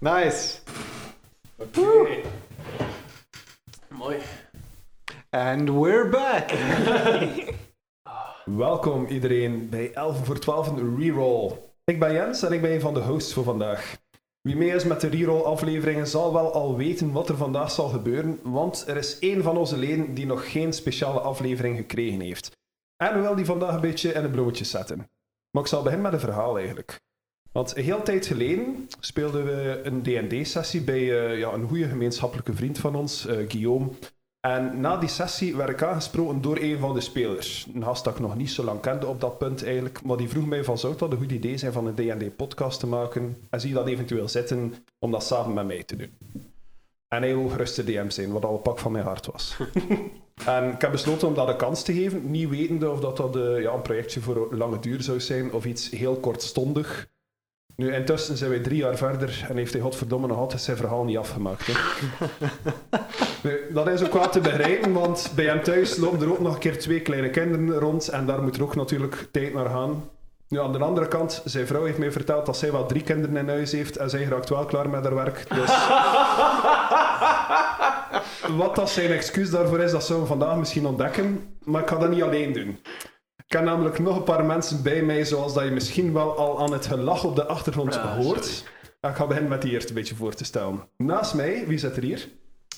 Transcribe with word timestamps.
Nice. 0.00 0.58
Oké. 1.56 2.22
Mooi. 3.88 4.18
And 5.30 5.70
we're 5.70 6.08
back. 6.08 6.50
Welkom 8.44 9.06
iedereen 9.06 9.68
bij 9.68 9.92
11 9.92 10.24
voor 10.24 10.38
12 10.38 10.68
een 10.68 10.98
reroll. 10.98 11.52
Ik 11.84 11.98
ben 11.98 12.12
Jens 12.12 12.42
en 12.42 12.52
ik 12.52 12.60
ben 12.60 12.72
een 12.72 12.80
van 12.80 12.94
de 12.94 13.00
hosts 13.00 13.32
voor 13.32 13.44
vandaag. 13.44 13.96
Wie 14.40 14.56
mee 14.56 14.70
is 14.70 14.84
met 14.84 15.00
de 15.00 15.08
reroll 15.08 15.42
afleveringen 15.42 16.06
zal 16.06 16.32
wel 16.32 16.52
al 16.52 16.76
weten 16.76 17.12
wat 17.12 17.28
er 17.28 17.36
vandaag 17.36 17.70
zal 17.70 17.88
gebeuren, 17.88 18.38
want 18.42 18.84
er 18.88 18.96
is 18.96 19.18
één 19.18 19.42
van 19.42 19.56
onze 19.56 19.76
leden 19.76 20.14
die 20.14 20.26
nog 20.26 20.50
geen 20.50 20.72
speciale 20.72 21.20
aflevering 21.20 21.76
gekregen 21.76 22.20
heeft. 22.20 22.58
En 22.96 23.14
we 23.14 23.20
willen 23.20 23.36
die 23.36 23.44
vandaag 23.44 23.74
een 23.74 23.80
beetje 23.80 24.12
in 24.12 24.24
een 24.24 24.30
broodje 24.30 24.64
zetten. 24.64 25.10
Maar 25.50 25.62
ik 25.62 25.68
zal 25.68 25.82
beginnen 25.82 26.10
met 26.10 26.20
een 26.20 26.26
verhaal 26.26 26.58
eigenlijk. 26.58 27.00
Want 27.52 27.76
een 27.76 27.84
heel 27.84 28.02
tijd 28.02 28.26
geleden 28.26 28.88
speelden 29.00 29.44
we 29.44 29.80
een 29.82 30.02
D&D-sessie 30.02 30.80
bij 30.82 31.00
eh, 31.00 31.38
ja, 31.38 31.52
een 31.52 31.68
goede 31.68 31.88
gemeenschappelijke 31.88 32.54
vriend 32.54 32.78
van 32.78 32.94
ons, 32.94 33.26
eh, 33.26 33.36
Guillaume. 33.48 33.88
En 34.40 34.80
na 34.80 34.96
die 34.96 35.08
sessie 35.08 35.56
werd 35.56 35.70
ik 35.70 35.82
aangesproken 35.82 36.40
door 36.40 36.58
een 36.60 36.78
van 36.78 36.94
de 36.94 37.00
spelers. 37.00 37.66
Een 37.74 37.84
gast 37.84 38.04
dat 38.04 38.14
ik 38.14 38.20
nog 38.20 38.36
niet 38.36 38.50
zo 38.50 38.64
lang 38.64 38.80
kende 38.80 39.06
op 39.06 39.20
dat 39.20 39.38
punt 39.38 39.64
eigenlijk. 39.64 40.02
Maar 40.02 40.16
die 40.16 40.28
vroeg 40.28 40.46
mij 40.46 40.64
van, 40.64 40.78
zou 40.78 40.96
dat 40.96 41.12
een 41.12 41.18
goed 41.18 41.32
idee 41.32 41.56
zijn 41.56 41.72
van 41.72 41.86
een 41.86 41.94
D&D-podcast 41.94 42.80
te 42.80 42.86
maken? 42.86 43.36
En 43.50 43.60
zie 43.60 43.68
je 43.68 43.74
dat 43.74 43.86
eventueel 43.86 44.28
zitten 44.28 44.74
om 44.98 45.10
dat 45.10 45.24
samen 45.24 45.54
met 45.54 45.66
mij 45.66 45.82
te 45.82 45.96
doen? 45.96 46.10
En 47.08 47.22
hij 47.22 47.48
gerust 47.48 47.76
de 47.76 47.84
DM 47.84 48.10
zijn, 48.10 48.32
wat 48.32 48.44
al 48.44 48.54
een 48.54 48.62
pak 48.62 48.78
van 48.78 48.92
mijn 48.92 49.04
hart 49.04 49.26
was. 49.26 49.56
en 50.46 50.72
ik 50.72 50.80
heb 50.80 50.90
besloten 50.90 51.28
om 51.28 51.34
dat 51.34 51.48
een 51.48 51.56
kans 51.56 51.82
te 51.82 51.92
geven, 51.92 52.30
niet 52.30 52.48
wetende 52.48 52.90
of 52.90 53.00
dat, 53.00 53.16
dat 53.16 53.36
eh, 53.36 53.62
ja, 53.62 53.72
een 53.72 53.82
projectje 53.82 54.20
voor 54.20 54.48
lange 54.56 54.78
duur 54.78 55.02
zou 55.02 55.20
zijn 55.20 55.52
of 55.52 55.64
iets 55.64 55.90
heel 55.90 56.16
kortstondig. 56.16 57.08
Nu, 57.80 57.94
intussen 57.94 58.36
zijn 58.36 58.50
wij 58.50 58.58
drie 58.58 58.76
jaar 58.76 58.96
verder 58.96 59.46
en 59.48 59.56
heeft 59.56 59.72
hij 59.72 59.82
godverdomme 59.82 60.26
nog 60.26 60.36
altijd 60.36 60.60
zijn 60.60 60.76
verhaal 60.76 61.04
niet 61.04 61.16
afgemaakt. 61.16 61.66
Hè. 61.66 61.72
Nu, 63.42 63.60
dat 63.70 63.88
is 63.88 64.04
ook 64.04 64.12
wel 64.12 64.28
te 64.28 64.40
begrijpen, 64.40 64.92
want 64.92 65.32
bij 65.34 65.44
hem 65.44 65.62
thuis 65.62 65.96
lopen 65.96 66.20
er 66.20 66.30
ook 66.30 66.40
nog 66.40 66.54
een 66.54 66.60
keer 66.60 66.78
twee 66.78 67.00
kleine 67.00 67.30
kinderen 67.30 67.78
rond 67.78 68.08
en 68.08 68.26
daar 68.26 68.42
moet 68.42 68.56
er 68.56 68.62
ook 68.62 68.76
natuurlijk 68.76 69.28
tijd 69.30 69.54
naar 69.54 69.68
gaan. 69.68 70.04
Nu, 70.48 70.60
aan 70.60 70.72
de 70.72 70.78
andere 70.78 71.08
kant, 71.08 71.42
zijn 71.44 71.66
vrouw 71.66 71.84
heeft 71.84 71.98
mij 71.98 72.12
verteld 72.12 72.46
dat 72.46 72.56
zij 72.56 72.72
wel 72.72 72.86
drie 72.86 73.02
kinderen 73.02 73.36
in 73.36 73.48
huis 73.48 73.72
heeft 73.72 73.96
en 73.96 74.10
zij 74.10 74.24
raakt 74.24 74.48
wel 74.48 74.64
klaar 74.64 74.88
met 74.88 75.04
haar 75.04 75.14
werk. 75.14 75.46
Dus 75.48 75.86
wat 78.64 78.76
dat 78.76 78.90
zijn 78.90 79.10
excuus 79.10 79.50
daarvoor 79.50 79.80
is, 79.80 79.92
dat 79.92 80.04
zullen 80.04 80.22
we 80.22 80.28
vandaag 80.28 80.56
misschien 80.56 80.86
ontdekken, 80.86 81.56
maar 81.64 81.82
ik 81.82 81.88
ga 81.88 81.96
dat 81.96 82.10
niet 82.10 82.22
alleen 82.22 82.52
doen. 82.52 82.78
Ik 83.50 83.56
heb 83.56 83.64
namelijk 83.64 83.98
nog 83.98 84.16
een 84.16 84.22
paar 84.22 84.44
mensen 84.44 84.82
bij 84.82 85.02
mij, 85.02 85.24
zoals 85.24 85.54
dat 85.54 85.64
je 85.64 85.70
misschien 85.70 86.12
wel 86.12 86.36
al 86.36 86.60
aan 86.60 86.72
het 86.72 86.86
gelach 86.86 87.24
op 87.24 87.36
de 87.36 87.46
achtergrond 87.46 87.94
Ja, 87.94 88.16
hoort. 88.16 88.44
sorry. 88.44 88.70
Ik 89.10 89.16
ga 89.16 89.26
beginnen 89.26 89.50
met 89.50 89.62
die 89.62 89.70
eerst 89.72 89.88
een 89.88 89.94
beetje 89.94 90.14
voor 90.14 90.34
te 90.34 90.44
stellen. 90.44 90.88
Naast 90.96 91.34
mij, 91.34 91.64
wie 91.66 91.78
zit 91.78 91.96
er 91.96 92.02
hier? 92.02 92.28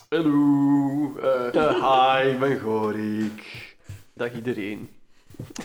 Hallo. 0.08 1.16
eh, 1.52 2.20
hi, 2.22 2.28
ik 2.28 2.38
ben 2.38 2.58
Gorik. 2.60 3.76
Dag 4.14 4.34
iedereen. 4.34 4.88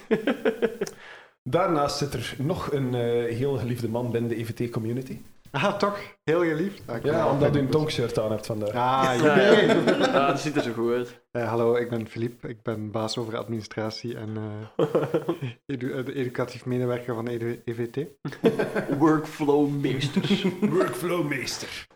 Daarnaast 1.44 1.98
zit 1.98 2.14
er 2.14 2.36
nog 2.38 2.72
een 2.72 2.94
eh, 2.96 3.36
heel 3.36 3.58
geliefde 3.58 3.90
man 3.90 4.12
binnen 4.12 4.30
de 4.30 4.36
EVT-community. 4.36 5.18
Ah, 5.52 5.78
toch? 5.78 6.00
Heel 6.24 6.44
geliefd. 6.44 6.82
Ah, 6.86 6.96
ik 6.96 7.02
ben 7.02 7.12
Ja, 7.14 7.32
omdat 7.32 7.56
u 7.56 7.60
een 7.60 7.70
tonkshirt 7.70 8.20
aan 8.20 8.32
hebt 8.32 8.46
vandaag. 8.46 8.68
Ah, 8.70 9.20
Ja, 9.22 9.36
jee. 9.52 9.66
ja. 9.68 9.74
ja, 9.98 10.28
dat 10.28 10.40
ziet 10.40 10.56
er 10.56 10.62
zo 10.62 10.74
goed 10.74 10.92
uit. 10.92 11.22
Eh, 11.32 11.48
hallo, 11.50 11.76
ik 11.76 11.90
ben 11.90 12.08
Filip. 12.08 12.46
Ik 12.46 12.62
ben 12.62 12.92
baas 12.92 13.18
over 13.18 13.38
administratie 13.38 14.18
en 14.18 14.38
eh, 14.78 14.86
edu- 15.66 15.92
eh, 15.94 16.16
educatief 16.16 16.66
medewerker 16.66 17.16
van 17.16 17.28
EDU 17.28 17.62
EVT. 17.66 18.08
Workflow 19.00 19.70
meester. 19.70 20.52
Workflowmeester. 20.62 21.88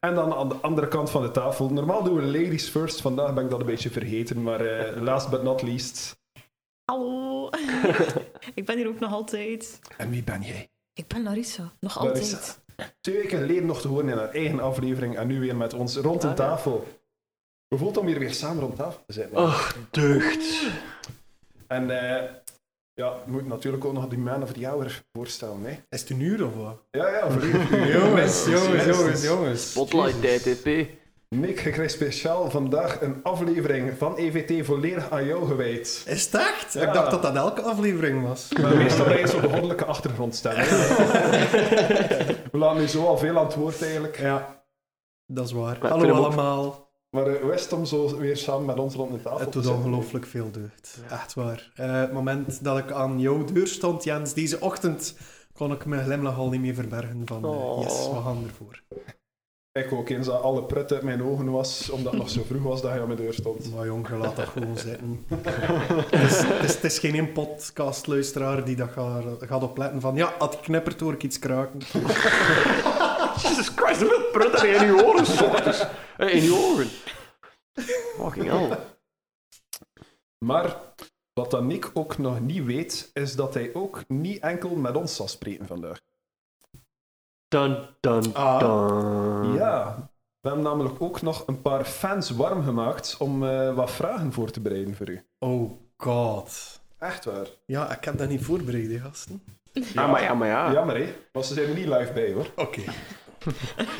En 0.00 0.14
dan 0.14 0.34
aan 0.34 0.48
de 0.48 0.54
andere 0.54 0.88
kant 0.88 1.10
van 1.10 1.22
de 1.22 1.30
tafel. 1.30 1.68
Normaal 1.70 2.02
doen 2.02 2.14
we 2.16 2.22
ladies 2.22 2.68
first. 2.68 3.00
Vandaag 3.00 3.34
ben 3.34 3.44
ik 3.44 3.50
dat 3.50 3.60
een 3.60 3.66
beetje 3.66 3.90
vergeten. 3.90 4.42
Maar 4.42 4.60
eh, 4.60 5.02
last 5.02 5.30
but 5.30 5.42
not 5.42 5.62
least. 5.62 6.18
Hallo. 6.84 7.48
ik 8.54 8.64
ben 8.66 8.76
hier 8.76 8.88
ook 8.88 8.98
nog 9.00 9.12
altijd. 9.12 9.80
En 9.96 10.10
wie 10.10 10.22
ben 10.22 10.42
jij? 10.42 10.70
Ik 10.92 11.06
ben 11.06 11.22
Larissa. 11.22 11.72
Nog 11.80 12.02
Larissa. 12.04 12.36
altijd. 12.36 12.66
Twee 13.00 13.16
weken 13.16 13.38
geleden 13.38 13.66
nog 13.66 13.80
te 13.80 13.88
horen 13.88 14.08
in 14.08 14.16
haar 14.16 14.30
eigen 14.30 14.60
aflevering. 14.60 15.16
En 15.16 15.26
nu 15.26 15.40
weer 15.40 15.56
met 15.56 15.74
ons 15.74 15.96
rond 15.96 16.22
een 16.22 16.30
Ah, 16.30 16.36
ja. 16.36 16.44
tafel. 16.44 16.86
Hoe 17.68 17.78
voelt 17.78 17.94
het 17.94 18.00
om 18.04 18.06
hier 18.10 18.18
weer 18.18 18.32
samen 18.34 18.62
rond 18.62 18.76
tafel 18.76 19.02
te 19.06 19.12
zitten? 19.12 19.36
Ach, 19.36 19.76
deugd. 19.90 20.66
En 21.66 21.90
eh, 22.00 22.30
ja, 22.94 23.16
we 23.24 23.30
moeten 23.30 23.48
natuurlijk 23.48 23.84
ook 23.84 23.92
nog 23.92 24.08
die 24.08 24.18
man 24.18 24.42
of 24.42 24.52
the 24.52 24.66
hour 24.66 25.02
voorstellen. 25.12 25.62
Hè? 25.64 25.70
Is 25.88 26.00
het 26.00 26.10
een 26.10 26.20
uur 26.20 26.44
of 26.46 26.54
wat? 26.54 26.82
Ja, 26.90 27.08
ja, 27.08 27.30
voor 27.30 27.42
u. 27.42 27.50
Jongens, 27.98 28.46
jongens, 28.46 28.84
jongens, 28.84 29.22
jongens. 29.22 29.70
Spotlight 29.70 30.22
TTP. 30.22 30.66
Nick, 31.28 31.56
krijgt 31.56 31.92
speciaal 31.92 32.50
vandaag 32.50 33.00
een 33.00 33.22
aflevering 33.22 33.98
van 33.98 34.16
EVT 34.16 34.66
volledig 34.66 35.10
aan 35.10 35.24
jou 35.26 35.46
gewijd. 35.46 36.04
Is 36.06 36.24
het 36.24 36.34
echt? 36.34 36.72
Ja. 36.72 36.86
Ik 36.86 36.92
dacht 36.92 37.10
dat 37.10 37.22
dat 37.22 37.34
elke 37.36 37.62
aflevering 37.62 38.22
was. 38.22 38.48
Maar 38.62 38.76
meestal 38.76 39.06
ben 39.06 39.18
je 39.18 39.26
zo 39.28 39.40
de 39.40 39.48
goddelijke 39.48 39.84
achtergrond 39.84 40.34
staan. 40.34 40.54
We 42.52 42.58
laten 42.58 42.80
nu 42.80 42.86
zo 42.86 43.06
al 43.06 43.18
veel 43.18 43.38
aan 43.38 43.44
het 43.44 43.54
woord 43.54 43.82
eigenlijk. 43.82 44.18
Ja, 44.18 44.62
dat 45.26 45.46
is 45.46 45.52
waar. 45.52 45.76
ik 45.76 45.82
Hallo 45.82 46.12
allemaal. 46.14 46.88
Maar 47.10 47.40
hoe 47.40 47.52
is 47.52 47.62
het 47.62 47.72
om 47.72 47.84
zo 47.84 48.18
weer 48.18 48.36
samen 48.36 48.66
met 48.66 48.78
ons 48.78 48.94
rond 48.94 49.12
de 49.12 49.22
tafel 49.22 49.38
Het 49.38 49.52
doet 49.52 49.66
ongelooflijk 49.66 50.26
veel 50.26 50.50
deugd. 50.50 50.98
Echt 51.10 51.34
waar. 51.34 51.70
Eh, 51.74 52.00
het 52.00 52.12
moment 52.12 52.64
dat 52.64 52.78
ik 52.78 52.92
aan 52.92 53.20
jouw 53.20 53.44
deur 53.44 53.66
stond, 53.66 54.04
Jens, 54.04 54.34
deze 54.34 54.60
ochtend, 54.60 55.16
kon 55.52 55.72
ik 55.72 55.84
mijn 55.84 56.04
glimlach 56.04 56.38
al 56.38 56.48
niet 56.48 56.60
meer 56.60 56.74
verbergen 56.74 57.22
van 57.24 57.44
eh, 57.44 57.50
Oh. 57.50 57.82
yes, 57.82 58.08
we 58.08 58.20
gaan 58.24 58.44
ervoor. 58.46 58.82
Ik 59.78 59.92
ook 59.92 60.08
eens 60.08 60.26
dat 60.26 60.42
alle 60.42 60.62
prut 60.62 60.92
uit 60.92 61.02
mijn 61.02 61.22
ogen 61.22 61.50
was, 61.50 61.90
omdat 61.90 62.12
het 62.12 62.20
nog 62.20 62.30
zo 62.30 62.42
vroeg 62.46 62.62
was 62.62 62.82
dat 62.82 62.92
je 62.94 63.00
aan 63.00 63.06
mijn 63.06 63.18
deur 63.18 63.34
stond. 63.34 63.74
Maar 63.74 63.86
jong, 63.86 64.08
je 64.08 64.14
laat 64.16 64.36
dat 64.36 64.48
gewoon 64.48 64.78
zitten. 64.78 65.24
het, 66.10 66.30
is, 66.30 66.42
het, 66.42 66.64
is, 66.64 66.74
het 66.74 66.84
is 66.84 66.98
geen 66.98 67.14
één 67.14 67.32
podcastluisteraar 67.32 68.64
die 68.64 68.76
dat 68.76 68.90
gaat, 68.90 69.24
gaat 69.40 69.62
opletten 69.62 70.00
van 70.00 70.14
ja, 70.14 70.26
als 70.38 70.54
het 70.54 70.64
knippert 70.64 71.00
hoor 71.00 71.12
ik 71.12 71.22
iets 71.22 71.38
kraken. 71.38 71.78
Jesus 73.42 73.68
Christ, 73.76 74.00
hoeveel 74.00 74.30
prut 74.32 74.60
heb 74.60 74.70
je 74.70 74.76
in 74.76 74.86
je 74.86 75.04
oren 75.06 75.26
s 75.26 75.42
ochtends? 75.42 75.86
Eh, 76.16 76.34
In 76.34 76.42
je 76.42 76.54
ogen. 76.54 76.86
Fucking 78.16 78.46
hell. 78.46 78.78
Maar 80.38 80.76
wat 81.32 81.50
dan 81.50 81.66
Nick 81.66 81.90
ook 81.94 82.18
nog 82.18 82.40
niet 82.40 82.64
weet, 82.64 83.10
is 83.12 83.36
dat 83.36 83.54
hij 83.54 83.70
ook 83.74 84.04
niet 84.08 84.42
enkel 84.42 84.76
met 84.76 84.96
ons 84.96 85.16
zal 85.16 85.28
spreken 85.28 85.66
vandaag. 85.66 86.00
Dun, 87.48 87.76
dun, 88.00 88.34
Ah. 88.34 88.58
dun. 88.58 89.52
Ja, 89.54 89.96
we 90.40 90.48
hebben 90.48 90.64
namelijk 90.66 90.94
ook 91.02 91.22
nog 91.22 91.42
een 91.46 91.62
paar 91.62 91.84
fans 91.84 92.30
warm 92.30 92.64
gemaakt 92.64 93.16
om 93.18 93.48
eh, 93.48 93.74
wat 93.74 93.90
vragen 93.90 94.32
voor 94.32 94.50
te 94.50 94.60
bereiden 94.60 94.94
voor 94.96 95.08
u. 95.08 95.22
Oh 95.38 95.70
god. 95.96 96.80
Echt 96.98 97.24
waar. 97.24 97.46
Ja, 97.66 97.92
ik 97.96 98.04
heb 98.04 98.18
dat 98.18 98.28
niet 98.28 98.44
voorbereid, 98.44 99.00
gasten. 99.00 99.42
Ja, 99.72 100.06
maar 100.06 100.22
ja, 100.22 100.34
maar 100.34 100.48
ja. 100.48 100.72
Jammer 100.72 100.96
hè, 100.96 101.14
want 101.32 101.46
ze 101.46 101.54
zijn 101.54 101.68
er 101.68 101.74
niet 101.74 101.86
live 101.86 102.12
bij 102.12 102.32
hoor. 102.32 102.46
Oké. 102.56 102.80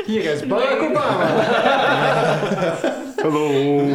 Hier 0.07 0.25
is 0.33 0.47
Barack 0.47 0.81
Obama. 0.83 1.27
Hallo. 3.23 3.95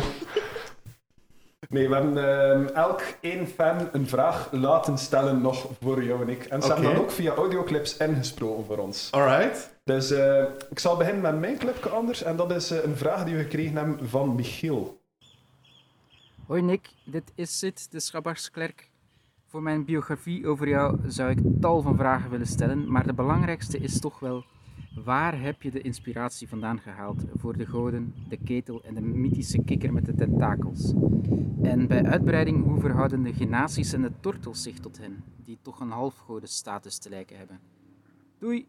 Nee, 1.74 1.90
we 1.90 1.96
hebben 1.96 2.18
ehm, 2.18 2.66
elk 2.76 3.02
één 3.20 3.48
fan 3.48 3.90
een 3.92 4.08
vraag 4.08 4.48
laten 4.52 4.98
stellen 4.98 5.42
nog 5.42 5.68
voor 5.82 6.04
jou 6.04 6.22
en 6.22 6.30
ik. 6.30 6.44
En 6.44 6.62
ze 6.62 6.68
hebben 6.68 6.94
dan 6.94 7.02
ook 7.02 7.12
via 7.12 7.34
audioclips 7.34 7.98
ingesproken 7.98 8.66
voor 8.66 8.78
ons. 8.78 9.12
Alright. 9.12 9.70
Dus 9.84 10.12
eh, 10.12 10.44
ik 10.70 10.80
zal 10.80 10.98
beginnen 10.98 11.22
met 11.22 11.40
mijn 11.40 11.58
clipje 11.58 11.90
anders. 11.90 12.24
En 12.24 12.36
dat 12.36 12.52
is 12.52 12.72
eh, 12.72 12.84
een 12.84 12.96
vraag 12.96 13.24
die 13.24 13.36
we 13.36 13.42
gekregen 13.42 13.76
hebben 13.76 14.10
van 14.10 14.36
Michiel. 14.36 15.02
Hoi 16.48 16.62
Nick, 16.62 16.90
dit 17.04 17.32
is 17.36 17.60
Sid, 17.60 17.92
de 17.92 18.00
Schabbarsklerk. 18.00 18.90
Voor 19.48 19.64
mijn 19.64 19.86
biografie 19.86 20.48
over 20.48 20.68
jou 20.68 20.98
zou 21.08 21.30
ik 21.30 21.40
tal 21.62 21.82
van 21.82 21.98
vragen 21.98 22.30
willen 22.30 22.48
stellen, 22.48 22.92
maar 22.92 23.06
de 23.06 23.14
belangrijkste 23.14 23.78
is 23.78 24.00
toch 24.00 24.20
wel: 24.20 24.44
waar 24.94 25.42
heb 25.42 25.62
je 25.62 25.72
de 25.72 25.81
inspiratie 25.81 26.48
vandaan 26.50 26.80
gehaald 26.80 27.22
voor 27.36 27.57
de 27.57 27.66
goden, 27.66 28.13
de 28.30 28.38
ketel 28.38 28.81
en 28.84 28.94
de 28.94 29.01
mythische 29.01 29.62
kikker 29.63 29.94
met 29.94 30.06
de 30.06 30.16
tentakels? 30.16 30.94
En 31.62 31.88
bij 31.88 32.04
uitbreiding, 32.04 32.63
hoe 32.66 32.80
verhouden 32.80 33.24
de 33.24 33.34
genaties 33.34 33.94
en 33.94 34.01
de 34.01 34.12
tortels 34.19 34.62
zich 34.62 34.80
tot 34.80 34.98
hen, 34.98 35.24
die 35.45 35.57
toch 35.62 35.80
een 35.80 35.92
halfgodenstatus 35.92 36.98
te 36.98 37.10
lijken 37.10 37.38
hebben? 37.38 37.60
Doei! 38.40 38.68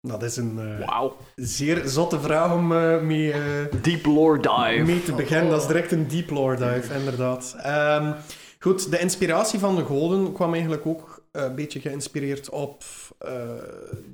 Dat 0.00 0.22
is 0.22 0.36
een 0.36 0.58
eh, 0.58 0.86
Wauw. 0.86 1.16
zeer 1.34 1.88
zotte 1.88 2.20
vraag 2.20 2.54
om 2.54 2.72
eh, 2.72 3.00
mee, 3.02 3.32
eh, 3.32 3.82
Deep 3.82 4.04
lore 4.06 4.40
dive. 4.40 4.82
mee 4.86 5.02
te 5.02 5.12
beginnen. 5.14 5.50
Dat 5.50 5.60
is 5.60 5.66
direct 5.66 5.92
een 5.92 6.08
deep 6.08 6.30
lore 6.30 6.56
dive, 6.56 6.94
inderdaad. 6.98 7.56
Ehm, 7.58 8.12
goed, 8.60 8.90
de 8.90 8.98
inspiratie 8.98 9.58
van 9.58 9.76
de 9.76 9.84
goden 9.84 10.32
kwam 10.32 10.52
eigenlijk 10.52 10.86
ook 10.86 11.13
een 11.42 11.54
beetje 11.54 11.80
geïnspireerd 11.80 12.50
op 12.50 12.84
eh, 13.18 13.30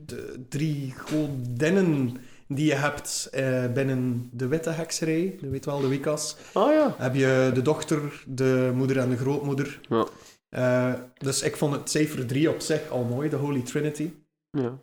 de 0.07 0.45
drie 0.49 0.95
godinnen 0.97 2.17
die 2.49 2.67
je 2.67 2.75
hebt 2.75 3.29
eh, 3.33 3.73
binnen 3.73 4.29
de 4.33 4.47
witte 4.47 4.71
hekserij. 4.71 5.37
Je 5.41 5.49
weet 5.49 5.65
wel, 5.65 5.81
de 5.81 5.89
Wicca's. 5.89 6.37
Oh 6.55 6.73
ja. 6.73 6.95
Heb 6.99 7.15
je 7.15 7.51
de 7.55 7.63
dochter, 7.63 8.25
de 8.27 8.73
moeder 8.75 8.99
en 8.99 9.11
de 9.11 9.17
grootmoeder. 9.17 9.81
Ja. 9.89 10.07
Eh, 10.49 10.95
dus 11.19 11.43
ik 11.43 11.57
vond 11.57 11.75
het 11.75 11.91
cijfer 11.91 12.27
3 12.27 12.51
op 12.51 12.61
zich 12.61 12.91
al 12.91 13.05
mooi, 13.05 13.29
de 13.29 13.37
Holy 13.37 13.63
Trinity. 13.63 14.13
Ja. 14.51 14.79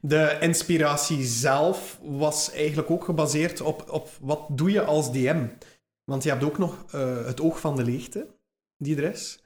De 0.00 0.36
inspiratie 0.40 1.24
zelf 1.24 1.98
was 2.02 2.50
eigenlijk 2.52 2.90
ook 2.90 3.04
gebaseerd 3.04 3.60
op, 3.60 3.90
op 3.90 4.08
wat 4.20 4.46
doe 4.48 4.70
je 4.70 4.84
als 4.84 5.12
DM. 5.12 5.46
Want 6.04 6.22
je 6.22 6.28
hebt 6.30 6.44
ook 6.44 6.58
nog 6.58 6.84
eh, 6.90 7.26
het 7.26 7.40
oog 7.40 7.60
van 7.60 7.76
de 7.76 7.84
leegte, 7.84 8.26
die 8.76 8.96
er 8.96 9.10
is. 9.10 9.41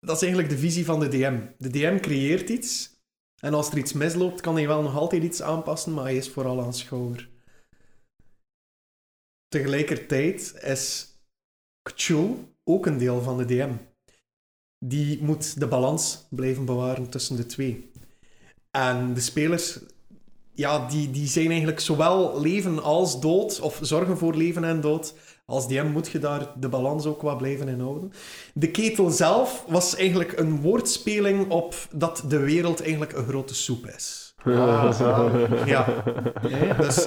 Dat 0.00 0.16
is 0.16 0.22
eigenlijk 0.22 0.52
de 0.52 0.58
visie 0.58 0.84
van 0.84 1.00
de 1.00 1.08
DM. 1.08 1.46
De 1.58 1.70
DM 1.70 1.98
creëert 1.98 2.48
iets. 2.48 2.98
En 3.40 3.54
als 3.54 3.70
er 3.70 3.78
iets 3.78 3.92
misloopt, 3.92 4.40
kan 4.40 4.54
hij 4.54 4.66
wel 4.66 4.82
nog 4.82 4.96
altijd 4.96 5.22
iets 5.22 5.42
aanpassen, 5.42 5.94
maar 5.94 6.04
hij 6.04 6.16
is 6.16 6.28
vooral 6.28 6.62
aanschouwer. 6.62 7.28
Tegelijkertijd 9.48 10.54
is 10.62 11.14
Cthulhu 11.82 12.34
ook 12.64 12.86
een 12.86 12.98
deel 12.98 13.22
van 13.22 13.36
de 13.36 13.44
DM. 13.44 13.72
Die 14.78 15.22
moet 15.22 15.60
de 15.60 15.68
balans 15.68 16.26
blijven 16.30 16.64
bewaren 16.64 17.10
tussen 17.10 17.36
de 17.36 17.46
twee. 17.46 17.90
En 18.70 19.14
de 19.14 19.20
spelers, 19.20 19.78
ja, 20.54 20.88
die, 20.88 21.10
die 21.10 21.26
zijn 21.26 21.48
eigenlijk 21.48 21.80
zowel 21.80 22.40
leven 22.40 22.82
als 22.82 23.20
dood, 23.20 23.60
of 23.60 23.78
zorgen 23.82 24.18
voor 24.18 24.34
leven 24.34 24.64
en 24.64 24.80
dood. 24.80 25.14
Als 25.50 25.68
DM 25.68 25.86
moet 25.86 26.08
je 26.08 26.18
daar 26.18 26.52
de 26.56 26.68
balans 26.68 27.06
ook 27.06 27.22
wat 27.22 27.38
blijven 27.38 27.68
inhouden. 27.68 28.12
De 28.54 28.70
ketel 28.70 29.10
zelf 29.10 29.64
was 29.68 29.96
eigenlijk 29.96 30.38
een 30.38 30.60
woordspeling 30.60 31.50
op 31.50 31.74
dat 31.92 32.24
de 32.28 32.38
wereld 32.38 32.82
eigenlijk 32.82 33.12
een 33.12 33.28
grote 33.28 33.54
soep 33.54 33.86
is. 33.86 34.34
Ah. 34.44 35.62
Ja, 35.66 36.02
dus 36.78 37.04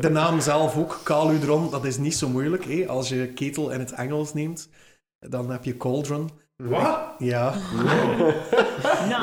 de 0.00 0.10
naam 0.10 0.40
zelf 0.40 0.76
ook, 0.76 1.00
Caludron, 1.04 1.70
dat 1.70 1.84
is 1.84 1.98
niet 1.98 2.14
zo 2.14 2.28
moeilijk. 2.28 2.64
Hè. 2.64 2.86
Als 2.88 3.08
je 3.08 3.26
ketel 3.26 3.70
in 3.70 3.78
het 3.78 3.92
Engels 3.92 4.34
neemt, 4.34 4.68
dan 5.18 5.50
heb 5.50 5.64
je 5.64 5.76
cauldron. 5.76 6.30
Wat? 6.56 6.98
Ja, 7.18 7.54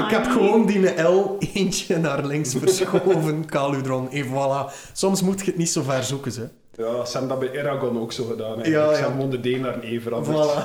ik 0.06 0.09
heb 0.09 0.25
gewoon 0.25 0.65
die 0.65 1.01
L 1.01 1.35
eentje 1.53 1.97
naar 1.97 2.25
links 2.25 2.56
verschoven, 2.56 3.45
Caludron. 3.45 4.12
En 4.12 4.25
voilà. 4.25 4.73
Soms 4.94 5.21
moet 5.21 5.39
je 5.39 5.45
het 5.45 5.57
niet 5.57 5.69
zo 5.69 5.81
ver 5.81 6.03
zoeken, 6.03 6.31
ze. 6.31 6.50
Ja, 6.77 7.06
ze 7.06 7.18
hebben 7.18 7.39
dat 7.39 7.51
bij 7.51 7.60
Eragon 7.60 8.00
ook 8.01 8.12
zo 8.12 8.25
gedaan. 8.25 8.60
Hè. 8.60 8.68
Ja, 8.69 8.94
Ze 8.94 9.01
ja. 9.01 9.10
hebben 9.10 9.30
de 9.42 9.56
D 9.56 9.60
naar 9.60 9.74
een 9.74 9.83
E 9.83 10.00
veranderd. 10.00 10.36
Voilà. 10.36 10.63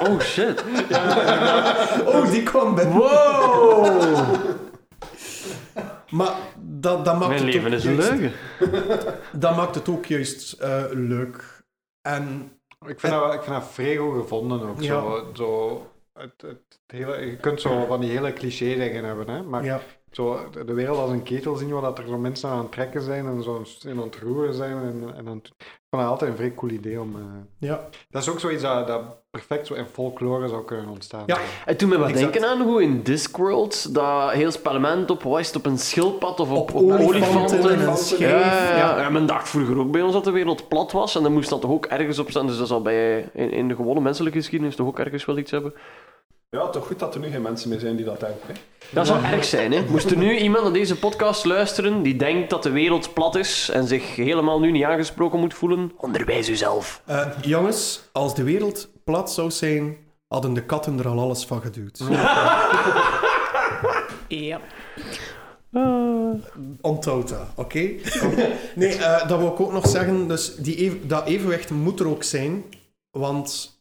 Oh 0.08 0.20
shit. 0.20 0.64
Oh, 2.06 2.30
die 2.30 2.42
kwam 2.42 2.74
bij. 2.74 2.86
Wow! 2.86 4.34
Maar 6.10 6.34
dat, 6.60 7.04
dat 7.04 7.14
maakt 7.18 7.28
Mijn 7.28 7.44
het 7.44 7.54
leven 7.54 7.70
ook 7.70 7.76
is 7.76 7.84
een 7.84 7.94
juist- 7.94 8.10
leugen. 8.10 8.32
Dat 9.32 9.56
maakt 9.56 9.74
het 9.74 9.88
ook 9.88 10.06
juist 10.06 10.52
eh, 10.52 10.82
leuk. 10.90 11.64
En 12.02 12.50
Ik 12.86 13.00
vind, 13.00 13.12
dat, 13.12 13.22
wel- 13.22 13.32
ik 13.32 13.42
vind 13.42 13.54
dat 13.56 13.68
vrij 13.72 13.96
goed 13.96 14.14
gevonden 14.20 14.60
ook. 14.68 14.80
Ja. 14.80 15.00
Zo, 15.00 15.30
zo, 15.34 15.86
het, 16.12 16.32
het 16.42 16.78
hele, 16.86 17.16
je 17.26 17.36
kunt 17.36 17.60
zo 17.60 17.84
van 17.86 18.00
die 18.00 18.10
hele 18.10 18.32
cliché 18.32 18.74
dingen 18.74 19.04
hebben, 19.04 19.28
hè? 19.30 19.42
maar 19.42 19.64
ja, 19.64 19.80
zo, 20.16 20.38
de- 20.64 20.74
wereld 20.74 20.98
als 20.98 21.10
een 21.10 21.22
ketel 21.22 21.56
zien, 21.56 21.70
waar 21.70 21.82
dat 21.82 21.98
er 21.98 22.06
zo 22.06 22.18
mensen 22.18 22.50
aan 22.50 22.58
het 22.58 22.72
trekken 22.72 23.02
zijn 23.02 23.26
en 23.26 23.42
zo 23.42 23.62
in 23.86 24.00
ontroeren 24.00 24.54
zijn. 24.54 24.76
En, 24.76 25.14
en 25.16 25.24
dan, 25.24 25.36
ik 25.36 25.52
vond 25.90 26.02
dat 26.02 26.10
altijd 26.10 26.30
een 26.30 26.36
vrij 26.36 26.54
cool 26.54 26.72
idee 26.72 27.00
om... 27.00 27.14
eh, 27.16 27.68
ja. 27.68 27.88
dat 28.10 28.22
is 28.22 28.28
ook 28.28 28.40
zoiets 28.40 28.62
dat, 28.62 28.86
dat 28.86 29.02
perfect 29.30 29.66
zo 29.66 29.74
in 29.74 29.86
folklore 29.86 30.48
zou 30.48 30.64
kunnen 30.64 30.88
ontstaan. 30.88 31.22
Ja. 31.26 31.38
Het 31.64 31.78
doet 31.78 31.88
me 31.88 31.98
wat 31.98 32.12
denken 32.12 32.44
aan 32.48 32.60
hoe 32.60 32.82
in 32.82 33.02
Discworld 33.02 33.94
dat 33.94 34.30
heel 34.30 34.50
spellement 34.50 35.10
op, 35.10 35.22
wat 35.22 35.38
is 35.38 35.46
het, 35.46 35.56
op 35.56 35.66
een 35.66 35.78
schildpad 35.78 36.40
of 36.40 36.50
op, 36.50 36.74
Op 36.74 36.90
olifanten 36.90 37.70
en 37.70 37.88
een 37.88 38.18
ja. 38.18 38.28
ja. 38.76 39.00
ja, 39.00 39.10
men 39.10 39.26
dacht 39.26 39.48
vroeger 39.48 39.78
ook 39.78 39.90
bij 39.90 40.02
ons 40.02 40.12
dat 40.12 40.24
de 40.24 40.30
wereld 40.30 40.68
plat 40.68 40.92
was 40.92 41.16
en 41.16 41.22
dan 41.22 41.32
moest 41.32 41.48
dat 41.48 41.60
toch 41.60 41.70
ook 41.70 41.86
ergens 41.86 42.18
op 42.18 42.30
staan. 42.30 42.46
Dus 42.46 42.58
dat 42.58 42.68
zal 42.68 42.82
bij, 42.82 43.30
in, 43.32 43.50
in 43.50 43.68
de 43.68 43.74
gewone 43.74 44.00
menselijke 44.00 44.38
geschiedenis 44.38 44.76
toch 44.76 44.86
ook 44.86 44.98
ergens 44.98 45.24
wel 45.24 45.38
iets 45.38 45.50
hebben. 45.50 45.74
Ja, 46.50 46.68
toch 46.68 46.86
goed 46.86 46.98
dat 46.98 47.14
er 47.14 47.20
nu 47.20 47.28
geen 47.30 47.42
mensen 47.42 47.68
meer 47.68 47.78
zijn 47.78 47.96
die 47.96 48.04
dat 48.04 48.20
denken. 48.20 48.40
Hè. 48.46 48.52
Dat 48.90 49.06
zou 49.06 49.24
erg 49.24 49.44
zijn, 49.44 49.72
hè. 49.72 49.82
Moest 49.90 50.10
er 50.10 50.16
nu 50.16 50.36
iemand 50.38 50.62
naar 50.64 50.72
deze 50.72 50.98
podcast 50.98 51.44
luisteren 51.44 52.02
die 52.02 52.16
denkt 52.16 52.50
dat 52.50 52.62
de 52.62 52.70
wereld 52.70 53.14
plat 53.14 53.34
is 53.36 53.68
en 53.68 53.86
zich 53.86 54.16
helemaal 54.16 54.60
nu 54.60 54.70
niet 54.70 54.84
aangesproken 54.84 55.38
moet 55.40 55.54
voelen, 55.54 55.92
onderwijs 55.96 56.48
uzelf. 56.48 57.02
Eh, 57.06 57.26
jongens, 57.42 58.08
als 58.12 58.34
de 58.34 58.42
wereld 58.42 58.88
plat 59.04 59.32
zou 59.32 59.50
zijn, 59.50 59.96
hadden 60.28 60.54
de 60.54 60.62
katten 60.64 60.98
er 60.98 61.08
al 61.08 61.18
alles 61.20 61.44
van 61.44 61.60
geduwd. 61.60 62.00
Ja. 64.28 64.60
Onthoud 66.80 67.28
dat, 67.28 67.40
oké? 67.54 67.90
nee, 68.74 68.94
eh, 68.96 69.28
dat 69.28 69.38
wil 69.38 69.48
ik 69.48 69.60
ook 69.60 69.72
nog 69.72 69.88
zeggen. 69.88 70.28
Dus 70.28 70.54
die 70.54 70.76
ev- 70.76 70.94
dat 71.02 71.26
evenwicht 71.26 71.70
moet 71.70 72.00
er 72.00 72.08
ook 72.08 72.22
zijn. 72.22 72.64
Want 73.10 73.75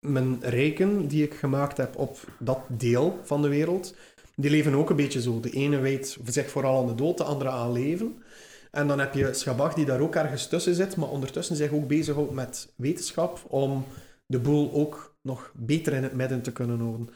mijn 0.00 0.38
rijken 0.40 1.08
die 1.08 1.24
ik 1.24 1.34
gemaakt 1.34 1.76
heb 1.76 1.96
op 1.96 2.18
dat 2.38 2.60
deel 2.66 3.20
van 3.22 3.42
de 3.42 3.48
wereld, 3.48 3.94
die 4.34 4.50
leven 4.50 4.74
ook 4.74 4.90
een 4.90 4.96
beetje 4.96 5.22
zo. 5.22 5.40
De 5.40 5.50
ene 5.50 5.78
weet 5.78 6.18
zich 6.24 6.50
vooral 6.50 6.80
aan 6.80 6.86
de 6.86 6.94
dood, 6.94 7.18
de 7.18 7.24
andere 7.24 7.50
aan 7.50 7.72
leven. 7.72 8.22
En 8.70 8.88
dan 8.88 8.98
heb 8.98 9.14
je 9.14 9.34
Schabach 9.34 9.74
die 9.74 9.84
daar 9.84 10.00
ook 10.00 10.14
ergens 10.14 10.48
tussen 10.48 10.74
zit, 10.74 10.96
maar 10.96 11.08
ondertussen 11.08 11.56
zich 11.56 11.72
ook 11.72 11.88
bezighoudt 11.88 12.32
met 12.32 12.72
wetenschap 12.76 13.44
om 13.48 13.84
de 14.26 14.38
boel 14.38 14.72
ook 14.72 15.16
nog 15.22 15.52
beter 15.54 15.92
in 15.92 16.02
het 16.02 16.12
midden 16.12 16.42
te 16.42 16.52
kunnen 16.52 16.80
houden. 16.80 17.08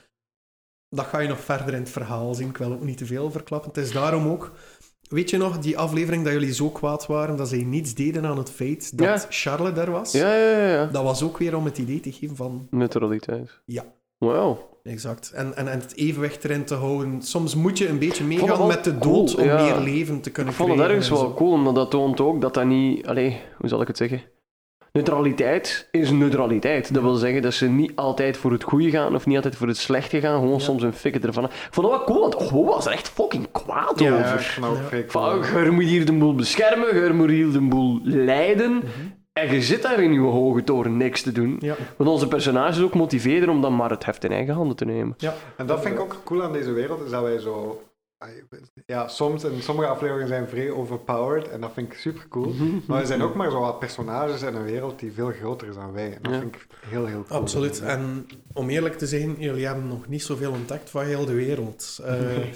Dat 0.88 1.06
ga 1.06 1.18
je 1.18 1.28
nog 1.28 1.40
verder 1.40 1.74
in 1.74 1.80
het 1.80 1.90
verhaal 1.90 2.34
zien. 2.34 2.48
Ik 2.48 2.56
wil 2.56 2.72
ook 2.72 2.84
niet 2.84 2.98
te 2.98 3.06
veel 3.06 3.30
verklappen. 3.30 3.68
Het 3.68 3.84
is 3.84 3.92
daarom 3.92 4.26
ook... 4.28 4.52
Weet 5.12 5.30
je 5.30 5.36
nog, 5.36 5.58
die 5.58 5.78
aflevering 5.78 6.24
dat 6.24 6.32
jullie 6.32 6.54
zo 6.54 6.68
kwaad 6.70 7.06
waren 7.06 7.36
dat 7.36 7.48
zij 7.48 7.62
niets 7.62 7.94
deden 7.94 8.24
aan 8.24 8.38
het 8.38 8.50
feit 8.50 8.98
dat 8.98 9.06
Ja. 9.06 9.26
Charlotte 9.28 9.74
daar 9.74 9.90
was? 9.90 10.12
Ja, 10.12 10.34
ja, 10.34 10.50
ja. 10.58 10.68
ja. 10.68 10.86
Dat 10.86 11.02
was 11.02 11.22
ook 11.22 11.38
weer 11.38 11.56
om 11.56 11.64
het 11.64 11.78
idee 11.78 12.00
te 12.00 12.12
geven 12.12 12.36
van... 12.36 12.66
Neutraliteit. 12.70 13.60
Ja. 13.64 13.84
Wauw. 14.18 14.70
Exact. 14.82 15.30
En, 15.30 15.56
en, 15.56 15.68
en 15.68 15.80
het 15.80 15.96
evenwicht 15.96 16.44
erin 16.44 16.64
te 16.64 16.74
houden. 16.74 17.22
Soms 17.22 17.54
moet 17.54 17.78
je 17.78 17.88
een 17.88 17.98
beetje 17.98 18.24
meegaan 18.24 18.58
wel 18.58 18.66
met 18.66 18.84
de 18.84 18.98
cool, 18.98 19.14
dood 19.14 19.34
om 19.34 19.44
ja. 19.44 19.62
meer 19.62 19.92
leven 19.92 20.20
te 20.20 20.30
kunnen 20.30 20.52
Ik 20.52 20.58
vond 20.58 20.70
het 20.70 20.80
ergens 20.80 21.08
en 21.08 21.14
wel 21.14 21.34
cool, 21.34 21.52
omdat 21.52 21.74
dat 21.74 21.90
toont 21.90 22.20
ook 22.20 22.40
dat 22.40 22.54
dat 22.54 22.64
niet... 22.64 23.06
Allee, 23.06 23.40
hoe 23.58 23.68
zal 23.68 23.80
ik 23.80 23.86
het 23.86 23.96
zeggen? 23.96 24.22
Neutraliteit 24.92 25.88
is 25.90 26.10
neutraliteit. 26.10 26.94
Dat 26.94 27.02
wil 27.02 27.14
zeggen 27.14 27.42
dat 27.42 27.54
ze 27.54 27.68
niet 27.68 27.92
altijd 27.94 28.36
voor 28.36 28.52
het 28.52 28.62
goede 28.62 28.90
gaan 28.90 29.14
of 29.14 29.26
niet 29.26 29.36
altijd 29.36 29.56
voor 29.56 29.66
het 29.66 29.76
slechte 29.76 30.20
gaan. 30.20 30.40
Gewoon 30.40 30.60
soms 30.60 30.82
een 30.82 30.92
fikken 30.92 31.22
ervan. 31.22 31.44
Ik 31.44 31.50
vond 31.70 31.86
dat 31.88 31.96
wel 31.96 32.04
cool, 32.04 32.20
want 32.20 32.34
oh, 32.34 32.66
was 32.66 32.86
er 32.86 32.92
echt 32.92 33.08
fucking 33.08 33.48
kwaad 33.52 33.98
Ja, 34.00 34.06
Ja, 34.06 34.18
over. 34.18 34.58
ook 34.64 34.90
Ja. 34.90 35.10
Van, 35.50 35.64
je 35.64 35.70
moet 35.70 35.84
hier 35.84 36.06
de 36.06 36.12
boel 36.12 36.34
beschermen, 36.34 37.04
je 37.04 37.12
moet 37.12 37.28
hier 37.28 37.52
de 37.52 37.60
boel 37.60 38.00
leiden. 38.02 38.72
Mhm. 38.72 38.86
En 39.32 39.54
je 39.54 39.62
zit 39.62 39.82
daar 39.82 40.00
in 40.02 40.12
je 40.12 40.20
hoge 40.20 40.64
toren 40.64 40.96
niks 40.96 41.22
te 41.22 41.32
doen. 41.32 41.56
Ja. 41.58 41.74
Want 41.96 42.10
onze 42.10 42.28
personages 42.28 42.82
ook 42.82 42.94
motiveren 42.94 43.48
om 43.48 43.60
dan 43.60 43.76
maar 43.76 43.90
het 43.90 44.04
heft 44.04 44.24
in 44.24 44.32
eigen 44.32 44.54
handen 44.54 44.76
te 44.76 44.84
nemen. 44.84 45.16
En 45.56 45.66
dat 45.66 45.82
vind 45.82 45.94
ik 45.94 46.00
ook 46.00 46.20
cool 46.24 46.42
aan 46.42 46.52
deze 46.52 46.72
wereld, 46.72 47.04
is 47.04 47.10
dat 47.10 47.22
wij 47.22 47.38
zo... 47.38 47.82
Ja, 48.86 49.08
soms 49.08 49.44
in 49.44 49.62
sommige 49.62 49.88
afleveringen 49.88 50.28
zijn 50.28 50.48
vrij 50.48 50.70
overpowered 50.70 51.48
en 51.48 51.60
dat 51.60 51.70
vind 51.74 51.92
ik 51.92 51.98
super 51.98 52.28
cool. 52.28 52.54
Maar 52.86 53.00
we 53.00 53.06
zijn 53.06 53.22
ook 53.22 53.34
maar 53.34 53.50
zo 53.50 53.60
wat 53.60 53.78
personages 53.78 54.42
in 54.42 54.54
een 54.54 54.64
wereld 54.64 54.98
die 54.98 55.12
veel 55.12 55.30
groter 55.40 55.68
is 55.68 55.74
dan 55.74 55.92
wij. 55.92 56.12
En 56.12 56.18
dat 56.22 56.32
Ja. 56.32 56.38
vind 56.38 56.54
ik 56.54 56.66
heel, 56.86 57.06
heel 57.06 57.24
cool. 57.28 57.40
Absoluut. 57.40 57.80
En 57.80 58.26
om 58.52 58.68
eerlijk 58.70 58.98
te 58.98 59.06
zijn, 59.06 59.34
jullie 59.38 59.66
hebben 59.66 59.86
nog 59.88 60.08
niet 60.08 60.22
zoveel 60.22 60.50
ontdekt 60.52 60.90
van 60.90 61.04
heel 61.04 61.24
de 61.24 61.34
wereld. 61.34 62.00
Eh, 62.04 62.52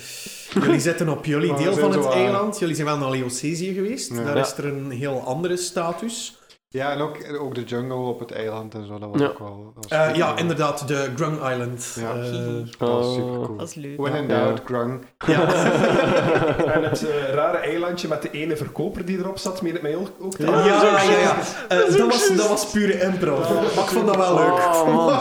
jullie 0.63 0.81
zitten 0.81 1.09
op 1.09 1.25
jullie 1.25 1.55
deel 1.55 1.75
van 1.75 1.93
zo 1.93 2.03
het 2.03 2.13
eiland. 2.13 2.59
Jullie 2.59 2.75
zijn 2.75 2.87
wel 2.87 2.99
naar 2.99 3.11
Leocesië 3.11 3.75
geweest. 3.75 4.11
Ja. 4.11 4.25
Daar 4.25 4.37
Ja. 4.37 4.43
is 4.45 4.57
er 4.57 4.65
een 4.67 4.91
heel 4.91 5.21
andere 5.21 5.57
status. 5.57 6.41
Ja, 6.69 6.93
en 6.93 7.01
ook, 7.01 7.17
ook 7.41 7.55
de 7.55 7.65
jungle 7.65 7.95
op 7.97 8.19
het 8.21 8.33
eiland 8.33 8.75
en 8.75 8.87
zo, 8.87 8.99
dat 8.99 9.09
was 9.13 9.21
Ja. 9.21 9.27
ook 9.27 9.39
wel... 9.39 9.73
was 9.75 9.87
Eh, 9.89 10.01
super 10.03 10.17
ja, 10.17 10.37
inderdaad, 10.37 10.89
de 10.89 11.09
Grung 11.17 11.35
Island. 11.51 11.97
Ja. 12.01 12.15
Eh, 12.15 12.33
Dat 12.79 12.89
was 12.89 13.15
super 13.15 13.31
Oh. 13.39 13.45
cool. 13.45 13.57
Dat 13.57 13.69
is 13.69 13.75
leuk. 13.75 14.01
When 14.01 14.15
in 14.15 14.29
Ja. 14.29 14.45
doubt, 14.45 14.61
grung. 14.65 15.05
ja. 15.27 15.41
En 16.75 16.83
het 16.83 17.09
eh, 17.09 17.35
rare 17.35 17.57
eilandje 17.57 18.09
met 18.09 18.23
de 18.23 18.31
ene 18.31 18.57
verkoper 18.57 19.05
die 19.05 19.19
erop 19.19 19.39
zat, 19.39 19.63
meen 19.63 19.73
het 19.73 19.83
mij 19.83 19.97
ook, 19.97 20.09
Ja, 20.39 20.47
ja, 20.67 20.83
ja. 21.03 21.19
ja. 21.21 21.37
Dat, 21.97 21.99
was, 21.99 22.29
dat 22.37 22.49
was 22.49 22.71
pure 22.71 23.01
impro. 23.03 23.39
Maar 23.39 23.63
ik 23.65 23.71
vond 23.91 24.07
dat 24.07 24.17
wel 24.17 24.35
leuk. 24.35 24.53
Oh, 24.53 24.95
man. 24.95 25.21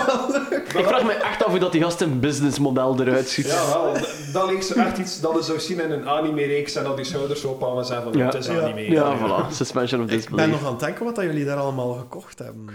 Ik 0.77 0.85
vraag 0.87 1.03
me 1.03 1.11
echt 1.13 1.43
af 1.43 1.49
hoe 1.49 1.59
dat 1.59 1.71
die 1.71 1.81
gast 1.83 2.01
een 2.01 2.19
businessmodel 2.19 3.01
eruit 3.01 3.29
ziet. 3.29 3.45
Ja, 3.47 3.67
wel. 3.73 3.93
Dat 4.33 4.45
leek 4.49 4.63
zo 4.63 4.73
echt 4.73 4.97
iets 4.97 5.19
dat 5.21 5.33
je 5.35 5.43
zou 5.43 5.59
zien 5.59 5.79
in 5.79 5.91
een 5.91 6.07
anime-reeks 6.09 6.75
en 6.75 6.83
dat 6.83 6.95
die 6.95 7.05
schouders 7.05 7.41
zo 7.41 7.47
ophangen 7.47 7.77
en 7.77 7.85
zeggen 7.85 8.03
van 8.11 8.17
Ja. 8.21 8.25
het 8.25 8.33
is 8.35 8.45
Ja. 8.47 8.61
anime. 8.61 8.81
Ja, 8.91 9.17
voilà. 9.17 9.51
Suspension 9.51 10.01
of 10.01 10.05
Ik 10.05 10.11
ben 10.11 10.19
disbelief. 10.21 10.51
nog 10.51 10.63
aan 10.65 10.71
het 10.71 10.79
denken 10.79 11.05
wat 11.05 11.15
dat 11.15 11.23
jullie 11.35 11.49
daar 11.49 11.57
allemaal 11.63 11.93
gekocht 11.93 12.39
hebben. 12.39 12.69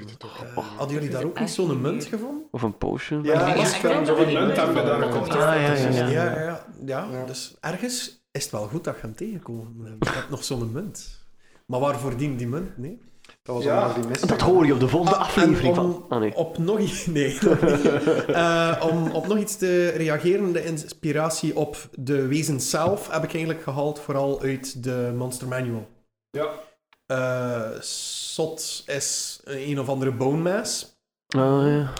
Eh, 0.54 0.66
hadden 0.76 0.94
jullie 0.96 1.10
daar 1.10 1.24
ook 1.24 1.40
niet 1.40 1.50
zo'n 1.50 1.80
munt 1.80 2.04
gevonden? 2.04 2.44
Of 2.50 2.62
een 2.62 2.78
potion. 2.78 3.22
Ja, 3.22 3.32
Ja, 3.32 3.48
een 3.48 3.54
die 3.54 3.62
hebben 3.62 4.74
we 4.74 4.82
daar 4.82 4.98
munt 4.98 5.12
gekocht. 5.12 5.30
Ah, 5.30 5.36
ja, 5.38 5.54
ja, 5.54 5.72
ja. 5.74 5.88
Ja, 5.90 6.08
ja, 6.08 6.40
ja. 6.40 6.66
ja, 6.86 7.08
Ja. 7.12 7.24
dus 7.26 7.56
ergens 7.60 8.24
is 8.30 8.42
het 8.42 8.52
wel 8.52 8.66
goed 8.66 8.84
dat 8.84 8.94
je 8.94 9.00
hem 9.00 9.14
tegenkomt. 9.14 9.66
Je 10.00 10.10
hebt 10.10 10.30
nog 10.30 10.44
zo'n 10.44 10.72
munt. 10.72 11.24
Maar 11.66 11.80
waarvoor 11.80 12.16
dient 12.16 12.38
die 12.38 12.48
munt? 12.48 12.78
Nee. 12.78 12.98
Dat 13.42 13.54
was 13.54 13.64
Ja. 13.64 13.92
die. 13.92 14.26
Dat 14.26 14.40
hoor 14.40 14.66
je 14.66 14.72
op 14.72 14.80
de 14.80 14.88
volgende 14.88 15.16
Ah, 15.16 15.22
aflevering 15.22 15.68
om- 15.78 15.92
van. 15.92 16.04
Ah, 16.08 16.18
nee. 16.20 16.34
Op 16.36 16.58
nog 16.58 16.78
iets... 16.78 17.06
Nee. 17.20 17.38
Eh, 18.26 18.76
om 18.90 19.10
op 19.10 19.26
nog 19.26 19.38
iets 19.38 19.56
te 19.56 19.88
reageren, 19.88 20.52
de 20.52 20.64
inspiratie 20.64 21.56
op 21.56 21.76
de 21.98 22.26
wezens 22.26 22.70
zelf 22.70 23.10
heb 23.10 23.22
ik 23.24 23.30
eigenlijk 23.34 23.62
gehaald 23.62 24.00
vooral 24.00 24.40
uit 24.42 24.82
de 24.84 25.12
Monster 25.16 25.48
Manual. 25.48 25.88
Ja. 26.30 26.48
Eh, 27.10 27.70
Sot 27.80 28.82
is 28.86 29.40
een 29.44 29.80
of 29.80 29.88
andere 29.88 30.12
bone 30.12 30.38
mass. 30.58 30.96
Ah, 31.28 31.66
ja. 31.66 31.92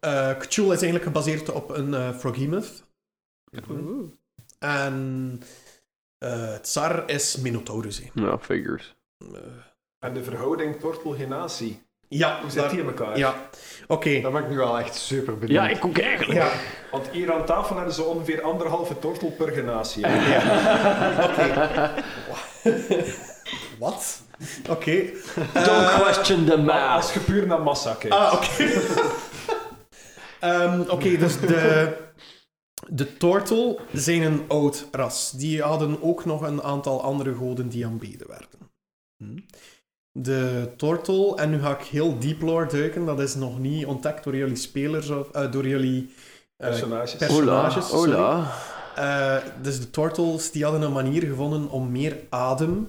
Eh 0.00 0.36
Cthulhu 0.38 0.66
is 0.72 0.82
eigenlijk 0.82 1.04
gebaseerd 1.04 1.50
op 1.52 1.70
een 1.70 1.94
eh 1.94 2.10
Froghemoth. 2.18 2.82
En 4.58 5.40
Eh, 6.18 6.54
Tsar 6.54 7.02
is 7.10 7.36
Minotaurus. 7.36 8.02
Ja, 8.14 8.38
figures. 8.38 8.94
Eh, 9.18 9.26
En 9.98 10.14
de 10.14 10.22
verhouding 10.24 10.80
tortelgenatie. 10.80 11.82
ja, 12.08 12.40
Hoe 12.40 12.50
zit 12.50 12.70
die 12.70 12.80
in 12.80 12.86
elkaar? 12.86 13.18
Ja, 13.18 13.34
oké. 13.88 14.20
Daar 14.20 14.32
ben 14.32 14.42
ik 14.42 14.48
nu 14.48 14.56
wel 14.56 14.78
echt 14.78 14.94
super 14.94 15.38
benieuwd. 15.38 15.62
Ja, 15.62 15.68
ik 15.68 15.84
ook 15.84 15.98
eigenlijk. 15.98 16.38
Ja, 16.38 16.52
Want 16.90 17.08
hier 17.08 17.32
aan 17.32 17.44
tafel 17.44 17.76
hebben 17.76 17.94
ze 17.94 18.02
ongeveer 18.02 18.42
anderhalve 18.42 18.98
tortel 18.98 19.30
per 19.30 19.48
genatie. 19.52 20.04
wat? 23.78 24.22
Oké. 24.70 25.10
Don't 25.52 25.90
question 26.00 26.44
the 26.44 26.56
math. 26.56 27.02
Als 27.02 27.12
je 27.12 27.20
puur 27.20 27.46
naar 27.46 27.62
massa 27.62 27.94
kijkt. 27.94 28.16
Ah, 28.16 28.32
oké. 28.32 28.70
Ehm, 30.40 30.80
oké, 30.80 31.16
dus 31.16 31.40
de, 31.40 31.96
de 32.88 33.16
Tortel 33.16 33.80
zijn 33.92 34.22
een 34.22 34.44
oud 34.48 34.86
ras. 34.90 35.30
Die 35.30 35.62
hadden 35.62 36.02
ook 36.02 36.24
nog 36.24 36.42
een 36.42 36.62
aantal 36.62 37.02
andere 37.02 37.34
goden 37.34 37.68
die 37.68 37.86
aanbeden 37.86 38.28
werden. 38.28 38.48
Hm. 39.16 39.38
De 40.18 40.72
Tortel, 40.76 41.38
en 41.38 41.50
nu 41.50 41.60
ga 41.60 41.78
ik 41.78 41.84
heel 41.84 42.18
deep 42.18 42.40
lore 42.40 42.66
duiken, 42.66 43.04
dat 43.04 43.20
is 43.20 43.34
nog 43.34 43.58
niet 43.58 43.86
ontdekt 43.86 44.24
door 44.24 44.36
jullie 44.36 44.56
spelers, 44.56 45.08
of, 45.08 45.30
eh, 45.30 45.52
door 45.52 45.66
jullie 45.66 46.14
eh, 46.56 46.68
Personages. 46.68 47.26
Hola, 47.26 47.62
personages, 47.62 47.90
hola. 47.90 48.52
Eh, 48.94 49.36
dus 49.62 49.80
de 49.80 49.90
Tortels 49.90 50.50
die 50.50 50.62
hadden 50.62 50.82
een 50.82 50.92
manier 50.92 51.22
gevonden 51.22 51.70
om 51.70 51.90
meer 51.90 52.16
adem, 52.30 52.88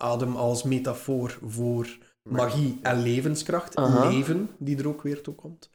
adem 0.00 0.36
als 0.36 0.62
metafoor 0.62 1.38
voor 1.46 1.98
magie 2.28 2.78
en 2.82 3.02
levenskracht, 3.02 3.76
Aha. 3.76 4.08
leven, 4.08 4.50
die 4.58 4.78
er 4.78 4.88
ook 4.88 5.02
weer 5.02 5.22
toe 5.22 5.34
komt, 5.34 5.70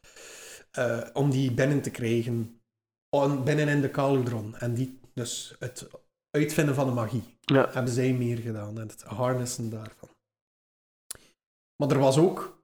eh, 0.72 1.02
om 1.14 1.30
die 1.30 1.52
binnen 1.52 1.82
te 1.82 1.90
krijgen 1.92 2.62
on- 3.10 3.44
binnen 3.44 3.68
in 3.68 3.82
de 3.82 3.90
Kaludron. 3.90 4.56
En 4.56 4.74
die, 4.74 5.00
dus 5.14 5.56
het 5.60 5.88
uitvinden 6.30 6.76
van 6.76 6.88
de 6.88 6.94
magie, 6.94 7.24
Ja. 7.42 7.70
hebben 7.72 7.94
zij 7.94 8.14
meer 8.14 8.38
gedaan 8.38 8.80
en 8.80 8.88
het 8.88 9.04
harnessen 9.04 9.70
daarvan. 9.70 10.10
Maar 11.76 11.92
er 11.92 12.00
was 12.00 12.18
ook, 12.18 12.64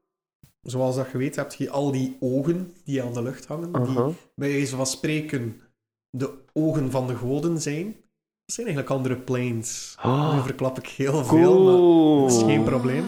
zoals 0.61 0.95
dat 0.95 1.11
je 1.11 1.17
weet, 1.17 1.35
heb 1.35 1.53
je 1.53 1.69
al 1.69 1.91
die 1.91 2.17
ogen 2.19 2.75
die 2.83 3.03
aan 3.03 3.13
de 3.13 3.21
lucht 3.23 3.45
hangen, 3.45 3.71
die 3.85 3.93
bij 4.35 4.49
wijze 4.51 4.75
van 4.75 4.87
spreken 4.87 5.61
de 6.09 6.37
ogen 6.53 6.91
van 6.91 7.07
de 7.07 7.15
goden 7.15 7.61
zijn. 7.61 7.95
Dat 8.47 8.55
zijn 8.55 8.67
eigenlijk 8.67 8.97
andere 8.97 9.15
planes. 9.15 9.95
Nu 10.03 10.09
Oh, 10.09 10.43
verklap 10.45 10.77
ik 10.77 10.87
heel 10.87 11.23
veel, 11.25 11.63
maar 11.63 12.21
dat 12.27 12.37
is 12.37 12.43
geen 12.43 12.63
probleem. 12.63 13.05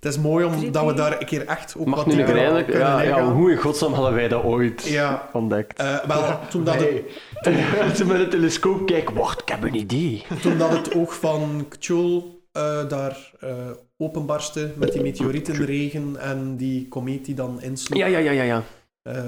Het 0.00 0.04
is 0.12 0.18
mooi 0.18 0.44
omdat 0.44 0.86
we 0.86 0.94
daar 0.94 1.20
een 1.20 1.26
keer 1.26 1.46
echt 1.46 1.74
ook 1.78 1.86
Mag 1.86 1.96
wat 2.04 2.06
nu 2.14 2.18
op 2.20 2.24
kunnen 2.24 2.78
Ja, 2.78 3.00
ja, 3.02 3.32
hoe 3.32 3.50
in 3.50 3.56
godsnaam 3.56 3.92
hadden 3.92 4.14
wij 4.14 4.28
dat 4.28 4.44
ooit 4.44 4.86
Ja. 4.88 5.28
ontdekt? 5.32 5.78
Eh, 5.78 6.04
wel, 6.04 6.38
toen 6.50 6.64
dat, 6.64 6.74
het, 6.74 7.96
je 7.98 8.04
met 8.04 8.20
een 8.20 8.28
telescoop 8.30 8.86
kijkt, 8.86 9.12
wacht, 9.12 9.40
ik 9.40 9.48
heb 9.48 9.62
een 9.62 9.74
idee. 9.74 10.24
toen 10.42 10.58
dat 10.58 10.70
het 10.70 10.94
oog 10.94 11.14
van 11.14 11.66
K'chul 11.68 12.42
eh, 12.52 12.88
daar 12.88 13.32
eh, 13.40 13.54
openbarstte 13.96 14.72
met 14.76 14.92
die 14.92 15.02
meteorietenregen 15.02 16.16
en 16.20 16.56
die 16.56 16.88
komeet 16.88 17.24
die 17.24 17.34
dan 17.34 17.62
insloeg, 17.62 17.98
Ja, 17.98 18.06
ja, 18.06 18.18
ja, 18.18 18.30
ja, 18.30 18.42
ja. 18.42 18.62
Eh, 19.02 19.24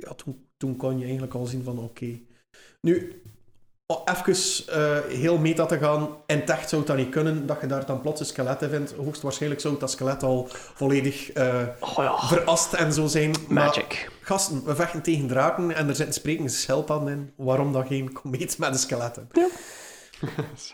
ja, 0.00 0.14
toen, 0.14 0.46
toen 0.56 0.76
kon 0.76 0.96
je 0.98 1.02
eigenlijk 1.04 1.34
al 1.34 1.46
zien 1.46 1.64
van 1.64 1.78
oké. 1.78 2.18
Nu, 2.80 3.22
even 4.04 4.66
eh, 4.66 5.18
heel 5.18 5.38
meta 5.38 5.66
te 5.66 5.78
gaan, 5.78 6.08
in 6.26 6.36
het 6.38 6.50
echt 6.50 6.68
zou 6.68 6.84
dat 6.84 6.96
niet 6.96 7.08
kunnen, 7.08 7.46
dat 7.46 7.56
je 7.60 7.66
daar 7.66 7.86
dan 7.86 8.00
plots 8.00 8.20
een 8.20 8.26
skelet 8.26 8.62
in 8.62 8.68
vindt. 8.68 8.94
Hoogstwaarschijnlijk 9.04 9.60
zou 9.60 9.74
dat 9.78 9.90
skelet 9.90 10.22
al 10.22 10.48
volledig 10.74 11.32
eh, 11.32 11.44
Oh 11.80 12.04
ja, 12.04 12.18
verast 12.26 12.72
en 12.72 12.92
zo 12.92 13.06
zijn. 13.06 13.30
Maar 13.48 13.64
magic. 13.64 14.10
gasten, 14.20 14.62
we 14.64 14.74
vechten 14.74 15.02
tegen 15.02 15.26
draken 15.26 15.74
en 15.76 15.88
er 15.88 15.94
zitten 15.94 16.14
sprekende 16.14 16.50
schelpadden 16.50 17.12
in. 17.12 17.32
Waarom 17.36 17.72
dan 17.72 17.86
geen 17.86 18.12
komeet 18.12 18.58
met 18.58 18.68
een 18.68 18.78
skelet 18.78 19.16
in? 19.16 19.28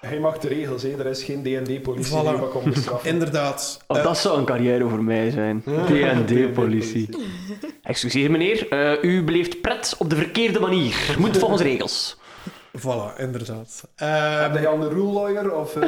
Hij 0.01 0.19
mag 0.19 0.39
de 0.39 0.49
regels, 0.49 0.83
hè. 0.83 0.99
er 0.99 1.07
is 1.07 1.23
geen 1.23 1.43
D&D-politie 1.43 2.13
Voilà. 2.13 2.29
die 2.29 2.37
wat 2.37 2.51
komt 2.51 2.65
bestraffen. 2.75 3.11
Inderdaad. 3.11 3.81
Oh, 3.87 3.97
Eh, 3.99 4.05
dat 4.05 4.19
zou 4.19 4.39
een 4.39 4.45
carrière 4.45 4.89
voor 4.89 5.05
mij 5.05 5.31
zijn. 5.31 5.63
D&D-politie. 5.65 7.09
Excuseer 7.83 8.31
meneer, 8.31 8.69
eh, 8.69 9.03
u 9.03 9.25
beleeft 9.25 9.61
pret 9.61 9.95
op 9.99 10.11
de 10.11 10.17
verkeerde 10.17 10.61
manier. 10.61 11.15
Moet 11.19 11.37
volgens 11.39 11.63
regels. 11.63 12.17
Voilà, 12.81 13.17
inderdaad. 13.19 13.89
Eh, 13.97 14.41
Heb 14.41 14.55
jij 14.55 14.67
al 14.67 14.83
een 14.83 14.89
rule 14.89 15.13
lawyer 15.13 15.53
of 15.55 15.77
uh, 15.77 15.83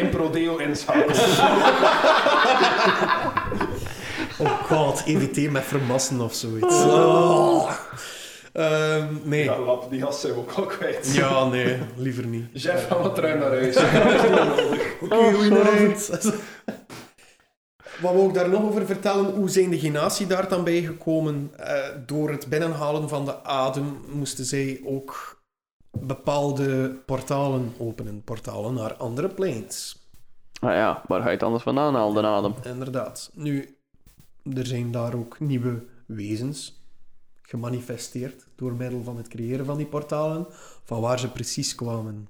een 0.00 0.08
prodeo 0.16 0.56
inschakelen? 0.56 1.16
oh 4.38 4.62
god, 4.62 5.02
EVT 5.06 5.50
met 5.50 5.64
vermassen 5.64 6.20
of 6.20 6.34
zoiets. 6.34 6.74
Oh. 6.84 7.70
Ehm, 8.52 9.14
nee. 9.22 9.44
Ja, 9.44 9.58
lap, 9.58 9.90
die 9.90 10.00
gast 10.00 10.20
zijn 10.20 10.32
we 10.32 10.38
ook 10.38 10.52
al 10.52 10.66
kwijt. 10.66 11.14
Ja, 11.14 11.44
nee, 11.44 11.78
liever 11.96 12.26
niet. 12.26 12.62
Jeff, 12.62 12.86
ga 12.88 12.98
wat 12.98 13.14
terug 13.14 13.34
naar 13.38 13.48
huis. 13.48 13.76
Oké, 15.00 15.32
goedenavond. 15.32 16.10
Wat 18.00 18.12
wil 18.12 18.28
ik 18.28 18.34
daar 18.34 18.48
nog 18.48 18.62
over 18.62 18.86
vertellen? 18.86 19.24
Hoe 19.34 19.48
zijn 19.48 19.70
de 19.70 19.78
genatie 19.78 20.26
daar 20.26 20.48
dan 20.48 20.64
bij 20.64 20.80
gekomen? 20.82 21.52
Eh, 21.56 21.74
door 22.06 22.30
het 22.30 22.46
binnenhalen 22.46 23.08
van 23.08 23.24
de 23.24 23.44
adem 23.44 24.00
moesten 24.12 24.44
zij 24.44 24.80
ook 24.84 25.37
bepaalde 25.90 26.90
portalen 27.06 27.72
openen. 27.78 28.22
Portalen 28.22 28.74
naar 28.74 28.94
andere 28.94 29.28
planes. 29.28 30.06
Ah 30.60 30.72
ja, 30.74 31.02
waar 31.06 31.20
ga 31.20 31.26
je 31.26 31.32
het 31.34 31.42
anders 31.42 31.62
vandaan 31.62 31.94
halen, 31.94 32.22
de 32.22 32.28
adem? 32.28 32.54
Inderdaad. 32.72 33.30
Nu, 33.34 33.76
er 34.54 34.66
zijn 34.66 34.90
daar 34.90 35.14
ook 35.14 35.40
nieuwe 35.40 35.84
wezens 36.06 36.82
gemanifesteerd 37.42 38.46
door 38.56 38.72
middel 38.74 39.02
van 39.02 39.16
het 39.16 39.28
creëren 39.28 39.64
van 39.66 39.76
die 39.76 39.86
portalen. 39.86 40.46
Van 40.84 41.00
waar 41.00 41.18
ze 41.18 41.28
precies 41.30 41.74
kwamen, 41.74 42.28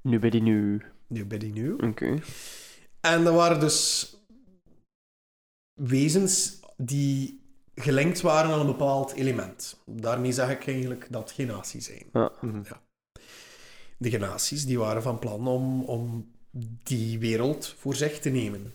Nu 0.00 0.18
ben 0.18 0.32
je 0.32 0.40
nu. 0.42 0.82
nu 1.06 1.26
bij 1.26 1.38
die 1.38 1.52
nu. 1.52 1.72
Oké. 1.72 2.18
En 3.00 3.26
er 3.26 3.32
waren 3.32 3.60
dus 3.60 4.10
wezens 5.74 6.60
die 6.76 7.43
gelinkt 7.74 8.20
waren 8.20 8.50
aan 8.50 8.60
een 8.60 8.66
bepaald 8.66 9.12
element. 9.12 9.82
Daarmee 9.86 10.32
zeg 10.32 10.50
ik 10.50 10.66
eigenlijk 10.66 11.06
dat 11.10 11.32
genatie 11.32 11.80
zijn. 11.80 12.02
Ja. 12.12 12.32
De 13.96 14.10
genaties 14.10 14.66
die 14.66 14.78
waren 14.78 15.02
van 15.02 15.18
plan 15.18 15.46
om, 15.48 15.82
om 15.82 16.30
die 16.82 17.18
wereld 17.18 17.74
voor 17.78 17.94
zich 17.94 18.18
te 18.18 18.30
nemen. 18.30 18.72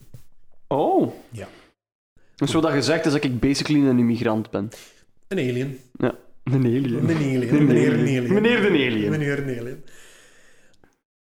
Oh. 0.68 1.14
Ja. 1.32 1.48
Dus 2.36 2.54
wat 2.54 2.64
dat 2.64 2.72
gezegd 2.72 3.06
is 3.06 3.12
dat 3.12 3.24
ik 3.24 3.40
basically 3.40 3.88
een 3.88 4.00
immigrant 4.00 4.50
ben. 4.50 4.70
Een 5.28 5.38
alien. 5.38 5.80
Een 5.98 6.66
alien. 6.66 6.94
Een 6.94 7.16
alien. 7.16 7.54
Een 7.54 7.66
Meneer 7.66 7.94
alien. 7.94 8.08
een 8.08 8.18
alien. 8.18 8.34
Meneer 8.34 8.62
de 8.62 8.68
alien. 8.68 9.10
Meneer 9.10 9.40
een 9.40 9.60
alien. 9.60 9.84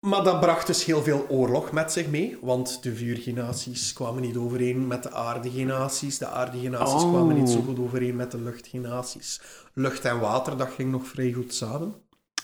Maar 0.05 0.23
dat 0.23 0.39
bracht 0.39 0.67
dus 0.67 0.85
heel 0.85 1.03
veel 1.03 1.25
oorlog 1.29 1.71
met 1.71 1.91
zich 1.91 2.07
mee, 2.07 2.37
want 2.41 2.83
de 2.83 2.95
vuurgenaties 2.95 3.93
kwamen 3.93 4.21
niet 4.21 4.37
overeen 4.37 4.87
met 4.87 5.03
de 5.03 5.11
aardegenaties. 5.11 6.17
De 6.17 6.27
aardegenaties 6.27 7.03
Oh. 7.03 7.09
kwamen 7.13 7.35
niet 7.35 7.49
zo 7.49 7.61
goed 7.61 7.79
overeen 7.79 8.15
met 8.15 8.31
de 8.31 8.41
luchtgenaties. 8.41 9.41
Lucht 9.73 10.05
en 10.05 10.19
water, 10.19 10.57
dat 10.57 10.69
ging 10.75 10.91
nog 10.91 11.07
vrij 11.07 11.31
goed 11.31 11.53
samen. 11.53 11.93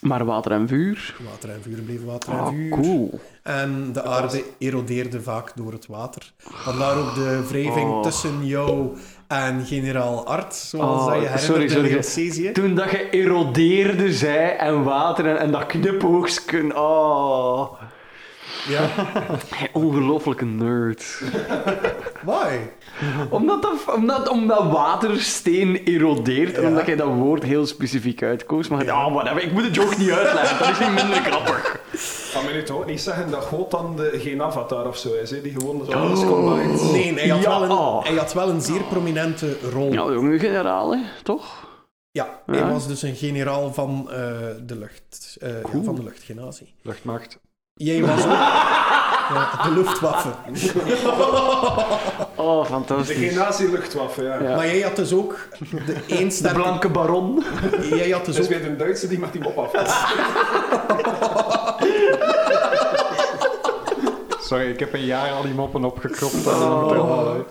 Maar 0.01 0.25
water 0.25 0.51
en 0.51 0.67
vuur. 0.67 1.15
Water 1.29 1.49
en 1.49 1.61
vuur 1.61 1.81
bleven 1.81 2.05
water 2.05 2.31
en 2.33 2.39
Ah, 2.39 2.47
vuur. 2.47 2.69
cool. 2.69 3.19
En 3.43 3.93
de 3.93 4.03
aarde 4.03 4.43
erodeerde 4.57 5.21
vaak 5.21 5.51
door 5.55 5.71
het 5.71 5.87
water. 5.87 6.33
Vandaar 6.37 6.97
ook 6.97 7.15
de 7.15 7.47
wrijving 7.47 7.89
Oh. 7.89 8.01
tussen 8.03 8.45
jou 8.45 8.97
en 9.31 9.65
generaal 9.65 10.25
Art, 10.25 10.55
zoals 10.55 11.01
Oh, 11.01 11.05
dat 11.05 11.21
je 11.21 11.27
herinnert 11.27 11.71
sorry, 11.71 11.95
in 11.95 12.03
sorry. 12.03 12.51
Toen 12.51 12.75
dat 12.75 12.91
je 12.91 13.09
erodeerde, 13.09 14.13
zij 14.13 14.57
en 14.57 14.83
water 14.83 15.25
en, 15.25 15.39
en 15.39 15.51
dat 15.51 15.65
knipoogstken. 15.65 16.77
Oh. 16.77 17.71
Ja. 18.67 18.89
Ongelooflijke 19.73 20.45
nerd. 20.45 21.21
Why? 22.25 22.57
Omdat, 23.29 23.61
dat, 23.61 23.95
omdat, 23.95 24.29
omdat 24.29 24.71
watersteen 24.71 25.75
erodeert 25.83 26.55
en 26.55 26.61
Ja. 26.61 26.67
omdat 26.67 26.85
jij 26.85 26.95
dat 26.95 27.07
woord 27.07 27.43
heel 27.43 27.65
specifiek 27.65 28.23
uitkoos. 28.23 28.67
Maar 28.67 28.83
ja, 28.85 29.05
oh, 29.05 29.13
whatever. 29.13 29.43
ik 29.43 29.51
moet 29.51 29.63
het 29.63 29.75
joke 29.75 29.95
niet 29.97 30.11
uitleggen, 30.11 30.57
dat 30.59 30.69
is 30.69 30.79
niet 30.79 30.93
minder 31.03 31.21
grappig. 31.23 31.79
Kan 32.33 32.45
me 32.45 32.51
nu 32.53 32.63
toch 32.63 32.77
ook 32.77 32.85
niet 32.85 33.01
zeggen 33.01 33.31
dat 33.31 33.43
God 33.43 33.71
dan 33.71 33.95
de, 33.95 34.09
geen 34.21 34.41
avatar 34.41 34.87
of 34.87 34.97
zo 34.97 35.13
is, 35.13 35.31
hè? 35.31 35.41
die 35.41 35.51
gewoon 35.51 35.85
zo 35.85 35.91
alles 35.91 36.19
combined. 36.25 36.91
Nee, 36.91 37.13
hij 37.13 37.27
had, 37.27 37.41
Ja. 37.41 37.59
wel 37.59 37.63
een, 37.97 38.03
hij 38.03 38.15
had 38.15 38.33
wel 38.33 38.49
een 38.49 38.61
zeer 38.61 38.81
prominente 38.83 39.57
rol. 39.73 39.91
Ja, 39.93 40.11
jonge 40.11 40.39
generaal, 40.39 40.91
hè, 40.91 40.99
toch? 41.23 41.69
Ja, 42.11 42.41
Ja. 42.45 42.53
hij 42.53 42.71
was 42.71 42.87
dus 42.87 43.01
een 43.01 43.15
generaal 43.15 43.73
van, 43.73 44.07
eh, 44.11 44.17
de, 44.65 44.75
lucht, 44.75 45.37
eh, 45.41 45.49
ja, 45.73 45.81
van 45.83 45.95
de 45.95 46.03
luchtgenazie. 46.03 46.73
Luchtmacht. 46.81 47.39
Jij 47.73 48.01
was 48.01 48.23
ook 48.25 48.31
ja, 49.33 49.63
de 49.63 49.71
luchtwaffe. 49.71 50.29
Oh, 52.35 52.59
De 52.61 52.65
fantastisch. 52.67 53.29
genazie-luchtwaffe, 53.29 54.23
ja. 54.23 54.41
Ja. 54.41 54.55
Maar 54.55 54.65
jij 54.65 54.81
had 54.81 54.95
dus 54.95 55.13
ook 55.13 55.47
de 55.85 55.95
één 56.07 56.27
De 56.27 56.33
sterke... 56.33 56.59
blanke 56.59 56.89
baron. 56.89 57.43
Jij 57.89 58.09
had 58.09 58.25
dus 58.25 58.37
Het 58.37 58.49
is 58.49 58.55
ook... 58.55 58.61
weer 58.61 58.69
een 58.71 58.77
Duitse 58.77 59.07
die 59.07 59.19
met 59.19 59.31
die 59.31 59.41
mop 59.41 59.57
af 59.57 59.71
Sorry, 64.41 64.69
ik 64.69 64.79
heb 64.79 64.93
een 64.93 65.05
jaar 65.05 65.31
al 65.31 65.41
die 65.41 65.53
moppen 65.53 65.83
opgekropt 65.85 66.33
en 66.33 66.43
dan 66.43 66.81
moet 66.81 66.91
er 66.91 67.05
wel 67.07 67.29
uit. 67.29 67.47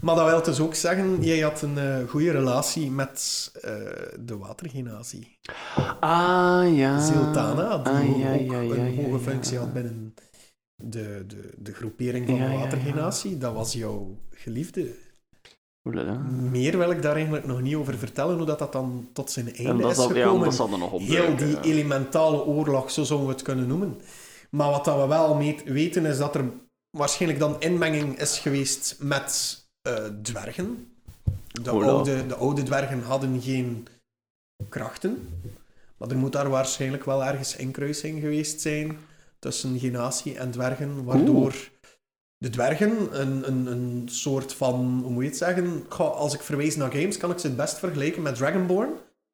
Maar 0.00 0.14
dat 0.14 0.26
wil 0.26 0.42
dus 0.42 0.60
ook 0.60 0.74
zeggen, 0.74 1.16
jij 1.22 1.38
had 1.38 1.62
een 1.62 1.78
eh, 1.78 2.08
goede 2.10 2.30
relatie 2.30 2.90
met 2.90 3.50
eh, 3.62 3.70
de 4.18 4.36
watergenatie. 4.38 5.38
Ah, 6.00 6.76
ja. 6.76 7.00
Ziltana, 7.00 7.78
die 7.78 7.92
Ah, 7.92 8.00
ook 8.10 8.16
ja, 8.16 8.32
ja, 8.32 8.60
ja, 8.60 8.74
een 8.74 8.94
ja, 9.00 9.03
hoge 9.14 9.30
functie 9.30 9.58
had 9.58 9.72
binnen 9.72 10.14
de, 10.82 11.24
de, 11.26 11.50
de 11.58 11.74
groepering 11.74 12.26
van 12.28 12.38
de 12.38 12.48
watergenatie. 12.48 13.38
Dat 13.38 13.54
was 13.54 13.72
jouw 13.72 14.16
geliefde. 14.30 14.94
Oelala. 15.84 16.14
Meer 16.50 16.78
wil 16.78 16.90
ik 16.90 17.02
daar 17.02 17.14
eigenlijk 17.14 17.46
nog 17.46 17.60
niet 17.60 17.74
over 17.74 17.98
vertellen, 17.98 18.36
hoe 18.36 18.46
dat, 18.46 18.58
dat 18.58 18.72
dan 18.72 19.08
tot 19.12 19.30
zijn 19.30 19.56
einde 19.56 19.82
dat 19.82 19.90
is 19.90 19.96
zal, 19.96 20.14
ja, 20.14 20.22
gekomen. 20.22 20.44
dat 20.44 20.54
zal 20.54 20.68
nog 20.68 20.92
op 20.92 21.00
Heel 21.00 21.36
die 21.36 21.60
elementale 21.60 22.44
oorlog, 22.44 22.90
zo 22.90 23.02
zouden 23.02 23.28
we 23.28 23.34
het 23.34 23.42
kunnen 23.42 23.66
noemen. 23.66 24.00
Maar 24.50 24.70
wat 24.70 24.84
dat 24.84 25.00
we 25.00 25.06
wel 25.06 25.38
weten, 25.64 26.06
is 26.06 26.18
dat 26.18 26.34
er 26.34 26.44
waarschijnlijk 26.90 27.40
dan 27.40 27.60
inmenging 27.60 28.18
is 28.18 28.38
geweest 28.38 28.96
met 29.00 29.62
eh, 29.82 30.04
dwergen. 30.22 30.92
De 31.62 31.70
oude, 31.70 32.26
de 32.26 32.34
oude 32.34 32.62
dwergen 32.62 33.02
hadden 33.02 33.42
geen 33.42 33.86
krachten. 34.68 35.28
Maar 36.04 36.12
er 36.12 36.18
moet 36.18 36.32
daar 36.32 36.48
waarschijnlijk 36.48 37.04
wel 37.04 37.24
ergens 37.24 37.56
inkruising 37.56 38.20
geweest 38.20 38.60
zijn 38.60 38.98
tussen 39.38 39.78
genatie 39.78 40.38
en 40.38 40.50
dwergen, 40.50 41.04
waardoor 41.04 41.54
de 42.36 42.50
dwergen 42.50 43.20
een, 43.20 43.48
een, 43.48 43.66
een 43.66 44.08
soort 44.08 44.54
van, 44.54 45.00
hoe 45.02 45.12
moet 45.12 45.22
je 45.22 45.28
het 45.28 45.38
zeggen, 45.38 45.88
als 45.98 46.34
ik 46.34 46.40
verwijs 46.40 46.76
naar 46.76 46.90
games, 46.90 47.16
kan 47.16 47.30
ik 47.30 47.38
ze 47.38 47.46
het 47.46 47.56
best 47.56 47.78
vergelijken 47.78 48.22
met 48.22 48.34
Dragonborn, 48.34 48.90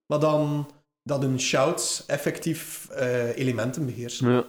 maar 0.06 0.20
dan 0.20 0.70
dat 1.02 1.22
hun 1.22 1.40
shouts 1.40 2.06
effectief 2.06 2.88
eh, 2.90 3.36
elementen 3.36 3.86
beheersen. 3.86 4.32
Ja. 4.32 4.46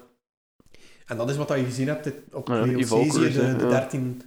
En 1.06 1.18
dat 1.18 1.30
is 1.30 1.38
wat 1.38 1.50
je 1.50 1.64
gezien 1.64 1.88
hebt 1.88 2.12
op 2.32 2.48
Ja, 2.48 2.64
de, 2.64 2.72
de 2.72 3.56
ja. 3.60 3.70
13, 3.70 4.22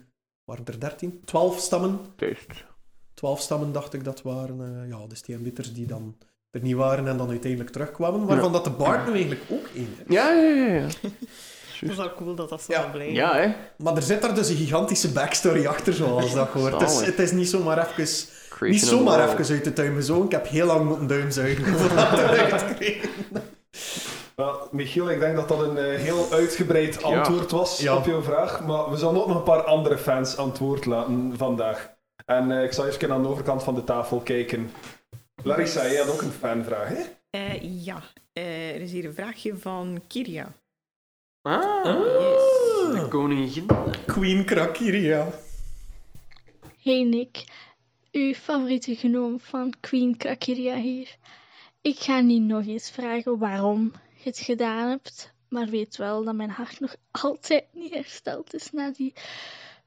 waren 0.44 0.64
er 0.64 0.80
13? 0.80 1.20
12 1.24 1.60
stammen. 1.60 2.00
Juist. 2.16 2.64
12 3.14 3.40
stammen 3.40 3.72
dacht 3.72 3.92
ik 3.92 4.04
dat 4.04 4.22
waren, 4.22 4.82
eh, 4.82 4.88
ja, 4.88 5.06
de 5.06 5.14
steenbitters 5.14 5.72
die 5.72 5.86
dan 5.86 6.16
er 6.54 6.60
niet 6.62 6.74
waren 6.76 7.08
en 7.08 7.16
dan 7.16 7.28
uiteindelijk 7.28 7.70
terugkwamen, 7.70 8.26
waarvan 8.26 8.52
dat 8.52 8.64
de 8.64 8.70
Bard 8.70 9.06
nu 9.06 9.12
eigenlijk 9.12 9.40
ook 9.50 9.66
één 9.74 9.96
is. 10.06 10.14
Ja, 10.14 10.30
ja, 10.32 10.42
ja. 10.50 10.74
ja. 10.74 10.86
Dat 11.80 11.90
is 11.92 11.96
wel 11.96 12.14
cool 12.14 12.34
dat 12.34 12.48
dat 12.48 12.62
zo 12.62 12.72
Ja. 12.72 12.80
ja. 12.80 12.86
blijft. 12.86 13.14
Ja, 13.14 13.36
hè. 13.36 13.48
Maar 13.76 13.96
er 13.96 14.02
zit 14.02 14.22
daar 14.22 14.34
dus 14.34 14.48
een 14.48 14.56
gigantische 14.56 15.12
backstory 15.12 15.66
achter, 15.66 15.92
zoals 15.92 16.34
dat 16.34 16.48
hoort. 16.54 16.80
Het 16.80 16.90
is, 16.90 17.00
het 17.00 17.18
is 17.18 17.32
niet 17.32 17.48
zomaar 17.48 17.78
even, 17.98 18.06
niet 18.70 18.82
zomaar 18.82 19.28
even 19.28 19.54
uit 19.54 19.64
de 19.64 19.72
tuin 19.72 19.94
gezogen. 19.94 20.24
Ik 20.24 20.30
heb 20.32 20.46
heel 20.48 20.66
lang 20.66 20.84
moeten 20.88 21.06
duim 21.06 21.30
zuigen 21.30 21.78
voor 21.78 21.96
dat 21.96 22.12
eruit 22.18 22.58
te 22.58 22.74
krijgen. 22.74 23.10
Wel, 24.36 24.68
Michiel, 24.70 25.10
ik 25.10 25.20
denk 25.20 25.36
dat 25.36 25.48
dat 25.48 25.60
een 25.60 25.76
eh, 25.78 25.98
heel 26.00 26.26
uitgebreid 26.32 27.02
antwoord 27.02 27.50
was 27.50 27.78
Ja. 27.80 27.96
op 27.96 28.06
jouw 28.06 28.22
vraag. 28.22 28.64
Maar 28.66 28.90
we 28.90 28.96
zullen 28.96 29.20
ook 29.20 29.26
nog 29.26 29.36
een 29.36 29.42
paar 29.42 29.62
andere 29.64 29.98
fans 29.98 30.36
antwoord 30.36 30.86
laten 30.86 31.34
vandaag. 31.36 31.90
En 32.26 32.50
eh, 32.50 32.62
ik 32.64 32.72
zal 32.72 32.86
even 32.86 33.12
aan 33.12 33.22
de 33.22 33.28
overkant 33.28 33.62
van 33.62 33.74
de 33.74 33.84
tafel 33.84 34.18
kijken. 34.20 34.70
Larissa, 35.44 35.82
jij 35.90 35.96
had 35.96 36.08
ook 36.12 36.22
een 36.22 36.30
fanvraag, 36.30 36.88
hè? 36.88 37.02
Eh, 37.30 37.84
ja, 37.84 38.02
Eh, 38.32 38.74
er 38.74 38.80
is 38.80 38.92
hier 38.92 39.04
een 39.04 39.14
vraagje 39.14 39.56
van 39.56 40.02
Kiria. 40.08 40.52
Ah, 41.42 41.84
Yes. 41.84 43.00
de 43.00 43.06
koningin. 43.10 43.66
Queen 44.06 44.44
Krakiria. 44.44 45.28
Hey 46.82 47.02
Nick, 47.02 47.44
uw 48.12 48.32
favoriete 48.34 48.96
genoom 48.96 49.40
van 49.40 49.72
Queen 49.80 50.16
Krakiria 50.16 50.76
hier. 50.76 51.16
Ik 51.80 51.98
ga 51.98 52.20
niet 52.20 52.42
nog 52.42 52.66
eens 52.66 52.90
vragen 52.90 53.38
waarom 53.38 53.92
je 54.16 54.28
het 54.28 54.38
gedaan 54.38 54.88
hebt, 54.88 55.32
maar 55.48 55.66
weet 55.68 55.96
wel 55.96 56.24
dat 56.24 56.34
mijn 56.34 56.50
hart 56.50 56.80
nog 56.80 56.96
altijd 57.10 57.64
niet 57.72 57.94
hersteld 57.94 58.54
is 58.54 58.70
na 58.72 58.90
die 58.90 59.12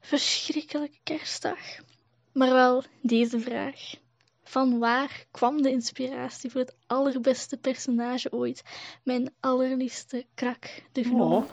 verschrikkelijke 0.00 0.98
kerstdag. 1.02 1.58
Maar 2.32 2.52
wel 2.52 2.82
deze 3.02 3.40
vraag. 3.40 3.80
Van 4.48 4.78
waar 4.78 5.26
kwam 5.30 5.62
de 5.62 5.70
inspiratie 5.70 6.50
voor 6.50 6.60
het 6.60 6.76
allerbeste 6.86 7.56
personage 7.56 8.32
ooit? 8.32 8.62
Mijn 9.02 9.34
allerliefste 9.40 10.26
krak, 10.34 10.82
de 10.92 11.02
gnoom. 11.02 11.46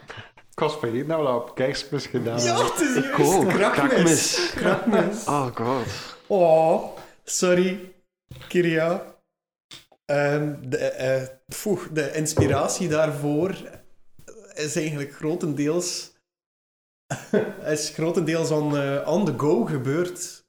Ik 0.52 0.60
was 0.60 0.78
vergeten 0.78 1.08
dat 1.08 1.18
we 1.20 1.24
dat 1.26 1.42
op 1.50 1.56
kerstmis 1.56 2.06
gedaan 2.06 2.40
Ja, 2.40 2.64
het 2.64 2.80
is 2.80 2.94
juist. 2.94 3.20
ook. 3.20 3.48
Krakmis. 3.48 3.82
Krakmis. 3.86 4.52
Krakmis. 4.56 5.26
Oh 5.28 5.56
god. 5.56 5.86
Oh, 6.28 6.98
sorry, 7.24 7.94
Kiria. 8.48 9.16
Ehm, 10.06 10.70
de, 10.70 10.78
eh, 10.78 11.28
de 11.92 12.12
inspiratie 12.14 12.88
daarvoor 12.88 13.56
is 14.54 14.76
eigenlijk 14.76 15.14
grotendeels, 15.14 16.12
is 17.66 17.90
grotendeels 17.90 18.52
on, 18.52 18.78
eh, 18.78 19.08
on 19.08 19.26
the 19.26 19.34
go 19.38 19.66
gebeurd. 19.66 20.46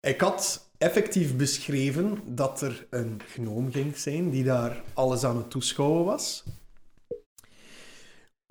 Ik 0.00 0.20
had 0.20 0.63
effectief 0.78 1.36
beschreven 1.36 2.20
dat 2.34 2.60
er 2.60 2.86
een 2.90 3.20
gnoom 3.26 3.72
ging 3.72 3.96
zijn 3.96 4.30
die 4.30 4.44
daar 4.44 4.82
alles 4.94 5.24
aan 5.24 5.36
het 5.36 5.50
toeschouwen 5.50 6.04
was. 6.04 6.44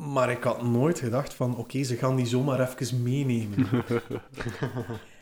Maar 0.01 0.31
ik 0.31 0.43
had 0.43 0.61
nooit 0.61 0.99
gedacht 0.99 1.33
van, 1.33 1.57
oké, 1.57 1.83
ze 1.83 1.95
gaan 1.95 2.15
die 2.15 2.25
zomaar 2.25 2.59
even 2.59 3.03
meenemen. 3.03 3.67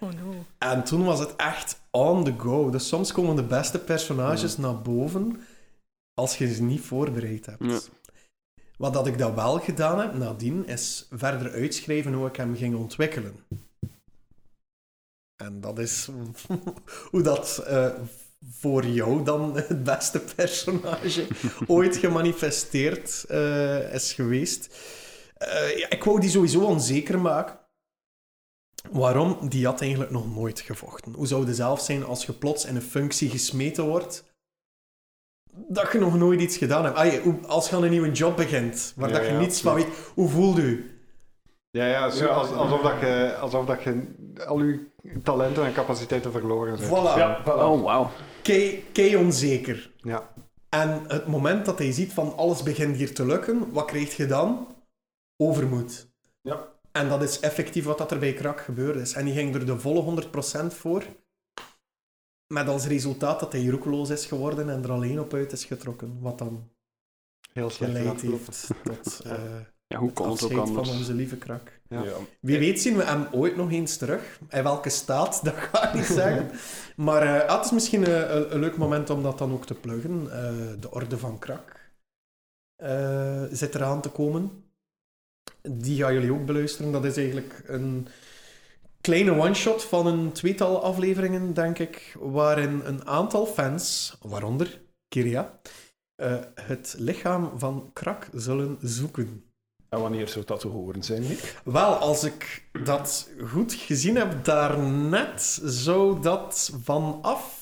Oh 0.03 0.09
no. 0.09 0.45
En 0.57 0.83
toen 0.83 1.03
was 1.03 1.19
het 1.19 1.35
echt 1.35 1.81
on 1.91 2.23
the 2.23 2.33
go. 2.37 2.69
Dus 2.69 2.87
soms 2.87 3.11
komen 3.11 3.35
de 3.35 3.43
beste 3.43 3.79
personages 3.79 4.57
naar 4.57 4.81
boven 4.81 5.41
als 6.13 6.37
je 6.37 6.53
ze 6.53 6.63
niet 6.63 6.81
voorbereid 6.81 7.45
hebt. 7.45 7.63
Ja. 7.63 7.79
Wat 8.77 8.93
dat 8.93 9.07
ik 9.07 9.17
dat 9.17 9.33
wel 9.33 9.59
gedaan 9.59 9.99
heb 9.99 10.13
nadien, 10.13 10.67
is 10.67 11.07
verder 11.11 11.51
uitschrijven 11.51 12.13
hoe 12.13 12.27
ik 12.27 12.35
hem 12.35 12.55
ging 12.55 12.75
ontwikkelen. 12.75 13.35
En 15.41 15.62
dat 15.62 15.80
is 15.80 16.10
hoe 17.12 17.21
dat 17.21 17.63
eh, 17.67 17.93
voor 18.60 18.86
jou 18.86 19.23
dan 19.23 19.56
het 19.56 19.84
beste 19.84 20.19
personage 20.19 21.27
ooit 21.67 21.97
gemanifesteerd 21.97 23.25
eh, 23.27 23.93
is 23.93 24.13
geweest. 24.13 24.77
Eh, 25.34 25.77
ja, 25.77 25.89
ik 25.89 26.04
wou 26.04 26.19
die 26.19 26.30
sowieso 26.30 26.63
onzeker 26.63 27.19
maken. 27.19 27.60
Waarom? 28.91 29.49
Die 29.49 29.65
had 29.65 29.82
eigenlijk 29.82 30.12
nog 30.12 30.36
nooit 30.36 30.60
gevochten. 30.60 31.13
Hoe 31.13 31.27
zou 31.27 31.45
het 31.45 31.56
zelf 31.56 31.82
zijn 31.82 32.04
als 32.04 32.25
je 32.25 32.34
plots 32.34 32.65
in 32.65 32.75
een 32.75 32.82
functie 32.82 33.30
gesmeten 33.30 33.86
wordt 33.86 34.23
dat 35.67 35.91
je 35.91 35.99
nog 35.99 36.17
nooit 36.17 36.41
iets 36.41 36.58
gedaan 36.58 36.84
hebt? 36.86 36.97
Ah, 36.97 37.47
als 37.49 37.69
je 37.69 37.75
aan 37.75 37.84
een 37.84 37.89
nieuwe 37.89 38.12
job 38.12 38.36
begint, 38.36 38.93
waar 38.95 39.10
Ja, 39.10 39.15
dat 39.17 39.25
je 39.25 39.32
ja, 39.32 39.39
niets 39.39 39.62
van 39.62 39.75
weet, 39.75 39.88
hoe 40.13 40.30
voelt 40.30 40.58
u? 40.58 40.95
Ja, 41.69 41.86
ja, 41.86 42.10
zo, 42.10 42.25
Ja. 42.25 42.32
als- 42.32 42.51
alsof, 42.51 42.82
dat 42.82 42.99
je, 42.99 43.36
alsof 43.39 43.65
dat 43.65 43.84
je 43.84 44.13
al 44.45 44.63
je 44.63 44.90
talenten 45.23 45.65
en 45.65 45.73
capaciteiten 45.73 46.31
verloren 46.31 46.77
zijn. 46.77 46.89
Voilà. 46.89 47.17
Ja, 47.17 47.41
voilà. 47.41 47.63
Oh, 47.63 47.83
wauw. 47.83 48.09
Kei, 48.41 48.85
kei 48.91 49.15
onzeker. 49.15 49.91
Ja. 49.97 50.33
En 50.69 51.03
het 51.07 51.27
moment 51.27 51.65
dat 51.65 51.77
hij 51.77 51.91
ziet 51.91 52.13
van 52.13 52.37
alles 52.37 52.63
begint 52.63 52.95
hier 52.95 53.13
te 53.13 53.25
lukken, 53.25 53.71
wat 53.71 53.85
krijg 53.85 54.17
je 54.17 54.25
dan? 54.25 54.75
Overmoed. 55.37 56.09
Ja. 56.41 56.67
En 56.91 57.09
dat 57.09 57.23
is 57.23 57.39
effectief 57.39 57.85
wat 57.85 57.97
dat 57.97 58.11
er 58.11 58.19
bij 58.19 58.33
Krak 58.33 58.61
gebeurd 58.61 58.95
is. 58.95 59.13
En 59.13 59.25
die 59.25 59.33
ging 59.33 59.55
er 59.55 59.65
de 59.65 59.79
volle 59.79 60.23
100% 60.63 60.65
voor. 60.67 61.03
Met 62.47 62.67
als 62.67 62.85
resultaat 62.85 63.39
dat 63.39 63.51
hij 63.51 63.65
roekeloos 63.65 64.09
is 64.09 64.25
geworden 64.25 64.69
en 64.69 64.83
er 64.83 64.91
alleen 64.91 65.19
op 65.19 65.33
uit 65.33 65.51
is 65.51 65.65
getrokken. 65.65 66.17
Wat 66.19 66.37
dan 66.37 66.69
Heel 67.53 67.69
slecht 67.69 67.91
geleid 67.91 68.21
heeft 68.21 68.67
tot 68.83 69.21
eh 69.25 69.41
Ja, 69.91 69.97
hoe 69.97 70.13
kan 70.13 70.30
het 70.32 70.43
ook 70.43 70.49
afscheid 70.49 70.67
van 70.67 70.77
anders? 70.77 70.97
onze 70.97 71.13
lieve 71.13 71.38
Krak. 71.38 71.80
Ja. 71.89 72.04
Ja. 72.04 72.13
Wie 72.39 72.60
weet 72.60 72.82
zien 72.82 72.95
we 72.97 73.04
hem 73.04 73.27
ooit 73.32 73.56
nog 73.56 73.71
eens 73.71 73.97
terug. 73.97 74.39
In 74.49 74.63
welke 74.63 74.89
staat, 74.89 75.39
dat 75.45 75.54
ga 75.56 75.88
ik 75.88 75.93
niet 75.93 76.06
zeggen. 76.06 76.51
Maar 76.95 77.21
eh, 77.21 77.49
ah, 77.49 77.56
het 77.56 77.65
is 77.65 77.71
misschien 77.71 78.06
eh, 78.06 78.36
een, 78.36 78.54
een 78.54 78.60
leuk 78.60 78.77
moment 78.77 79.10
om 79.10 79.23
dat 79.23 79.38
dan 79.38 79.51
ook 79.51 79.65
te 79.65 79.73
pluggen. 79.73 80.32
Eh, 80.32 80.54
de 80.80 80.91
Orde 80.91 81.17
van 81.17 81.39
Krak 81.39 81.93
eh, 82.75 83.43
zit 83.51 83.75
eraan 83.75 84.01
te 84.01 84.10
komen. 84.10 84.63
Die 85.62 86.01
gaan 86.01 86.13
jullie 86.13 86.34
ook 86.34 86.45
beluisteren. 86.45 86.91
Dat 86.91 87.06
is 87.06 87.17
eigenlijk 87.17 87.63
een 87.67 88.08
kleine 89.01 89.32
one-shot 89.32 89.84
van 89.84 90.08
een 90.08 90.32
tweetal 90.32 90.84
afleveringen, 90.84 91.54
denk 91.54 91.80
ik, 91.80 92.15
waarin 92.19 92.82
een 92.86 93.08
aantal 93.08 93.45
fans, 93.45 94.15
waaronder 94.21 94.82
Kiria, 95.08 95.60
eh, 96.15 96.39
het 96.56 96.95
lichaam 96.97 97.60
van 97.60 97.89
Krak 97.93 98.27
zullen 98.34 98.77
zoeken. 98.82 99.50
En 99.91 100.01
wanneer 100.01 100.27
zou 100.27 100.45
dat 100.45 100.60
te 100.60 100.67
horen 100.67 101.04
zijn, 101.04 101.21
Nick? 101.21 101.56
Wel, 101.63 101.93
als 101.93 102.23
ik 102.23 102.63
dat 102.84 103.30
goed 103.47 103.73
gezien 103.73 104.15
heb 104.15 104.45
daarnet, 104.45 105.62
zou 105.63 106.21
dat 106.21 106.71
vanaf... 106.84 107.60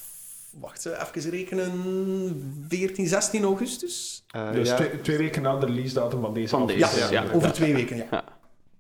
Wacht, 0.60 0.86
even 0.86 1.32
rekenen... 1.32 2.63
14, 2.68 3.08
16 3.08 3.44
augustus? 3.44 4.24
Eh, 4.28 4.52
Dus 4.52 4.68
ja, 4.70 4.76
twee, 4.76 5.02
twee 5.02 5.18
weken 5.18 5.42
na 5.42 5.58
de 5.58 5.65
release 5.65 5.94
datum 5.94 6.22
van 6.22 6.34
deze 6.34 6.48
Van 6.48 6.68
deze, 6.68 7.08
ja. 7.12 7.26
Over 7.32 7.52
twee 7.54 7.74
weken, 7.74 7.98
ja. 7.98 8.24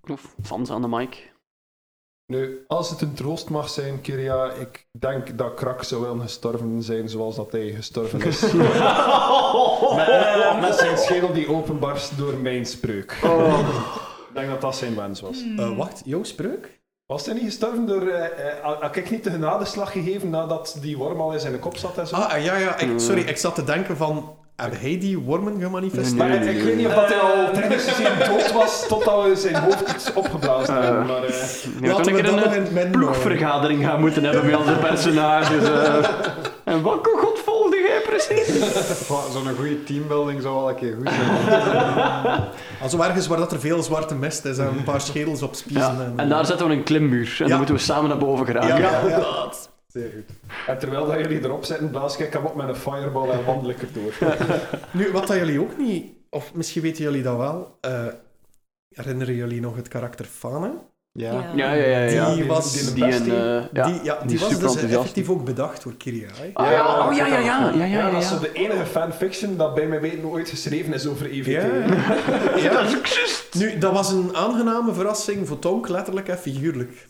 Of 0.07 0.35
fans 0.43 0.69
aan 0.69 0.81
de 0.81 0.87
mic. 0.87 1.31
Nu, 2.29 2.63
als 2.67 2.89
het 2.89 3.01
een 3.01 3.13
troost 3.13 3.49
mag 3.49 3.69
zijn, 3.69 4.01
Kiria, 4.01 4.51
ik 4.51 4.87
denk 4.91 5.37
dat 5.37 5.53
Krak 5.53 5.83
zou 5.83 6.01
wel 6.01 6.19
gestorven 6.19 6.83
zijn 6.83 7.09
zoals 7.09 7.35
dat 7.35 7.51
hij 7.51 7.73
gestorven 7.75 8.21
is. 8.21 8.41
met, 9.95 10.61
met 10.61 10.75
zijn 10.75 10.97
schedel 10.97 11.33
die 11.33 11.49
openbarst 11.49 12.17
door 12.17 12.33
mijn 12.37 12.65
spreuk. 12.65 13.11
Ik 14.29 14.35
denk 14.35 14.47
dat 14.49 14.61
dat 14.61 14.75
zijn 14.75 14.95
wens 14.95 15.21
was. 15.21 15.43
Eh, 15.57 15.77
wacht, 15.77 16.01
jouw 16.05 16.23
spreuk? 16.23 16.81
Was 17.05 17.25
hij 17.25 17.33
niet 17.33 17.43
gestorven 17.43 17.85
door... 17.85 18.07
eh 18.07 18.47
eh, 18.47 18.81
had 18.81 18.95
ik 18.95 19.09
niet 19.09 19.23
de 19.23 19.31
genadeslag 19.31 19.91
gegeven 19.91 20.29
nadat 20.29 20.77
die 20.81 20.97
worm 20.97 21.21
al 21.21 21.33
in 21.33 21.39
zijn 21.39 21.59
kop 21.59 21.77
zat 21.77 21.97
en 21.97 22.07
zo? 22.07 22.15
Ah, 22.15 22.43
ja, 22.43 22.57
ja. 22.57 22.77
Ik, 22.77 22.99
sorry, 22.99 23.21
ik 23.21 23.37
zat 23.37 23.55
te 23.55 23.63
denken 23.63 23.97
van... 23.97 24.35
Hebben 24.59 24.79
hij 24.79 24.97
die 24.99 25.17
wormen 25.19 25.61
gemanifesteerd? 25.61 26.15
Maar 26.17 26.29
ik, 26.29 26.55
ik 26.57 26.63
weet 26.63 26.75
niet 26.75 26.87
of 26.87 26.93
dat 26.93 27.07
hij 27.07 27.17
al 27.19 27.51
tijdens 27.53 27.85
de 27.85 27.91
serie 27.91 28.27
dood 28.29 28.51
was, 28.51 28.85
totdat 28.87 29.23
we 29.23 29.35
zijn 29.35 29.55
hoofd 29.55 29.91
iets 29.95 30.13
opgeblazen 30.13 30.77
Eh. 30.77 30.83
hebben. 30.83 31.05
Maar, 31.05 31.23
eh, 31.23 31.33
Nu 31.79 31.87
Laten 31.87 32.03
toen 32.03 32.13
we 32.13 32.27
een 32.27 32.49
het 32.63 32.71
min 32.71 32.89
ploegvergadering 32.91 33.83
gaan 33.85 33.99
moeten 33.99 34.23
hebben 34.23 34.45
met 34.45 34.55
onze 34.57 34.73
personages. 34.73 35.63
eh. 35.69 35.93
En 36.63 36.83
welke 36.83 37.17
god 37.17 37.39
volgde 37.45 37.77
jij 37.77 38.01
precies? 38.01 38.47
Zo'n 39.33 39.55
goede 39.57 39.83
teambuilding 39.83 40.41
zou 40.41 40.55
wel 40.55 40.69
een 40.69 40.75
keer 40.75 40.95
goed 40.97 41.09
zijn. 41.09 42.39
Also 42.81 43.01
ergens 43.01 43.27
waar 43.27 43.37
dat 43.37 43.51
er 43.51 43.59
veel 43.59 43.83
zwarte 43.83 44.15
mist 44.15 44.45
is 44.45 44.57
en 44.57 44.65
een 44.67 44.83
paar 44.83 45.01
schedels 45.01 45.41
op 45.41 45.55
spiezen. 45.55 45.81
Ja, 45.97 46.11
en 46.15 46.29
daar 46.29 46.45
zetten 46.45 46.67
we 46.67 46.73
een 46.73 46.83
klimmuur. 46.83 47.27
En 47.39 47.43
Ja. 47.43 47.47
dan 47.47 47.57
moeten 47.57 47.75
we 47.75 47.81
samen 47.81 48.09
naar 48.09 48.17
boven 48.17 48.45
geraken. 48.45 48.67
Ja, 48.67 48.75
ja, 48.75 49.07
ja. 49.09 49.21
Zeer 49.93 50.11
goed. 50.15 50.37
en 50.67 50.77
terwijl 50.79 51.05
dat 51.05 51.15
jullie 51.19 51.43
erop 51.43 51.63
zitten, 51.65 51.89
blaas 51.89 52.17
ik 52.17 52.33
hem 52.33 52.45
op 52.45 52.55
met 52.55 52.67
een 52.67 52.75
fireball 52.75 53.29
en 53.29 53.45
wandel 53.45 53.69
ik 53.69 53.77
erdoor. 53.81 54.13
Nu, 54.91 55.11
wat 55.11 55.27
dat 55.27 55.37
jullie 55.37 55.59
ook 55.61 55.77
niet... 55.77 56.05
Of 56.29 56.53
misschien 56.53 56.81
weten 56.81 57.03
jullie 57.03 57.23
dat 57.23 57.37
wel. 57.37 57.77
eh, 57.81 58.05
herinneren 58.95 59.35
jullie 59.35 59.61
nog 59.61 59.75
het 59.75 59.87
karakter 59.87 60.25
Fane? 60.25 60.71
Ja. 61.11 61.31
Ja, 61.55 61.73
ja, 61.73 61.85
ja. 61.85 61.99
ja. 61.99 62.33
Die 62.35 62.45
was- 62.45 62.73
die, 62.85 62.93
Die 62.93 63.03
een, 63.15 63.31
eh, 63.31 63.63
ja, 63.73 63.85
die, 63.87 63.99
ja, 64.03 64.17
die, 64.19 64.27
die 64.27 64.39
was 64.39 64.59
dus 64.59 64.75
effectief 64.75 65.29
ook 65.29 65.45
bedacht 65.45 65.83
door 65.83 65.95
Kiria. 65.97 66.27
hè? 66.33 66.49
Ah, 66.53 66.71
ja. 66.71 67.07
Oh 67.07 67.13
ja, 67.15 67.25
ja, 67.25 67.37
ja. 67.37 67.39
ja, 67.39 67.71
ja, 67.73 67.85
Ja, 67.85 67.85
ja, 67.85 68.11
dat 68.11 68.21
is 68.21 68.27
zo 68.27 68.33
ja. 68.35 68.39
de 68.41 68.51
enige 68.53 68.85
fanfiction 68.85 69.57
dat 69.57 69.73
bij 69.75 69.87
mij 69.87 70.01
weten 70.01 70.23
ooit 70.25 70.49
geschreven 70.49 70.93
is 70.93 71.07
over 71.07 71.25
EVT. 71.31 71.45
Ja, 71.45 71.65
ja. 72.71 72.87
Nu, 73.57 73.77
dat 73.77 73.93
was 73.93 74.11
een 74.11 74.35
aangename 74.35 74.93
verrassing 74.93 75.47
voor 75.47 75.59
Tonk, 75.59 75.87
letterlijk 75.87 76.27
en 76.27 76.37
figuurlijk. 76.37 77.07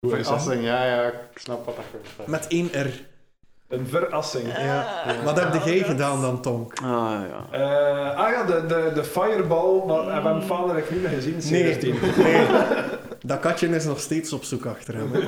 Verrassing, 0.00 0.62
ja, 0.64 0.84
ja, 0.84 1.02
ik 1.06 1.14
snap 1.34 1.64
wat 1.66 1.76
dat 1.76 1.84
is. 2.02 2.26
Met 2.26 2.46
één 2.48 2.66
R. 2.72 3.04
Een 3.68 3.86
verassing. 3.86 4.56
Ja. 4.58 5.04
Wat 5.24 5.40
heb 5.40 5.64
jij 5.64 5.78
gedaan 5.78 6.20
dan, 6.20 6.42
Tonk? 6.42 6.72
Ah, 6.82 7.20
ja. 7.28 7.46
Eh, 7.50 8.16
ah 8.18 8.30
ja, 8.30 8.44
de, 8.44 8.66
de, 8.66 8.90
de 8.94 9.04
fireball, 9.04 9.82
maar 9.86 10.06
we 10.06 10.12
hebben 10.12 10.32
hem 10.32 10.42
vader 10.42 10.76
ik 10.76 10.90
niet 10.90 11.02
meer 11.02 11.10
gezien. 11.10 11.32
Nee. 11.32 11.42
sinds 11.42 11.78
die- 11.78 12.22
nee. 12.24 12.46
Dat 13.22 13.40
katje 13.40 13.68
is 13.68 13.84
nog 13.84 14.00
steeds 14.00 14.32
op 14.32 14.44
zoek 14.44 14.66
achter 14.66 14.94
hem. 14.94 15.10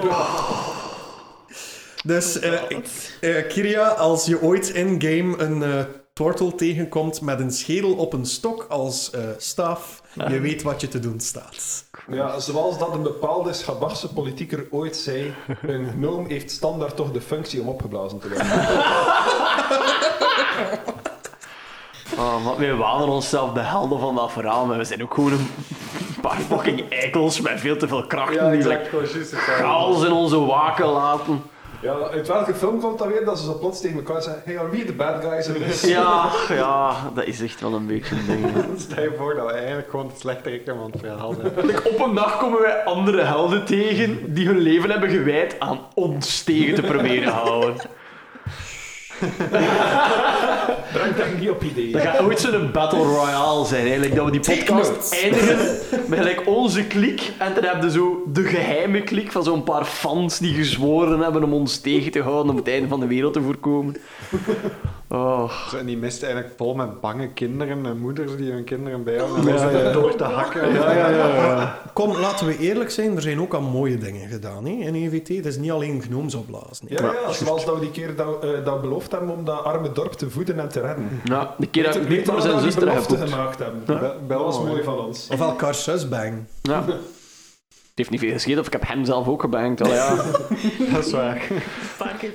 Dus, 2.04 2.38
eh, 2.38 2.52
eh, 3.20 3.48
Kiria, 3.48 3.88
als 3.88 4.26
je 4.26 4.42
ooit 4.42 4.68
in-game 4.68 5.38
een 5.42 5.86
tortel 6.18 6.54
tegenkomt 6.54 7.20
met 7.20 7.40
een 7.40 7.50
schedel 7.50 7.94
op 7.94 8.12
een 8.12 8.26
stok 8.26 8.66
als 8.68 9.10
eh 9.10 9.20
staaf, 9.36 10.02
je 10.28 10.40
weet 10.40 10.62
wat 10.62 10.80
je 10.80 10.88
te 10.88 10.98
doen 10.98 11.20
staat. 11.20 11.84
Ja, 12.10 12.38
zoals 12.40 12.78
dat 12.78 12.94
een 12.94 13.02
bepaalde 13.02 13.52
Schabachse 13.52 14.12
politieker 14.12 14.66
ooit 14.70 14.96
zei, 14.96 15.34
een 15.62 15.90
gnome 15.90 16.28
heeft 16.28 16.50
standaard 16.50 16.96
toch 16.96 17.12
de 17.12 17.20
functie 17.20 17.60
om 17.60 17.68
opgeblazen 17.68 18.18
te 18.18 18.28
worden. 18.28 18.46
Oh, 22.18 22.38
maar 22.44 22.58
wij 22.58 22.74
wanen 22.74 23.08
onszelf 23.08 23.52
de 23.52 23.60
helden 23.60 24.00
van 24.00 24.14
dat 24.14 24.32
verhaal, 24.32 24.66
maar 24.66 24.78
we 24.78 24.84
zijn 24.84 25.02
ook 25.02 25.14
gewoon 25.14 25.32
een 25.32 25.48
paar 26.20 26.38
fucking 26.38 26.90
eikels 26.90 27.40
met 27.40 27.60
veel 27.60 27.76
te 27.76 27.88
veel 27.88 28.06
krachten 28.06 28.50
die 28.50 28.68
like, 28.68 28.84
gewoon 28.84 29.04
juist 29.04 29.30
het 29.30 29.40
chaos 29.40 30.04
in 30.04 30.12
onze 30.12 30.38
waken 30.38 30.86
laten. 30.86 31.42
Ja, 31.82 31.94
uit 32.12 32.28
welke 32.28 32.54
film 32.54 32.80
komt 32.80 32.98
dat 32.98 33.08
weer? 33.08 33.24
Dat 33.24 33.38
ze 33.38 33.44
zo 33.44 33.58
plots 33.58 33.80
tegen 33.80 33.96
elkaar 33.96 34.22
zeggen, 34.22 34.42
hey, 34.44 34.58
are 34.58 34.70
we 34.70 34.84
the 34.84 34.92
bad 34.92 35.24
guys 35.24 35.46
in 35.46 35.62
this? 35.62 35.80
Ja, 35.80 36.30
ja, 36.48 37.10
dat 37.14 37.24
is 37.24 37.40
echt 37.40 37.60
wel 37.60 37.74
een 37.74 37.86
beetje 37.86 38.14
een 38.14 38.26
ding. 38.26 38.64
Stel 38.80 39.02
je 39.02 39.14
voor 39.18 39.34
dat 39.34 39.46
we 39.46 39.52
eigenlijk 39.52 39.90
gewoon 39.90 40.06
het 40.06 40.18
slechte 40.18 40.62
van 40.66 40.90
het 40.90 41.00
verhaal 41.00 41.32
zijn. 41.32 41.76
Op 41.94 42.00
een 42.06 42.14
dag 42.14 42.38
komen 42.38 42.60
wij 42.60 42.84
andere 42.84 43.22
helden 43.22 43.64
tegen 43.64 44.34
die 44.34 44.46
hun 44.46 44.58
leven 44.58 44.90
hebben 44.90 45.10
gewijd 45.10 45.56
aan 45.58 45.80
ons 45.94 46.42
tegen 46.42 46.74
te 46.74 46.82
proberen 46.82 47.32
houden. 47.32 47.76
Denk 51.16 51.38
niet 51.40 51.50
op 51.50 51.62
ideeën. 51.62 51.92
Dat 51.92 52.02
gaat 52.02 52.20
ooit 52.20 52.40
zo'n 52.40 52.70
battle 52.72 53.02
royale 53.02 53.66
zijn, 53.66 53.82
eigenlijk, 53.82 54.14
dat 54.14 54.24
we 54.24 54.30
die 54.30 54.56
podcast 54.56 55.12
eindigen 55.22 55.56
met 56.06 56.18
gelijk 56.18 56.42
onze 56.46 56.84
kliek 56.84 57.32
en 57.38 57.54
dan 57.54 57.64
hebben 57.64 57.84
we 57.84 57.90
zo 57.90 58.22
de 58.32 58.42
geheime 58.42 59.02
kliek 59.02 59.32
van 59.32 59.44
zo'n 59.44 59.62
paar 59.62 59.84
fans 59.84 60.38
die 60.38 60.54
gezworen 60.54 61.20
hebben 61.20 61.44
om 61.44 61.52
ons 61.52 61.80
tegen 61.80 62.10
te 62.10 62.22
houden 62.22 62.50
om 62.50 62.56
het 62.56 62.68
einde 62.68 62.88
van 62.88 63.00
de 63.00 63.06
wereld 63.06 63.32
te 63.32 63.42
voorkomen. 63.42 63.96
Oh. 65.10 65.50
Zo, 65.68 65.76
en 65.76 65.86
die 65.86 65.96
mist 65.96 66.22
eigenlijk 66.22 66.54
vol 66.56 66.74
met 66.74 67.00
bange 67.00 67.28
kinderen 67.28 67.86
en 67.86 67.98
moeders 67.98 68.36
die 68.36 68.52
hun 68.52 68.64
kinderen 68.64 69.04
bijhouden. 69.04 69.48
En 69.56 69.70
ja, 69.78 69.92
door 69.92 70.14
te 70.16 70.24
hakken. 70.24 70.72
Ja, 70.72 70.92
ja, 70.92 71.08
ja, 71.08 71.26
ja. 71.34 71.80
Kom, 71.92 72.16
laten 72.16 72.46
we 72.46 72.58
eerlijk 72.58 72.90
zijn, 72.90 73.16
er 73.16 73.22
zijn 73.22 73.40
ook 73.40 73.54
al 73.54 73.60
mooie 73.60 73.98
dingen 73.98 74.28
gedaan 74.28 74.64
hè, 74.64 74.70
in 74.70 74.94
EVT. 74.94 75.28
Het 75.28 75.46
is 75.46 75.56
niet 75.58 75.70
alleen 75.70 76.02
gnomes 76.02 76.34
opblazen. 76.34 76.86
Ja, 76.88 77.02
ja, 77.02 77.32
zoals 77.32 77.64
dat 77.64 77.74
we 77.74 77.80
die 77.80 77.90
keer 77.90 78.16
dat, 78.16 78.44
eh, 78.44 78.50
dat 78.64 78.80
beloofd 78.80 79.10
hebben 79.10 79.30
om 79.30 79.44
dat 79.44 79.64
arme 79.64 79.92
dorp 79.92 80.12
te 80.12 80.30
voeden 80.30 80.58
en 80.60 80.68
te 80.68 80.80
redden. 80.80 81.20
Ja, 81.24 81.54
de 81.58 81.66
keer 81.66 81.82
dat 81.84 81.94
ik 81.96 82.02
Weet 82.02 82.18
niet 82.18 82.28
voor 82.28 82.40
zijn 82.40 82.54
we 82.54 82.60
zuster 82.62 82.92
heb 82.92 83.02
geboekt. 83.02 83.30
gemaakt 83.30 83.58
hebben. 83.58 83.82
Be- 83.86 84.14
Dat 84.28 84.40
was 84.40 84.58
maar, 84.58 84.66
mooi 84.66 84.82
van 84.82 84.98
ons. 84.98 85.28
Of 85.32 85.40
elkaar 85.40 85.74
susbang. 85.74 86.44
Ja. 86.62 86.84
Het 87.98 88.06
heeft 88.06 88.22
niet 88.22 88.30
veel 88.30 88.38
gescheeld 88.38 88.60
of 88.60 88.66
ik 88.66 88.72
heb 88.72 88.86
hem 88.86 89.04
zelf 89.04 89.28
ook 89.28 89.40
gebankt. 89.40 89.86
Ja. 89.86 90.14
Dat 90.92 91.06
is 91.06 91.12
waar. 91.12 91.48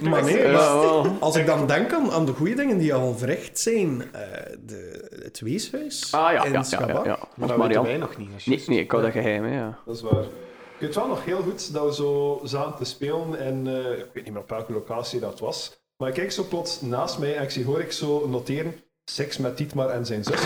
Maar 0.02 0.24
nee, 0.24 0.48
wel. 0.48 1.18
Als 1.20 1.36
ik 1.36 1.46
dan 1.46 1.68
denk 1.68 1.94
aan, 1.94 2.12
aan 2.12 2.26
de 2.26 2.34
goede 2.34 2.56
dingen 2.56 2.78
die 2.78 2.94
al 2.94 3.18
verricht 3.18 3.60
zijn, 3.60 4.04
eh, 4.12 4.22
de, 4.66 5.10
het 5.24 5.40
weeshuis 5.40 6.14
Ah 6.14 6.32
ja, 6.32 6.44
in 6.44 6.52
ja, 6.52 6.64
ja, 6.70 7.02
ja. 7.04 7.20
Maar 7.36 7.48
dat 7.48 7.58
weten 7.58 7.84
wij 7.84 7.98
nog 7.98 8.18
niet. 8.18 8.46
Nee, 8.46 8.64
nee, 8.68 8.80
ik 8.80 8.92
hou 8.92 9.04
dat 9.04 9.12
geheim, 9.12 9.44
hè, 9.44 9.58
ja. 9.58 9.78
Dat 9.86 9.96
is 9.96 10.02
waar. 10.02 10.24
Ik 10.24 10.80
weet 10.80 10.96
wel 10.96 11.08
nog 11.08 11.26
heel 11.26 11.42
goed 11.42 11.74
dat 11.74 11.86
we 11.86 11.94
zo 11.94 12.42
zaten 12.44 12.78
te 12.78 12.86
spelen 12.86 13.40
en 13.40 13.68
eh, 13.68 13.98
ik 13.98 14.08
weet 14.14 14.24
niet 14.24 14.34
meer 14.34 14.42
op 14.42 14.50
welke 14.50 14.74
locatie 14.74 15.20
dat 15.20 15.40
was. 15.40 15.82
Maar 15.98 16.08
ik 16.08 16.16
kijk 16.16 16.32
zo 16.32 16.44
plots 16.44 16.82
naast 16.82 17.20
mij 17.20 17.36
en 17.36 17.44
ik 17.44 17.50
zie, 17.50 17.66
hoor 17.66 17.82
ik 17.82 17.92
zo 17.92 18.28
noteren, 18.28 18.76
seks 19.06 19.38
met 19.38 19.58
Dietmar 19.58 19.90
en 19.90 20.06
zijn 20.06 20.24
zus. 20.24 20.40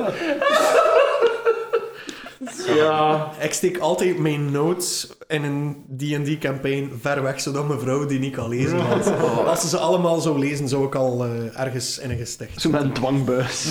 Ja. 2.67 3.31
Ik 3.39 3.53
steek 3.53 3.77
altijd 3.77 4.17
mijn 4.19 4.51
notes 4.51 5.09
in 5.27 5.43
een 5.43 5.85
D&D-campaign 5.97 6.91
ver 7.01 7.23
weg, 7.23 7.41
zodat 7.41 7.67
mijn 7.67 7.79
vrouw 7.79 8.05
die 8.05 8.19
niet 8.19 8.35
kan 8.35 8.49
lezen. 8.49 8.77
Want 8.89 9.47
als 9.47 9.61
ze 9.61 9.67
ze 9.67 9.77
allemaal 9.77 10.19
zou 10.19 10.39
lezen, 10.39 10.67
zou 10.67 10.85
ik 10.85 10.95
al 10.95 11.25
eh, 11.25 11.59
ergens 11.59 11.99
in 11.99 12.09
een 12.09 12.17
gesticht 12.17 12.61
Zo 12.61 12.69
met 12.69 12.81
een 12.81 12.93
dwangbuis. 12.93 13.69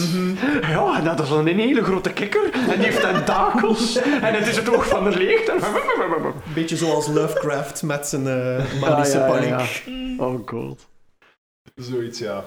Ja, 0.62 1.00
dat 1.00 1.20
is 1.20 1.31
een 1.31 1.46
hele 1.46 1.83
grote 1.85 2.12
kikker. 2.12 2.50
En 2.53 2.74
die 2.76 2.85
heeft 2.85 3.00
tentakels. 3.00 3.96
En 3.96 4.35
het 4.35 4.46
is 4.46 4.57
het 4.57 4.74
oog 4.74 4.87
van 4.87 5.05
de 5.05 5.16
leegte. 5.16 5.53
Een 5.53 6.33
beetje 6.55 6.76
zoals 6.76 7.07
Lovecraft 7.07 7.83
met 7.83 8.07
zijn 8.07 8.26
eh 8.26 8.81
manische 8.81 9.22
Ah, 9.22 9.29
ja, 9.29 9.42
ja, 9.42 9.57
paniek. 9.57 9.83
ja. 10.18 10.24
Oh 10.24 10.48
god. 10.48 10.88
Zoiets, 11.74 12.18
ja. 12.18 12.44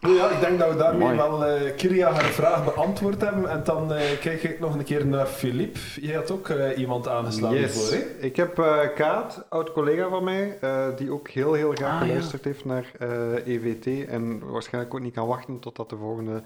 Nou 0.00 0.14
ja, 0.14 0.30
ik 0.30 0.40
denk 0.40 0.58
dat 0.58 0.70
we 0.70 0.76
daarmee 0.76 1.06
Mooi. 1.06 1.16
wel 1.16 1.44
eh 1.44 1.76
Kiria 1.76 2.10
haar 2.12 2.24
vraag 2.24 2.64
beantwoord 2.64 3.20
hebben. 3.20 3.50
En 3.50 3.64
dan 3.64 3.92
eh, 3.92 4.20
kijk 4.20 4.42
ik 4.42 4.60
nog 4.60 4.74
een 4.74 4.84
keer 4.84 5.06
naar 5.06 5.26
Philippe. 5.26 5.78
Jij 6.00 6.14
had 6.14 6.30
ook 6.30 6.48
eh, 6.48 6.78
iemand 6.78 7.08
aangeslagen 7.08 7.58
Yes. 7.60 7.88
voor, 7.88 7.96
hè? 7.98 8.04
Ik 8.04 8.36
heb 8.36 8.58
eh, 8.58 8.94
Kaat, 8.94 9.46
oud 9.48 9.72
collega 9.72 10.08
van 10.08 10.24
mij, 10.24 10.58
eh, 10.60 10.96
die 10.96 11.12
ook 11.12 11.28
heel 11.28 11.52
heel 11.52 11.72
graag 11.72 11.92
Ah, 11.92 12.00
ja. 12.00 12.06
geluisterd 12.06 12.44
heeft 12.44 12.64
naar 12.64 12.90
eh, 12.98 13.46
EVT 13.46 14.08
en 14.08 14.50
waarschijnlijk 14.50 14.94
ook 14.94 15.00
niet 15.00 15.14
kan 15.14 15.26
wachten 15.26 15.58
totdat 15.58 15.90
de 15.90 15.96
volgende 15.96 16.42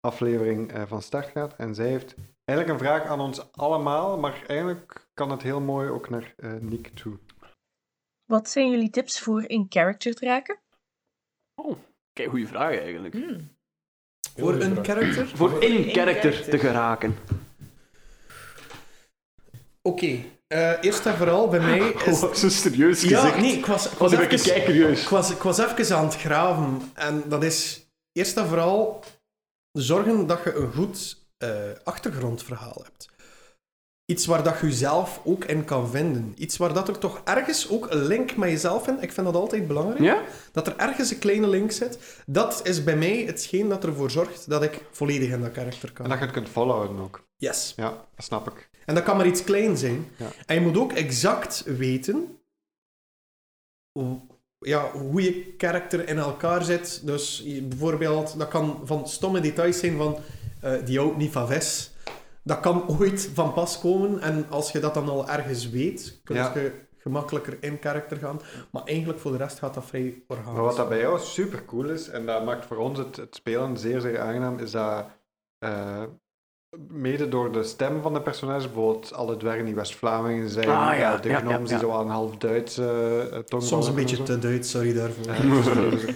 aflevering 0.00 0.72
eh, 0.72 0.82
van 0.86 1.02
start 1.02 1.26
gaat. 1.28 1.54
En 1.56 1.74
zij 1.74 1.88
heeft 1.88 2.14
eigenlijk 2.44 2.80
een 2.80 2.86
vraag 2.86 3.04
aan 3.06 3.20
ons 3.20 3.52
allemaal, 3.52 4.18
maar 4.18 4.42
eigenlijk 4.46 5.08
kan 5.14 5.30
het 5.30 5.42
heel 5.42 5.60
mooi 5.60 5.88
ook 5.88 6.08
naar 6.08 6.34
eh, 6.36 6.52
Nick 6.60 6.88
toe. 6.94 7.18
Wat 8.24 8.48
zijn 8.48 8.70
jullie 8.70 8.90
tips 8.90 9.20
voor 9.20 9.42
in-character 9.48 10.14
te 10.14 10.24
raken? 10.24 10.58
Kijk, 12.16 12.28
goede 12.28 12.46
vraag 12.46 12.78
eigenlijk. 12.78 13.14
Hmm. 13.14 13.50
Voor 14.36 14.54
een 14.54 14.76
goed. 14.76 14.86
character? 14.86 15.28
Voor 15.34 15.62
in 15.62 15.90
character 15.92 16.44
te 16.48 16.58
geraken. 16.58 17.16
Oké, 19.82 20.18
eh, 20.46 20.72
eerst 20.80 21.06
en 21.06 21.16
vooral 21.16 21.48
bij 21.48 21.60
mij 21.60 21.78
is... 22.06 22.22
Oh, 22.22 22.34
zo 22.34 22.48
serieus 22.48 23.02
Ja, 23.02 23.20
gezegd. 23.20 23.40
nee, 23.40 23.52
ik 23.52 23.66
was, 23.66 23.92
ik 23.92 23.98
Was 23.98 24.12
even, 24.12 24.90
ik, 24.90 25.08
was, 25.08 25.30
ik 25.30 25.42
was 25.42 25.58
even 25.58 25.96
aan 25.96 26.04
het 26.04 26.16
graven. 26.16 26.90
En 26.94 27.22
dat 27.28 27.44
is 27.44 27.86
eerst 28.12 28.36
en 28.36 28.46
vooral 28.46 29.04
zorgen 29.72 30.26
dat 30.26 30.40
je 30.44 30.54
een 30.54 30.72
goed 30.72 31.26
eh, 31.38 31.50
achtergrondverhaal 31.84 32.80
hebt. 32.82 33.08
Iets 34.06 34.26
waar 34.26 34.42
dat 34.42 34.60
je 34.60 34.66
jezelf 34.66 35.20
ook 35.24 35.44
in 35.44 35.64
kan 35.64 35.90
vinden. 35.90 36.34
Iets 36.36 36.56
waar 36.56 36.72
dat 36.72 36.88
er 36.88 36.98
toch 36.98 37.20
ergens 37.24 37.68
ook 37.70 37.90
een 37.90 38.06
link 38.06 38.36
met 38.36 38.50
jezelf 38.50 38.86
in. 38.88 39.02
Ik 39.02 39.12
vind 39.12 39.26
dat 39.26 39.34
altijd 39.34 39.66
belangrijk. 39.66 40.00
Ja? 40.00 40.22
Dat 40.52 40.66
er 40.66 40.76
ergens 40.76 41.10
een 41.10 41.18
kleine 41.18 41.48
link 41.48 41.70
zit. 41.70 42.22
Dat 42.26 42.60
is 42.66 42.84
bij 42.84 42.96
mij 42.96 43.22
hetgeen 43.26 43.68
dat 43.68 43.84
ervoor 43.84 44.10
zorgt 44.10 44.48
dat 44.48 44.62
ik 44.62 44.80
volledig 44.90 45.30
in 45.30 45.40
dat 45.40 45.52
karakter 45.52 45.92
kan. 45.92 46.04
En 46.04 46.10
dat 46.10 46.18
je 46.18 46.24
het 46.24 46.34
kunt 46.34 46.48
volhouden 46.48 46.98
ook. 46.98 47.26
Yes. 47.36 47.72
Ja, 47.76 47.90
dat 47.90 48.24
snap 48.24 48.46
ik. 48.50 48.68
En 48.84 48.94
dat 48.94 49.04
kan 49.04 49.16
maar 49.16 49.26
iets 49.26 49.44
klein 49.44 49.76
zijn. 49.76 50.06
Ja. 50.16 50.28
En 50.46 50.54
je 50.54 50.60
moet 50.60 50.76
ook 50.76 50.92
exact 50.92 51.62
weten 51.64 52.38
hoe, 53.92 54.20
ja, 54.58 54.90
hoe 54.90 55.22
je 55.22 55.54
karakter 55.56 56.08
in 56.08 56.18
elkaar 56.18 56.64
zit. 56.64 57.06
Dus 57.06 57.44
bijvoorbeeld, 57.62 58.38
dat 58.38 58.48
kan 58.48 58.80
van 58.84 59.08
stomme 59.08 59.40
details 59.40 59.78
zijn 59.78 59.96
van 59.96 60.18
eh, 60.60 60.72
die 60.84 60.98
houdt 60.98 61.16
niet 61.16 61.32
van 61.32 61.48
vis. 61.48 61.90
Dat 62.46 62.60
kan 62.60 62.88
ooit 62.88 63.30
van 63.34 63.52
pas 63.52 63.78
komen. 63.78 64.20
En 64.20 64.46
als 64.50 64.72
je 64.72 64.78
dat 64.80 64.94
dan 64.94 65.08
al 65.08 65.28
ergens 65.28 65.70
weet, 65.70 66.20
kun 66.24 66.36
Ja. 66.36 66.52
je 66.54 66.72
gemakkelijker 66.96 67.56
in 67.60 67.78
karakter 67.78 68.16
gaan. 68.16 68.40
Maar 68.70 68.82
eigenlijk 68.84 69.18
voor 69.18 69.30
de 69.30 69.36
rest 69.36 69.58
gaat 69.58 69.74
dat 69.74 69.84
vrij 69.84 70.22
organisch. 70.26 70.52
Maar 70.54 70.62
wat 70.62 70.76
dat 70.76 70.88
bij 70.88 70.98
jou 70.98 71.18
super 71.18 71.64
cool 71.64 71.84
is, 71.88 72.08
en 72.08 72.26
dat 72.26 72.44
maakt 72.44 72.66
voor 72.66 72.76
ons 72.76 72.98
het, 72.98 73.16
het 73.16 73.34
spelen 73.34 73.76
zeer, 73.76 74.00
zeer 74.00 74.20
aangenaam, 74.20 74.58
is 74.58 74.70
dat 74.70 75.06
eh, 75.58 76.02
mede 76.88 77.28
door 77.28 77.52
de 77.52 77.62
stem 77.62 78.02
van 78.02 78.14
de 78.14 78.22
personages, 78.22 78.64
bijvoorbeeld 78.64 79.12
alle 79.12 79.36
dwergen 79.36 79.64
die 79.64 79.74
West-Vlamingen 79.74 80.50
zijn, 80.50 80.68
Ah, 80.68 80.98
ja, 80.98 81.14
eh, 81.14 81.22
de 81.22 81.28
ja, 81.28 81.38
gnomes 81.38 81.70
ja, 81.70 81.78
die 81.78 81.86
zo 81.86 81.92
aan 81.92 82.00
een 82.04 82.10
half 82.12 82.36
Duitse 82.36 83.28
uh, 83.32 83.38
tong 83.38 83.62
Soms 83.62 83.86
een 83.88 83.94
beetje 83.94 84.22
te 84.22 84.38
Duits, 84.38 84.70
sorry 84.70 84.92
daarvoor. 84.94 85.24
Dat. 85.74 86.14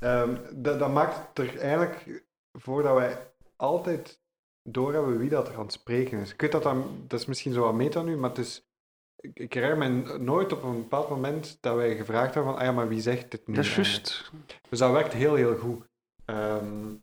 Ehm, 0.00 0.36
dat, 0.52 0.78
dat 0.78 0.92
maakt 0.92 1.38
er 1.38 1.58
eigenlijk 1.58 2.24
voor 2.52 2.82
dat 2.82 2.94
wij 2.94 3.32
altijd 3.56 4.19
doorhebben 4.62 5.18
wie 5.18 5.28
dat 5.28 5.48
er 5.48 5.54
aan 5.54 5.62
het 5.62 5.72
spreken 5.72 6.18
is. 6.18 6.32
Ik 6.32 6.40
weet 6.40 6.52
dat 6.52 6.62
dat, 6.62 6.76
dat 7.06 7.20
is 7.20 7.26
misschien 7.26 7.52
zo 7.52 7.60
wat 7.60 7.74
meta 7.74 8.02
nu, 8.02 8.16
maar 8.16 8.30
het 8.30 8.38
is, 8.38 8.68
ik, 9.16 9.38
ik 9.38 9.54
herinner 9.54 9.78
me 9.78 10.18
nooit 10.18 10.52
op 10.52 10.62
een 10.62 10.76
bepaald 10.76 11.08
moment 11.08 11.58
dat 11.60 11.76
wij 11.76 11.96
gevraagd 11.96 12.34
hebben 12.34 12.52
van, 12.52 12.60
ah 12.60 12.66
ja, 12.66 12.72
maar 12.72 12.88
wie 12.88 13.00
zegt 13.00 13.30
dit 13.30 13.46
nu? 13.46 13.54
Dat 13.54 13.64
is 13.64 13.74
juist. 13.74 14.30
Dus 14.68 14.78
dat 14.78 14.92
werkt 14.92 15.12
heel, 15.12 15.34
heel 15.34 15.56
goed. 15.56 15.88
Ehm, 16.24 16.94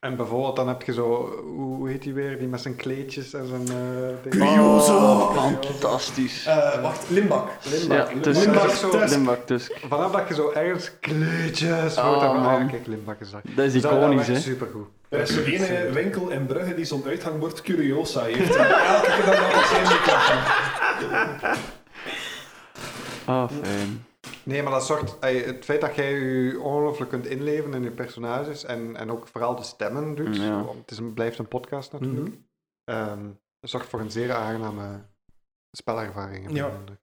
en 0.00 0.16
bijvoorbeeld, 0.16 0.56
dan 0.56 0.68
heb 0.68 0.82
je 0.82 0.92
zo, 0.92 1.26
hoe 1.56 1.88
heet 1.88 2.02
die 2.02 2.12
weer, 2.14 2.38
die 2.38 2.48
met 2.48 2.60
zijn 2.60 2.76
kleedjes 2.76 3.32
en 3.34 3.46
zijn... 3.46 3.68
eh 3.68 4.08
ding? 4.22 4.34
Curioso! 4.34 4.96
Oh, 4.96 5.36
fantastisch. 5.62 6.46
Eh, 6.46 6.82
wacht, 6.82 7.10
Limbak. 7.10 7.48
Ja, 7.62 7.70
Limbak. 7.70 8.22
Tusk. 8.22 8.44
Limbak 8.44 8.70
zo- 8.70 9.04
Limbak 9.04 9.46
Tusk. 9.46 9.72
Vanaf 9.88 10.12
dat 10.12 10.28
je 10.28 10.34
zo 10.34 10.50
ergens 10.54 10.90
kleedjes 11.00 11.96
Oh, 11.96 12.04
hoort, 12.04 12.20
dan 12.20 12.40
man. 12.40 12.62
ah, 12.62 12.68
kijk, 12.70 12.86
Limbak 12.86 13.20
is 13.20 13.30
dat. 13.30 13.40
Dat 13.44 13.64
is 13.66 13.74
iconisch, 13.74 14.26
hè. 14.26 14.38
supergoed. 14.40 14.86
Er 15.08 15.20
is 15.20 15.34
zo 15.34 15.40
ene 15.42 15.90
winkel 15.92 16.28
in 16.28 16.46
Brugge 16.46 16.74
die 16.74 16.84
zo'n 16.84 17.04
uithangbord 17.06 17.62
Curiosa 17.62 18.22
heeft. 18.22 18.56
En 18.56 18.68
elke 18.68 19.06
keer 19.06 19.24
dat 19.24 19.34
ik 19.34 19.52
dat 19.52 19.66
zijn 19.66 19.82
microfoon. 19.82 20.38
Ah, 23.24 23.50
fijn. 23.62 24.04
Nee, 24.44 24.62
maar 24.62 24.72
dat 24.72 24.86
zorgt... 24.86 25.16
Het 25.20 25.64
feit 25.64 25.80
dat 25.80 25.94
jij 25.94 26.12
je 26.12 26.60
ongelooflijk 26.60 27.10
kunt 27.10 27.26
inleven 27.26 27.74
in 27.74 27.82
je 27.82 27.90
personages 27.90 28.64
en, 28.64 28.96
en 28.96 29.10
ook 29.10 29.26
vooral 29.26 29.56
de 29.56 29.62
stemmen 29.62 30.14
doet, 30.14 30.36
Ja. 30.36 30.64
want 30.64 30.78
het 30.78 30.90
is 30.90 30.98
een, 30.98 31.14
blijft 31.14 31.38
een 31.38 31.48
podcast 31.48 31.92
natuurlijk, 31.92 32.34
ehm, 32.84 33.24
dat 33.60 33.70
zorgt 33.70 33.88
voor 33.88 34.00
een 34.00 34.10
zeer 34.10 34.32
aangename 34.32 35.00
spelervaring. 35.70 36.52
Ja. 36.56 36.68
indruk. 36.70 37.00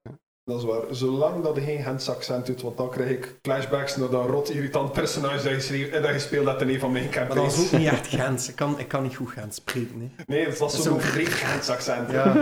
Dat 0.48 0.58
is 0.58 0.64
waar. 0.64 0.80
Zolang 0.90 1.42
dat 1.44 1.54
je 1.54 1.60
geen 1.60 1.82
Gens 1.82 2.10
accent 2.10 2.46
doet, 2.46 2.62
want 2.62 2.76
dan 2.76 2.90
krijg 2.90 3.10
ik 3.10 3.38
flashbacks 3.42 3.96
naar 3.96 4.10
dat 4.10 4.26
rot 4.26 4.50
irritant 4.50 4.92
personage 4.92 5.50
dat 5.50 5.66
je, 5.66 5.88
eh, 5.90 6.02
dat 6.02 6.12
je 6.12 6.18
speelt 6.18 6.46
hebt 6.46 6.60
in 6.60 6.68
een 6.68 6.80
van 6.80 6.92
mijn 6.92 7.08
Maar 7.14 7.34
dat 7.34 7.52
is 7.52 7.58
ook 7.64 7.78
niet 7.80 7.88
echt 7.88 8.06
Gens. 8.06 8.48
Ik 8.48 8.56
kan, 8.56 8.78
ik 8.78 8.88
kan 8.88 9.02
niet 9.02 9.16
goed 9.16 9.30
Gens 9.30 9.54
spreken. 9.56 10.00
Hè. 10.16 10.22
Nee, 10.26 10.46
het 10.46 10.58
was 10.58 10.72
Dat 10.72 10.82
zo'n 10.82 10.94
overdreven 10.94 11.32
Gens 11.32 11.68
accent. 11.68 12.10
Ja, 12.10 12.32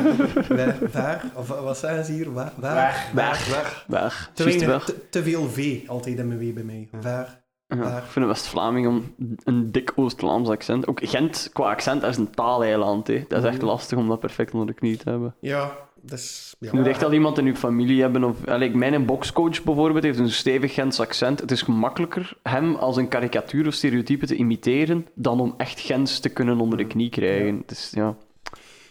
waar, 0.49 0.77
waar, 0.93 1.25
of 1.35 1.49
wat 1.49 1.79
zeggen 1.79 2.05
ze 2.05 2.13
hier? 2.13 2.33
Waar, 2.33 2.53
waar? 2.57 2.75
Weg. 2.75 3.11
Weg. 3.13 3.49
Weg. 3.49 3.85
Weg. 3.89 4.31
Te, 4.35 4.43
Juist 4.43 4.59
weinig, 4.59 4.87
weg. 4.87 4.97
te, 4.97 5.09
te 5.09 5.23
veel 5.23 5.49
V 5.49 5.81
altijd 5.87 6.19
in 6.19 6.29
mijn 6.29 6.41
W 6.41 6.55
bij 6.55 6.63
mij. 6.65 6.89
Waar? 7.01 7.45
Ja, 7.67 7.77
Waar? 7.77 7.97
ik 7.99 8.05
vind 8.05 8.25
een 8.25 8.27
West-Vlaming 8.27 8.87
om 8.87 9.15
een 9.45 9.73
dik 9.73 9.93
Oost-Vlaams 9.95 10.49
accent. 10.49 10.87
Ook 10.87 11.01
Gent 11.03 11.51
qua 11.53 11.71
accent 11.71 12.03
is 12.03 12.17
een 12.17 12.31
taaleiland. 12.31 13.07
Hè. 13.07 13.25
Dat 13.29 13.39
is 13.43 13.49
echt 13.49 13.57
Mhm. 13.59 13.67
lastig 13.67 13.99
om 13.99 14.09
dat 14.09 14.21
perfect 14.21 14.53
onder 14.53 14.67
de 14.67 14.75
knie 14.75 14.97
te 14.97 15.11
hebben. 15.11 15.35
Ja, 15.41 15.77
dus... 16.07 16.55
Ja. 16.59 16.71
Je 16.71 16.77
moet 16.77 16.87
echt 16.87 17.05
al 17.05 17.13
iemand 17.13 17.39
in 17.39 17.47
je 17.47 17.57
familie 17.57 18.01
hebben. 18.01 18.25
Of, 18.25 18.37
mijn 18.73 19.07
boxcoach 19.07 19.63
bijvoorbeeld 19.63 20.05
heeft 20.05 20.19
een 20.19 20.31
stevig 20.31 20.75
Gens 20.75 21.01
accent. 21.01 21.41
Het 21.41 21.51
is 21.51 21.63
gemakkelijker 21.63 22.37
hem 22.43 22.75
als 22.75 22.97
een 22.97 23.09
karikatuur 23.09 23.67
of 23.67 23.75
stereotype 23.75 24.27
te 24.27 24.35
imiteren 24.35 25.07
dan 25.15 25.41
om 25.41 25.55
echt 25.57 25.81
Gens 25.81 26.19
te 26.19 26.29
kunnen 26.29 26.61
onder 26.61 26.79
de 26.79 26.87
knie 26.87 27.11
krijgen. 27.11 27.63
Is, 27.67 27.93
ja. 27.95 28.17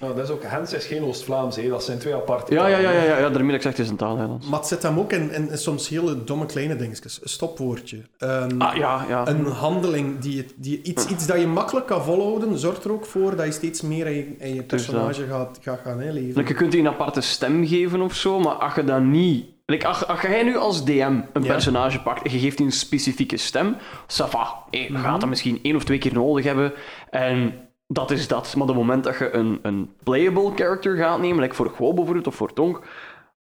Nou, 0.06 0.18
dat 0.18 0.26
is 0.26 0.32
ook, 0.34 0.44
Gens 0.44 0.74
is 0.74 0.86
geen 0.86 1.04
Oost-Vlaams, 1.04 1.56
hè. 1.56 1.70
dat 1.70 1.84
zijn 1.84 1.98
twee 1.98 2.14
aparte 2.16 2.54
Ja, 2.54 2.68
ja, 2.68 2.76
talen. 2.82 2.94
ja, 2.94 3.04
ja, 3.04 3.18
ja, 3.18 3.30
daarmee 3.30 3.46
dat 3.46 3.56
ik 3.56 3.62
zeg, 3.62 3.72
het 3.72 3.82
is 3.82 3.90
een 3.90 3.96
taaleiland. 3.96 4.50
Maar 4.50 4.60
het 4.60 4.68
zit 4.68 4.84
hem 4.84 5.00
ook 5.00 5.12
in, 5.12 5.32
in, 5.32 5.50
in 5.50 5.58
soms 5.58 5.90
hele 5.90 6.24
domme 6.24 6.46
kleine 6.46 6.76
dingetjes. 6.76 7.20
Een 7.24 7.30
stopwoordje. 7.30 7.98
Een, 8.18 8.60
Ah, 8.62 8.76
ja, 8.76 9.06
ja. 9.10 9.28
een 9.28 9.46
handeling, 9.46 10.20
die, 10.20 10.46
die, 10.56 10.82
iets, 10.84 11.06
iets 11.08 11.28
dat 11.28 11.40
je 11.40 11.48
makkelijk 11.48 11.86
kan 11.88 12.04
volhouden, 12.04 12.58
zorgt 12.58 12.84
er 12.84 12.92
ook 12.92 13.06
voor 13.06 13.36
dat 13.36 13.46
je 13.46 13.52
steeds 13.52 13.82
meer 13.82 14.08
in 14.08 14.14
je, 14.16 14.36
in 14.38 14.54
je 14.56 14.64
personage 14.64 15.26
gaat, 15.28 15.58
gaat 15.62 15.80
gaan 15.84 16.02
inleven. 16.02 16.36
Like, 16.36 16.48
je 16.48 16.54
kunt 16.56 16.72
die 16.72 16.82
een 16.82 16.88
aparte 16.88 17.22
stem 17.22 17.68
geven 17.68 18.02
of 18.02 18.14
zo, 18.16 18.40
maar 18.40 18.54
als 18.54 18.76
je 18.76 18.84
dat 18.84 19.02
niet... 19.02 19.46
Like, 19.68 19.88
als, 19.88 20.08
als 20.08 20.22
jij 20.22 20.44
nu 20.44 20.58
als 20.58 20.86
DM 20.86 20.92
een 21.34 21.44
Ja. 21.44 21.48
personage 21.48 22.02
pakt 22.02 22.26
en 22.26 22.32
je 22.32 22.40
geeft 22.40 22.58
die 22.58 22.66
een 22.66 22.72
specifieke 22.72 23.38
stem, 23.38 23.76
ça 24.04 24.30
va. 24.30 24.54
Hey, 24.72 24.88
je 24.92 24.98
gaat 24.98 25.20
dat 25.20 25.30
misschien 25.30 25.60
één 25.64 25.76
of 25.76 25.84
twee 25.84 25.98
keer 25.98 26.14
nodig 26.14 26.46
hebben 26.46 26.74
en 27.10 27.54
dat 27.88 28.12
is 28.12 28.28
dat. 28.28 28.54
Maar 28.54 28.62
op 28.62 28.68
het 28.68 28.78
moment 28.78 29.04
dat 29.04 29.18
je 29.18 29.32
een, 29.32 29.60
een 29.62 29.94
playable 30.04 30.52
character 30.56 30.96
gaat 30.96 31.20
nemen, 31.20 31.42
like 31.42 31.56
voor 31.56 31.70
Gwo 31.70 31.94
bijvoorbeeld 31.94 32.28
of 32.28 32.36
voor 32.36 32.54
Tonk, 32.54 32.82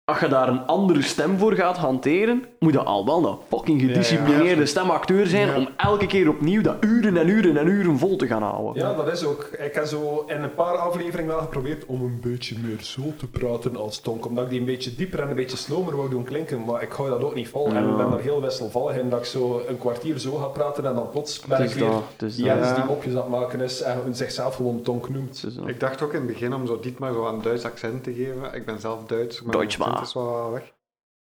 als 0.05 0.19
je 0.19 0.27
daar 0.27 0.47
een 0.47 0.65
andere 0.65 1.01
stem 1.01 1.37
voor 1.37 1.53
gaat 1.53 1.77
hanteren, 1.77 2.45
moet 2.59 2.73
dat 2.73 2.85
al 2.85 3.05
wel 3.05 3.27
een 3.27 3.37
fucking 3.57 3.81
gedisciplineerde 3.81 4.61
ja. 4.61 4.65
stemacteur 4.67 5.27
zijn 5.27 5.47
Ja. 5.47 5.57
om 5.57 5.67
elke 5.77 6.05
keer 6.07 6.29
opnieuw 6.29 6.61
dat 6.61 6.75
uren 6.79 7.17
en 7.17 7.27
uren 7.27 7.57
en 7.57 7.67
uren 7.67 7.97
vol 7.99 8.15
te 8.15 8.27
gaan 8.27 8.41
houden. 8.43 8.83
Ja, 8.83 8.93
dat 8.93 9.11
is 9.11 9.23
ook. 9.25 9.49
Ik 9.57 9.73
heb 9.73 9.85
zo 9.85 10.23
in 10.27 10.41
een 10.43 10.53
paar 10.53 10.75
afleveringen 10.77 11.31
wel 11.31 11.39
geprobeerd 11.41 11.85
om 11.85 12.01
een 12.01 12.19
beetje 12.21 12.55
meer 12.63 12.77
zo 12.81 13.01
te 13.17 13.27
praten 13.27 13.75
als 13.75 13.99
Tonk. 13.99 14.25
Omdat 14.25 14.43
ik 14.43 14.49
die 14.49 14.59
een 14.59 14.65
beetje 14.65 14.95
dieper 14.95 15.19
en 15.19 15.29
een 15.29 15.35
beetje 15.35 15.57
slomer 15.57 15.95
wou 15.95 16.09
doen 16.09 16.23
klinken. 16.23 16.63
Maar 16.65 16.81
ik 16.81 16.91
hou 16.91 17.09
dat 17.09 17.23
ook 17.23 17.35
niet 17.35 17.49
vol. 17.49 17.67
En 17.67 17.89
ik 17.89 17.97
ben 17.97 18.11
er 18.11 18.19
heel 18.19 18.41
wisselvallig 18.41 18.95
in 18.97 19.09
dat 19.09 19.19
ik 19.19 19.25
zo 19.25 19.61
een 19.67 19.77
kwartier 19.77 20.19
zo 20.19 20.35
ga 20.35 20.45
praten 20.45 20.85
en 20.85 20.95
dan 20.95 21.09
plots 21.09 21.39
ben 21.39 21.63
ik 21.63 21.69
weer. 21.73 21.89
Jens 22.17 22.37
Ja. 22.37 22.73
die 22.75 22.83
mopjes 22.83 23.13
aan 23.13 23.19
het 23.21 23.29
maken 23.29 23.61
is 23.61 23.81
en 23.81 23.99
zichzelf 24.11 24.55
gewoon 24.55 24.81
Tonk 24.81 25.09
noemt. 25.09 25.45
Ik 25.65 25.79
dacht 25.79 26.01
ook 26.01 26.13
in 26.13 26.17
het 26.19 26.27
begin 26.27 26.53
om 26.53 26.67
zo 26.67 26.79
Dietmar 26.79 27.13
zo 27.13 27.25
een 27.27 27.41
Duits 27.41 27.65
accent 27.65 28.03
te 28.03 28.13
geven. 28.13 28.53
Ik 28.53 28.65
ben 28.65 28.79
zelf 28.79 29.03
Duits, 29.07 29.41
maar 29.41 29.57
Deutsch 29.57 29.77
is 30.03 30.13
wel 30.13 30.51
weg. 30.51 30.73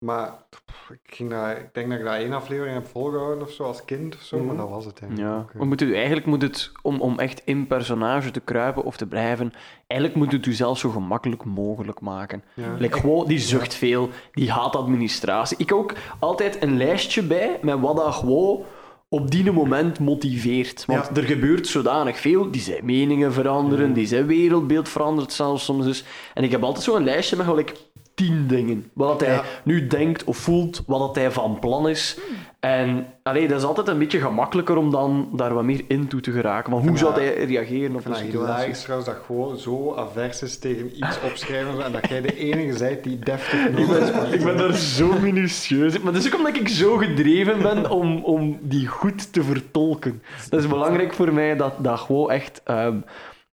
Maar 0.06 0.46
pff, 0.50 0.90
ik, 0.90 1.00
ging 1.16 1.32
ik 1.34 1.70
denk 1.74 1.90
dat 1.90 2.00
ik 2.00 2.06
dat 2.06 2.14
één 2.14 2.34
aflevering 2.34 2.74
heb 2.76 2.88
volgehouden 2.88 3.44
of 3.44 3.52
zo, 3.52 3.64
als 3.64 3.86
kind 3.86 4.16
of 4.16 4.22
zo, 4.22 4.38
maar 4.38 4.46
Mhm. 4.46 4.58
dat 4.58 4.70
was 4.70 4.86
het 4.86 5.00
eigenlijk 5.02 5.30
Ja, 5.32 5.46
hè. 5.52 5.58
maar 5.58 5.68
moet 5.68 5.82
u, 5.82 5.96
eigenlijk 5.96 6.26
moet 6.26 6.42
het, 6.42 6.72
om, 6.82 7.02
om 7.02 7.20
echt 7.20 7.42
in 7.46 7.68
personage 7.68 8.32
te 8.32 8.40
kruipen 8.40 8.84
of 8.84 8.98
te 8.98 9.08
blijven, 9.08 9.54
eigenlijk 9.88 10.22
moet 10.22 10.32
het 10.32 10.46
u 10.46 10.54
zelf 10.54 10.78
zo 10.78 10.90
gemakkelijk 10.90 11.44
mogelijk 11.44 12.00
maken. 12.02 12.44
Ja. 12.54 12.74
Like, 12.78 13.24
die 13.28 13.40
zucht 13.40 13.74
veel, 13.74 14.10
die 14.32 14.52
haat 14.52 14.76
administratie. 14.76 15.58
Ik 15.58 15.74
ook 15.74 15.94
altijd 16.20 16.62
een 16.64 16.78
lijstje 16.78 17.24
bij 17.24 17.60
met 17.62 17.80
wat 17.80 17.96
dat 17.98 18.14
gewoon 18.14 18.64
op 19.12 19.32
die 19.32 19.52
moment 19.52 20.00
motiveert. 20.00 20.86
Want 20.86 21.10
Ja. 21.14 21.16
er 21.22 21.28
gebeurt 21.28 21.68
zodanig 21.68 22.18
veel, 22.18 22.52
die 22.52 22.62
zijn 22.62 22.86
meningen 22.86 23.34
veranderen, 23.34 23.94
die 23.94 24.08
zijn 24.08 24.26
wereldbeeld 24.26 24.90
verandert 24.90 25.34
zelfs 25.34 25.66
soms 25.66 25.86
dus. 25.86 26.04
En 26.34 26.44
ik 26.44 26.52
heb 26.52 26.64
altijd 26.64 26.84
zo'n 26.84 27.04
lijstje 27.04 27.36
met 27.36 27.46
gelijk 27.46 27.76
tien 28.20 28.48
dingen. 28.48 28.90
Wat 28.94 29.20
hij 29.20 29.34
Ja. 29.34 29.44
nu 29.64 29.88
denkt 29.88 30.24
of 30.24 30.38
voelt, 30.38 30.84
wat 30.88 31.00
dat 31.00 31.16
hij 31.16 31.32
van 31.32 31.60
plan 31.60 31.90
is. 31.90 32.18
En 32.60 33.06
allee, 33.24 33.48
dat 33.48 33.58
is 33.58 33.64
altijd 33.64 33.88
een 33.88 33.98
beetje 33.98 34.20
gemakkelijker 34.20 34.78
om 34.78 34.92
dan 34.92 35.30
daar 35.34 35.54
wat 35.54 35.64
meer 35.64 35.82
in 35.88 36.08
toe 36.08 36.22
te 36.22 36.32
geraken. 36.32 36.72
Maar 36.72 36.82
hoe 36.82 36.92
Ja. 36.92 36.98
zou 36.98 37.14
hij 37.14 37.44
reageren 37.46 37.96
op 37.96 38.06
een 38.06 38.16
situatie? 38.16 38.40
hilarisch 38.40 38.82
trouwens 38.82 39.10
dat 39.10 39.20
gewoon 39.26 39.58
zo 39.58 39.94
avers 39.96 40.42
is 40.42 40.58
tegen 40.60 40.98
iets 40.98 41.20
opschrijven 41.26 41.84
en 41.84 41.92
dat 41.92 42.08
jij 42.10 42.22
de 42.22 42.36
enige 42.38 42.80
bent 42.80 43.04
die 43.04 43.20
deftig 43.20 43.66
Ik 43.66 43.88
ben, 43.88 44.34
ik 44.34 44.44
ben 44.44 44.58
daar 44.58 44.74
zo 44.76 45.20
minutieus 45.20 45.94
in. 45.96 46.02
Maar 46.04 46.14
dat 46.14 46.22
is 46.26 46.34
ook 46.34 46.38
omdat 46.40 46.56
ik 46.56 46.68
zo 46.70 46.98
gedreven 46.98 47.62
ben 47.62 47.90
om, 47.90 48.24
om 48.24 48.60
die 48.62 48.88
goed 48.88 49.34
te 49.34 49.44
vertolken. 49.44 50.22
Dat 50.50 50.60
is 50.60 50.68
belangrijk 50.68 51.14
voor 51.14 51.34
mij 51.34 51.56
dat 51.56 51.74
dat 51.84 52.00
gewoon 52.00 52.32
echt 52.32 52.62
ehm, 52.64 52.98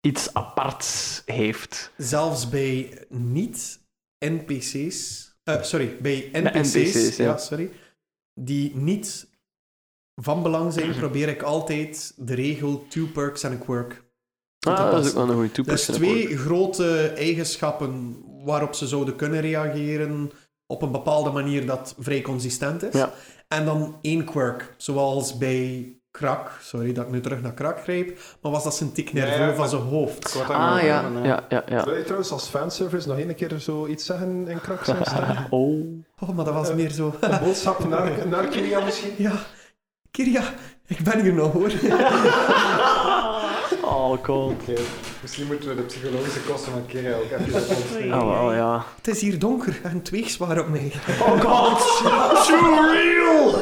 iets 0.00 0.34
aparts 0.34 1.22
heeft. 1.26 1.92
Zelfs 1.96 2.48
bij 2.48 2.98
niet-NPC's... 4.18 5.30
eh, 5.44 5.62
sorry, 5.62 5.96
bij 6.00 6.28
NPC's, 6.32 6.74
NPC's, 6.74 7.16
ja. 7.16 7.24
ja. 7.24 7.36
sorry, 7.36 7.70
die 8.34 8.76
niet 8.76 9.28
van 10.14 10.42
belang 10.42 10.72
zijn, 10.72 10.94
probeer 11.02 11.28
ik 11.28 11.42
altijd 11.42 12.12
de 12.16 12.34
regel 12.34 12.86
two 12.88 13.06
perks 13.06 13.44
and 13.44 13.54
a 13.54 13.64
quirk 13.64 14.04
Ah, 14.68 14.90
dat 14.90 15.04
is 15.04 15.10
ook 15.10 15.16
wel 15.16 15.28
een 15.28 15.34
goede 15.34 15.62
Dat 15.62 15.78
is 15.78 15.84
toepassing. 15.84 15.96
twee 15.96 16.36
grote 16.36 17.08
eigenschappen 17.08 18.22
waarop 18.44 18.74
ze 18.74 18.86
zouden 18.86 19.16
kunnen 19.16 19.40
reageren 19.40 20.30
op 20.66 20.82
een 20.82 20.92
bepaalde 20.92 21.30
manier 21.30 21.66
dat 21.66 21.94
vrij 21.98 22.20
consistent 22.20 22.82
is. 22.82 22.92
Ja. 22.92 23.12
En 23.48 23.64
dan 23.64 23.98
één 24.02 24.24
quirk, 24.24 24.74
zoals 24.76 25.38
bij 25.38 25.95
Krak. 26.16 26.50
Sorry 26.60 26.92
dat 26.92 27.04
ik 27.04 27.10
nu 27.10 27.20
terug 27.20 27.40
naar 27.42 27.52
Krak 27.52 27.82
greep, 27.82 28.18
maar 28.40 28.52
was 28.52 28.64
dat 28.64 28.74
zijn 28.74 28.92
tik 28.92 29.08
Ja, 29.08 29.24
ja, 29.24 29.30
nerveux 29.30 29.56
van 29.56 29.68
zijn 29.68 29.82
hoofd. 29.82 30.36
Ah 30.48 30.82
ja, 30.82 31.10
ja, 31.22 31.44
ja. 31.48 31.62
ja. 31.68 31.84
Wil 31.84 31.96
je 31.96 32.02
trouwens 32.02 32.30
als 32.30 32.48
fanservice 32.48 33.08
nog 33.08 33.18
één 33.18 33.34
keer 33.34 33.52
zoiets 33.56 34.04
zeggen 34.04 34.48
in 34.48 34.60
Krak 34.60 34.84
zijn? 34.84 34.96
Oh. 35.50 35.84
Oh, 36.18 36.28
maar 36.28 36.44
dat 36.44 36.54
was 36.54 36.74
meer 36.74 36.90
zo... 36.90 37.14
Een 37.20 37.38
boodschap 37.44 37.88
naar, 37.88 38.28
naar 38.28 38.46
Kiria 38.46 38.80
misschien? 38.84 39.12
ja, 39.16 39.32
Kiria, 40.10 40.42
ik 40.86 40.98
ben 40.98 41.20
hier 41.20 41.34
nog 41.34 41.52
hoor. 41.52 41.72
Oh, 43.82 44.24
god. 44.24 44.52
Oké, 44.52 44.80
Misschien 45.22 45.46
moeten 45.46 45.68
we 45.68 45.74
de 45.74 45.82
psychologische 45.82 46.40
kosten 46.40 46.72
van 46.72 46.86
Kira 46.86 47.16
ook 47.16 47.30
even. 47.30 48.14
Oh, 48.14 48.40
wel, 48.40 48.52
ja. 48.52 48.84
Het 48.96 49.08
is 49.08 49.20
hier 49.20 49.38
donker 49.38 49.80
en 49.82 49.98
het 49.98 50.10
weegt 50.10 50.30
zwaar 50.30 50.60
op 50.60 50.68
mij. 50.68 50.92
Oh 51.20 51.40
god, 51.40 51.78
too 52.46 52.92
real! 52.92 53.54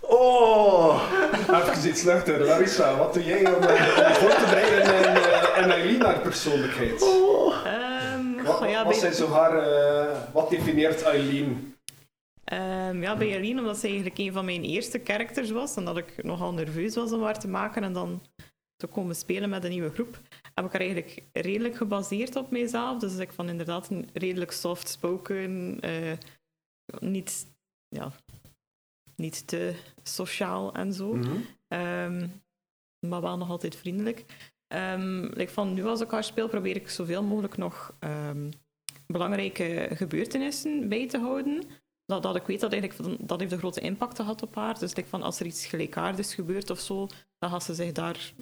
Oh! 0.00 1.00
Even 1.32 1.88
iets 1.88 2.02
nuchter. 2.02 2.44
Larissa, 2.44 2.96
wat 2.96 3.14
doe 3.14 3.24
jij 3.24 3.54
om, 3.54 3.62
eh, 3.62 4.12
voor 4.14 4.30
te 4.30 4.44
brengen 4.50 4.82
en, 4.82 5.16
eh, 5.16 5.62
en 5.62 5.70
Eileen 5.70 6.02
haar 6.02 6.18
persoonlijkheid? 6.20 7.02
Ehm, 7.02 8.42
Wat, 8.44 8.70
ja, 8.70 8.84
wat, 8.84 8.96
zijn 8.96 9.14
zo 9.14 9.28
haar, 9.32 9.58
eh, 9.58 10.16
wat 10.32 10.50
definieert 10.50 11.02
Eileen? 11.02 11.74
ehm, 12.44 13.02
ja, 13.02 13.16
bij 13.16 13.36
Aline, 13.36 13.60
omdat 13.60 13.76
ze 13.78 13.86
eigenlijk 13.86 14.18
een 14.18 14.32
van 14.32 14.44
mijn 14.44 14.62
eerste 14.64 15.00
characters 15.04 15.50
was 15.50 15.76
en 15.76 15.84
dat 15.84 15.96
ik 15.96 16.22
nogal 16.22 16.52
nerveus 16.52 16.94
was 16.94 17.12
om 17.12 17.22
haar 17.22 17.38
te 17.38 17.48
maken 17.48 17.82
en 17.84 17.92
dan 17.92 18.20
te 18.76 18.86
komen 18.86 19.14
spelen 19.16 19.48
met 19.48 19.64
een 19.64 19.70
nieuwe 19.70 19.90
groep, 19.92 20.18
heb 20.54 20.64
ik 20.64 20.72
haar 20.72 20.80
eigenlijk 20.80 21.22
redelijk 21.32 21.76
gebaseerd 21.76 22.36
op 22.36 22.50
mijzelf. 22.50 22.98
Dus 23.00 23.16
ik 23.16 23.32
van 23.32 23.48
inderdaad 23.48 23.90
een 23.90 24.08
redelijk 24.12 24.50
soft-spoken, 24.52 25.78
eh, 25.80 26.12
niet, 26.98 27.46
ja, 27.88 28.12
niet 29.16 29.46
te 29.46 29.74
sociaal 30.02 30.74
en 30.74 30.92
zo. 30.92 31.14
Mhm. 31.14 31.36
Ehm, 31.68 32.28
maar 33.06 33.20
wel 33.20 33.36
nog 33.36 33.50
altijd 33.50 33.76
vriendelijk. 33.76 34.24
Ehm, 34.66 35.20
like 35.20 35.52
van 35.52 35.74
nu 35.74 35.84
als 35.84 36.00
ik 36.00 36.10
haar 36.10 36.24
speel, 36.24 36.48
probeer 36.48 36.76
ik 36.76 36.88
zoveel 36.88 37.22
mogelijk 37.22 37.56
nog 37.56 37.94
ehm, 37.98 38.50
belangrijke 39.06 39.88
gebeurtenissen 39.92 40.88
bij 40.88 41.08
te 41.08 41.18
houden. 41.18 41.62
Dat, 42.04 42.22
dat 42.22 42.36
ik 42.36 42.46
weet 42.46 42.60
dat 42.60 42.72
eigenlijk 42.72 43.28
dat 43.28 43.40
heeft 43.40 43.52
een 43.52 43.58
grote 43.58 43.80
impact 43.80 44.16
gehad 44.16 44.42
op 44.42 44.54
haar. 44.54 44.78
Dus 44.78 44.94
like 44.94 45.08
van 45.08 45.22
als 45.22 45.40
er 45.40 45.46
iets 45.46 45.66
gelijkaardigs 45.66 46.34
gebeurt 46.34 46.70
of 46.70 46.80
zo, 46.80 47.06
dan 47.38 47.50
gaat 47.50 47.64
ze 47.64 47.74
zich 47.74 47.92
daar 47.92 48.32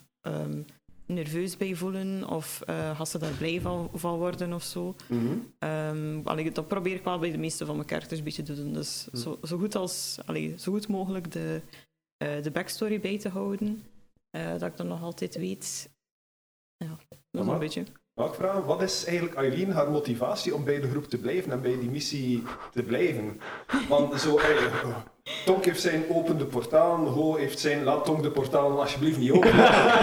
nerveus 1.06 1.56
bij 1.56 1.74
voelen 1.74 2.28
of 2.28 2.60
eh 2.66 2.96
gaat 2.96 3.08
ze 3.08 3.18
daar 3.18 3.32
blij 3.32 3.60
van, 3.60 3.90
van 3.94 4.18
worden 4.18 4.52
of 4.52 4.62
zo. 4.62 4.94
Mhm. 5.08 6.20
Allee, 6.24 6.52
dat 6.52 6.68
probeer 6.68 6.94
ik 6.94 7.04
wel 7.04 7.18
bij 7.18 7.30
de 7.30 7.38
meeste 7.38 7.66
van 7.66 7.76
mijn 7.76 7.88
characters 7.88 8.18
een 8.18 8.24
beetje 8.24 8.42
te 8.42 8.54
doen. 8.54 8.72
Dus 8.72 9.06
zo, 9.12 9.38
zo, 9.42 9.58
goed, 9.58 9.74
als, 9.74 10.18
allee, 10.26 10.54
zo 10.58 10.72
goed 10.72 10.88
mogelijk 10.88 11.32
de, 11.32 11.60
eh, 12.16 12.42
de 12.42 12.50
backstory 12.50 13.00
bij 13.00 13.18
te 13.18 13.28
houden. 13.28 13.82
eh, 14.30 14.50
dat 14.52 14.62
ik 14.62 14.76
dan 14.76 14.86
nog 14.86 15.02
altijd 15.02 15.36
weet. 15.36 15.90
Ja, 16.76 16.98
dat 17.30 17.44
is 17.46 17.50
een 17.52 17.58
beetje. 17.58 17.84
Mag 18.14 18.28
ik 18.28 18.34
vragen, 18.34 18.64
wat 18.64 18.82
is 18.82 19.04
eigenlijk 19.04 19.36
Eileen 19.36 19.70
haar 19.70 19.90
motivatie 19.90 20.54
om 20.54 20.64
bij 20.64 20.80
de 20.80 20.90
groep 20.90 21.04
te 21.04 21.18
blijven 21.18 21.52
en 21.52 21.62
bij 21.62 21.78
die 21.78 21.90
missie 21.90 22.42
te 22.72 22.82
blijven? 22.82 23.40
Want 23.88 24.20
zo, 24.20 24.38
Tonk 25.44 25.64
heeft 25.64 25.80
zijn 25.80 26.04
opende 26.08 26.44
portaal, 26.44 27.06
Ho 27.06 27.36
heeft 27.36 27.58
zijn 27.58 27.82
laat 27.84 28.04
Tonk 28.04 28.22
de 28.22 28.30
portaal 28.30 28.80
alsjeblieft 28.80 29.18
niet 29.18 29.30
open. 29.30 29.50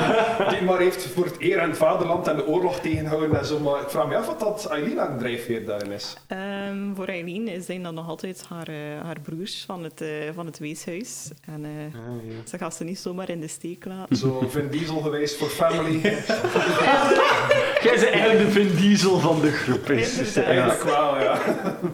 Die 0.51 0.61
maar 0.61 0.79
heeft 0.79 1.05
voor 1.05 1.25
het 1.25 1.35
eer 1.39 1.57
en 1.57 1.69
het 1.69 1.77
vaderland 1.77 2.27
en 2.27 2.35
de 2.35 2.47
oorlog 2.47 2.79
tegenhouden 2.79 3.39
en 3.39 3.45
zo. 3.45 3.59
Maar 3.59 3.81
ik 3.81 3.89
vraag 3.89 4.07
me 4.07 4.15
af 4.17 4.25
wat 4.25 4.39
dat 4.39 4.67
Eileen 4.71 4.99
aan 4.99 5.17
drijfveer 5.19 5.65
daarin 5.65 5.91
is. 5.91 6.15
Ehm, 6.27 6.93
voor 6.95 7.05
Eileen 7.05 7.63
zijn 7.63 7.83
dat 7.83 7.93
nog 7.93 8.07
altijd 8.07 8.45
haar, 8.49 8.67
eh, 8.67 8.75
haar 9.03 9.19
broers 9.21 9.63
van 9.65 9.83
het, 9.83 10.01
eh, 10.01 10.07
van 10.35 10.45
het 10.45 10.59
weeshuis. 10.59 11.29
En 11.45 11.65
eh, 11.65 11.69
Ah, 11.99 12.25
ja. 12.25 12.33
ze 12.49 12.57
gaat 12.57 12.75
ze 12.75 12.83
niet 12.83 12.99
zomaar 12.99 13.29
in 13.29 13.39
de 13.39 13.47
steek 13.47 13.85
laten. 13.85 14.15
Zo 14.15 14.43
Vin 14.49 14.67
Diesel 14.69 15.01
geweest 15.01 15.37
voor 15.37 15.49
family. 15.49 16.01
Jij 17.83 17.93
bent 17.93 18.09
eigenlijk 18.09 18.39
de 18.39 18.51
Vin 18.51 18.75
Diesel 18.75 19.19
van 19.19 19.41
de 19.41 19.51
groep. 19.51 19.89
Is. 19.89 20.35
Eigenlijk 20.35 20.83
wel, 20.83 21.19
ja. 21.21 21.37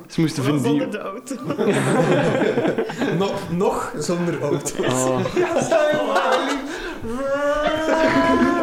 Ze 0.08 0.22
moesten 0.22 0.44
Vin 0.44 0.62
Diesel... 0.62 0.90
de 0.90 1.00
auto. 1.00 1.36
Nog, 3.18 3.50
nog 3.50 3.94
zonder 3.98 4.42
auto. 4.42 4.84
Oh. 4.84 5.20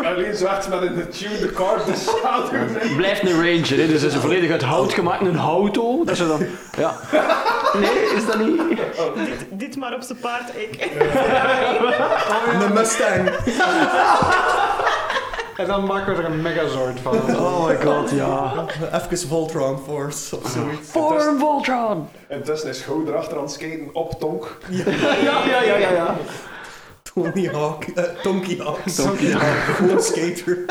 Eileen 0.05 0.37
zwacht 0.43 0.69
met 0.69 0.83
een 0.83 1.09
tune 1.09 1.39
the 1.39 1.53
car 1.55 1.85
de 1.87 1.95
schaduw. 1.97 2.97
Blijft 2.97 3.23
een 3.23 3.35
ranger, 3.35 3.79
hè? 3.79 3.87
dus 3.87 4.03
is 4.03 4.15
volledig 4.15 4.51
uit 4.51 4.63
hout 4.63 4.93
gemaakt, 4.93 5.21
een 5.27 5.39
auto. 5.39 6.05
Dat 6.05 6.17
ze 6.17 6.27
dan... 6.27 6.47
Ja. 6.79 6.95
Nee, 7.81 8.15
is 8.17 8.27
dat 8.27 8.39
niet? 8.39 8.63
dit, 9.15 9.47
dit 9.51 9.77
maar 9.77 9.95
op 9.95 10.03
zijn 10.03 10.19
paard, 10.19 10.51
ik. 10.57 10.89
Een 12.63 12.73
Mustang. 12.73 13.31
En 15.57 15.67
dan 15.67 15.85
maken 15.85 16.17
we 16.17 16.23
er 16.23 16.31
een 16.31 16.43
megazord 16.43 17.01
van. 17.01 17.17
Oh 17.37 17.67
my 17.67 17.77
god, 17.77 18.11
ja. 18.11 18.65
Even 18.93 19.29
Voltron 19.29 19.79
Force 19.79 20.37
of 20.37 20.49
zoiets. 20.51 20.91
Form 20.91 21.39
Voltron! 21.39 22.09
Intussen 22.29 22.69
is 22.69 22.83
Go 22.83 23.05
erachter 23.07 23.37
aan 23.37 23.43
het 23.43 23.53
skaten 23.53 23.89
op 23.95 24.13
Tonk. 24.21 24.59
Ja, 24.71 24.85
ja, 25.23 25.45
ja, 25.45 25.63
ja. 25.63 25.91
ja. 25.91 26.17
Tony 27.15 27.47
Hawk. 27.47 27.85
eh, 27.85 28.05
Donkey 28.23 28.57
Hawk. 28.57 28.97
Donkey 28.97 29.31
Gewoon 29.75 30.03
skater. 30.03 30.65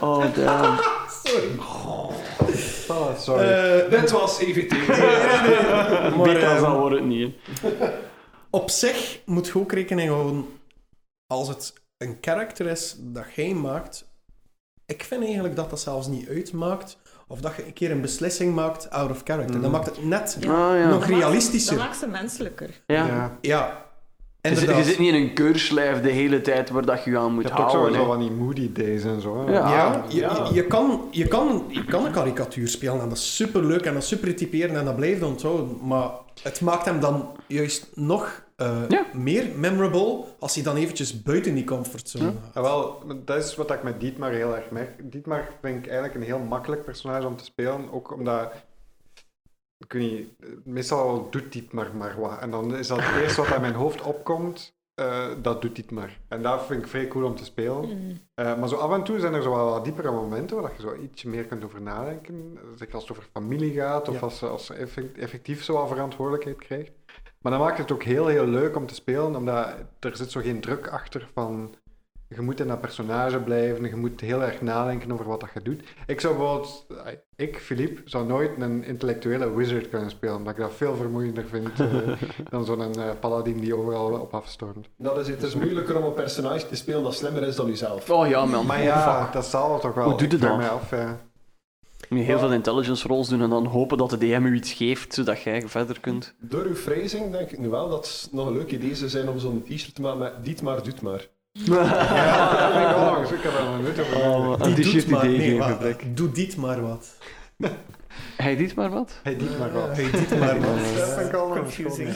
Oh, 0.00 0.24
damn. 0.34 0.78
Sorry. 1.24 1.48
Oh, 2.88 3.18
sorry. 3.18 3.44
Eh, 3.48 3.90
Dit 3.90 4.10
was 4.10 4.40
EVT. 4.40 4.72
maar, 6.16 6.22
Beter 6.22 6.42
eh, 6.54 6.60
dan 6.60 6.78
wordt 6.78 6.94
het 6.96 7.04
niet. 7.04 7.34
op 8.50 8.70
zich 8.70 9.20
moet 9.24 9.46
je 9.46 9.58
ook 9.58 9.72
rekening 9.72 10.10
houden 10.10 10.46
als 11.26 11.48
het 11.48 11.72
een 12.00 12.20
karakter 12.20 12.66
is 12.66 12.96
dat 12.98 13.24
jij 13.34 13.54
maakt. 13.54 14.08
Ik 14.86 15.04
vind 15.04 15.24
eigenlijk 15.24 15.56
dat 15.56 15.70
dat 15.70 15.80
zelfs 15.80 16.06
niet 16.06 16.28
uitmaakt 16.28 16.98
of 17.26 17.40
dat 17.40 17.56
je 17.56 17.66
een 17.66 17.72
keer 17.72 17.90
een 17.90 18.00
beslissing 18.00 18.54
maakt 18.54 18.90
out 18.90 19.10
of 19.10 19.20
character. 19.24 19.56
Mm. 19.56 19.62
Dan 19.62 19.70
maakt 19.70 19.86
het 19.86 20.04
net 20.04 20.36
Ah, 20.40 20.46
ja. 20.48 20.88
nog 20.88 21.06
realistischer. 21.06 21.76
Dat 21.76 21.84
maakt 21.84 21.98
ze 21.98 22.06
menselijker. 22.06 22.82
Ja. 22.86 23.06
ja. 23.06 23.38
Ja, 23.40 23.84
Je, 24.42 24.54
zit- 24.56 24.68
je 24.68 24.94
niet 24.98 25.14
in 25.14 25.14
een 25.14 25.32
keurslijf 25.34 26.00
de 26.00 26.08
hele 26.10 26.40
tijd 26.40 26.70
waar 26.70 26.84
dat 26.84 27.04
je 27.04 27.10
je 27.10 27.18
aan 27.18 27.24
Je 27.26 27.30
moet 27.30 27.44
hebt 27.44 27.58
ook 27.60 27.70
houden. 27.70 27.94
zo 27.94 28.04
van 28.04 28.18
die 28.18 28.30
moody 28.30 28.72
days 28.72 29.04
en 29.04 29.20
zo. 29.20 29.44
hè. 29.46 29.52
Ja. 29.52 29.68
Ja, 29.70 30.04
je, 30.08 30.20
ja. 30.20 30.44
je, 30.48 30.54
je 30.54 30.66
kan, 30.66 31.00
je, 31.10 31.26
kan, 31.28 31.64
je 31.68 31.84
kan 31.84 32.04
een 32.04 32.12
karikatuur 32.12 32.68
spelen 32.68 33.00
en 33.00 33.08
dat 33.08 33.16
is 33.18 33.36
superleuk 33.36 33.84
en 33.84 33.92
dat 33.94 34.02
is 34.02 34.08
super 34.08 34.36
typeren 34.36 34.76
en 34.76 34.84
dat 34.84 34.96
blijft 34.96 35.22
onthouden. 35.22 35.78
Maar 35.82 36.10
het 36.42 36.60
maakt 36.60 36.84
hem 36.84 37.00
dan 37.00 37.28
juist 37.46 37.90
nog 37.94 38.42
eh, 38.56 38.76
Ja. 38.88 39.04
meer 39.12 39.46
memorable 39.56 40.24
als 40.38 40.54
hij 40.54 40.64
dan 40.64 40.76
eventjes 40.76 41.22
buiten 41.22 41.54
die 41.54 41.64
comfortzone 41.64 42.24
Ja. 42.24 42.30
gaat. 42.52 42.56
Ah, 42.56 42.62
wel, 42.62 43.02
dat 43.24 43.36
is 43.44 43.56
wat 43.56 43.70
ik 43.70 43.82
met 43.82 44.00
Dietmar 44.00 44.30
heel 44.30 44.56
erg 44.56 44.70
merk. 44.70 44.90
Dietmar 45.12 45.48
vind 45.62 45.76
ik 45.76 45.84
eigenlijk 45.84 46.14
een 46.14 46.22
heel 46.22 46.38
makkelijk 46.38 46.84
personage 46.84 47.26
om 47.26 47.36
te 47.36 47.44
spelen. 47.44 47.92
Ook 47.92 48.12
omdat, 48.14 48.52
ik 49.80 49.92
weet 49.92 50.02
niet, 50.02 50.28
meestal 50.64 51.30
doet 51.30 51.52
Dietmar 51.52 51.96
maar 51.96 52.20
wat. 52.20 52.38
En 52.40 52.50
dan 52.50 52.76
is 52.76 52.86
dat 52.86 52.98
het 53.00 53.22
eerste 53.22 53.40
wat 53.40 53.52
aan 53.52 53.60
mijn 53.60 53.74
hoofd 53.74 54.02
opkomt, 54.02 54.78
eh, 54.94 55.26
dat 55.42 55.62
doet 55.62 55.74
Dietmar. 55.74 56.18
En 56.28 56.42
dat 56.42 56.66
vind 56.66 56.82
ik 56.82 56.88
vrij 56.88 57.08
cool 57.08 57.24
om 57.24 57.34
te 57.36 57.44
spelen. 57.44 57.88
Mm. 57.88 58.18
Eh, 58.34 58.58
maar 58.58 58.68
zo 58.68 58.76
af 58.76 58.92
en 58.92 59.02
toe 59.02 59.18
zijn 59.20 59.34
er 59.34 59.42
zo 59.42 59.50
wel 59.50 59.70
wat 59.70 59.84
diepere 59.84 60.10
momenten 60.10 60.60
waar 60.60 60.72
je 60.76 60.82
zo 60.82 60.94
ietsje 60.94 61.28
meer 61.28 61.44
kunt 61.44 61.64
over 61.64 61.82
nadenken. 61.82 62.58
Zeker 62.76 62.94
als 62.94 63.02
het 63.08 63.12
over 63.12 63.28
familie 63.32 63.72
gaat 63.72 64.08
of 64.08 64.14
Ja. 64.14 64.20
als, 64.20 64.42
als 64.42 64.70
effectief 65.16 65.64
zo 65.64 65.72
wat 65.72 65.88
verantwoordelijkheid 65.88 66.58
krijgt. 66.58 66.92
Maar 67.40 67.52
dan 67.52 67.60
maakt 67.60 67.78
het 67.78 67.92
ook 67.92 68.02
heel, 68.02 68.26
heel 68.26 68.46
leuk 68.46 68.76
om 68.76 68.86
te 68.86 68.94
spelen, 68.94 69.36
omdat 69.36 69.74
er 70.00 70.16
zit 70.16 70.30
zo 70.30 70.40
geen 70.40 70.60
druk 70.60 70.88
achter 70.88 71.28
van... 71.34 71.74
Je 72.34 72.40
moet 72.40 72.60
in 72.60 72.68
dat 72.68 72.80
personage 72.80 73.38
blijven, 73.38 73.84
je 73.84 73.96
moet 73.96 74.20
heel 74.20 74.42
erg 74.42 74.60
nadenken 74.60 75.12
over 75.12 75.26
wat 75.26 75.40
dat 75.40 75.48
je 75.54 75.62
doet. 75.62 75.82
Ik 76.06 76.20
zou 76.20 76.36
bijvoorbeeld, 76.36 76.86
ik, 77.36 77.56
Philippe, 77.56 78.02
zou 78.04 78.26
nooit 78.26 78.50
een 78.58 78.84
intellectuele 78.84 79.54
wizard 79.54 79.88
kunnen 79.88 80.10
spelen, 80.10 80.36
omdat 80.36 80.52
ik 80.52 80.58
dat 80.58 80.72
veel 80.72 80.94
vermoeiender 80.94 81.44
vind 81.48 81.80
eh, 81.80 81.88
dan 82.50 82.64
zo'n 82.64 82.94
eh, 82.94 83.10
paladin 83.20 83.60
die 83.60 83.76
overal 83.76 84.20
op 84.20 84.34
afstormt. 84.34 84.88
Dat 84.96 85.18
is, 85.18 85.28
het 85.28 85.42
is 85.42 85.54
moeilijker 85.54 85.96
om 85.96 86.04
een 86.04 86.14
personage 86.14 86.66
te 86.66 86.76
spelen 86.76 87.02
dat 87.02 87.14
slimmer 87.14 87.42
is 87.42 87.56
dan 87.56 87.66
jezelf. 87.66 88.10
Oh 88.10 88.28
ja, 88.28 88.44
man. 88.44 88.66
Maar 88.66 88.82
ja, 88.82 89.30
dat 89.32 89.46
zal 89.46 89.80
toch 89.80 89.94
wel. 89.94 90.04
Hoe 90.04 90.18
doet 90.18 90.32
het 90.32 90.40
dan? 90.40 90.56
mij 90.56 90.68
af, 90.68 90.90
ja. 90.90 91.20
Je 92.08 92.14
moet 92.14 92.24
heel 92.24 92.38
veel 92.38 92.52
intelligence 92.52 93.08
rolls 93.08 93.28
doen 93.28 93.42
en 93.42 93.50
dan 93.50 93.66
hopen 93.66 93.98
dat 93.98 94.10
de 94.10 94.18
DM 94.18 94.44
u 94.44 94.54
iets 94.54 94.72
geeft, 94.72 95.14
zodat 95.14 95.42
jij 95.42 95.68
verder 95.68 96.00
kunt. 96.00 96.34
Door 96.40 96.64
uw 96.64 96.74
phrasing 96.74 97.32
denk 97.32 97.50
ik 97.50 97.58
nu 97.58 97.68
wel 97.68 97.88
dat 97.88 98.06
het 98.06 98.32
nog 98.32 98.46
een 98.46 98.52
leuk 98.52 98.70
idee 98.70 98.94
zou 98.94 99.10
zijn 99.10 99.28
om 99.28 99.38
zo'n 99.38 99.62
t-shirt 99.62 99.94
te 99.94 100.00
maken 100.00 100.18
met 100.18 100.44
Diet 100.44 100.62
maar, 100.62 100.82
doet 100.82 101.00
maar. 101.00 101.28
Ja, 101.52 101.74
dat 102.58 102.72
vind 102.72 102.90
ik 102.90 102.96
wel 102.96 103.04
langs. 103.12 103.30
Ik 103.30 103.42
heb 103.42 103.52
over 103.52 103.78
nagedacht. 103.78 104.66
een 104.66 104.74
Die 104.74 105.06
idee, 105.06 105.48
geen 105.48 105.58
wa- 105.58 105.66
gebrek. 105.68 106.16
doe 106.16 106.30
dit 106.32 106.56
maar 106.56 106.80
wat. 106.82 107.16
Hij 108.36 108.56
doet 108.56 108.74
maar 108.74 108.90
wat. 108.90 109.20
Hey, 109.22 109.36
dit 109.36 109.58
maar 109.58 109.72
wel. 109.72 109.88
Hey, 109.88 110.10
dit 110.10 110.38
maar 110.38 110.60
wat. 110.60 110.96
Dat 110.96 111.08
vind 111.14 111.28
ik 111.28 111.34
al 111.34 111.48
Confusing. 111.48 112.08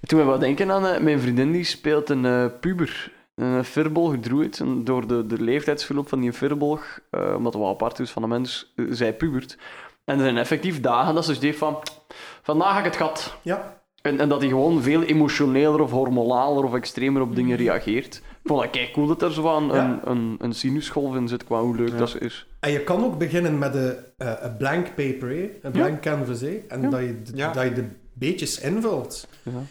Toen 0.00 0.18
we 0.18 0.24
wat 0.24 0.40
denken 0.40 0.70
aan 0.70 0.86
eh, 0.86 1.00
mijn 1.00 1.20
vriendin 1.20 1.52
die 1.52 1.64
speelt 1.64 2.08
een 2.10 2.24
eh, 2.24 2.44
puber. 2.60 3.12
Een 3.34 3.64
firbolg 3.64 4.14
druid. 4.20 4.60
En 4.60 4.84
door 4.84 5.06
de, 5.06 5.26
de 5.26 5.40
leeftijdsverloop 5.42 6.08
van 6.08 6.20
die 6.20 6.32
firbolg, 6.32 6.98
eh, 7.10 7.34
omdat 7.36 7.52
het 7.52 7.62
wel 7.62 7.70
apart 7.70 7.98
is 7.98 8.10
van 8.10 8.22
de 8.22 8.28
mens, 8.28 8.72
zij 8.90 9.14
pubert. 9.14 9.58
En 10.04 10.16
er 10.16 10.22
zijn 10.24 10.36
effectief 10.38 10.80
dagen 10.80 11.14
dat 11.14 11.24
ze 11.24 11.34
zegt 11.34 11.58
van, 11.58 11.78
vandaag 12.42 12.68
heb 12.70 12.78
ik 12.78 12.84
het 12.84 12.96
gehad. 12.96 13.36
Ja, 13.42 13.82
En, 14.02 14.20
en 14.20 14.28
dat 14.28 14.40
hij 14.40 14.48
gewoon 14.48 14.82
veel 14.82 15.02
emotioneler 15.02 15.80
of 15.80 15.90
hormonaler 15.90 16.64
of 16.64 16.74
extremer 16.74 17.22
op 17.22 17.34
dingen 17.36 17.56
reageert. 17.56 18.22
Ik 18.44 18.50
vond 18.50 18.62
dat 18.62 18.70
kijk 18.70 18.92
cool 18.92 19.06
dat 19.06 19.22
er 19.22 19.32
zo 19.32 19.48
aan 19.54 19.74
een, 19.74 19.98
een, 20.10 20.36
een 20.40 20.52
sinusgolf 20.52 21.14
in 21.16 21.28
zit 21.28 21.44
qua 21.44 21.60
hoe 21.60 21.76
leuk 21.76 21.88
Ja. 21.88 21.96
dat 21.96 22.08
ze 22.10 22.18
is. 22.18 22.46
en 22.60 22.70
je 22.70 22.80
kan 22.80 23.04
ook 23.04 23.18
beginnen 23.18 23.58
met 23.58 23.74
een, 23.74 23.94
eh, 24.16 24.32
een 24.40 24.56
blank 24.56 24.86
paper, 24.94 25.28
hè? 25.28 25.50
een 25.62 25.72
blank 25.72 26.00
canvas. 26.00 26.40
hè, 26.40 26.60
En 26.68 26.82
Ja. 26.82 26.88
dat, 26.90 27.00
je, 27.00 27.22
dat 27.52 27.62
je 27.64 27.72
de 27.72 27.84
beetjes 28.14 28.60
invult. 28.60 29.28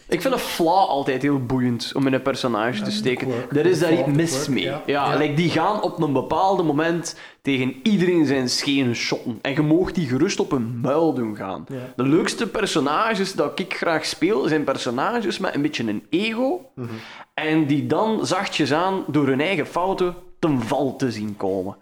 Ik 0.08 0.20
vind 0.20 0.34
een 0.34 0.40
flaw 0.40 0.88
altijd 0.88 1.22
heel 1.22 1.44
boeiend 1.44 1.92
om 1.94 2.06
in 2.06 2.12
een 2.12 2.22
personage 2.22 2.82
te 2.82 2.90
steken. 2.90 3.28
Er 3.50 3.66
is 3.66 3.78
daar 3.80 3.92
iets 3.92 4.08
mis 4.08 4.48
mee. 4.48 4.62
ja. 4.64 4.82
Ja, 4.86 5.10
Ja. 5.12 5.16
like, 5.18 5.34
die 5.34 5.50
gaan 5.50 5.82
op 5.82 6.02
een 6.02 6.12
bepaald 6.12 6.64
moment 6.64 7.16
tegen 7.42 7.74
iedereen 7.82 8.26
zijn 8.26 8.48
schenen 8.48 8.94
shotten. 8.94 9.38
En 9.42 9.52
je 9.54 9.62
moogt 9.62 9.94
die 9.94 10.06
gerust 10.06 10.40
op 10.40 10.52
een 10.52 10.80
muil 10.80 11.14
doen 11.14 11.36
gaan. 11.36 11.64
Ja. 11.68 11.92
De 11.96 12.02
leukste 12.08 12.46
personages 12.48 13.32
dat 13.34 13.58
ik 13.58 13.74
graag 13.74 14.04
speel, 14.06 14.48
zijn 14.48 14.64
personages 14.64 15.38
met 15.38 15.54
een 15.54 15.62
beetje 15.62 15.88
een 15.88 16.06
ego. 16.10 16.70
Mhm. 16.74 16.88
En 17.34 17.66
die 17.66 17.86
dan 17.86 18.26
zachtjes 18.26 18.72
aan 18.72 19.04
door 19.06 19.26
hun 19.26 19.40
eigen 19.40 19.66
fouten 19.66 20.14
ten 20.38 20.60
val 20.62 20.96
te 20.96 21.10
zien 21.10 21.36
komen. 21.36 21.76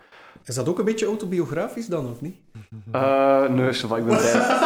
Is 0.44 0.54
dat 0.54 0.68
ook 0.68 0.78
een 0.78 0.84
beetje 0.84 1.06
autobiografisch 1.06 1.86
dan, 1.86 2.10
of 2.10 2.20
niet? 2.20 2.36
Eh 2.92 3.48
nee, 3.48 3.68
ik 3.70 3.88
ben 4.06 4.18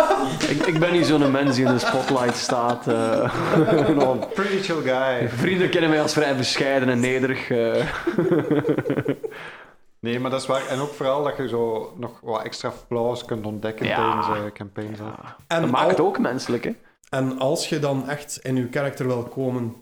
ik, 0.51 0.67
ik 0.67 0.79
ben 0.79 0.93
niet 0.93 1.07
zo'n 1.07 1.31
mens 1.31 1.57
die 1.57 1.65
in 1.67 1.73
de 1.73 1.79
spotlight 1.79 2.37
staat. 2.37 2.87
eh. 2.89 3.37
Nou, 3.97 4.27
Pretty 4.35 4.59
chill 4.63 4.83
guy. 4.83 5.29
Vrienden 5.29 5.71
kennen 5.71 5.91
mij 5.91 6.03
als 6.03 6.13
vrij 6.13 6.37
bescheiden 6.37 6.89
en 6.89 7.01
nederig. 7.01 7.51
eh. 7.51 7.87
Nee, 10.01 10.21
maar 10.21 10.31
dat 10.31 10.41
is 10.41 10.47
waar. 10.47 10.67
En 10.67 10.79
ook 10.79 10.93
vooral 10.93 11.23
dat 11.23 11.37
je 11.37 11.49
zo 11.49 11.93
nog 11.99 12.21
wat 12.21 12.43
extra 12.45 12.73
flaws 12.87 13.25
kunt 13.25 13.47
ontdekken 13.47 13.87
Ja. 13.87 13.95
tijdens 13.97 14.45
de 14.45 14.53
campaign. 14.53 14.95
zelf. 14.97 15.15
En, 15.47 15.61
Dat 15.61 15.71
maakt 15.71 15.91
het 15.91 16.01
ook 16.01 16.19
menselijk, 16.19 16.65
hè? 16.65 16.71
en 17.11 17.39
als 17.39 17.69
je 17.69 17.79
dan 17.79 18.09
echt 18.09 18.39
in 18.43 18.57
je 18.57 18.69
karakter 18.69 19.07
wil 19.07 19.23
komen, 19.23 19.75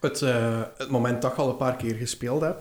het, 0.00 0.22
eh, 0.22 0.62
het 0.76 0.90
moment 0.90 1.22
dat 1.22 1.36
je 1.36 1.42
al 1.42 1.48
een 1.48 1.56
paar 1.56 1.76
keer 1.76 1.94
gespeeld 1.94 2.40
hebt, 2.40 2.60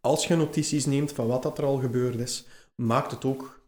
als 0.00 0.26
je 0.26 0.36
notities 0.36 0.86
neemt 0.86 1.12
van 1.12 1.26
wat 1.26 1.42
dat 1.42 1.58
er 1.58 1.64
al 1.64 1.76
gebeurd 1.76 2.18
is, 2.18 2.46
maakt 2.74 3.10
het 3.10 3.24
ook 3.24 3.60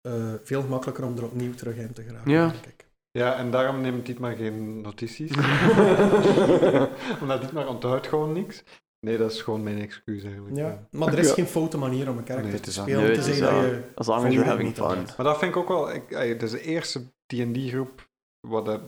eh, 0.00 0.32
veel 0.44 0.62
makkelijker 0.62 1.04
om 1.04 1.16
er 1.16 1.24
opnieuw 1.24 1.54
terug 1.54 1.76
in 1.76 1.92
te 1.92 2.02
geraken, 2.02 2.30
Ja. 2.32 2.46
denk 2.48 2.64
ik. 2.66 2.86
Ja, 3.10 3.36
en 3.36 3.50
daarom 3.50 3.80
neemt 3.80 4.06
Dietmar 4.06 4.36
geen 4.36 4.80
notities. 4.80 5.30
Omdat 7.20 7.40
Dietmar 7.40 7.66
onthoudt 7.68 8.06
gewoon 8.06 8.32
niks. 8.32 8.62
Nee, 9.00 9.16
dat 9.16 9.30
is 9.30 9.42
gewoon 9.42 9.62
mijn 9.62 9.80
excuus 9.80 10.22
eigenlijk. 10.24 10.56
Ja. 10.56 10.86
Maar 10.90 11.12
er 11.12 11.18
is 11.18 11.28
Ja. 11.28 11.34
geen 11.34 11.46
foute 11.46 11.78
manier 11.78 12.08
om 12.10 12.18
een 12.18 12.24
karakter 12.24 12.50
Nee, 12.52 12.60
te 12.60 12.72
spelen. 12.72 12.94
te 13.00 13.06
Nee, 13.06 13.16
het 13.16 13.24
zeggen 13.24 13.54
dat 13.54 13.62
je 13.64 13.82
As 13.94 14.06
long 14.06 14.24
as 14.26 14.32
you're 14.32 14.48
having 14.48 14.68
niet 14.68 14.76
fun. 14.78 15.06
Maar 15.16 15.26
dat 15.26 15.38
vind 15.38 15.50
ik 15.50 15.56
ook 15.56 15.68
wel... 15.68 15.94
Ik, 15.94 16.02
het 16.08 16.42
is 16.42 16.50
de 16.50 16.60
eerste 16.60 17.00
D&D-groep 17.26 18.08
wat 18.40 18.64
dat... 18.66 18.80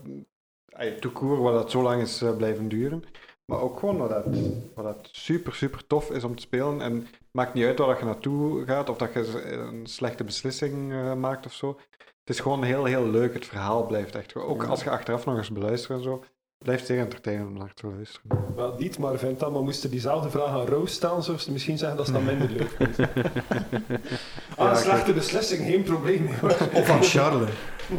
court, 1.12 1.40
wat 1.40 1.54
dat 1.54 1.70
zo 1.70 1.82
lang 1.82 2.02
is 2.02 2.22
eh, 2.22 2.36
blijven 2.36 2.68
duren. 2.68 3.04
Maar 3.50 3.60
ook 3.60 3.78
gewoon 3.78 3.96
wat 3.96 4.08
dat, 4.08 4.24
wat 4.74 4.84
dat 4.84 5.08
super, 5.12 5.54
super 5.54 5.86
tof 5.86 6.10
is 6.10 6.24
om 6.24 6.34
te 6.34 6.42
spelen. 6.42 6.80
En 6.80 6.94
het 6.94 7.20
maakt 7.30 7.54
niet 7.54 7.64
uit 7.64 7.78
waar 7.78 7.88
dat 7.88 7.98
je 7.98 8.04
naartoe 8.04 8.64
gaat, 8.66 8.88
of 8.88 8.96
dat 8.96 9.12
je 9.12 9.42
een 9.52 9.86
slechte 9.86 10.24
beslissing 10.24 10.92
eh, 10.92 11.14
maakt 11.14 11.46
of 11.46 11.52
zo. 11.52 11.78
Het 11.98 12.28
is 12.28 12.40
gewoon 12.40 12.62
heel, 12.62 12.84
heel 12.84 13.06
leuk. 13.06 13.34
Het 13.34 13.46
verhaal 13.46 13.86
blijft 13.86 14.14
echt... 14.14 14.34
Ook 14.34 14.64
als 14.64 14.82
je 14.82 14.90
achteraf 14.90 15.24
nog 15.24 15.36
eens 15.36 15.52
beluistert 15.52 15.98
en 15.98 16.04
zo, 16.04 16.24
blijft 16.64 16.86
zeer 16.86 16.98
entertainend 16.98 17.48
om 17.48 17.58
naar 17.58 17.74
te 17.74 17.86
luisteren. 17.86 18.54
Wel, 18.56 18.76
Dietmar 18.76 19.18
vindt 19.18 19.40
dat, 19.40 19.52
maar 19.52 19.62
moesten 19.62 19.90
diezelfde 19.90 20.30
vraag 20.30 20.48
aan 20.48 20.66
Rose 20.66 20.92
stellen, 20.94 21.22
zou 21.22 21.38
ze 21.38 21.52
misschien 21.52 21.78
zeggen 21.78 21.96
dat 21.96 22.06
ze 22.06 22.12
dat 22.12 22.22
minder 22.22 22.50
leuk 22.50 22.74
vindt. 22.78 22.98
Ah, 24.56 24.66
een 24.66 24.74
Ja, 24.74 24.74
slechte 24.74 25.12
beslissing, 25.12 25.60
geen 25.66 25.82
probleem. 25.82 26.28
Of 26.74 26.88
aan 26.90 27.02
Charles. 27.02 27.48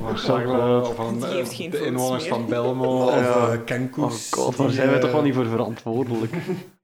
Of 0.03 0.09
aan 0.09 0.17
Charles, 0.17 0.87
of 0.87 0.99
aan 0.99 1.13
Die 1.19 1.25
eh, 1.65 1.71
de 1.71 1.85
inwoners 1.85 2.23
meer. 2.23 2.33
van 2.33 2.45
Belmo. 2.45 3.05
Of 3.05 3.13
Ja. 3.15 3.51
eh, 3.51 3.57
Kenkoes. 3.65 4.29
Oh 4.37 4.43
god, 4.43 4.57
daar 4.57 4.69
zijn 4.69 4.87
wij 4.87 4.95
eh, 4.95 5.01
toch 5.01 5.11
wel 5.11 5.21
niet 5.21 5.35
voor 5.35 5.45
verantwoordelijk. 5.45 6.33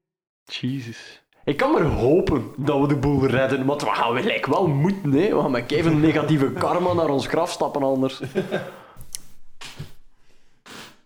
Jesus. 0.62 1.22
Ik 1.44 1.58
kan 1.58 1.72
maar 1.72 1.82
hopen 1.84 2.44
dat 2.58 2.80
we 2.82 2.88
de 2.88 2.96
boel 2.96 3.26
redden, 3.26 3.66
want 3.66 3.82
we 3.82 3.90
gaan 3.90 4.18
gelijk 4.18 4.46
wel 4.46 4.68
moeten, 4.68 5.12
hè. 5.12 5.36
We 5.36 5.42
gaan 5.42 5.52
met 5.52 5.72
even 5.72 6.00
negatieve 6.00 6.52
karma 6.52 6.94
naar 6.94 7.10
ons 7.10 7.28
graf 7.28 7.52
stappen 7.52 7.84
anders. 7.84 8.22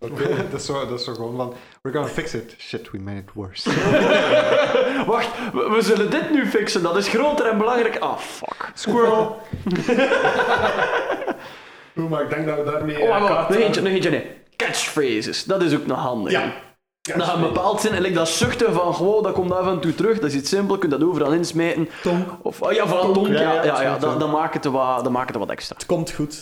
dat, 0.52 0.60
is 0.60 0.66
zo, 0.66 0.88
dat 0.88 1.00
is 1.00 1.06
zo 1.06 1.14
gewoon 1.14 1.36
van, 1.36 1.54
we're 1.82 1.98
gonna 1.98 2.12
fix 2.14 2.34
it. 2.34 2.56
Shit, 2.58 2.92
we 2.92 3.00
made 3.00 3.18
it 3.18 3.34
worse. 3.34 3.70
Wacht, 5.12 5.30
we, 5.54 5.70
we 5.70 5.82
zullen 5.82 6.10
dit 6.10 6.32
nu 6.32 6.46
fixen, 6.46 6.84
dat 6.84 6.98
is 6.98 7.08
groter 7.08 7.46
en 7.46 7.58
belangrijk. 7.58 7.98
Ah, 8.00 8.18
fuck. 8.18 8.72
Squirrel! 8.74 9.42
Oeh, 11.98 12.10
maar 12.10 12.22
ik 12.22 12.30
denk 12.30 12.46
dat 12.48 12.58
we 12.58 12.64
daarmee... 12.72 12.96
Oh, 12.98 13.04
eh, 13.04 13.10
wacht, 13.10 13.28
kaart- 13.34 13.50
nog 13.50 13.58
eentje, 13.58 13.82
nog 13.82 13.92
eentje, 13.92 14.10
nee. 14.10 14.32
Catchphrases, 14.56 15.44
dat 15.44 15.62
is 15.62 15.76
ook 15.76 15.86
nog 15.86 16.00
handig. 16.00 16.32
Ja. 16.32 16.54
Dat 17.02 17.24
gaat 17.24 17.36
een 17.36 17.42
bepaald 17.42 17.82
zin, 17.82 17.92
en 17.92 18.02
like 18.02 18.14
dat 18.14 18.28
zuchten 18.28 18.74
van 18.74 18.94
gewoon, 18.96 19.24
dat 19.24 19.34
komt 19.34 19.52
af 19.52 19.68
en 19.68 19.80
toe 19.80 19.96
terug, 19.96 20.20
dat 20.20 20.30
is 20.30 20.36
iets 20.36 20.50
simpel, 20.50 20.74
je 20.74 20.80
kunt 20.80 20.92
dat 20.92 21.04
overal 21.04 21.32
insmijten. 21.34 21.90
Tonk. 22.04 22.28
Of, 22.42 22.62
oh 22.62 22.72
ja, 22.72 22.88
van 22.88 23.14
tonk, 23.14 23.28
ja, 23.28 23.34
ja, 23.42 23.54
ja, 23.64 23.82
ja, 23.82 23.98
dat, 23.98 24.12
ja. 24.12 24.18
dat 24.18 24.32
maakt 24.32 24.54
het 24.54 24.66
wat, 24.66 25.04
dat 25.04 25.12
maakt 25.12 25.28
het 25.30 25.38
wat 25.38 25.50
extra. 25.50 25.76
Het 25.76 25.86
komt 25.86 26.12
goed. 26.12 26.42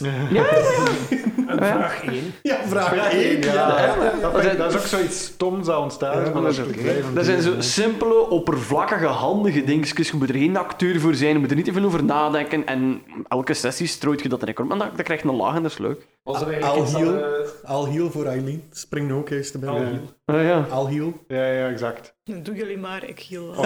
En 1.47 1.57
vraag 1.57 2.03
1. 2.03 2.33
Ja, 2.41 2.57
vraag 2.67 3.13
1. 3.13 3.41
Ja, 3.41 3.53
Ja. 3.53 3.95
dat, 4.21 4.21
Dat 4.21 4.35
is, 4.37 4.43
zijn- 4.43 4.57
dat 4.57 4.73
is 4.73 4.79
ook 4.79 4.85
zoiets 4.85 5.23
stoms 5.23 5.65
dat 5.65 5.77
ontstaan 5.79 6.21
is, 6.21 6.27
Ja, 6.27 6.33
maar 6.33 6.41
dat 7.13 7.17
is 7.17 7.25
zijn 7.25 7.41
zo 7.41 7.53
simpele, 7.59 8.29
oppervlakkige, 8.29 9.05
handige 9.05 9.63
dingetjes. 9.63 10.09
Je 10.09 10.17
moet 10.17 10.29
er 10.29 10.35
geen 10.35 10.57
acteur 10.57 10.99
voor 10.99 11.13
zijn, 11.13 11.33
je 11.33 11.39
moet 11.39 11.49
er 11.49 11.55
niet 11.55 11.65
te 11.65 11.73
veel 11.73 11.83
over 11.83 12.03
nadenken. 12.03 12.65
En 12.65 13.01
elke 13.27 13.53
sessie 13.53 13.87
strooit 13.87 14.21
je 14.21 14.29
dat 14.29 14.41
erin. 14.41 14.67
Maar 14.67 14.77
dat, 14.77 14.87
dat 14.95 15.05
krijgt 15.05 15.23
een 15.23 15.35
laag 15.35 15.55
en 15.55 15.61
dat 15.63 15.71
is 15.71 15.77
leuk. 15.77 15.99
Er 16.23 16.35
Al 16.35 16.47
eigenlijk 16.47 16.75
iets 16.81 16.91
dat... 16.91 17.01
heel. 17.01 17.23
Al 17.65 17.85
heel 17.85 18.11
voor 18.11 18.25
Eileen. 18.25 18.63
Spring 18.71 19.11
ook 19.11 19.29
eens 19.29 19.51
te 19.51 19.59
Al 19.67 19.73
binnen. 19.73 20.09
Ja. 20.49 20.65
Al 20.69 20.87
heel. 20.87 21.13
Ja, 21.27 21.45
ja, 21.45 21.67
exact. 21.69 22.13
Doe 22.23 22.55
jullie 22.55 22.77
maar, 22.77 23.03
ik 23.03 23.19
hiel. 23.19 23.53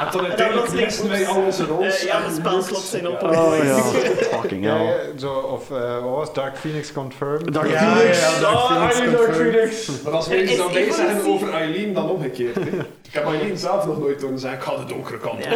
En 0.00 0.10
toen 0.10 0.24
uiteindelijk 0.26 0.72
misten 0.72 1.08
wij 1.08 1.26
al 1.26 1.42
onze 1.42 1.64
roles. 1.64 2.02
Ja, 2.02 2.26
de 2.26 2.34
spelslot 2.34 2.80
zijn 2.80 3.08
op. 3.08 3.22
Oh 3.22 3.56
ja, 3.62 3.76
fucking 4.38 4.64
Ja, 4.64 4.76
hell. 4.76 5.12
zo, 5.18 5.32
of 5.32 5.70
eh, 5.70 5.92
wat 6.02 6.10
was 6.14 6.26
het? 6.26 6.34
Dark 6.34 6.56
Phoenix 6.56 6.92
Confirmed? 6.92 7.52
Dark 7.52 7.70
Ja, 7.70 7.94
Phoenix. 7.94 8.20
ja, 8.20 8.40
Dark 8.40 8.54
Ah, 8.54 8.88
Phoenix 8.90 9.18
Dark. 9.18 9.34
Phoenix. 9.34 10.02
Maar 10.04 10.12
als 10.12 10.28
mensen 10.28 10.56
dan 10.56 10.72
zeggen 10.72 11.06
evolutie. 11.08 11.30
over 11.32 11.52
Eileen, 11.54 11.94
dan 11.94 12.10
omgekeerd. 12.10 12.56
Ik 12.56 13.12
heb 13.14 13.24
Eileen 13.24 13.58
zelf 13.58 13.86
nog 13.86 13.98
nooit 13.98 14.22
horen 14.22 14.38
zeggen, 14.38 14.58
ik 14.60 14.64
ga 14.66 14.76
de 14.76 14.84
donkere 14.94 15.18
kant 15.18 15.44
op. 15.44 15.50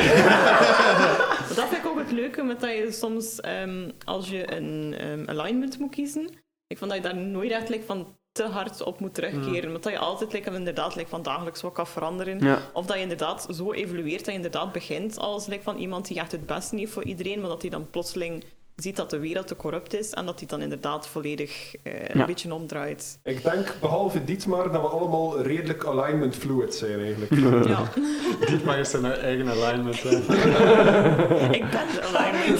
Dat 1.57 1.69
vind 1.69 1.85
ik 1.85 1.87
ook 1.87 1.99
het 1.99 2.13
leuke, 2.13 2.43
met 2.43 2.61
dat 2.61 2.71
je 2.71 2.89
soms, 2.93 3.41
ehm, 3.41 3.91
als 4.05 4.29
je 4.29 4.53
een 4.57 4.95
ehm, 4.99 5.39
alignment 5.39 5.79
moet 5.79 5.91
kiezen, 5.95 6.29
ik 6.67 6.79
vond 6.79 6.91
dat 6.91 7.03
je 7.03 7.09
daar 7.09 7.17
nooit 7.17 7.51
echt 7.51 7.69
van 7.87 8.17
te 8.33 8.45
hard 8.45 8.83
op 8.83 9.01
moet 9.01 9.15
terugkeren. 9.15 9.71
Want 9.71 9.83
dat 9.83 9.93
je 9.93 9.99
altijd 9.99 10.33
like, 10.33 10.51
inderdaad 10.51 10.95
like, 10.95 11.09
van 11.09 11.23
dagelijks 11.23 11.63
wat 11.63 11.73
kan 11.73 11.87
veranderen. 11.87 12.39
Ja. 12.41 12.59
Of 12.73 12.87
dat 12.87 12.97
je 12.97 13.03
inderdaad 13.03 13.47
zo 13.51 13.73
evolueert, 13.73 14.19
dat 14.19 14.27
je 14.27 14.33
inderdaad 14.33 14.73
begint 14.73 15.19
als 15.19 15.47
like, 15.47 15.63
van 15.63 15.77
iemand 15.77 16.07
die 16.07 16.19
echt 16.19 16.33
het 16.33 16.47
beste 16.47 16.77
heeft 16.77 16.93
voor 16.93 17.05
iedereen, 17.05 17.41
maar 17.41 17.49
dat 17.49 17.63
hij 17.63 17.71
dan 17.71 17.91
plotseling 17.91 18.45
ziet 18.77 18.97
dat 18.97 19.11
de 19.11 19.19
wereld 19.19 19.47
te 19.47 19.57
corrupt 19.57 19.95
is 19.95 20.11
en 20.11 20.27
dat 20.27 20.39
hij 20.39 20.49
dan 20.49 20.61
inderdaad 20.61 21.09
volledig 21.09 21.75
eh, 21.83 21.93
een 22.09 22.27
beetje 22.27 22.55
omdraait. 22.55 23.19
Ik 23.23 23.43
denk, 23.43 23.75
behalve 23.81 24.25
Dietmar, 24.25 24.73
dat 24.73 24.81
we 24.81 24.89
allemaal 24.89 25.41
redelijk 25.41 25.85
alignment 25.85 26.37
fluid 26.37 26.75
zijn 26.75 27.01
eigenlijk. 27.01 27.31
Ja, 27.69 27.83
Dietmar 28.49 28.79
is 28.79 28.91
zijn 28.91 29.05
eigen 29.05 29.49
alignment. 29.49 30.03
hè. 30.03 30.11
ik 31.61 31.71
ben 31.71 31.87
de 31.93 32.03
alignment. 32.13 32.59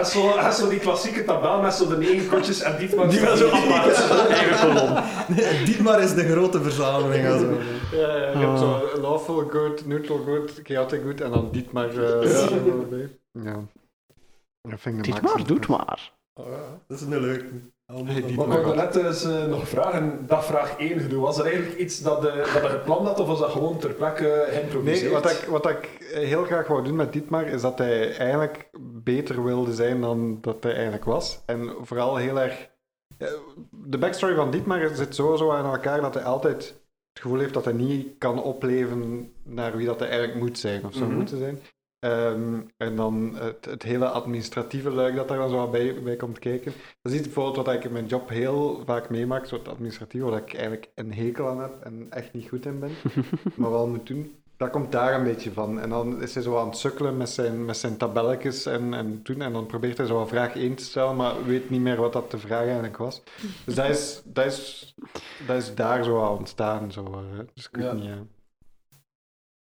Hij 0.00 0.48
is 0.48 0.56
zo, 0.56 0.68
die 0.68 0.78
klassieke 0.78 1.24
tabel 1.24 1.60
met 1.60 1.74
zo 1.74 1.88
de 1.88 1.96
negen 1.96 2.28
kotjes 2.28 2.60
en 2.60 2.78
Dietmar... 2.78 3.08
Die 3.08 3.20
was 3.20 3.38
zo 3.38 3.50
apart. 3.50 4.10
Eigen 4.28 4.68
kolom. 4.68 5.02
Dietmar 5.64 6.00
is 6.00 6.14
de 6.14 6.28
grote 6.28 6.62
verzameling. 6.62 7.26
Also. 7.26 7.46
Ja, 7.92 8.16
ja, 8.16 8.30
je 8.30 8.46
hebt 8.46 8.58
zo 8.58 9.00
lawful 9.00 9.48
good, 9.50 9.86
neutral 9.86 10.18
good, 10.18 10.60
chaotic 10.62 11.02
good 11.02 11.20
en 11.20 11.30
dan 11.30 11.48
Dietmar. 11.52 11.88
eh, 11.88 12.32
ja. 12.32 13.08
ja. 13.42 13.60
Dat 14.62 14.80
vind 14.80 15.06
ik 15.06 15.20
maar, 15.20 15.44
doet 15.46 15.66
maar. 15.68 16.12
Oh, 16.34 16.46
ja. 16.46 16.80
Dat 16.86 17.00
is 17.00 17.02
een 17.04 17.20
leuke. 17.20 17.50
Dietmar. 18.04 18.48
Maar 18.48 18.58
ik 18.58 18.64
wilde 18.64 18.80
net 18.82 18.96
eens 18.96 19.24
eh, 19.24 19.44
nog 19.46 19.68
vragen, 19.68 20.24
dat 20.26 20.44
vraag 20.44 20.74
1 20.78 21.00
gedoe. 21.00 21.20
Was 21.20 21.38
er 21.38 21.44
eigenlijk 21.44 21.78
iets 21.78 22.02
dat, 22.02 22.24
eh, 22.24 22.36
dat 22.36 22.70
gepland 22.70 23.06
had 23.06 23.20
of 23.20 23.26
was 23.26 23.38
dat 23.38 23.50
gewoon 23.50 23.78
ter 23.78 23.92
plekke 23.92 24.46
geïmproviseerd? 24.50 25.02
Nee, 25.12 25.22
wat 25.22 25.30
ik, 25.30 25.44
wat 25.48 25.68
ik 25.68 25.88
heel 26.12 26.44
graag 26.44 26.66
wou 26.66 26.84
doen 26.84 26.96
met 26.96 27.12
Dietmar 27.12 27.46
is 27.46 27.60
dat 27.60 27.78
hij 27.78 28.16
eigenlijk 28.16 28.70
beter 28.80 29.44
wilde 29.44 29.74
zijn 29.74 30.00
dan 30.00 30.38
dat 30.40 30.62
hij 30.62 30.72
eigenlijk 30.72 31.04
was. 31.04 31.40
En 31.46 31.72
vooral 31.82 32.16
heel 32.16 32.40
erg. 32.40 32.68
eh, 33.18 33.28
De 33.70 33.98
backstory 33.98 34.34
van 34.34 34.50
Dietmar 34.50 34.88
zit 34.94 35.14
zo, 35.14 35.36
zo 35.36 35.50
aan 35.50 35.72
elkaar 35.72 36.00
dat 36.00 36.14
hij 36.14 36.22
altijd 36.22 36.56
het 37.12 37.22
gevoel 37.22 37.38
heeft 37.38 37.54
dat 37.54 37.64
hij 37.64 37.74
niet 37.74 38.08
kan 38.18 38.42
opleven 38.42 39.32
naar 39.42 39.76
wie 39.76 39.86
dat 39.86 39.98
hij 40.00 40.08
eigenlijk 40.08 40.38
moet 40.40 40.58
zijn 40.58 40.84
of 40.84 40.92
zou 40.94 41.06
Mhm. 41.06 41.16
moeten 41.16 41.38
zijn. 41.38 41.60
Ehm, 42.00 42.60
en 42.76 42.96
dan 42.96 43.32
het, 43.34 43.64
het 43.64 43.82
hele 43.82 44.08
administratieve 44.08 44.90
luik 44.90 45.14
dat 45.16 45.28
daar 45.28 45.38
dan 45.38 45.50
zo 45.50 45.68
bij, 45.68 46.02
bij 46.02 46.16
komt 46.16 46.38
kijken. 46.38 46.72
Dat 47.02 47.12
is 47.12 47.18
iets 47.18 47.26
bijvoorbeeld 47.26 47.66
wat 47.66 47.74
ik 47.74 47.84
in 47.84 47.92
mijn 47.92 48.06
job 48.06 48.28
heel 48.28 48.82
vaak 48.86 49.10
meemaak, 49.10 49.46
zo 49.46 49.54
het 49.54 49.68
administratieve, 49.68 50.26
waar 50.26 50.38
ik 50.40 50.52
eigenlijk 50.54 50.90
een 50.94 51.12
hekel 51.14 51.48
aan 51.48 51.60
heb 51.60 51.80
en 51.82 52.06
echt 52.10 52.32
niet 52.32 52.48
goed 52.48 52.66
in 52.66 52.78
ben, 52.78 52.90
maar 53.56 53.70
wel 53.70 53.86
moet 53.86 54.06
doen. 54.06 54.34
Dat 54.56 54.70
komt 54.70 54.92
daar 54.92 55.14
een 55.14 55.24
beetje 55.24 55.52
van. 55.52 55.80
En 55.80 55.88
dan 55.90 56.22
is 56.22 56.34
hij 56.34 56.42
zo 56.42 56.58
aan 56.58 56.66
het 56.68 56.76
sukkelen 56.76 57.16
met 57.16 57.28
zijn, 57.30 57.64
met 57.64 57.76
zijn 57.76 57.96
tabelletjes 57.96 58.66
en, 58.66 58.94
en 58.94 59.20
doen. 59.22 59.42
En 59.42 59.52
dan 59.52 59.66
probeert 59.66 59.96
hij 59.98 60.06
zo 60.06 60.20
een 60.20 60.28
vraag 60.28 60.56
1 60.56 60.74
te 60.74 60.84
stellen, 60.84 61.16
maar 61.16 61.44
weet 61.44 61.70
niet 61.70 61.80
meer 61.80 61.96
wat 61.96 62.12
dat 62.12 62.30
de 62.30 62.38
vraag 62.38 62.62
eigenlijk 62.64 62.96
was. 62.96 63.22
Dus 63.64 63.74
dat 63.74 63.88
is, 63.88 64.22
dat 64.24 64.44
is, 64.46 64.94
dat 65.46 65.56
is 65.56 65.74
daar 65.74 66.04
zo 66.04 66.22
aan 66.24 66.36
ontstaan. 66.38 66.92
Zo, 66.92 67.04
eh. 67.04 67.38
dus 67.54 67.66
ik 67.66 67.76
weet 67.76 67.84
Ja. 67.84 67.92
niet, 67.92 68.04
eh. 68.04 68.16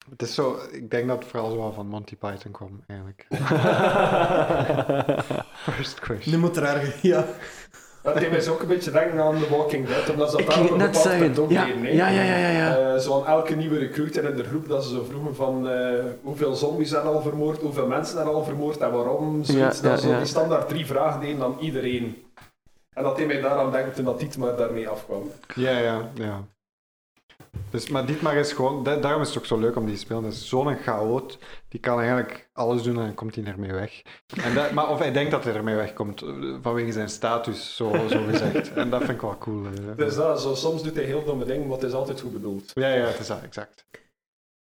Het 0.10 0.22
is 0.22 0.34
zo, 0.34 0.58
ik 0.72 0.92
denk 0.92 1.08
dat 1.08 1.20
het 1.20 1.28
vooral 1.28 1.52
zo 1.52 1.72
van 1.72 1.88
Monty 1.88 2.16
Python 2.16 2.52
kwam, 2.52 2.84
eigenlijk. 2.88 3.26
First 5.74 6.00
question. 6.00 6.34
Nu 6.34 6.38
moet 6.38 6.58
er 6.58 6.64
ergens... 6.64 7.02
Ja. 7.02 7.26
Dat 8.02 8.20
deed 8.20 8.32
mij 8.32 8.40
zo 8.40 8.54
ook 8.54 8.62
een 8.62 8.68
beetje 8.68 8.92
denken 8.92 9.20
aan 9.20 9.40
The 9.40 9.50
Walking 9.50 9.88
Dead, 9.88 10.10
omdat 10.10 10.32
ze 10.32 10.38
dat 10.38 10.46
daar 10.46 10.58
een 10.60 10.68
bepaald 10.68 10.96
zeggen, 10.96 11.50
ja, 11.50 11.66
ja, 11.66 12.10
ja, 12.10 12.24
ja, 12.24 12.38
ja, 12.38 12.50
ja. 12.50 12.94
Eh, 12.94 13.00
zo 13.00 13.20
aan 13.20 13.26
elke 13.28 13.56
nieuwe 13.56 13.78
recruiter 13.78 14.24
in 14.24 14.36
de 14.36 14.44
groep, 14.44 14.68
dat 14.68 14.84
ze 14.84 14.90
zo 14.90 15.04
vroegen 15.10 15.36
van 15.36 15.70
eh, 15.70 16.04
hoeveel 16.24 16.56
zombies 16.56 16.90
zijn 16.90 17.06
al 17.06 17.22
vermoord, 17.22 17.62
hoeveel 17.62 17.88
mensen 17.88 18.16
zijn 18.16 18.28
al 18.28 18.44
vermoord 18.44 18.78
en 18.78 18.92
waarom. 18.92 19.44
Zoiets, 19.44 19.80
Ja, 19.80 19.84
ja, 19.88 19.90
dat 19.90 20.02
ze 20.02 20.08
ja. 20.08 20.18
die 20.18 20.26
standaard 20.28 20.70
drie 20.70 20.86
vragen 20.86 21.22
deden 21.22 21.44
aan 21.44 21.56
iedereen. 21.60 22.24
En 22.94 23.04
dat 23.04 23.18
deed 23.18 23.28
mij 23.28 23.42
daaraan 23.42 23.72
denken 23.72 23.94
toen 23.94 24.06
dat 24.06 24.20
Dietmar 24.20 24.58
daarmee 24.58 24.88
afkwam. 24.88 25.32
Ja, 25.56 25.78
ja, 25.78 26.10
ja. 26.14 26.44
Dus, 27.70 27.90
maar 27.90 28.06
Dietmar 28.06 28.36
is 28.36 28.54
gewoon, 28.54 28.84
da- 28.84 28.96
daarom 28.96 29.22
is 29.22 29.28
het 29.28 29.38
ook 29.38 29.46
zo 29.46 29.58
leuk 29.60 29.76
om 29.76 29.86
die 29.86 29.94
te 29.94 30.00
spelen. 30.00 30.24
Dat 30.24 30.32
is 30.32 30.48
zo'n 30.50 30.76
chaot, 30.76 31.38
die 31.68 31.80
kan 31.80 31.98
eigenlijk 32.00 32.50
alles 32.54 32.84
doen 32.84 32.98
en 32.98 33.06
dan 33.06 33.14
komt 33.14 33.36
hij 33.36 33.44
ermee 33.44 33.72
weg. 33.72 34.02
En 34.44 34.54
dat, 34.54 34.72
maar 34.72 34.90
of 34.90 35.00
hij 35.00 35.12
denkt 35.12 35.32
dat 35.32 35.44
hij 35.44 35.54
ermee 35.54 35.76
wegkomt, 35.76 36.22
eh, 36.22 36.30
vanwege 36.62 36.92
zijn 36.92 37.10
status, 37.10 37.76
zo, 37.76 38.08
zo 38.10 38.24
gezegd. 38.24 38.74
En 38.74 38.90
dat 38.90 39.00
vind 39.00 39.12
ik 39.12 39.22
wel 39.22 39.38
cool. 39.38 39.64
Dus 39.96 40.16
dat, 40.16 40.42
zo, 40.42 40.56
soms 40.56 40.84
doet 40.84 40.96
hij 40.96 41.04
heel 41.04 41.24
domme 41.24 41.46
dingen, 41.46 41.68
maar 41.68 41.78
het 41.78 41.88
is 41.88 41.94
altijd 41.94 42.22
goed 42.22 42.34
bedoeld. 42.34 42.72
Ja, 42.76 42.94
ja, 42.94 43.06
het 43.06 43.20
is 43.20 43.28
dat, 43.28 43.42
exact. 43.44 43.86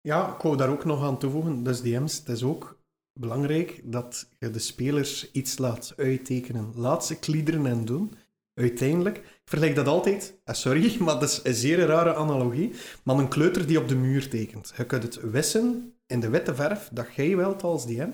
Ja, 0.02 0.34
ik 0.36 0.42
wou 0.42 0.58
daar 0.58 0.70
ook 0.70 0.86
nog 0.86 1.04
aan 1.04 1.18
toevoegen. 1.18 1.64
Dus 1.64 1.82
DM's, 1.82 2.18
het 2.18 2.28
is 2.30 2.44
ook 2.44 2.78
belangrijk 3.20 3.82
dat 3.84 4.30
je 4.40 4.50
de 4.50 4.60
spelers 4.60 5.32
iets 5.32 5.58
laat 5.58 5.94
uittekenen. 5.98 6.72
Laat 6.76 7.06
ze 7.06 7.20
kliederen 7.20 7.66
en 7.66 7.86
doen. 7.86 8.14
Uiteindelijk, 8.54 9.35
vergelijk 9.46 9.76
dat 9.76 9.88
altijd, 9.88 10.40
ah, 10.44 10.56
sorry, 10.56 10.96
maar 11.04 11.20
dat 11.20 11.30
is 11.30 11.40
een 11.44 11.54
zeer 11.54 11.80
rare 11.80 12.16
analogie, 12.16 12.72
maar 13.04 13.18
een 13.18 13.28
kleuter 13.28 13.68
die 13.68 13.80
op 13.80 13.88
de 13.88 13.96
muur 13.96 14.30
tekent. 14.30 14.74
Je 14.78 14.86
kunt 14.86 15.04
het 15.04 15.32
wissen 15.32 15.94
in 16.08 16.20
de 16.20 16.30
witte 16.30 16.56
verf 16.56 16.90
dat 16.94 17.08
jij 17.16 17.36
wilt 17.36 17.64
als 17.64 17.86
DM, 17.86 18.10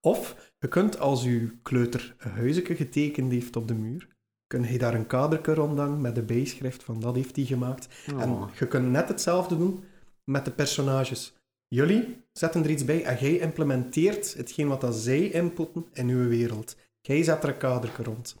of 0.00 0.52
je 0.58 0.68
kunt 0.68 0.98
als 0.98 1.22
je 1.22 1.58
kleuter 1.62 2.14
een 2.18 2.30
huisje 2.30 2.64
getekend 2.74 3.32
heeft 3.32 3.56
op 3.56 3.68
de 3.68 3.74
muur, 3.74 4.08
kun 4.46 4.72
je 4.72 4.78
daar 4.78 4.94
een 4.94 5.06
kaderke 5.06 5.54
rondhangen 5.54 6.00
met 6.00 6.14
de 6.14 6.22
bijschrift 6.22 6.82
van 6.82 7.00
dat 7.00 7.14
heeft 7.14 7.36
hij 7.36 7.44
gemaakt. 7.44 7.88
En 8.06 8.30
Oh. 8.30 8.48
je 8.58 8.66
kunt 8.66 8.90
net 8.90 9.08
hetzelfde 9.08 9.56
doen 9.56 9.84
met 10.24 10.44
de 10.44 10.50
personages. 10.50 11.32
Jullie 11.68 12.24
zetten 12.32 12.64
er 12.64 12.70
iets 12.70 12.84
bij 12.84 13.04
en 13.04 13.16
jij 13.16 13.38
implementeert 13.38 14.34
hetgeen 14.34 14.68
wat 14.68 14.80
dat 14.80 14.94
zij 14.94 15.30
inputten 15.30 15.86
in 15.92 16.08
uw 16.08 16.28
wereld. 16.28 16.76
Jij 17.00 17.22
zet 17.22 17.42
er 17.42 17.48
een 17.48 17.56
kaderke 17.56 18.02
rond. 18.02 18.36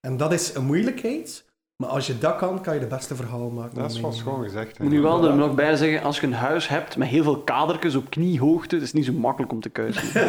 En 0.00 0.16
dat 0.16 0.32
is 0.32 0.54
een 0.54 0.64
moeilijkheid, 0.64 1.44
maar 1.76 1.88
als 1.88 2.06
je 2.06 2.18
dat 2.18 2.36
kan, 2.36 2.62
kan 2.62 2.74
je 2.74 2.80
de 2.80 2.86
beste 2.86 3.14
verhaal 3.14 3.50
maken. 3.50 3.74
Dat 3.74 3.90
is 3.90 4.00
wel 4.00 4.12
schoon 4.12 4.42
gezegd. 4.42 4.78
Moet 4.78 4.90
nu 4.90 5.00
wel 5.00 5.24
er 5.24 5.34
nog 5.34 5.54
bij 5.54 5.76
zeggen, 5.76 6.02
als 6.02 6.20
je 6.20 6.26
een 6.26 6.32
huis 6.32 6.68
hebt 6.68 6.96
met 6.96 7.08
heel 7.08 7.22
veel 7.22 7.38
kadertjes 7.38 7.94
op 7.94 8.10
kniehoogte, 8.10 8.74
het 8.74 8.84
is 8.84 8.92
niet 8.92 9.04
zo 9.04 9.12
makkelijk 9.12 9.52
om 9.52 9.60
te 9.60 9.68
kuisen. 9.68 10.02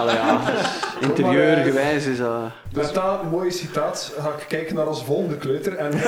Allee, 0.00 0.14
ja, 0.14 0.40
interieurgewijs 1.00 2.06
is 2.06 2.18
dat... 2.18 2.40
Met 2.72 2.94
dat 2.94 3.30
mooie 3.30 3.50
citaat 3.50 4.14
ga 4.18 4.28
ik 4.28 4.44
kijken 4.48 4.74
naar 4.74 4.88
onze 4.88 5.04
volgende 5.04 5.36
kleuter. 5.36 5.76
En... 5.76 5.92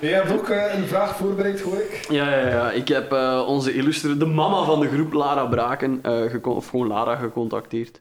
Jij 0.00 0.12
hebt 0.12 0.32
ook 0.32 0.48
eh, 0.48 0.74
een 0.74 0.86
vraag 0.86 1.16
voorbereid, 1.16 1.60
hoor 1.60 1.76
ik. 1.76 2.06
Ja, 2.10 2.30
ja, 2.30 2.48
ja. 2.48 2.70
Ik 2.70 2.88
heb 2.88 3.12
eh, 3.12 3.44
onze 3.46 3.74
illustre, 3.74 4.16
de 4.16 4.26
mama 4.26 4.64
van 4.64 4.80
de 4.80 4.88
groep, 4.88 5.12
Lara 5.12 5.46
Braken, 5.46 5.98
eh, 6.02 6.46
of 6.46 6.68
gewoon 6.68 6.86
Lara 6.86 7.16
gecontacteerd. 7.16 8.00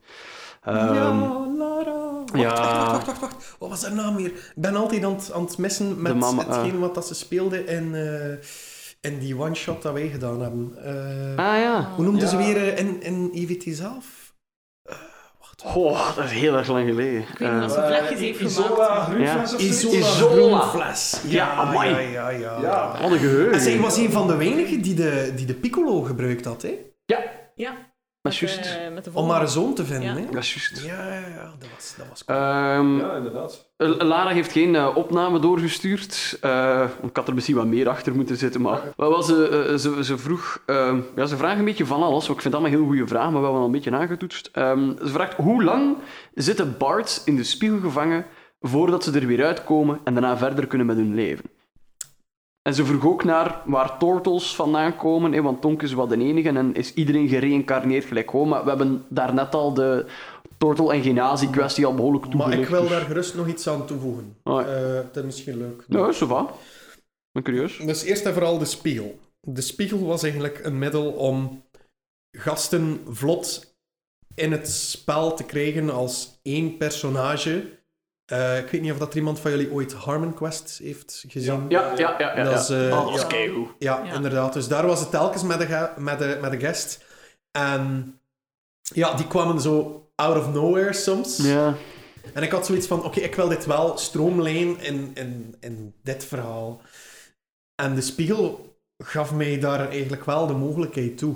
Ehm, 0.65 0.93
ja, 0.93 1.11
Lara. 1.57 2.13
Wacht, 2.25 2.39
ja. 2.41 2.51
wacht, 2.91 2.91
wacht, 2.91 3.05
wacht, 3.05 3.19
wacht. 3.19 3.55
Wat 3.59 3.69
was 3.69 3.81
haar 3.83 3.93
naam 3.93 4.15
weer? 4.15 4.25
Ik 4.25 4.51
ben 4.55 4.75
altijd 4.75 5.03
aan 5.03 5.13
het, 5.15 5.31
aan 5.33 5.43
het 5.45 5.57
missen 5.57 6.01
met 6.01 6.15
mama, 6.15 6.43
hetgeen 6.47 6.79
wat 6.79 6.95
dat 6.95 7.07
ze 7.07 7.15
speelde 7.15 7.65
in, 7.65 7.95
eh, 7.95 9.11
in 9.11 9.19
die 9.19 9.37
one-shot 9.39 9.81
dat 9.81 9.93
wij 9.93 10.07
gedaan 10.07 10.41
hebben. 10.41 10.73
Eh, 10.83 11.45
Ah 11.45 11.57
ja. 11.59 11.89
Hoe 11.95 12.05
noemden 12.05 12.27
ze 12.27 12.37
Ja. 12.37 12.45
weer 12.45 12.57
eh, 12.73 12.77
in, 12.79 13.01
in 13.01 13.29
EVT 13.33 13.75
zelf? 13.75 14.33
Goh, 15.63 16.15
dat 16.15 16.25
is 16.25 16.31
heel 16.31 16.55
erg 16.57 16.67
lang 16.67 16.87
geleden. 16.87 17.21
Ik 17.21 17.37
weet 17.37 17.51
niet 17.53 17.63
of 17.71 17.77
Eh, 17.77 17.81
ze 17.83 17.87
vlekjes 17.87 18.19
heeft 18.19 18.39
Isola 18.39 19.03
groenfles 19.03 19.53
of? 19.53 19.61
Isola, 19.61 19.97
Isola. 19.97 20.59
groenfles. 20.59 21.21
Ja, 21.27 21.51
amai. 21.53 21.89
ja, 21.89 21.99
ja, 21.99 22.29
ja, 22.29 22.57
Ja. 22.61 22.97
wat 23.01 23.11
een 23.11 23.17
geheugen. 23.17 23.53
En 23.53 23.59
zij 23.61 23.79
was 23.79 23.97
een 23.97 24.11
van 24.11 24.27
de 24.27 24.35
weinigen 24.35 24.81
die 24.81 24.93
de, 24.93 25.31
die 25.35 25.45
de 25.45 25.53
piccolo 25.53 26.01
gebruikt 26.01 26.45
had, 26.45 26.61
hè? 26.61 26.73
Ja, 27.05 27.17
is 27.55 27.67
met, 28.25 28.35
juist. 28.37 28.65
eh, 28.87 28.93
met 28.93 29.03
de 29.03 29.09
om 29.13 29.29
haar 29.29 29.47
zoon 29.47 29.73
te 29.73 29.85
vinden, 29.85 30.07
Ja. 30.09 30.15
hè? 30.21 30.25
Dat 30.31 30.43
is 30.43 30.53
juist. 30.53 30.85
Ja, 30.85 31.07
ja, 31.13 31.27
ja, 31.27 31.53
dat 31.59 31.69
was, 31.75 31.93
dat 31.97 32.05
was 32.09 32.25
cool. 32.25 32.37
Ehm, 32.39 32.97
Ja, 32.97 33.15
inderdaad. 33.15 33.69
Lara 33.77 34.29
heeft 34.29 34.51
geen 34.51 34.75
eh, 34.75 34.89
opname 34.95 35.39
doorgestuurd. 35.39 36.37
Eh, 36.41 36.83
ik 37.03 37.15
had 37.15 37.27
er 37.27 37.33
misschien 37.33 37.55
wat 37.55 37.65
meer 37.65 37.89
achter 37.89 38.15
moeten 38.15 38.37
zitten, 38.37 38.61
maar... 38.61 38.81
Wel, 38.97 39.09
wel, 39.09 39.23
ze, 39.23 39.73
ze, 39.79 40.03
ze 40.03 40.17
vroeg... 40.17 40.61
ehm, 40.65 40.99
ja, 41.15 41.25
ze 41.25 41.37
vragen 41.37 41.59
een 41.59 41.65
beetje 41.65 41.85
van 41.85 42.03
alles. 42.03 42.23
Ik 42.29 42.41
vind 42.41 42.53
dat 42.53 42.61
allemaal 42.61 42.79
heel 42.79 42.87
goede 42.87 43.07
vragen, 43.07 43.31
maar 43.31 43.39
we 43.41 43.43
hebben 43.43 43.59
al 43.59 43.65
een 43.65 43.71
beetje 43.71 43.91
aangetoetst. 43.91 44.49
Ehm, 44.53 44.89
ze 44.99 45.07
vraagt, 45.07 45.33
hoe 45.33 45.63
lang 45.63 45.95
zitten 46.33 46.75
bards 46.77 47.23
in 47.23 47.35
de 47.35 47.43
spiegel 47.43 47.79
gevangen 47.79 48.25
voordat 48.61 49.03
ze 49.03 49.19
er 49.19 49.27
weer 49.27 49.45
uitkomen 49.45 49.99
en 50.03 50.13
daarna 50.13 50.37
verder 50.37 50.67
kunnen 50.67 50.87
met 50.87 50.95
hun 50.95 51.15
leven? 51.15 51.45
En 52.67 52.73
ze 52.73 52.85
vroeg 52.85 53.05
ook 53.05 53.23
naar 53.23 53.61
waar 53.65 53.97
tortels 53.97 54.55
vandaan 54.55 54.95
komen, 54.97 55.31
hè, 55.31 55.41
want 55.41 55.61
Tonk 55.61 55.81
is 55.81 55.93
wat 55.93 56.09
de 56.09 56.17
enige 56.17 56.49
en 56.49 56.73
is 56.75 56.93
iedereen 56.93 57.27
gereïncarneerd 57.27 58.05
gelijk 58.05 58.29
gewoon. 58.29 58.47
Maar 58.47 58.63
we 58.63 58.69
hebben 58.69 59.05
daarnet 59.09 59.55
al 59.55 59.73
de 59.73 60.05
tortel- 60.57 60.93
en 60.93 61.01
genazie-kwestie 61.03 61.85
al 61.85 61.95
behoorlijk 61.95 62.23
Maar 62.23 62.31
toegelicht. 62.33 62.61
ik 62.61 62.75
wil 62.75 62.87
daar 62.87 63.01
gerust 63.01 63.35
nog 63.35 63.47
iets 63.47 63.67
aan 63.69 63.85
toevoegen. 63.85 64.35
Ah, 64.43 64.61
ja. 64.61 64.67
Eh, 64.73 64.93
dat 64.93 65.15
is 65.15 65.23
misschien 65.23 65.57
leuk. 65.57 65.83
Ja, 65.87 66.11
zo 66.11 66.25
va. 66.27 66.49
Ben 67.31 67.43
curieus. 67.43 67.77
Dus 67.77 68.03
eerst 68.03 68.25
en 68.25 68.33
vooral 68.33 68.57
de 68.57 68.65
spiegel. 68.65 69.19
De 69.41 69.61
spiegel 69.61 70.05
was 70.05 70.23
eigenlijk 70.23 70.59
een 70.63 70.79
middel 70.79 71.11
om 71.11 71.63
gasten 72.31 73.01
vlot 73.09 73.75
in 74.35 74.51
het 74.51 74.67
spel 74.69 75.33
te 75.33 75.43
krijgen 75.43 75.89
als 75.89 76.39
één 76.43 76.77
personage. 76.77 77.63
Eh, 78.25 78.57
ik 78.57 78.67
weet 78.69 78.81
niet 78.81 78.91
of 78.91 78.97
dat 78.97 79.11
er 79.11 79.17
iemand 79.17 79.39
van 79.39 79.51
jullie 79.51 79.71
ooit 79.71 79.93
Harmon 79.93 80.33
Quest 80.33 80.77
heeft 80.83 81.23
gezien. 81.27 81.65
Ja, 81.69 81.93
ja, 81.97 82.15
ja. 82.19 82.35
ja, 82.37 82.43
Dat 82.43 82.59
is, 82.61 82.69
eh, 82.69 82.99
Oh, 82.99 83.11
dat 83.11 83.21
ja. 83.21 83.27
keigoed. 83.27 83.69
Ja, 83.79 84.03
Ja. 84.03 84.13
inderdaad. 84.13 84.53
Dus 84.53 84.67
daar 84.67 84.87
was 84.87 84.99
het 84.99 85.09
telkens 85.09 85.43
met 85.43 85.59
de, 85.59 85.89
met 85.97 86.19
de, 86.19 86.37
met 86.41 86.51
de 86.51 86.59
guest. 86.59 87.03
En 87.51 88.13
ja, 88.81 89.13
die 89.13 89.27
kwamen 89.27 89.61
zo 89.61 90.07
out 90.15 90.37
of 90.37 90.53
nowhere 90.53 90.93
soms. 90.93 91.37
Ja. 91.37 91.75
En 92.33 92.43
ik 92.43 92.51
had 92.51 92.65
zoiets 92.65 92.87
van, 92.87 93.03
oké, 93.03 93.19
ik 93.19 93.35
wil 93.35 93.47
dit 93.47 93.65
wel 93.65 93.97
stroomlijnen 93.97 94.79
in, 94.79 95.11
in, 95.13 95.55
in 95.59 95.93
dit 96.03 96.23
verhaal. 96.25 96.81
En 97.75 97.95
de 97.95 98.01
spiegel 98.01 98.77
gaf 98.97 99.33
mij 99.33 99.59
daar 99.59 99.89
eigenlijk 99.89 100.25
wel 100.25 100.47
de 100.47 100.53
mogelijkheid 100.53 101.17
toe. 101.17 101.35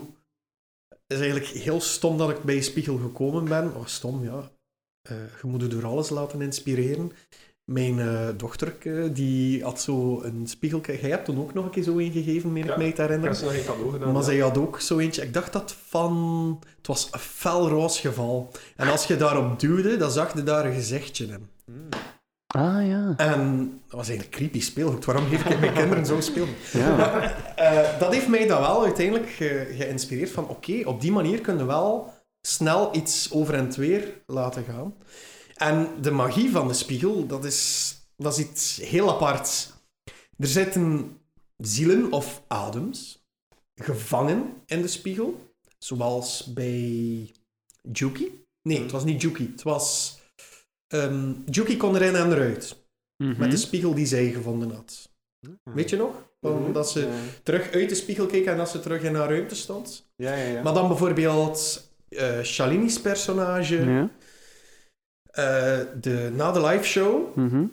Het 0.89 0.99
is 1.17 1.19
eigenlijk 1.19 1.47
heel 1.47 1.81
stom 1.81 2.17
dat 2.17 2.29
ik 2.29 2.43
bij 2.43 2.61
Spiegel 2.61 2.97
gekomen 2.97 3.45
ben. 3.45 3.75
Oh, 3.75 3.85
stom, 3.85 4.23
ja. 4.23 4.51
Eh, 5.01 5.15
je 5.41 5.47
moet 5.47 5.61
je 5.61 5.67
door 5.67 5.85
alles 5.85 6.09
laten 6.09 6.41
inspireren. 6.41 7.11
Mijn 7.63 7.99
eh 7.99 8.27
dochter, 8.37 8.73
die 9.13 9.63
had 9.63 9.81
zo 9.81 10.21
een 10.23 10.47
spiegel... 10.47 10.81
Jij 10.85 11.09
hebt 11.09 11.25
toen 11.25 11.39
ook 11.39 11.53
nog 11.53 11.65
een 11.65 11.71
keer 11.71 11.83
zo 11.83 11.97
een 11.97 12.11
gegeven, 12.11 12.53
meen 12.53 12.63
ik 12.69 12.77
mij 12.77 12.91
te 12.91 12.91
Ik 12.91 12.95
heb 12.97 13.07
herinneren. 13.07 13.35
ze 13.35 13.43
nog 13.43 13.53
geen 13.53 13.65
cadeau 13.65 13.91
gedaan. 13.91 14.07
Maar 14.11 14.21
ja. 14.21 14.27
zij 14.27 14.37
had 14.37 14.57
ook 14.57 14.79
zo 14.79 14.97
eentje. 14.97 15.21
Ik 15.21 15.33
dacht 15.33 15.53
dat 15.53 15.75
van. 15.87 16.59
Het 16.77 16.87
was 16.87 17.07
een 17.11 17.19
fel 17.19 17.69
roze 17.69 17.99
geval. 18.07 18.51
En 18.75 18.87
als 18.91 19.05
je 19.05 19.15
daarop 19.15 19.59
duwde, 19.59 19.97
dan 19.97 20.11
zag 20.11 20.33
je 20.33 20.43
daar 20.43 20.65
een 20.65 20.73
gezichtje 20.73 21.25
in. 21.25 21.49
Ah, 22.47 22.87
ja. 22.87 23.13
En 23.17 23.69
dat 23.87 23.97
was 23.97 24.07
eigenlijk 24.07 24.37
creepy 24.37 24.61
speelgoed. 24.61 25.05
Waarom 25.05 25.25
geef 25.27 25.45
ik 25.45 25.59
mijn 25.59 25.73
kinderen 25.73 26.05
zo 26.05 26.21
speelgoed? 26.21 26.67
ja. 26.73 27.21
Eh, 27.55 27.99
dat 27.99 28.13
heeft 28.13 28.27
mij 28.27 28.47
dan 28.47 28.61
wel 28.61 28.83
uiteindelijk 28.83 29.29
ge- 29.29 29.73
geïnspireerd 29.77 30.31
van 30.31 30.47
oké, 30.47 30.81
op 30.85 31.01
die 31.01 31.11
manier 31.11 31.41
kunnen 31.41 31.61
we 31.65 31.71
wel 31.71 32.13
snel 32.47 32.95
iets 32.95 33.31
over 33.31 33.53
en 33.53 33.71
weer 33.71 34.21
laten 34.25 34.63
gaan. 34.63 34.95
En 35.55 36.01
de 36.01 36.11
magie 36.11 36.51
van 36.51 36.67
de 36.67 36.73
spiegel, 36.73 37.25
dat 37.27 37.45
is, 37.45 37.95
dat 38.17 38.37
is 38.37 38.45
iets 38.49 38.77
heel 38.77 39.09
aparts. 39.09 39.71
Er 40.37 40.47
zitten 40.47 41.17
zielen 41.57 42.11
of 42.11 42.43
adems 42.47 43.23
gevangen 43.75 44.53
in 44.65 44.81
de 44.81 44.87
spiegel, 44.87 45.53
zoals 45.77 46.53
bij 46.53 47.31
Juki. 47.91 48.43
Nee, 48.61 48.81
het 48.81 48.91
was 48.91 49.03
niet 49.03 49.21
Juki, 49.21 49.49
het 49.51 49.63
was... 49.63 50.19
ehm 50.87 51.33
Juki 51.45 51.77
kon 51.77 51.95
erin 51.95 52.15
en 52.15 52.31
eruit, 52.31 52.77
Mhm. 53.23 53.39
met 53.39 53.51
de 53.51 53.57
spiegel 53.57 53.93
die 53.93 54.05
zij 54.05 54.31
gevonden 54.31 54.71
had. 54.71 55.09
Weet 55.63 55.89
je 55.89 55.95
nog? 55.95 56.27
Van 56.41 56.73
Dat 56.73 56.89
ze 56.89 57.09
terug 57.43 57.71
uit 57.71 57.89
de 57.89 57.95
spiegel 57.95 58.25
keek 58.25 58.45
en 58.45 58.57
dat 58.57 58.69
ze 58.69 58.79
terug 58.79 59.01
in 59.03 59.15
haar 59.15 59.29
ruimte 59.29 59.55
stond. 59.55 60.09
Ja, 60.15 60.33
ja, 60.35 60.43
ja. 60.51 60.61
Maar 60.61 60.73
dan 60.73 60.87
bijvoorbeeld 60.87 61.88
eh 62.09 62.41
Shalini's 62.43 63.01
personage, 63.01 63.75
Ja. 63.85 64.09
eh, 65.31 65.79
de, 66.01 66.31
na 66.35 66.51
de 66.51 66.61
live 66.65 66.83
show, 66.83 67.35
Mhm. 67.35 67.65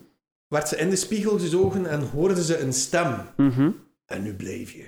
werd 0.48 0.68
ze 0.68 0.76
in 0.76 0.90
de 0.90 0.96
spiegel 0.96 1.38
gezogen 1.38 1.86
en 1.86 2.00
hoorde 2.00 2.44
ze 2.44 2.58
een 2.60 2.72
stem. 2.72 3.14
Mhm. 3.36 3.70
En 4.06 4.22
nu 4.22 4.34
bleef 4.34 4.72
je. 4.72 4.84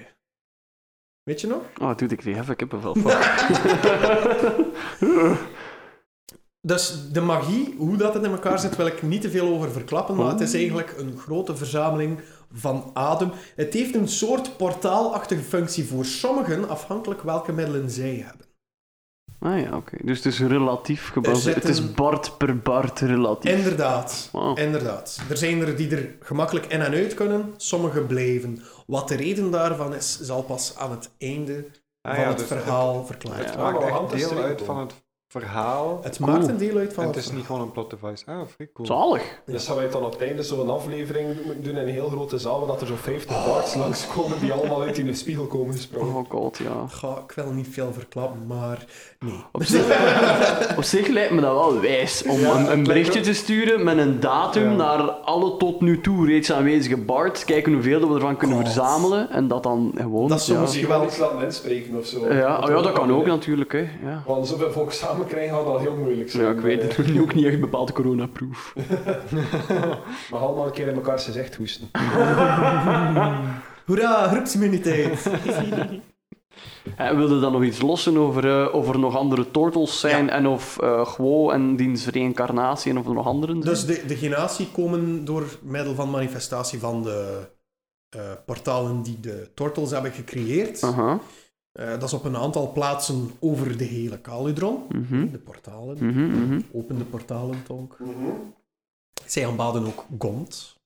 Weet 1.22 1.40
je 1.40 1.46
nog? 1.46 1.62
Oh, 1.80 1.96
dude, 1.96 2.14
ik 2.14 2.20
kreeg 2.20 2.36
even 2.38 2.56
kippenvel. 2.56 2.94
Fuck. 2.94 3.46
Dus 6.60 7.12
de 7.12 7.20
magie, 7.20 7.74
hoe 7.78 7.96
dat 7.96 8.14
het 8.14 8.24
in 8.24 8.30
elkaar 8.30 8.58
zit, 8.58 8.76
wil 8.76 8.86
ik 8.86 9.02
niet 9.02 9.20
te 9.20 9.30
veel 9.30 9.48
over 9.48 9.70
verklappen, 9.70 10.16
maar 10.16 10.30
het 10.30 10.40
is 10.40 10.54
eigenlijk 10.54 10.94
een 10.98 11.18
grote 11.18 11.56
verzameling 11.56 12.20
van 12.52 12.90
adem. 12.94 13.30
Het 13.56 13.74
heeft 13.74 13.94
een 13.94 14.08
soort 14.08 14.56
portaalachtige 14.56 15.42
functie 15.42 15.84
voor 15.84 16.04
sommigen, 16.04 16.68
afhankelijk 16.68 17.22
welke 17.22 17.52
middelen 17.52 17.90
zij 17.90 18.14
hebben. 18.26 18.46
Ah 19.40 19.60
ja, 19.60 19.76
oké. 19.76 19.96
Dus 20.02 20.16
het 20.16 20.26
is 20.26 20.40
relatief 20.40 21.10
gebaseerd. 21.10 21.56
Er 21.56 21.60
Het 21.62 21.70
is 21.70 21.94
Bart 21.94 22.38
per 22.38 22.58
Bart 22.58 23.00
relatief. 23.00 23.50
Inderdaad. 23.52 24.30
Inderdaad. 24.54 25.20
Er 25.30 25.36
zijn 25.36 25.60
er 25.60 25.76
die 25.76 25.96
er 25.96 26.16
gemakkelijk 26.20 26.66
in 26.66 26.80
en 26.80 26.92
uit 26.92 27.14
kunnen, 27.14 27.54
sommige 27.56 28.00
blijven. 28.00 28.62
Wat 28.86 29.08
de 29.08 29.14
reden 29.16 29.50
daarvan 29.50 29.94
is, 29.94 30.20
zal 30.20 30.42
pas 30.42 30.76
aan 30.76 30.90
het 30.90 31.10
einde 31.18 31.64
Ah 32.00 32.14
van 32.14 32.22
ja, 32.22 32.28
het 32.28 32.38
dus 32.38 32.46
verhaal 32.46 33.06
verklaard 33.06 33.44
Het 33.44 33.54
Ja, 33.54 33.60
worden. 33.60 33.80
maakt 33.80 33.92
maar 33.92 34.12
echt 34.12 34.28
deel 34.28 34.42
uit 34.42 34.62
van 34.62 34.78
het 34.78 34.94
verhaal. 35.28 35.98
Het 36.02 36.16
Cool. 36.16 36.30
maakt 36.30 36.48
een 36.48 36.56
deel 36.56 36.76
uit 36.76 36.92
van 36.94 37.02
En 37.02 37.08
het 37.08 37.18
het 37.18 37.24
is 37.26 37.32
niet 37.32 37.46
gewoon 37.46 37.60
een 37.60 37.72
plot 37.72 37.90
device. 37.90 38.24
Ah, 38.26 38.40
vrij 38.54 38.68
cool. 38.74 38.86
Zalig. 38.86 39.22
Dus 39.46 39.66
gaan 39.66 39.76
wij 39.76 39.88
dan 39.90 40.04
op 40.04 40.12
het 40.12 40.22
einde 40.22 40.42
zo'n 40.42 40.70
aflevering 40.70 41.26
moeten 41.44 41.62
doen 41.62 41.76
in 41.76 41.86
een 41.86 41.92
heel 41.92 42.08
grote 42.08 42.38
zaal, 42.38 42.58
waar 42.58 42.68
dat 42.68 42.80
er 42.80 42.86
zo'n 42.86 42.96
50 42.96 43.44
bards 43.46 43.74
langskomen 43.74 44.38
die 44.40 44.52
allemaal 44.52 44.82
uit 44.82 44.98
in 44.98 45.06
de 45.06 45.14
spiegel 45.14 45.44
komen 45.46 45.74
gesprongen. 45.74 46.14
Oh 46.14 46.24
god, 46.30 46.58
ja. 46.58 46.86
Ga, 46.88 47.22
ik 47.28 47.32
wil 47.34 47.50
niet 47.52 47.68
veel 47.70 47.92
verklappen, 47.92 48.46
maar 48.46 48.84
nee. 49.18 49.44
Op 49.52 49.62
zich, 49.64 49.84
op 50.78 50.82
zich 50.82 51.06
lijkt 51.08 51.30
me 51.32 51.40
dat 51.40 51.52
wel 51.52 51.80
wijs 51.80 52.22
om 52.22 52.40
Ja, 52.40 52.70
een, 52.70 52.82
berichtje 52.84 53.20
te 53.20 53.34
sturen 53.34 53.84
met 53.84 53.98
een 53.98 54.20
datum 54.20 54.70
Ja. 54.70 54.76
naar 54.76 55.00
alle 55.10 55.56
tot 55.56 55.80
nu 55.80 56.00
toe 56.00 56.26
reeds 56.26 56.52
aanwezige 56.52 56.96
bards, 56.96 57.44
kijken 57.44 57.72
hoeveel 57.72 58.08
we 58.08 58.14
ervan 58.14 58.36
kunnen 58.36 58.56
God. 58.56 58.66
verzamelen 58.66 59.30
en 59.30 59.48
dat 59.48 59.62
dan 59.62 59.92
gewoon... 59.96 60.28
Dat 60.28 60.38
is 60.38 60.44
zo 60.44 60.52
ja. 60.54 60.60
misschien 60.60 60.76
Misschien 60.88 61.00
wel 61.00 61.08
iets 61.08 61.18
laten 61.18 61.46
inspreken 61.46 61.96
of 61.98 62.06
zo. 62.06 62.32
Ja, 62.32 62.58
oh 62.58 62.68
ja, 62.68 62.82
dat 62.82 62.92
kan 62.92 63.12
ook 63.12 63.26
natuurlijk, 63.26 63.72
hè. 63.72 63.88
Ja. 64.02 64.22
Want 64.26 64.46
zoveel 64.48 64.72
volk 64.72 64.92
samen 64.92 65.17
krijgen 65.26 65.56
gaat 65.56 65.66
al 65.66 65.78
heel 65.78 65.96
moeilijk 65.96 66.30
zijn. 66.30 66.44
Ja, 66.44 66.50
ik 66.50 66.60
weet 66.60 66.80
Eh, 66.82 66.96
het. 66.96 67.06
nu 67.12 67.20
ook 67.20 67.34
niet 67.34 67.44
echt 67.44 67.60
bepaald 67.60 67.92
coronaproof. 67.92 68.74
Maar 70.30 70.40
allemaal 70.40 70.66
een 70.66 70.72
keer 70.72 70.88
in 70.88 70.94
elkaar 70.94 71.18
zijn 71.20 71.36
echt 71.36 71.54
hoesten. 71.56 71.90
Hoera, 73.86 74.28
groepsimmuniteit. 74.28 75.26
Eh, 76.96 77.10
wilde 77.16 77.40
dan 77.40 77.52
nog 77.52 77.62
iets 77.62 77.80
lossen 77.82 78.16
over, 78.16 78.60
eh, 78.62 78.74
of 78.74 78.88
er 78.88 78.98
nog 78.98 79.16
andere 79.16 79.50
tortels 79.50 80.00
zijn 80.00 80.30
en 80.30 80.46
of 80.46 80.78
eh 80.78 81.06
Guo 81.06 81.50
en 81.50 81.76
diens 81.76 82.06
reïncarnatie 82.06 82.90
en 82.90 82.98
of 82.98 83.06
er 83.06 83.14
nog 83.14 83.26
anderen 83.26 83.62
zijn? 83.62 83.74
Dus 83.74 83.86
de, 83.86 84.06
de 84.06 84.16
genatie 84.16 84.68
komen 84.72 85.24
door 85.24 85.44
middel 85.62 85.94
van 85.94 86.10
manifestatie 86.10 86.78
van 86.78 87.02
de 87.02 87.48
eh, 88.08 88.20
portalen 88.46 89.02
die 89.02 89.20
de 89.20 89.50
Turtles 89.54 89.90
hebben 89.90 90.12
gecreëerd. 90.12 90.82
Aha. 90.82 91.18
Eh, 91.72 91.90
dat 91.90 92.02
is 92.02 92.12
op 92.12 92.24
een 92.24 92.36
aantal 92.36 92.72
plaatsen 92.72 93.30
over 93.40 93.76
de 93.76 93.84
hele 93.84 94.20
Caludron. 94.20 94.82
Mhm. 94.88 95.30
De 95.30 95.38
portalen. 95.38 95.96
Mhm, 96.06 96.26
mhm. 96.44 96.60
Open 96.72 96.98
de 96.98 97.04
portalen, 97.04 97.62
Tonk. 97.62 97.96
Zij 99.26 99.46
aanbaden 99.46 99.86
ook 99.86 100.04
Gond. 100.18 100.76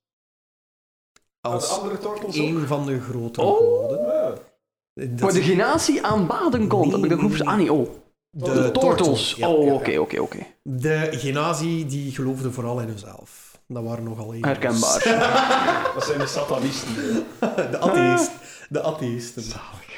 Als 1.40 1.68
Als 1.68 1.78
andere 1.78 1.98
tortels 1.98 2.36
een 2.36 2.66
van 2.66 2.86
de 2.86 3.00
grote 3.00 3.40
Oh. 3.42 3.56
goden. 3.58 4.30
ook? 4.30 4.50
Dat 4.94 5.08
Voor 5.20 5.32
de 5.32 5.42
genatie 5.42 6.06
aan 6.06 6.26
baden 6.26 6.68
komt, 6.68 6.84
Nee, 6.84 6.94
heb 6.94 7.02
ik 7.04 7.08
dat 7.10 7.18
nee, 7.20 7.28
goed 7.28 7.38
nee. 7.38 7.48
Ah, 7.48 7.56
nee, 7.56 7.72
oh. 7.72 7.90
de, 8.30 8.52
De, 8.52 8.70
tortels. 8.70 9.34
ja, 9.34 9.48
oh, 9.48 9.74
oké, 9.74 9.98
oké, 9.98 10.20
oké. 10.20 10.38
De 10.62 11.08
genazie 11.12 11.86
die 11.86 12.12
geloofde 12.14 12.52
vooral 12.52 12.80
in 12.80 12.88
hunzelf. 12.88 13.58
Dat 13.66 13.82
waren 13.84 14.04
nogal 14.04 14.34
even. 14.34 14.48
Herkenbaar. 14.48 15.02
Dat 15.94 16.04
zijn 16.04 16.18
de 16.18 16.26
satanisten. 16.26 16.94
de 17.70 17.78
atheïst. 17.78 18.30
De 18.68 18.82
atheïsten. 18.82 19.42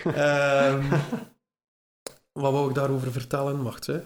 Ehm, 0.05 0.91
wat 2.43 2.53
wou 2.53 2.69
ik 2.69 2.75
daarover 2.75 3.13
vertellen? 3.13 3.63
Wacht, 3.63 3.87
hè. 3.87 4.01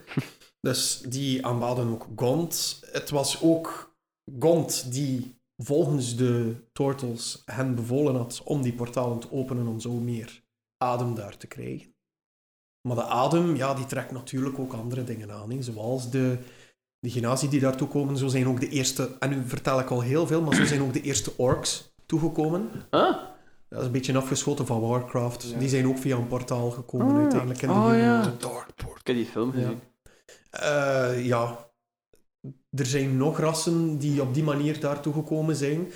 Dus 0.61 1.01
die 1.07 1.47
aanbaden 1.47 1.89
ook 1.89 2.07
Gond. 2.17 2.81
Het 2.93 3.11
was 3.11 3.43
ook 3.43 3.97
Gond 4.39 4.93
die 4.93 5.41
volgens 5.57 6.17
de 6.17 6.55
Turtles 6.73 7.43
hen 7.45 7.75
bevolen 7.75 8.17
had 8.17 8.43
om 8.45 8.63
die 8.63 8.75
portalen 8.75 9.19
te 9.19 9.33
openen 9.33 9.67
om 9.67 9.81
zo 9.81 9.93
meer 9.93 10.43
adem 10.77 11.15
daar 11.15 11.37
te 11.37 11.47
krijgen. 11.47 11.95
Maar 12.89 12.97
de 12.97 13.05
adem, 13.05 13.57
ja, 13.57 13.75
die 13.75 13.87
trekt 13.87 14.11
natuurlijk 14.11 14.59
ook 14.59 14.73
andere 14.73 15.05
dingen 15.05 15.33
aan. 15.33 15.63
Zoals 15.63 16.11
de, 16.11 16.39
de 16.99 17.49
die 17.49 17.61
daartoe 17.61 17.89
komen. 17.89 18.17
Zo 18.17 18.29
zijn 18.29 18.49
ook 18.49 18.61
de 18.61 18.69
eerste, 18.69 19.17
en 19.19 19.31
nu 19.31 19.49
vertel 19.49 19.81
ik 19.81 19.91
al 19.91 20.01
heel 20.01 20.27
veel, 20.27 20.43
maar 20.43 20.55
zo 20.55 20.65
zijn 20.65 20.83
ook 20.83 20.93
de 20.93 21.03
eerste 21.03 21.33
orks 21.37 21.95
toegekomen. 22.07 22.71
Huh? 22.91 23.17
Dat 23.69 23.81
is 23.81 23.87
een 23.87 23.93
beetje 23.93 24.17
afgeschoten 24.17 24.67
van 24.67 24.81
Warcraft. 24.81 25.43
Ja. 25.51 25.59
Die 25.59 25.69
zijn 25.69 25.87
ook 25.87 25.99
via 25.99 26.17
een 26.17 26.29
portaal 26.29 26.71
gekomen 26.71 27.07
Ah, 27.07 27.13
ja. 27.15 27.21
uiteindelijk 27.21 27.63
in 27.63 27.69
de 27.69 27.75
Oh, 27.75 27.97
ja. 27.97 28.23
De 28.23 28.37
Dark 28.37 28.67
Portal. 28.67 28.97
Ik 28.97 29.07
heb 29.07 29.17
die 29.17 29.27
film 29.27 29.53
Ja. 29.55 29.61
gezien. 29.61 29.81
Eh, 30.51 31.27
ja. 31.27 31.67
Er 32.71 32.87
zijn 32.87 33.17
nog 33.17 33.39
rassen 33.39 33.99
die 33.99 34.23
op 34.23 34.35
die 34.35 34.43
manier 34.43 34.81
daartoe 34.81 35.13
gekomen 35.13 35.57
zijn. 35.57 35.89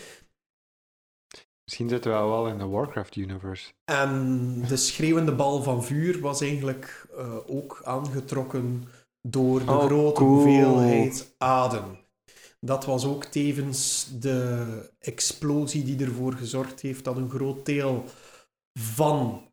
Misschien 1.64 1.88
zitten 1.88 2.10
we 2.12 2.16
wel 2.28 2.48
in 2.48 2.58
de 2.58 2.66
Warcraft-universe. 2.66 3.72
En 3.84 4.64
de 4.68 4.76
schreeuwende 4.76 5.34
bal 5.34 5.62
van 5.62 5.84
vuur 5.84 6.20
was 6.20 6.40
eigenlijk 6.40 7.06
eh, 7.16 7.36
ook 7.46 7.80
aangetrokken 7.84 8.84
door 9.28 9.64
de 9.64 9.70
Oh, 9.72 9.84
grote 9.84 10.20
cool. 10.20 10.30
hoeveelheid 10.30 11.34
adem. 11.38 12.00
Dat 12.66 12.84
was 12.84 13.04
ook 13.04 13.24
tevens 13.24 14.08
de 14.20 14.90
explosie 14.98 15.84
die 15.84 16.06
ervoor 16.06 16.32
gezorgd 16.32 16.80
heeft 16.80 17.04
dat 17.04 17.16
een 17.16 17.30
groot 17.30 17.66
deel 17.66 18.04
van 18.80 19.50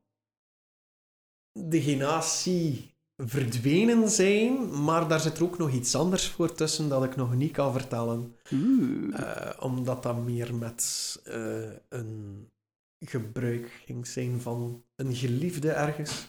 de 1.51 1.81
genatie 1.81 2.97
verdwenen 3.17 4.09
zijn, 4.09 4.83
maar 4.83 5.07
daar 5.07 5.19
zit 5.19 5.37
er 5.37 5.43
ook 5.43 5.57
nog 5.57 5.71
iets 5.71 5.95
anders 5.95 6.27
voor 6.27 6.53
tussen 6.53 6.89
dat 6.89 7.03
ik 7.03 7.15
nog 7.15 7.35
niet 7.35 7.51
kan 7.51 7.73
vertellen. 7.73 8.35
Eh, 9.13 9.49
omdat 9.59 10.03
dat 10.03 10.17
meer 10.17 10.55
met 10.55 11.19
eh, 11.23 11.71
een 11.89 12.47
gebruik 13.05 13.81
ging 13.85 14.07
zijn 14.07 14.41
van 14.41 14.83
een 14.95 15.15
geliefde 15.15 15.71
ergens. 15.71 16.27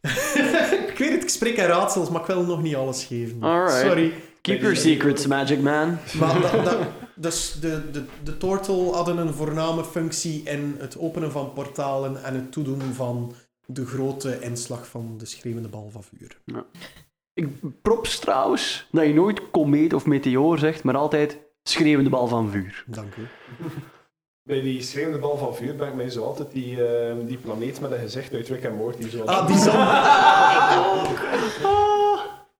ik 0.90 0.94
weet 0.98 1.10
het, 1.10 1.22
ik 1.22 1.28
spreek 1.28 1.56
in 1.56 1.64
raadsels, 1.64 2.10
maar 2.10 2.20
ik 2.20 2.26
wil 2.26 2.44
nog 2.44 2.62
niet 2.62 2.74
alles 2.74 3.04
geven. 3.04 3.42
Alright. 3.42 3.80
Sorry. 3.80 4.12
Keep 4.42 4.60
your 4.60 4.76
secrets, 4.76 5.26
Magic 5.26 5.60
Man. 5.60 5.98
Maar 6.18 6.40
dat, 6.40 6.64
dat- 6.64 6.78
dus 7.14 7.56
de, 7.60 7.90
de, 7.90 8.04
de 8.24 8.36
Tortle 8.36 8.92
hadden 8.92 9.18
een 9.18 9.34
voorname 9.34 9.84
functie 9.84 10.42
in 10.44 10.76
het 10.78 10.98
openen 10.98 11.32
van 11.32 11.52
portalen 11.52 12.24
en 12.24 12.34
het 12.34 12.52
toedoen 12.52 12.80
van 12.94 13.34
de 13.66 13.86
grote 13.86 14.40
inslag 14.40 14.86
van 14.86 15.14
de 15.18 15.26
schreeuwende 15.26 15.68
bal 15.68 15.88
van 15.92 16.02
vuur. 16.02 16.36
Ik 17.34 17.48
props 17.82 18.18
trouwens 18.18 18.88
dat 18.90 19.06
je 19.06 19.14
nooit 19.14 19.50
komeet 19.50 19.92
of 19.92 20.06
meteoor 20.06 20.58
zegt, 20.58 20.82
maar 20.84 20.96
altijd 20.96 21.38
schreeuwende 21.62 22.10
bal 22.10 22.26
van 22.28 22.50
vuur. 22.50 22.84
Dank 22.86 23.14
u. 23.16 23.26
Bij 24.42 24.60
die 24.60 24.82
schreeuwende 24.82 25.18
bal 25.18 25.36
van 25.36 25.54
vuur 25.54 25.74
brengt 25.74 25.96
mij 25.96 26.10
zo 26.10 26.24
altijd 26.24 26.50
die, 26.52 26.86
eh, 26.86 27.14
die 27.26 27.36
planeet 27.38 27.80
met 27.80 27.90
een 27.90 27.98
gezicht 27.98 28.34
uit 28.34 28.48
Rick 28.48 28.66
and 28.66 28.76
Morty. 28.76 29.08
Zo 29.08 29.24
Ah, 29.24 29.46
die 29.46 29.58
zon. 29.58 29.74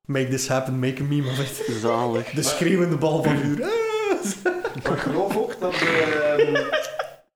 Make 0.06 0.28
this 0.28 0.48
happen, 0.48 0.78
make 0.78 1.00
a 1.02 1.04
meme 1.04 1.28
of 1.28 1.38
it. 1.38 1.76
Zalig. 1.80 2.30
De 2.30 2.42
schreeuwende 2.42 2.96
bal 2.96 3.22
van 3.22 3.38
vuur. 3.38 3.58
Maar 4.82 4.92
ik 4.92 4.98
geloof 4.98 5.36
ook 5.36 5.60
dat 5.60 5.74
er, 5.74 6.22
ehm, 6.22 6.64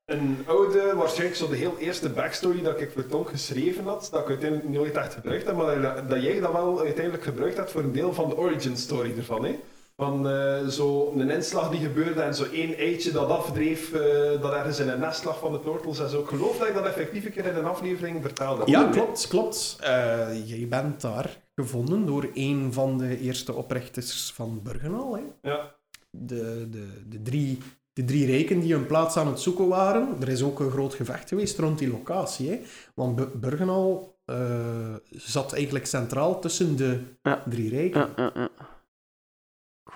een 0.05 0.39
oude, 0.47 0.93
waarschijnlijk 0.95 1.37
zo 1.37 1.49
de 1.49 1.57
heel 1.57 1.77
eerste 1.79 2.09
backstory 2.09 2.63
dat 2.63 2.81
ik 2.81 2.91
voor 2.93 3.07
Tonk 3.07 3.29
geschreven 3.29 3.85
had, 3.85 4.09
dat 4.11 4.21
ik 4.23 4.29
uiteindelijk 4.29 4.71
nooit 4.71 4.97
echt 4.97 5.15
gebruikt 5.15 5.47
heb, 5.47 5.57
maar 5.57 5.81
dat, 5.81 6.11
dat 6.11 6.23
jij 6.23 6.41
dat 6.41 6.53
wel 6.53 6.81
uiteindelijk 6.81 7.25
gebruikt 7.25 7.57
hebt 7.57 7.71
voor 7.71 7.83
een 7.83 7.93
deel 7.93 8.13
van 8.15 8.29
de 8.29 8.37
origin 8.37 8.77
story 8.77 9.15
ervan. 9.17 9.45
Hè? 9.45 9.59
Van 9.97 10.29
eh, 10.29 10.67
zo 10.67 11.13
een 11.17 11.31
inslag 11.31 11.71
die 11.71 11.81
gebeurde 11.81 12.21
en 12.21 12.35
zo 12.35 12.45
één 12.53 12.75
eitje 12.77 13.13
dat 13.13 13.29
afdreef, 13.29 13.93
eh, 13.93 14.41
dat 14.41 14.53
ergens 14.53 14.79
in 14.79 14.89
een 14.89 15.01
nest 15.01 15.25
lag 15.25 15.39
van 15.39 15.53
de 15.53 15.61
Turtles 15.61 15.99
en 16.01 16.09
zo. 16.09 16.21
Ik 16.21 16.27
geloof 16.29 16.59
dat 16.59 16.69
ik 16.69 16.75
dat 16.75 16.85
effectief 16.87 17.25
een 17.25 17.33
keer 17.33 17.47
in 17.47 17.55
een 17.57 17.65
aflevering 17.65 18.23
vertelde. 18.23 18.63
Ja, 18.71 18.89
klopt, 18.89 19.29
klopt. 19.29 19.77
Eh, 19.81 20.49
jij 20.49 20.69
bent 20.69 21.01
daar 21.01 21.43
gevonden 21.55 22.07
door 22.07 22.29
een 22.35 22.73
van 22.73 22.99
de 22.99 23.21
eerste 23.21 23.55
oprichters 23.55 24.33
van 24.35 24.61
Burgenal. 24.63 25.17
Hè? 25.17 25.23
Ja. 25.51 25.75
De, 26.11 26.67
de, 26.71 26.87
de, 27.09 27.23
drie, 27.23 27.59
de 27.93 28.05
drie 28.05 28.27
rijken 28.27 28.61
die 28.61 28.73
hun 28.75 28.87
plaats 28.87 29.17
aan 29.17 29.27
het 29.27 29.41
zoeken 29.41 29.69
waren. 29.69 30.09
Er 30.21 30.29
is 30.29 30.43
ook 30.43 30.61
een 30.61 30.71
groot 30.71 30.95
gevecht 30.95 31.29
geweest 31.29 31.59
rond 31.59 31.79
die 31.79 31.91
locatie. 31.91 32.51
Hè? 32.51 32.61
Want 32.95 33.17
Bu- 33.17 33.39
Burgenal 33.39 34.15
eh, 34.25 34.95
zat 35.11 35.53
eigenlijk 35.53 35.87
centraal 35.87 36.41
tussen 36.41 36.77
de 36.77 37.01
Ja. 37.23 37.43
drie 37.49 37.71
rijken. 37.71 38.01
Ja, 38.17 38.33
ja, 38.35 38.49
ja. 38.59 38.66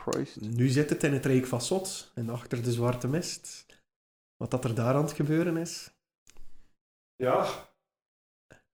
Christ. 0.06 0.40
Nu 0.40 0.68
zit 0.68 0.90
het 0.90 1.04
in 1.04 1.12
het 1.12 1.26
Rijk 1.26 1.46
van 1.46 1.60
Sot 1.60 2.10
en 2.14 2.28
achter 2.30 2.62
de 2.62 2.72
Zwarte 2.72 3.08
Mist. 3.08 3.66
Wat 4.36 4.50
dat 4.50 4.64
er 4.64 4.74
daar 4.74 4.94
aan 4.94 5.02
het 5.02 5.12
gebeuren 5.12 5.56
is. 5.56 5.90
Ja. 7.16 7.46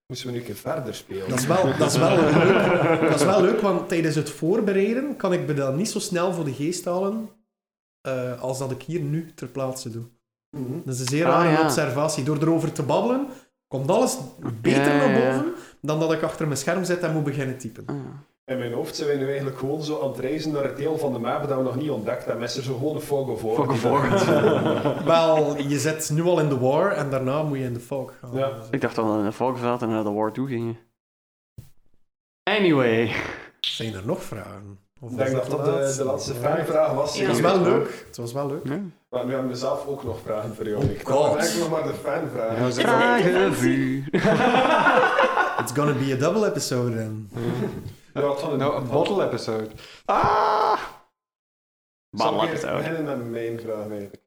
Moesten 0.07 0.27
we 0.27 0.33
nu 0.33 0.39
een 0.39 0.45
keer 0.47 0.55
verder 0.55 0.95
spelen? 0.95 1.29
Dat 1.29 1.39
is 1.39 1.47
wel, 1.47 1.77
dat 1.79 1.91
is 1.93 1.97
wel 1.99 2.17
leuk. 2.21 3.01
Dat 3.01 3.21
is 3.21 3.25
wel 3.27 3.41
leuk, 3.43 3.61
want 3.61 3.89
tijdens 3.89 4.15
het 4.15 4.31
voorbereiden 4.31 5.17
kan 5.17 5.33
ik 5.33 5.47
me 5.47 5.55
dat 5.55 5.77
niet 5.77 5.89
zo 5.91 5.99
snel 5.99 6.33
voor 6.33 6.45
de 6.45 6.55
geest 6.55 6.85
halen 6.85 7.29
eh, 8.01 8.41
als 8.43 8.59
dat 8.59 8.71
ik 8.71 8.83
hier 8.83 9.01
nu 9.01 9.33
ter 9.35 9.49
plaatse 9.49 9.91
doe. 9.91 10.05
Mhm. 10.57 10.81
Dat 10.85 10.95
is 10.95 11.01
een 11.01 11.07
zeer 11.07 11.27
Ah, 11.27 11.45
ja. 11.53 11.63
observatie. 11.63 12.25
Door 12.25 12.37
erover 12.37 12.73
te 12.73 12.83
babbelen, 12.83 13.29
komt 13.69 13.91
alles 13.91 14.19
beter 14.61 14.83
Ja, 14.85 14.93
ja, 14.93 15.07
naar 15.07 15.21
ja. 15.21 15.37
boven 15.37 15.55
dan 15.81 16.01
dat 16.01 16.13
ik 16.13 16.23
achter 16.23 16.47
mijn 16.47 16.59
scherm 16.59 16.85
zit 16.85 17.01
en 17.03 17.13
moet 17.13 17.25
beginnen 17.25 17.59
typen. 17.59 17.87
Ah. 17.87 17.97
In 18.53 18.59
mijn 18.59 18.73
hoofd 18.73 18.97
zijn 18.97 19.09
wij 19.09 19.17
nu 19.19 19.27
eigenlijk 19.27 19.59
gewoon 19.59 19.83
zo 19.83 20.03
aan 20.03 20.09
het 20.09 20.19
reizen 20.19 20.53
naar 20.53 20.63
het 20.65 20.77
deel 20.77 20.99
van 20.99 21.13
de 21.13 21.19
map 21.19 21.49
dat 21.49 21.57
we 21.59 21.63
nog 21.65 21.77
niet 21.77 21.91
ontdekt 21.91 22.25
hebben. 22.25 22.45
Is 22.45 22.57
er 22.57 22.63
zo 22.63 22.75
gewoon 22.77 22.95
een 22.95 23.01
fog 23.01 23.29
of 23.29 23.43
war. 23.43 23.55
Fog 23.55 23.69
of 23.69 23.81
die 23.81 23.91
war. 23.91 24.09
daar- 24.11 25.05
Wel, 25.05 25.57
je 25.59 25.79
zit 25.79 26.11
nu 26.13 26.23
al 26.23 26.41
in 26.41 26.49
de 26.49 26.59
war 26.59 26.93
en 26.93 27.11
daarna 27.11 27.43
moet 27.43 27.59
je 27.59 27.65
in 27.65 27.73
de 27.75 27.81
fog 27.81 28.13
gaan. 28.21 28.31
Ja. 28.33 28.51
Ik 28.71 28.81
dacht 28.81 28.95
dat 28.97 29.05
we 29.05 29.11
naar 29.11 29.25
de 29.25 29.33
fog 29.33 29.59
zaten 29.59 29.89
en 29.89 29.95
naar 29.95 30.05
de 30.05 30.11
war 30.13 30.33
toe 30.33 30.47
gingen. 30.49 30.77
Anyway. 32.43 33.13
Zijn 33.61 33.95
er 33.95 34.07
nog 34.07 34.23
vragen? 34.23 34.79
Of 35.01 35.11
Ik 35.11 35.17
denk 35.17 35.33
dat 35.33 35.51
dat 35.51 35.65
de, 35.65 35.71
laatste? 35.71 36.03
de 36.03 36.09
laatste 36.09 36.33
Ja. 36.35 36.41
fanvraag 36.57 36.93
was. 36.93 37.17
Ja. 37.17 37.27
Het 37.27 37.41
was 37.41 37.41
wel 37.41 37.61
leuk. 37.63 38.05
Het 38.07 38.17
was 38.17 38.33
wel 38.33 38.47
leuk. 38.47 38.65
Ja. 38.65 38.81
Maar 39.11 39.25
nu 39.27 39.33
hebben 39.33 39.51
we 39.51 39.57
zelf 39.57 39.87
ook 39.87 40.05
nog 40.05 40.19
vragen 40.25 40.55
voor 40.55 40.69
jou. 40.69 40.85
Ik 40.85 41.03
God. 41.09 41.23
dan 41.27 41.39
eigenlijk 41.39 41.71
nog 41.71 41.81
maar 41.81 41.89
de 41.89 41.95
fanvraag. 41.99 42.59
Ja, 42.59 42.65
we 42.67 42.73
Vragen 42.73 43.55
vuur. 43.55 44.05
It's 45.61 45.73
gonna 45.75 45.93
be 45.93 46.13
a 46.13 46.17
double 46.19 46.47
episode 46.49 46.97
then. 46.97 47.31
Ja, 48.17 48.23
had 48.23 48.43
een, 48.43 48.59
Nou, 48.59 48.85
bottle 48.85 49.27
episode. 49.27 49.69
Ah! 50.05 50.81
Bottle 52.11 52.43
ik 52.43 52.49
episode. 52.49 52.77
beginnen 52.77 53.05
met 53.05 53.31
mijn 53.31 53.61
vraag 53.61 53.89
eigenlijk? 53.89 54.25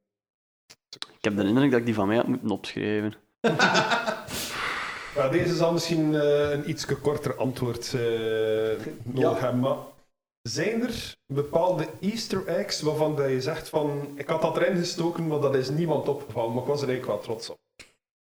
Ik 0.90 1.26
heb 1.26 1.36
de 1.36 1.44
indruk 1.44 1.72
dat 1.72 1.80
ik 1.80 1.86
die 1.86 1.94
van 1.94 2.08
mij 2.08 2.18
had 2.18 2.28
moeten 2.28 2.50
opschrijven. 2.50 3.14
Ja, 5.16 5.30
deze 5.30 5.56
zal 5.56 5.72
misschien 5.72 6.16
eh, 6.16 6.52
een 6.52 6.70
iets 6.70 6.86
korter 7.02 7.36
antwoord 7.36 7.94
eh, 7.94 8.86
nodig 9.04 9.40
hebben. 9.40 9.60
Maar 9.60 9.78
zijn 10.42 10.82
er 10.82 11.18
bepaalde 11.26 11.88
easter 12.02 12.48
eggs 12.48 12.82
waarvan 12.82 13.16
dat 13.16 13.30
je 13.30 13.42
zegt 13.42 13.70
van... 13.70 14.12
Ik 14.16 14.28
had 14.28 14.42
dat 14.42 14.58
erin 14.58 14.78
gestoken, 14.78 15.28
maar 15.28 15.40
dat 15.40 15.56
is 15.56 15.70
niemand 15.70 16.08
opgevallen. 16.08 16.54
Maar 16.54 16.62
ik 16.62 16.68
was 16.68 16.82
er 16.82 16.88
eigenlijk 16.88 17.18
wel 17.18 17.36
trots 17.36 17.50
op. 17.50 17.60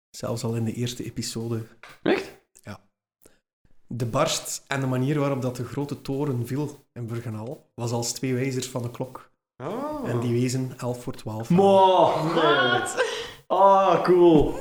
Zelfs 0.09 0.43
al 0.43 0.55
in 0.55 0.65
de 0.65 0.73
eerste 0.73 1.03
episode. 1.03 1.61
Echt? 2.01 2.32
De 3.95 4.05
barst 4.05 4.63
en 4.67 4.79
de 4.79 4.85
manier 4.85 5.19
waarop 5.19 5.41
dat 5.41 5.55
de 5.55 5.65
grote 5.65 6.01
toren 6.01 6.47
viel 6.47 6.85
in 6.93 7.07
Burgenal 7.07 7.69
was 7.75 7.91
als 7.91 8.11
twee 8.11 8.33
wijzers 8.33 8.67
van 8.67 8.81
de 8.81 8.91
klok. 8.91 9.31
Oh. 9.63 10.09
En 10.09 10.19
die 10.19 10.41
wezen 10.41 10.73
11 10.77 11.03
voor 11.03 11.13
12. 11.13 11.49
Mo! 11.49 12.11
Ah, 13.47 14.03
cool. 14.03 14.53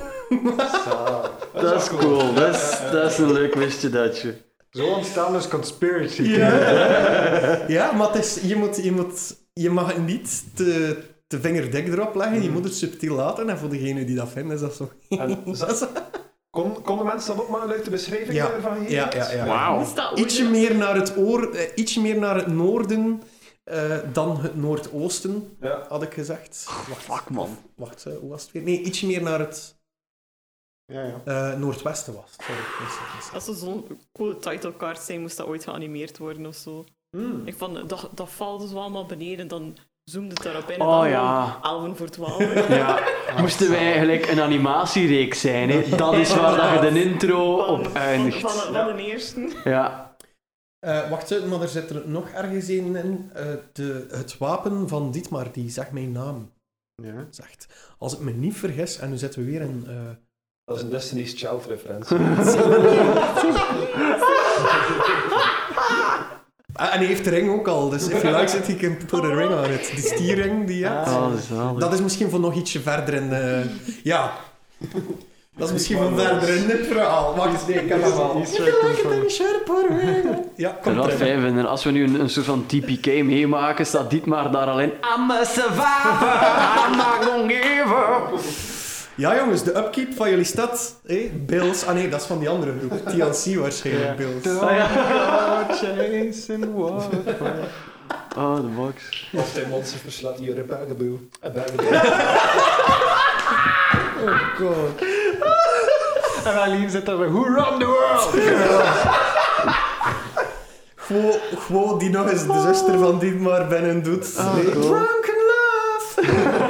Dat 1.52 1.82
is 1.82 1.88
cool. 1.88 2.34
Dat 2.34 2.54
is, 2.54 2.80
dat 2.90 3.10
is 3.10 3.18
een 3.18 3.32
leuk 3.32 3.54
wistje 3.54 3.90
datje. 3.90 4.36
Zo 4.70 4.86
ontstaan 4.86 5.32
dus 5.32 5.48
conspiracy 5.48 6.22
Ja, 6.22 7.64
ja 7.68 7.92
maar 7.92 8.12
het 8.12 8.24
is, 8.24 8.40
je, 8.42 8.56
moet, 8.56 8.82
je, 8.82 8.92
moet, 8.92 9.36
je 9.52 9.70
mag 9.70 9.98
niet 9.98 10.44
te, 10.54 10.96
te 11.26 11.40
vingerdik 11.40 11.88
erop 11.88 12.14
leggen. 12.14 12.42
Je 12.42 12.50
moet 12.50 12.64
het 12.64 12.74
subtiel 12.74 13.14
laten. 13.14 13.48
En 13.48 13.58
voor 13.58 13.68
degenen 13.68 14.06
die 14.06 14.16
dat 14.16 14.28
vinden, 14.28 14.54
is 14.54 14.60
dat 14.60 14.74
zo... 14.74 14.90
En 15.08 15.42
kon, 16.56 16.82
konden 16.82 17.06
mensen 17.06 17.36
dat 17.36 17.44
opmaken 17.44 17.70
uit 17.70 17.84
de 17.84 17.90
beschrijving 17.90 18.32
Ja. 18.32 18.50
ervan 18.52 18.72
gegeven 18.72 18.94
Ja, 18.94 19.02
werd? 19.08 19.14
ja, 19.14 19.32
ja. 19.32 19.46
Wauw. 19.46 20.14
Ietsje 20.14 20.44
meer 20.48 20.74
naar 20.74 20.94
het, 20.94 21.16
oor, 21.16 21.54
eh, 21.54 21.70
ietsje 21.74 22.00
meer 22.00 22.18
naar 22.18 22.36
het 22.36 22.46
noorden 22.46 23.22
eh, 23.64 23.98
dan 24.12 24.40
het 24.40 24.56
noordoosten, 24.56 25.56
Ja. 25.60 25.86
had 25.88 26.02
ik 26.02 26.12
gezegd. 26.14 26.64
Wacht, 26.88 27.02
Fuck, 27.02 27.30
man. 27.30 27.56
Wacht, 27.74 28.06
eh, 28.06 28.16
hoe 28.16 28.30
was 28.30 28.42
het 28.42 28.52
weer? 28.52 28.62
Nee, 28.62 28.80
ietsje 28.82 29.06
meer 29.06 29.22
naar 29.22 29.38
het 29.38 29.80
Ja, 30.86 31.02
ja. 31.04 31.20
eh, 31.24 31.58
noordwesten 31.58 32.14
was 32.14 32.30
het. 32.36 32.42
Sorry. 32.46 32.60
was 32.60 32.98
het, 32.98 33.14
was 33.14 33.24
het. 33.24 33.32
Dat 33.32 33.42
zou 33.44 33.56
zo'n 33.56 34.00
coole 34.12 34.38
titlecard 34.38 34.98
zijn, 35.00 35.20
moest 35.20 35.36
dat 35.36 35.46
ooit 35.46 35.64
geanimeerd 35.64 36.18
worden 36.18 36.46
of 36.46 36.54
zo. 36.54 36.84
Hmm. 37.16 37.46
Ik 37.46 37.54
vond, 37.56 37.88
dat, 37.88 38.08
dat 38.14 38.30
valt 38.30 38.68
zo 38.70 38.76
allemaal 38.76 39.06
beneden, 39.06 39.48
dan 39.48 39.76
zoomde 40.04 40.34
het 40.34 40.42
daarop 40.42 40.68
in. 40.70 40.74
en 40.74 40.80
Oh 40.86 41.00
dan 41.00 41.08
ja. 41.08 41.58
11 41.62 41.96
voor 41.96 42.08
12. 42.08 42.68
Ja. 42.68 42.98
Moesten 43.40 43.70
wij 43.70 43.78
eigenlijk 43.78 44.28
een 44.28 44.40
animatiereeks 44.40 45.40
zijn, 45.40 45.70
hè? 45.70 45.82
Dat 45.96 46.14
is 46.14 46.34
waar 46.34 46.56
dat 46.56 46.84
je 46.84 46.90
de 46.92 47.04
intro 47.04 47.56
op 47.56 47.84
Van, 47.86 47.96
eindigt. 47.96 48.40
van, 48.40 48.74
van 48.74 48.96
de 48.96 49.02
eerste. 49.02 49.50
Ja. 49.64 50.16
Eh, 50.78 51.10
wacht, 51.10 51.30
eh, 51.30 51.44
maar 51.44 51.60
er 51.62 51.68
zit 51.68 51.90
er 51.90 52.02
nog 52.08 52.28
ergens 52.28 52.68
een 52.68 52.96
in. 52.96 53.30
Eh, 53.34 53.44
de, 53.72 54.06
het 54.10 54.38
wapen 54.38 54.88
van 54.88 55.10
Dietmar, 55.10 55.52
die 55.52 55.70
zegt 55.70 55.92
mijn 55.92 56.12
naam. 56.12 56.52
ja. 57.02 57.26
Zegt. 57.30 57.66
Als 57.98 58.12
ik 58.14 58.20
me 58.20 58.30
niet 58.32 58.56
vergis, 58.56 58.98
en 58.98 59.10
nu 59.10 59.16
zitten 59.16 59.44
we 59.44 59.50
weer 59.50 59.60
in... 59.60 59.84
eh, 59.88 59.94
Dat 60.64 60.76
is 60.76 60.82
een 60.82 60.90
Destiny's 60.90 61.32
Child 61.36 61.66
referentie. 61.66 62.16
Ah, 66.74 66.92
en 66.92 66.98
hij 66.98 67.06
heeft 67.06 67.24
de 67.24 67.30
ring 67.30 67.50
ook 67.50 67.68
al, 67.68 67.88
dus 67.88 68.08
if 68.08 68.22
you 68.22 68.36
like 68.40 68.56
it, 68.56 68.66
he 68.66 68.76
can 68.76 68.96
put 69.06 69.24
a 69.24 69.34
ring 69.34 69.50
on 69.52 69.70
it. 69.70 69.90
Die 69.94 70.04
stierring 70.04 70.66
die 70.66 70.78
je 70.78 70.86
hebt. 70.86 71.08
Oh, 71.08 71.26
zalig. 71.50 71.80
Dat 71.80 71.92
is 71.92 72.00
misschien 72.00 72.30
voor 72.30 72.40
nog 72.40 72.54
ietsje 72.54 72.80
verder 72.80 73.14
in... 73.14 73.32
eh, 73.32 73.58
ja. 74.02 74.32
Dat 75.56 75.66
is 75.66 75.72
misschien 75.72 75.96
van 75.96 76.18
verder 76.18 76.48
in 76.56 76.66
dit 76.66 76.86
verhaal. 76.86 77.34
Wacht 77.36 77.52
eens, 77.52 77.66
nee, 77.66 77.82
ik 77.82 77.88
heb 77.88 78.02
hem 78.02 78.12
al. 78.12 78.40
If 78.40 78.56
you 78.56 78.64
like 78.64 78.86
it, 78.96 79.08
then 79.08 79.62
put 79.64 79.90
a 79.90 79.96
ring 79.96 80.24
on 80.24 80.32
it. 80.32 80.46
Ja, 80.56 80.78
komt 80.82 80.96
dat 80.96 81.12
vinden. 81.12 81.66
Als 81.66 81.84
we 81.84 81.90
nu 81.90 82.04
een, 82.04 82.20
een 82.20 82.30
soort 82.30 82.46
van 82.46 82.66
TPK 82.66 83.06
meemaken, 83.06 83.86
staat 83.86 84.10
dit 84.10 84.26
maar 84.26 84.50
daar 84.50 84.66
alleen. 84.66 84.92
I'm 85.16 85.30
a 85.30 85.44
survivor, 85.44 86.32
I'm 86.88 86.96
not 86.96 87.24
gonna 87.24 87.46
give 87.48 87.94
up. 87.94 88.40
Ja, 89.14 89.36
jongens, 89.36 89.62
de 89.62 89.76
upkeep 89.76 90.14
van 90.14 90.30
jullie 90.30 90.44
stad. 90.44 90.94
eh, 91.06 91.30
Bills. 91.32 91.84
Ah 91.86 91.94
nee, 91.94 92.08
dat 92.08 92.20
is 92.20 92.26
van 92.26 92.38
die 92.38 92.48
andere 92.48 92.72
groep. 92.78 93.06
TLC 93.32 93.54
waarschijnlijk, 93.56 94.16
Bills. 94.16 94.60
Oh, 94.62 94.70
ja. 94.70 94.86
chasing 95.68 96.74
waterfall. 96.74 97.52
Oh, 98.36 98.56
de 98.56 98.62
box. 98.76 99.28
Of 99.32 99.54
hij 99.54 99.66
monster 99.70 99.98
verslaat 99.98 100.38
hier 100.38 100.58
een 100.58 100.66
bugaboo. 100.66 101.20
Een 101.40 101.52
bugaboo. 101.52 101.96
Oh 104.24 104.38
god. 104.56 105.02
En 106.44 106.60
Aline 106.62 106.90
zit 106.90 107.06
daar 107.06 107.16
who 107.30 107.42
run 107.42 107.78
the 107.78 107.84
world? 107.86 108.28
Gewoon, 110.96 111.34
gewoon 111.58 111.98
die 111.98 112.10
nog 112.10 112.30
eens 112.30 112.46
de 112.46 112.60
zuster 112.66 112.98
van 112.98 113.18
Dietmar 113.18 113.66
binnen 113.66 114.02
doet. 114.02 114.28
Nee. 114.54 114.70
cool. 114.70 114.80
Drunken 114.80 115.34
love! 115.46 116.61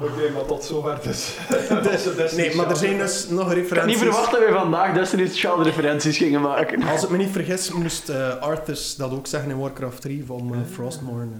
Oké, 0.00 0.30
maar 0.34 0.44
tot 0.44 0.64
zover 0.64 0.98
dus. 1.02 1.36
Dus- 2.16 2.32
nee, 2.32 2.54
maar 2.56 2.70
er 2.70 2.76
zijn 2.76 2.98
dus 2.98 3.28
nog 3.28 3.40
Ik 3.40 3.46
had 3.46 3.56
niet 3.56 3.56
referenties. 3.70 3.98
verwacht 3.98 4.30
dat 4.30 4.40
we 4.40 4.52
vandaag 4.52 4.94
Destiny's 4.94 5.40
Child 5.40 5.66
referenties 5.66 6.16
gingen 6.16 6.40
maken. 6.40 6.82
Als 6.82 7.02
ik 7.04 7.08
me 7.10 7.16
niet 7.16 7.30
vergis, 7.30 7.70
moest 7.72 8.08
eh 8.08 8.36
Arthas 8.38 8.96
dat 8.96 9.10
ook 9.12 9.26
zeggen 9.26 9.50
in 9.50 9.58
Warcraft 9.58 10.00
3 10.00 10.24
van 10.26 10.54
eh, 10.54 10.60
Frostmourne. 10.72 11.34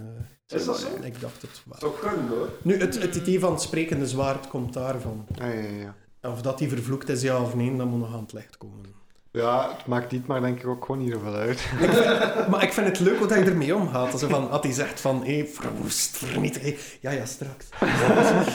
eh, 0.49 0.57
Is 0.59 0.65
dat 0.65 0.79
zo? 0.79 0.87
ik 1.03 1.21
dacht 1.21 1.43
het 1.43 1.63
wel. 1.65 1.79
Toch 1.79 1.99
kunnen 2.01 2.29
hoor. 2.29 2.49
Nu, 2.63 2.79
het, 2.81 3.03
het 3.03 3.15
idee 3.17 3.41
van 3.41 3.53
het 3.53 3.63
sprekende 3.63 4.07
zwaard 4.07 4.49
komt 4.49 4.73
daarvan. 4.73 5.27
Ah, 5.41 5.47
ja, 5.47 5.53
ja, 5.61 5.95
ja. 6.23 6.31
Of 6.31 6.43
dat 6.43 6.59
die 6.59 6.69
vervloekt 6.69 7.09
is, 7.09 7.23
ja 7.23 7.41
of 7.43 7.55
nee, 7.55 7.77
dat 7.77 7.87
moet 7.87 8.01
nog 8.01 8.15
aan 8.15 8.23
het 8.23 8.33
licht 8.33 8.57
komen. 8.59 9.03
Ja, 9.37 9.69
het 9.77 9.87
maakt 9.87 10.13
niet, 10.13 10.27
maar 10.27 10.41
denk 10.41 10.61
ik 10.61 10.67
ook 10.67 10.85
gewoon 10.85 11.01
niet 11.05 11.13
zoveel 11.13 11.35
uit. 11.35 11.65
Maar 12.51 12.63
ik 12.63 12.73
vind 12.73 12.87
het 12.87 13.01
leuk 13.01 13.19
hoe 13.19 13.29
hij 13.29 13.47
ermee 13.47 13.75
omgaat. 13.77 14.13
Also 14.13 14.29
van, 14.29 14.47
had 14.51 14.63
hij 14.63 14.73
zegt 14.73 15.01
van, 15.01 15.23
hé, 15.25 15.45
verwoest, 15.53 16.17
vernietig. 16.17 16.63
hé. 16.63 16.77
Ja, 17.01 17.11
ja, 17.11 17.25
straks. 17.27 17.67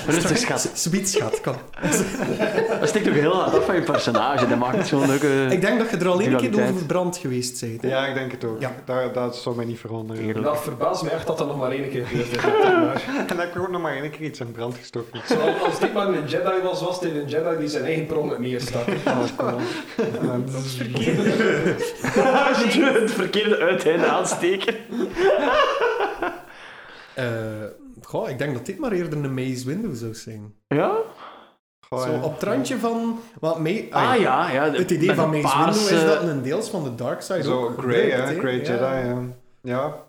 Rustig, 0.07 0.37
schat. 0.37 0.71
Sweet, 0.73 1.09
schat, 1.09 1.41
kom. 1.41 1.55
Dat 2.79 2.89
stikt 2.89 3.07
ook 3.07 3.13
heel 3.13 3.35
hard 3.35 3.57
af 3.57 3.65
van 3.65 3.75
je 3.75 3.81
personage. 3.81 4.47
Dat 4.47 4.57
maakt 4.57 4.77
het 4.77 4.87
zo'n 4.87 5.07
leuke... 5.07 5.47
Ik 5.49 5.61
denk 5.61 5.79
dat 5.79 5.89
je 5.89 5.97
er 5.97 6.07
al 6.07 6.21
een 6.21 6.35
keer 6.37 6.63
over 6.69 6.85
brand 6.85 7.17
geweest 7.17 7.61
bent. 7.61 7.81
hè? 7.81 7.87
Ja, 7.87 8.05
ik 8.07 8.13
denk 8.13 8.31
het 8.31 8.43
ook. 8.43 8.61
Ja. 8.61 8.71
Dat, 8.85 9.13
dat 9.13 9.35
zou 9.35 9.55
mij 9.55 9.65
niet 9.65 9.79
veranderen. 9.79 10.43
Dat 10.43 10.61
verbaast 10.61 11.03
me 11.03 11.09
echt 11.09 11.27
dat 11.27 11.37
dat 11.37 11.47
nog 11.47 11.57
maar 11.57 11.71
één 11.71 11.89
keer 11.89 12.05
gebeurd 12.05 12.35
is. 12.35 12.41
En 13.29 13.37
dat 13.37 13.45
ik 13.45 13.59
ook 13.59 13.69
nog 13.69 13.81
maar 13.81 13.95
één 13.95 14.11
keer 14.11 14.21
iets 14.21 14.39
in 14.39 14.51
brand 14.51 14.75
gestoken. 14.75 15.21
zoals 15.27 15.61
als 15.61 15.79
dit 15.79 15.93
maar 15.93 16.07
een 16.07 16.27
Jedi 16.27 16.61
was, 16.63 16.81
was 16.81 16.99
dit 16.99 17.15
een 17.15 17.27
Jedi 17.27 17.57
die 17.59 17.67
zijn 17.67 17.83
eigen 17.83 18.05
prongen 18.05 18.41
meestak. 18.41 18.85
Dat 20.45 20.68
is 20.69 20.75
verkeerd. 20.75 21.17
het 23.01 23.11
verkeerde 23.11 23.57
uiteinde 23.57 24.05
aansteken. 24.05 24.75
Eh, 27.13 27.25
goh, 28.01 28.29
ik 28.29 28.37
denk 28.37 28.53
dat 28.53 28.65
dit 28.65 28.79
maar 28.79 28.91
eerder 28.91 29.23
een 29.23 29.33
Maze 29.33 29.65
Window 29.65 29.95
zou 29.95 30.13
zijn. 30.13 30.53
Ja? 30.67 30.91
Goh, 31.89 32.03
Zo 32.03 32.11
ja. 32.11 32.21
op 32.21 32.33
het 32.33 32.43
randje 32.43 32.77
van... 32.77 33.19
Want 33.39 33.59
May, 33.59 33.87
Ah 33.91 34.19
ja, 34.19 34.51
ja. 34.51 34.71
Het 34.71 34.91
idee 34.91 35.13
van 35.13 35.29
Maze 35.29 35.57
Window 35.57 35.91
is 35.91 36.03
dat 36.05 36.23
een 36.23 36.41
deels 36.41 36.69
van 36.69 36.83
de 36.83 36.95
dark 36.95 37.21
side 37.21 37.43
Zo 37.43 37.63
ook 37.63 37.81
Grey, 37.81 38.09
hè? 38.09 38.39
Grey 38.39 38.55
Ja. 38.55 38.61
Jedi, 38.61 39.07
ja. 39.07 39.21
Ja. 39.61 40.07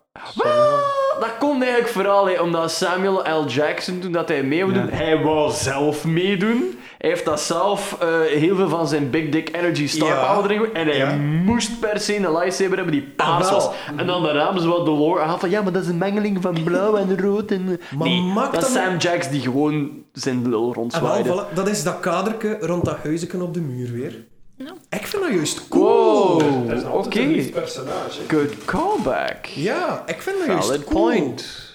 Dat 1.20 1.38
kon 1.38 1.62
eigenlijk 1.62 1.92
vooral 1.92 2.28
hè, 2.28 2.40
omdat 2.40 2.70
Samuel 2.70 3.42
L. 3.42 3.46
Jackson, 3.46 3.98
toen 3.98 4.12
dat 4.12 4.28
hij 4.28 4.42
mee 4.42 4.66
Ja. 4.66 4.86
hij 4.88 5.22
wou 5.22 5.52
zelf 5.52 6.04
meedoen. 6.04 6.78
Hij 7.00 7.10
heeft 7.10 7.24
dat 7.24 7.40
zelf 7.40 7.96
eh, 8.00 8.20
heel 8.20 8.56
veel 8.56 8.68
van 8.68 8.88
zijn 8.88 9.10
Big 9.10 9.28
Dick 9.28 9.56
Energy 9.56 9.86
Star 9.88 10.08
Ja. 10.08 10.32
Power 10.34 10.44
erin 10.50 10.58
gegooid. 10.58 10.72
En 10.76 10.86
hij 10.86 10.96
Ja. 10.96 11.16
moest 11.44 11.80
per 11.80 12.00
se 12.00 12.16
een 12.16 12.32
lightsaber 12.32 12.76
hebben 12.76 12.94
die 12.94 13.02
paars 13.16 13.46
Ah, 13.46 13.52
was. 13.52 13.70
En 13.96 14.06
dan 14.06 14.22
daarna 14.22 14.44
hebben 14.44 14.62
ze 14.62 14.68
wat 14.68 14.84
de 14.84 14.90
lore 14.90 15.20
gehad 15.22 15.40
van 15.40 15.50
ja, 15.50 15.62
maar 15.62 15.72
dat 15.72 15.82
is 15.82 15.88
een 15.88 15.98
mengeling 15.98 16.42
van 16.42 16.62
blauw 16.64 16.96
en 16.96 17.20
rood. 17.20 17.50
En... 17.50 17.80
Maar 17.96 18.08
nee, 18.08 18.20
maakt 18.20 18.54
dat 18.54 18.62
is 18.66 18.72
Sam 18.72 18.96
Jacks 18.96 19.28
die 19.30 19.40
gewoon 19.40 20.04
zijn 20.12 20.48
lul 20.48 20.60
wel, 20.64 20.72
rondzwaaide. 20.74 21.28
voilà, 21.50 21.54
dat 21.54 21.68
is 21.68 21.82
dat 21.82 22.00
kaderke 22.00 22.56
rond 22.60 22.84
dat 22.84 22.96
huisje 23.02 23.42
op 23.42 23.54
de 23.54 23.60
muur 23.60 23.92
weer. 23.92 24.24
Ja. 24.56 24.72
Ik 24.90 25.06
vind 25.06 25.22
dat 25.22 25.32
juist 25.32 25.68
cool. 25.68 26.40
Wow, 26.42 26.68
Dat 26.68 26.76
is 26.78 26.82
oké. 26.84 26.92
altijd 26.92 27.14
een 27.16 27.30
lief 27.30 27.52
personage. 27.52 28.20
Good 28.28 28.64
callback. 28.64 29.44
Ja, 29.44 30.02
ik 30.06 30.22
vind 30.22 30.38
dat 30.38 30.46
juist 30.46 30.66
Valid 30.66 30.84
cool. 30.84 31.02
point. 31.10 31.68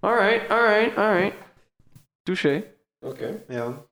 Alright, 0.00 0.50
alright, 0.50 0.96
alright. 0.96 1.34
Touché. 2.22 2.64
Oké. 3.00 3.42
Ja. 3.48 3.86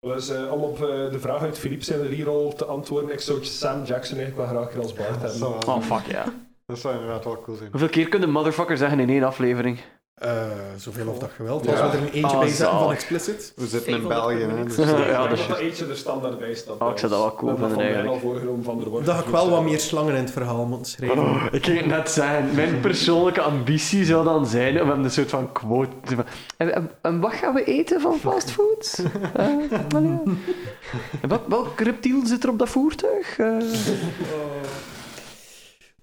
Dus 0.00 0.28
eh, 0.28 0.52
om 0.52 0.60
op 0.62 0.74
eh, 0.82 1.10
de 1.10 1.20
vraag 1.20 1.42
uit 1.42 1.58
Philippe 1.58 1.84
zijn 1.84 2.06
reroll 2.06 2.52
te 2.52 2.64
antwoorden, 2.64 3.12
ik 3.12 3.20
zou 3.20 3.44
Sam 3.44 3.84
Jackson 3.84 4.18
eigenlijk 4.18 4.36
wel 4.36 4.46
graag 4.46 4.72
hier 4.72 4.82
als 4.82 4.92
Bart 4.92 5.22
hebben. 5.22 5.68
Oh, 5.68 5.82
fuck 5.82 6.06
ja. 6.12 6.24
dat 6.66 6.78
zou 6.78 6.94
inderdaad 6.94 7.24
wel 7.24 7.40
cool 7.40 7.56
zijn. 7.56 7.70
Hoeveel 7.70 7.88
keer 7.88 8.08
kun 8.08 8.20
je 8.20 8.26
motherfucker 8.26 8.76
zeggen 8.76 9.00
in 9.00 9.08
één 9.08 9.22
aflevering? 9.22 9.78
Eh, 10.20 10.42
zoveel 10.76 11.08
of 11.08 11.18
dat 11.18 11.30
geweld. 11.36 11.64
Ja. 11.64 11.70
Als 11.70 11.80
we 11.80 11.86
er 11.96 12.02
een 12.02 12.12
eentje 12.12 12.30
Oh, 12.36 12.38
bij 12.38 12.48
zetten 12.48 12.78
van 12.78 12.92
explicit. 12.92 13.52
We 13.56 13.66
zitten 13.66 13.92
in 13.92 14.00
500 14.00 14.08
België, 14.38 14.54
hè, 14.54 14.64
dus, 14.64 14.76
Ja, 14.76 14.82
eh, 14.82 15.18
dat 15.20 15.28
dat 15.30 15.38
is 15.38 15.46
dat 15.46 15.58
eentje 15.58 15.86
er 15.86 15.96
standaard 15.96 16.38
bij 16.38 16.54
staat. 16.54 16.78
Oh, 16.78 16.90
ik 16.90 16.98
zou 16.98 17.10
dat 17.12 17.20
wel 17.20 17.34
cool 17.34 17.56
vinden, 17.56 17.78
eigenlijk. 17.80 18.20
van 18.62 19.02
Dat 19.04 19.18
ik 19.18 19.24
wel 19.30 19.50
wat 19.50 19.62
meer 19.62 19.80
slangen 19.80 20.14
in 20.14 20.20
het 20.22 20.30
verhaal 20.30 20.66
moeten 20.66 20.90
schrijven. 20.92 21.18
Oh, 21.18 21.42
ik 21.50 21.64
ging 21.64 21.76
het 21.78 21.86
net 21.86 22.10
zeggen. 22.10 22.54
Mijn 22.54 22.80
persoonlijke 22.80 23.40
ambitie 23.40 24.04
zou 24.04 24.24
dan 24.24 24.46
zijn, 24.46 24.74
hebben 24.74 25.04
een 25.04 25.10
soort 25.10 25.30
van 25.30 25.52
quote. 25.52 26.14
van, 26.14 26.24
En, 26.56 26.74
en- 26.74 26.90
en 27.02 27.20
wat 27.20 27.32
gaan 27.32 27.54
we 27.54 27.64
eten 27.64 28.00
van 28.00 28.18
fastfood? 28.18 29.02
Eh, 29.34 29.46
ja. 29.70 29.86
En 29.90 31.28
wat, 31.28 31.40
welk 31.48 31.80
reptiel 31.80 32.26
zit 32.26 32.44
er 32.44 32.50
op 32.50 32.58
dat 32.58 32.68
voertuig? 32.68 33.38
Eh, 33.38 33.56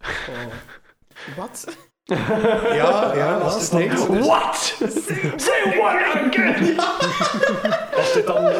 Wat? 1.37 1.65
Ja, 2.07 3.11
ja, 3.15 3.39
dat 3.39 3.61
is 3.61 3.71
niks. 3.71 4.05
what? 4.07 4.75
Say 5.35 5.77
what 5.77 5.95
again? 6.13 6.79
Als 7.95 8.13
dit 8.13 8.27
dan, 8.27 8.51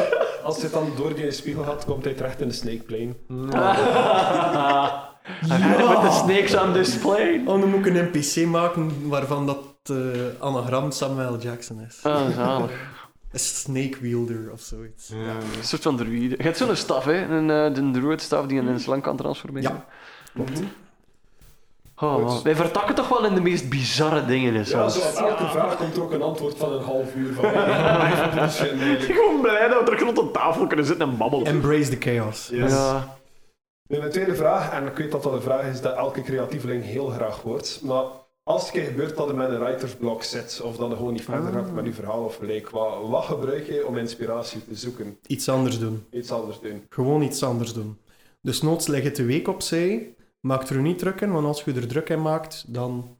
als 0.42 0.60
dit 0.60 0.72
dan 0.72 0.92
door 0.96 1.14
die 1.14 1.30
spiegel 1.30 1.62
gaat, 1.64 1.84
komt 1.84 2.04
hij 2.04 2.14
terecht 2.14 2.40
in 2.40 2.48
de 2.48 2.54
Snake 2.54 2.82
Plane. 2.82 3.14
En 5.48 5.60
met 5.60 6.00
de 6.00 6.10
snakes 6.24 6.54
on 6.54 6.72
display. 6.72 7.42
Oh, 7.46 7.60
dan 7.60 7.68
moet 7.68 7.86
ik 7.86 7.94
een 7.96 8.04
NPC 8.12 8.46
maken 8.50 9.08
waarvan 9.08 9.46
dat 9.46 9.58
eh, 9.82 9.96
anagram 10.38 10.90
Samuel 10.90 11.38
Jackson 11.38 11.80
is. 11.88 11.98
Ah, 12.02 12.30
zalig. 12.34 12.70
Een 13.32 13.38
snake 13.38 13.96
wielder 14.00 14.50
of 14.52 14.60
zoiets. 14.60 15.08
ja. 15.08 15.16
Een 15.58 15.64
soort 15.64 15.82
van 15.82 15.96
druïde. 15.96 16.34
Je 16.36 16.42
hebt 16.42 16.56
zo'n 16.56 16.76
staf, 16.76 17.04
hè? 17.04 17.24
Een, 17.26 17.50
eh 17.50 17.74
de 17.74 17.90
druid 18.00 18.22
staf 18.22 18.46
die 18.46 18.58
in 18.60 18.66
een 18.66 18.80
slang 18.80 19.02
kan 19.02 19.16
transformeren. 19.16 19.84
Ja. 20.34 20.44
Oh, 22.00 22.24
man. 22.24 22.42
wij 22.42 22.56
vertakken 22.56 22.94
toch 22.94 23.08
wel 23.08 23.24
in 23.24 23.34
de 23.34 23.40
meest 23.40 23.68
bizarre 23.68 24.24
dingen. 24.26 24.52
Hè, 24.54 24.58
Ja, 24.58 24.64
soms. 24.88 24.94
zo 25.16 25.22
op 25.24 25.28
elke 25.28 25.46
vraag 25.46 25.76
komt 25.76 25.96
er 25.96 26.02
ook 26.02 26.12
een 26.12 26.22
antwoord 26.22 26.56
van 26.56 26.72
een 26.72 26.82
half 26.82 27.14
uur 27.14 27.34
van 27.34 27.44
nee. 28.78 28.96
Gewoon 29.00 29.40
blij 29.40 29.68
dat 29.68 29.88
we 29.88 29.90
er 29.96 30.02
rond 30.02 30.18
een 30.18 30.32
tafel 30.32 30.66
kunnen 30.66 30.86
zitten 30.86 31.08
en 31.10 31.16
babbelen. 31.16 31.46
Embrace 31.46 31.98
the 31.98 32.10
chaos. 32.10 32.48
Yes. 32.52 32.72
Ja. 32.72 33.16
Nu, 33.88 33.98
mijn 33.98 34.10
tweede 34.10 34.34
vraag, 34.34 34.70
en 34.72 34.86
ik 34.86 34.96
weet 34.96 35.10
dat 35.10 35.22
dat 35.22 35.32
een 35.32 35.42
vraag 35.42 35.66
is 35.66 35.80
dat 35.80 35.96
elke 35.96 36.22
creatieveling 36.22 36.84
heel 36.84 37.06
graag 37.08 37.40
hoort, 37.42 37.80
maar 37.82 38.04
als 38.42 38.66
het 38.66 38.74
een 38.74 38.80
keer 38.80 38.90
gebeurt 38.90 39.16
dat 39.16 39.26
je 39.28 39.32
met 39.34 39.50
een 39.50 39.58
writersblok 39.58 40.22
zit, 40.22 40.60
of 40.64 40.76
dat 40.76 40.88
je 40.90 40.96
gewoon 40.96 41.12
niet 41.12 41.24
verder 41.24 41.52
gaat 41.52 41.72
met 41.72 41.84
je 41.84 41.92
verhaal 41.92 42.24
of 42.24 42.36
gelijk, 42.36 42.70
wat, 42.70 42.88
wat 43.08 43.24
gebruik 43.24 43.66
je 43.66 43.86
om 43.86 43.96
inspiratie 43.96 44.64
te 44.68 44.74
zoeken? 44.74 45.18
Iets 45.26 45.48
anders 45.48 45.78
doen. 45.78 46.06
Iets 46.10 46.30
anders 46.30 46.60
doen. 46.60 46.86
Gewoon 46.88 47.22
iets 47.22 47.42
anders 47.42 47.72
doen. 47.72 47.98
Dus 48.42 48.62
noods 48.62 48.86
leg 48.86 49.02
het 49.02 49.16
de 49.16 49.24
week 49.24 49.48
opzij. 49.48 50.14
Maak 50.40 50.68
er 50.68 50.80
niet 50.80 50.98
druk 50.98 51.20
in, 51.20 51.32
want 51.32 51.46
als 51.46 51.62
je 51.62 51.72
er 51.74 51.88
druk 51.88 52.08
in 52.08 52.22
maakt, 52.22 52.64
dan, 52.74 53.18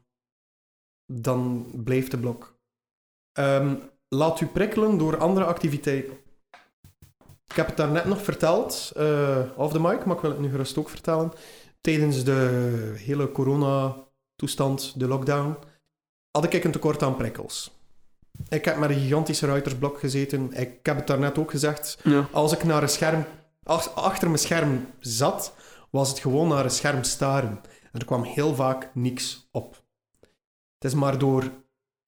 dan 1.11 1.71
blijft 1.83 2.11
de 2.11 2.17
blok. 2.17 2.57
Ehm, 3.31 3.75
laat 4.07 4.41
u 4.41 4.45
prikkelen 4.45 4.97
door 4.97 5.17
andere 5.17 5.45
activiteiten. 5.45 6.13
Ik 7.47 7.55
heb 7.55 7.67
het 7.67 7.77
daarnet 7.77 8.05
nog 8.05 8.21
verteld, 8.23 8.91
eh 8.95 9.39
off 9.55 9.73
the 9.73 9.79
mic, 9.79 10.05
maar 10.05 10.15
ik 10.15 10.21
wil 10.21 10.31
het 10.31 10.39
nu 10.39 10.49
gerust 10.49 10.77
ook 10.77 10.89
vertellen. 10.89 11.31
Tijdens 11.81 12.23
de 12.23 12.93
hele 12.97 13.31
corona-toestand, 13.31 14.99
de 14.99 15.07
lockdown, 15.07 15.57
had 16.31 16.53
ik 16.53 16.63
een 16.63 16.71
tekort 16.71 17.03
aan 17.03 17.15
prikkels. 17.15 17.71
Ik 18.49 18.65
heb 18.65 18.77
met 18.77 18.89
een 18.89 18.99
gigantische 18.99 19.45
ruitersblok 19.45 19.99
gezeten. 19.99 20.53
Ik 20.53 20.85
heb 20.85 20.95
het 20.95 21.07
daarnet 21.07 21.37
ook 21.37 21.51
gezegd. 21.51 21.99
Ja. 22.03 22.27
Als 22.31 22.53
ik 22.53 22.63
naar 22.63 22.81
een 22.83 22.89
scherm, 22.89 23.25
ach- 23.63 23.95
achter 23.95 24.27
mijn 24.27 24.39
scherm 24.39 24.87
zat, 24.99 25.53
was 25.91 26.09
het 26.09 26.19
gewoon 26.19 26.47
naar 26.47 26.63
een 26.63 26.69
scherm 26.71 27.03
staren. 27.03 27.61
En 27.91 27.99
er 27.99 28.05
kwam 28.05 28.23
heel 28.23 28.55
vaak 28.55 28.91
niks 28.93 29.47
op. 29.51 29.83
Het 30.79 30.91
is 30.91 30.93
maar 30.93 31.17
door 31.17 31.51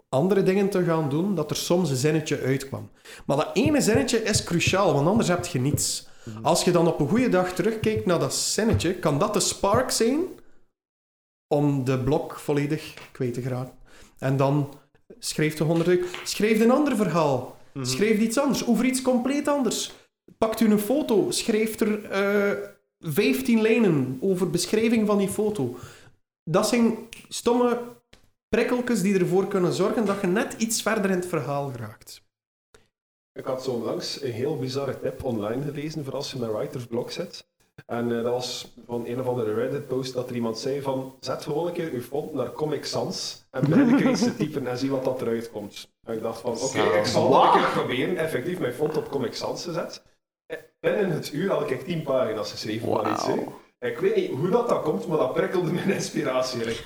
andere 0.09 0.43
dingen 0.43 0.69
te 0.69 0.83
gaan 0.83 1.09
doen 1.09 1.35
dat 1.35 1.49
er 1.49 1.55
soms 1.55 1.89
een 1.89 1.95
zinnetje 1.95 2.41
uitkwam. 2.41 2.89
Maar 3.25 3.37
dat 3.37 3.49
ene 3.53 3.81
zinnetje 3.81 4.23
is 4.23 4.43
cruciaal, 4.43 4.93
want 4.93 5.07
anders 5.07 5.27
heb 5.27 5.45
je 5.45 5.59
niets. 5.59 6.07
Als 6.41 6.63
je 6.63 6.71
dan 6.71 6.87
op 6.87 6.99
een 6.99 7.07
goede 7.07 7.29
dag 7.29 7.53
terugkijkt 7.53 8.05
naar 8.05 8.19
dat 8.19 8.33
zinnetje, 8.33 8.93
kan 8.93 9.19
dat 9.19 9.33
de 9.33 9.39
spark 9.39 9.91
zijn 9.91 10.19
om 11.47 11.83
de 11.83 11.99
blok 11.99 12.39
volledig 12.39 12.93
kwijt 13.11 13.33
te 13.33 13.41
geraken. 13.41 13.73
En 14.17 14.37
dan 14.37 14.73
schreef 15.19 15.55
de 15.55 15.63
honderd. 15.63 16.05
Schreef 16.23 16.59
een 16.59 16.71
ander 16.71 16.95
verhaal. 16.95 17.57
Schreef 17.81 18.19
iets 18.19 18.39
anders, 18.39 18.65
over 18.65 18.85
iets 18.85 19.01
compleet 19.01 19.47
anders. 19.47 19.91
Pakt 20.37 20.59
u 20.59 20.71
een 20.71 20.79
foto, 20.79 21.31
schreef 21.31 21.79
er 21.79 22.05
eh 22.05 22.69
15 23.01 23.61
lijnen 23.61 24.17
over 24.21 24.49
beschrijving 24.49 25.07
van 25.07 25.17
die 25.17 25.29
foto. 25.29 25.77
Dat 26.43 26.67
zijn 26.67 26.97
stomme 27.29 27.79
prikkeltjes 28.49 29.01
die 29.01 29.19
ervoor 29.19 29.47
kunnen 29.47 29.73
zorgen 29.73 30.05
dat 30.05 30.21
je 30.21 30.27
net 30.27 30.53
iets 30.57 30.81
verder 30.81 31.11
in 31.11 31.15
het 31.15 31.25
verhaal 31.25 31.69
geraakt. 31.69 32.21
Ik 33.33 33.45
had 33.45 33.63
zo 33.63 33.83
langs 33.83 34.21
een 34.21 34.31
heel 34.31 34.57
bizarre 34.57 34.99
tip 34.99 35.23
online 35.23 35.63
gelezen 35.63 36.03
voor 36.03 36.13
als 36.13 36.31
je 36.31 36.39
met 36.39 36.51
writersblok 36.51 37.11
zit. 37.11 37.49
En 37.85 38.17
eh, 38.17 38.23
dat 38.23 38.31
was 38.31 38.73
van 38.85 39.05
een 39.05 39.19
of 39.19 39.27
andere 39.27 39.53
Reddit-post 39.53 40.13
dat 40.13 40.29
er 40.29 40.35
iemand 40.35 40.59
zei 40.59 40.81
van 40.81 41.15
zet 41.19 41.43
gewoon 41.43 41.67
een 41.67 41.73
keer 41.73 41.93
je 41.93 42.01
font 42.01 42.33
naar 42.33 42.51
Comic 42.51 42.85
Sans 42.85 43.45
en 43.51 43.69
begin 43.69 43.93
een 43.93 44.09
iets 44.09 44.23
te 44.23 44.35
typen 44.35 44.67
en 44.67 44.77
zie 44.77 44.89
wat 44.91 45.03
dat 45.03 45.21
eruit 45.21 45.51
komt. 45.51 45.89
En 46.03 46.13
ik 46.13 46.21
dacht 46.21 46.41
van 46.41 46.57
oké, 46.57 46.97
ik 46.97 47.05
zal 47.05 47.29
dat 47.29 47.43
een 47.43 47.61
keer 47.61 47.71
proberen. 47.71 48.17
Effectief 48.17 48.59
mijn 48.59 48.73
font 48.73 48.97
op 48.97 49.09
Comic 49.09 49.35
Sans 49.35 49.63
gezet. 49.63 50.03
Eh, 50.03 50.09
Binnen 50.81 51.09
het 51.11 51.33
uur 51.33 51.49
had 51.51 51.69
ik 51.71 51.81
tien 51.85 52.01
pagina's 52.03 52.51
geschreven 52.51 52.87
van 52.87 53.11
iets. 53.11 53.25
hè. 53.25 53.33
Ik 53.87 53.97
weet 53.97 54.15
niet 54.15 54.29
hoe 54.31 54.49
dat, 54.49 54.69
dat 54.69 54.81
komt, 54.81 55.07
maar 55.07 55.17
dat 55.17 55.33
prikkelde 55.33 55.71
mijn 55.71 55.91
inspiratie. 55.91 56.59
Like, 56.65 56.81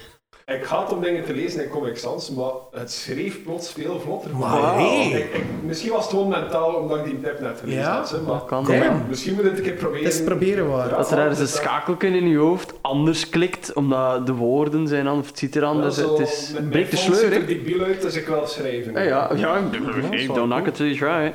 Ik 0.45 0.63
had 0.63 0.93
om 0.93 1.01
dingen 1.01 1.23
te 1.25 1.33
lezen 1.33 1.63
in 1.63 1.69
Comic 1.69 1.97
Sans, 1.97 2.29
maar 2.31 2.51
het 2.71 2.91
schreef 2.91 3.43
plots 3.43 3.71
veel 3.71 3.99
vlotter. 3.99 4.31
Ik- 4.79 5.13
ik- 5.33 5.43
misschien 5.63 5.91
was 5.91 6.01
het 6.01 6.09
gewoon 6.09 6.27
mentaal 6.27 6.73
omdat 6.73 6.97
ik 6.97 7.03
die 7.03 7.19
tip 7.21 7.39
net 7.39 7.59
gelezen 7.59 7.81
Ja, 7.81 7.95
had. 7.97 8.09
hè, 8.11 8.21
maar 8.21 8.33
dat 8.33 8.45
kan. 8.45 8.63
kom, 8.63 8.75
Ja. 8.75 9.01
Misschien 9.09 9.33
moet 9.33 9.43
ik 9.43 9.49
het 9.49 9.57
een 9.59 9.63
keer 9.65 9.73
proberen. 9.73 10.05
Het 10.05 10.13
is 10.13 10.23
proberen 10.23 10.69
waar. 10.69 10.89
Dat 10.89 11.11
er 11.11 11.17
ergens 11.17 11.39
een 11.39 11.47
schakelje 11.47 12.07
in 12.17 12.27
je 12.29 12.37
hoofd 12.37 12.73
anders 12.81 13.29
klikt, 13.29 13.73
omdat 13.73 14.25
de 14.25 14.33
woorden 14.33 14.87
zijn 14.87 15.07
anders, 15.07 15.27
het 15.27 15.37
ziet 15.39 15.55
er 15.55 15.63
anders 15.63 15.99
uit. 15.99 16.09
Het 16.09 16.19
is, 16.27 16.51
het 16.55 16.69
breekt 16.69 16.91
de 16.91 16.97
sleur, 16.97 17.15
ziet 17.15 17.31
er 17.31 17.39
hè? 17.39 17.45
debiel 17.45 17.81
uit, 17.83 18.01
dus 18.01 18.15
ik 18.15 18.27
wil 18.27 18.47
schrijven. 18.47 18.93
Ja, 18.93 19.01
ja, 19.01 19.29
ja. 19.35 19.61
Hey, 20.09 20.25
don't 20.27 20.51
knock 20.51 20.67
it 20.67 20.75
till 20.75 20.85
you 20.93 20.97
try 20.97 21.25
it. 21.27 21.33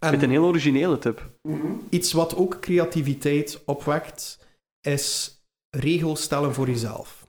En 0.00 0.10
Met 0.10 0.22
een 0.22 0.30
heel 0.30 0.44
originele 0.44 0.98
tip. 0.98 1.30
iets 1.88 2.12
wat 2.12 2.36
ook 2.36 2.60
creativiteit 2.60 3.62
opwekt, 3.64 4.46
is 4.80 5.34
regels 5.70 6.22
stellen 6.22 6.54
voor 6.54 6.66
jezelf. 6.66 7.26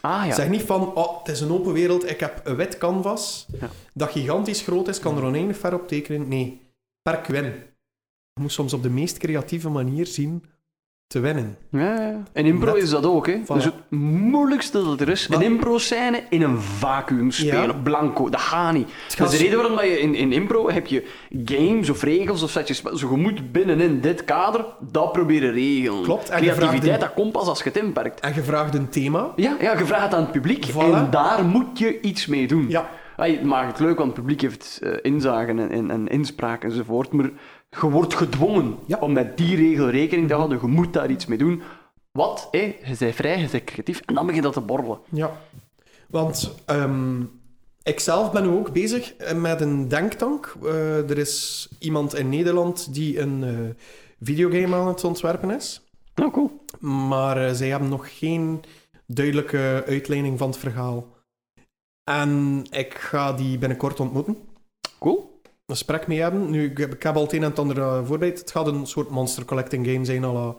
Ah 0.00 0.26
ja. 0.26 0.34
Zeg 0.34 0.48
niet 0.48 0.62
van, 0.62 0.94
oh, 0.94 1.18
het 1.18 1.28
is 1.28 1.40
een 1.40 1.50
open 1.52 1.72
wereld, 1.72 2.10
ik 2.10 2.20
heb 2.20 2.40
een 2.44 2.56
wit 2.56 2.78
canvas 2.78 3.46
Ja. 3.60 3.70
dat 3.94 4.10
gigantisch 4.10 4.62
groot 4.62 4.88
is, 4.88 4.98
kan 5.00 5.16
er 5.16 5.22
oneindig 5.24 5.56
ver 5.58 5.74
op 5.74 5.88
tekenen. 5.88 6.28
Nee, 6.28 6.60
per 7.02 7.24
win. 7.26 7.44
Je 8.32 8.40
moet 8.40 8.52
soms 8.52 8.72
op 8.72 8.82
de 8.82 8.90
meest 8.90 9.18
creatieve 9.18 9.68
manier 9.68 10.06
zien 10.06 10.44
te 11.08 11.20
winnen. 11.20 11.56
Ja, 11.70 12.00
ja. 12.00 12.22
En 12.32 12.44
impro 12.46 12.74
is 12.74 12.90
dat 12.90 13.06
ook, 13.06 13.26
hè. 13.26 13.40
Voilà. 13.42 13.46
Dus 13.54 13.64
het 13.64 13.74
moeilijkste 13.90 14.84
dat 14.84 15.00
er 15.00 15.08
is, 15.08 15.28
Maar- 15.28 15.38
een 15.38 15.44
impro-scène 15.44 16.22
in 16.30 16.42
een 16.42 16.58
vacuüm 16.60 17.30
spelen, 17.30 17.62
Ja. 17.66 17.72
blanco, 17.72 18.28
dat 18.28 18.40
gaat 18.40 18.72
niet. 18.72 18.88
gaat 19.08 19.18
Dat 19.18 19.32
is 19.32 19.38
de 19.38 19.44
reden 19.44 19.58
waarom 19.58 19.76
dat 19.76 19.84
je 19.84 20.00
in, 20.00 20.14
in 20.14 20.32
impro 20.32 20.70
heb 20.70 20.86
je 20.86 21.06
games 21.44 21.90
of 21.90 22.02
regels 22.02 22.42
of 22.42 22.50
setjes, 22.50 22.82
zo 22.82 23.10
je 23.10 23.16
moet 23.16 23.52
binnenin 23.52 24.00
dit 24.00 24.24
kader 24.24 24.64
dat 24.90 25.12
proberen 25.12 25.52
regelen. 25.52 26.02
Klopt, 26.02 26.28
en 26.28 26.40
Creativiteit, 26.40 26.94
een- 26.94 27.00
dat 27.00 27.14
komt 27.14 27.32
pas 27.32 27.46
als 27.46 27.58
je 27.62 27.64
het 27.68 27.76
inperkt. 27.82 28.20
En 28.20 28.34
je 28.34 28.42
vraagt 28.42 28.74
een 28.74 28.88
thema. 28.88 29.32
Ja, 29.36 29.56
ja, 29.60 29.78
je 29.78 29.84
vraagt 29.86 30.04
het 30.04 30.14
aan 30.14 30.22
het 30.22 30.32
publiek 30.32 30.66
Voilà. 30.70 30.76
en 30.94 31.08
daar 31.10 31.44
moet 31.44 31.78
je 31.78 32.00
iets 32.00 32.26
mee 32.26 32.46
doen. 32.46 32.66
Ja, 32.68 32.88
Ah, 33.16 33.26
Het 33.30 33.42
maakt 33.42 33.68
het 33.68 33.80
leuk, 33.80 33.96
want 33.98 34.10
het 34.10 34.20
publiek 34.20 34.40
heeft 34.40 34.78
eh, 34.82 34.90
inzagen 35.02 35.58
en, 35.58 35.70
en, 35.70 35.90
en 35.90 36.08
inspraak 36.08 36.64
enzovoort. 36.64 37.12
Maar 37.12 37.30
je 37.80 37.90
wordt 37.90 38.14
gedwongen 38.14 38.76
Ja. 38.86 38.98
om 38.98 39.12
met 39.12 39.36
die 39.36 39.56
regel 39.56 39.90
rekening 39.90 40.28
te 40.28 40.34
houden. 40.34 40.58
Je 40.62 40.66
moet 40.66 40.92
daar 40.92 41.10
iets 41.10 41.26
mee 41.26 41.38
doen. 41.38 41.62
Wat? 42.12 42.48
Hé, 42.50 42.58
je 42.84 42.96
bent 42.98 43.14
vrij, 43.14 43.38
je 43.40 43.48
bent 43.48 43.64
creatief. 43.64 44.00
En 44.06 44.14
dan 44.14 44.26
begint 44.26 44.44
dat 44.44 44.52
te 44.52 44.60
borrelen. 44.60 44.98
ja. 45.10 45.40
Want 46.08 46.54
ehm 46.66 47.22
ik 47.82 48.00
zelf 48.00 48.32
ben 48.32 48.42
nu 48.42 48.48
ook 48.48 48.72
bezig 48.72 49.14
eh, 49.14 49.36
met 49.36 49.60
een 49.60 49.88
denktank. 49.88 50.56
Eh, 50.62 51.10
er 51.10 51.18
is 51.18 51.68
iemand 51.78 52.14
in 52.14 52.28
Nederland 52.28 52.94
die 52.94 53.20
een 53.20 53.44
eh, 53.44 53.84
videogame 54.20 54.76
aan 54.76 54.86
het 54.88 55.04
ontwerpen 55.04 55.50
is. 55.50 55.82
Nou, 56.14 56.30
cool. 56.30 56.64
Maar 56.80 57.54
zij 57.54 57.68
hebben 57.68 57.88
nog 57.88 58.18
geen 58.18 58.62
duidelijke 59.06 59.84
uitleiding 59.86 60.38
van 60.38 60.48
het 60.48 60.58
verhaal. 60.58 61.06
En 62.04 62.62
ik 62.70 62.94
ga 62.94 63.32
die 63.32 63.58
binnenkort 63.58 64.00
ontmoeten. 64.00 64.36
Cool. 64.98 65.37
Een 65.68 65.74
gesprek 65.76 66.06
mee 66.06 66.20
hebben. 66.20 66.50
Nu, 66.50 66.64
ik 66.70 66.78
heb, 66.78 66.94
ik 66.94 67.02
heb 67.02 67.16
al 67.16 67.22
het 67.22 67.32
een 67.32 67.42
en 67.42 67.48
het 67.50 67.58
ander 67.58 67.78
eh, 67.78 68.04
voorbereid. 68.06 68.38
Het 68.38 68.50
gaat 68.50 68.66
een 68.66 68.86
soort 68.86 69.08
monster 69.10 69.44
collecting 69.44 69.86
game 69.86 70.04
zijn. 70.04 70.20
la- 70.26 70.56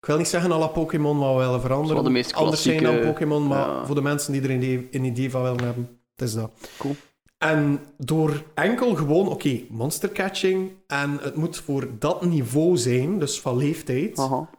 ik 0.00 0.06
wil 0.08 0.16
niet 0.16 0.28
zeggen 0.28 0.52
à 0.52 0.58
la 0.58 0.66
Pokémon, 0.66 1.18
maar 1.18 1.34
wel 1.36 1.60
veranderen. 1.60 2.04
De 2.04 2.10
meest 2.10 2.34
Anders 2.34 2.62
zijn 2.62 2.82
dan 2.82 3.00
Pokémon, 3.00 3.46
maar 3.46 3.68
ja. 3.68 3.86
voor 3.86 3.94
de 3.94 4.02
mensen 4.02 4.32
die 4.32 4.42
er 4.42 4.50
een 4.50 4.56
idee, 4.62 4.88
een 4.90 5.04
idee 5.04 5.30
van 5.30 5.42
willen 5.42 5.64
hebben, 5.64 6.00
het 6.14 6.28
is 6.28 6.34
dat. 6.34 6.52
Cool. 6.78 6.94
En 7.38 7.80
door 7.98 8.42
enkel 8.54 8.94
gewoon, 8.94 9.28
oké, 9.28 9.60
monster 9.68 10.12
catching 10.12 10.70
en 10.86 11.18
het 11.20 11.36
moet 11.36 11.56
voor 11.56 11.88
dat 11.98 12.24
niveau 12.24 12.76
zijn, 12.76 13.18
dus 13.18 13.40
van 13.40 13.56
leeftijd. 13.56 14.18
Aha. 14.18 14.50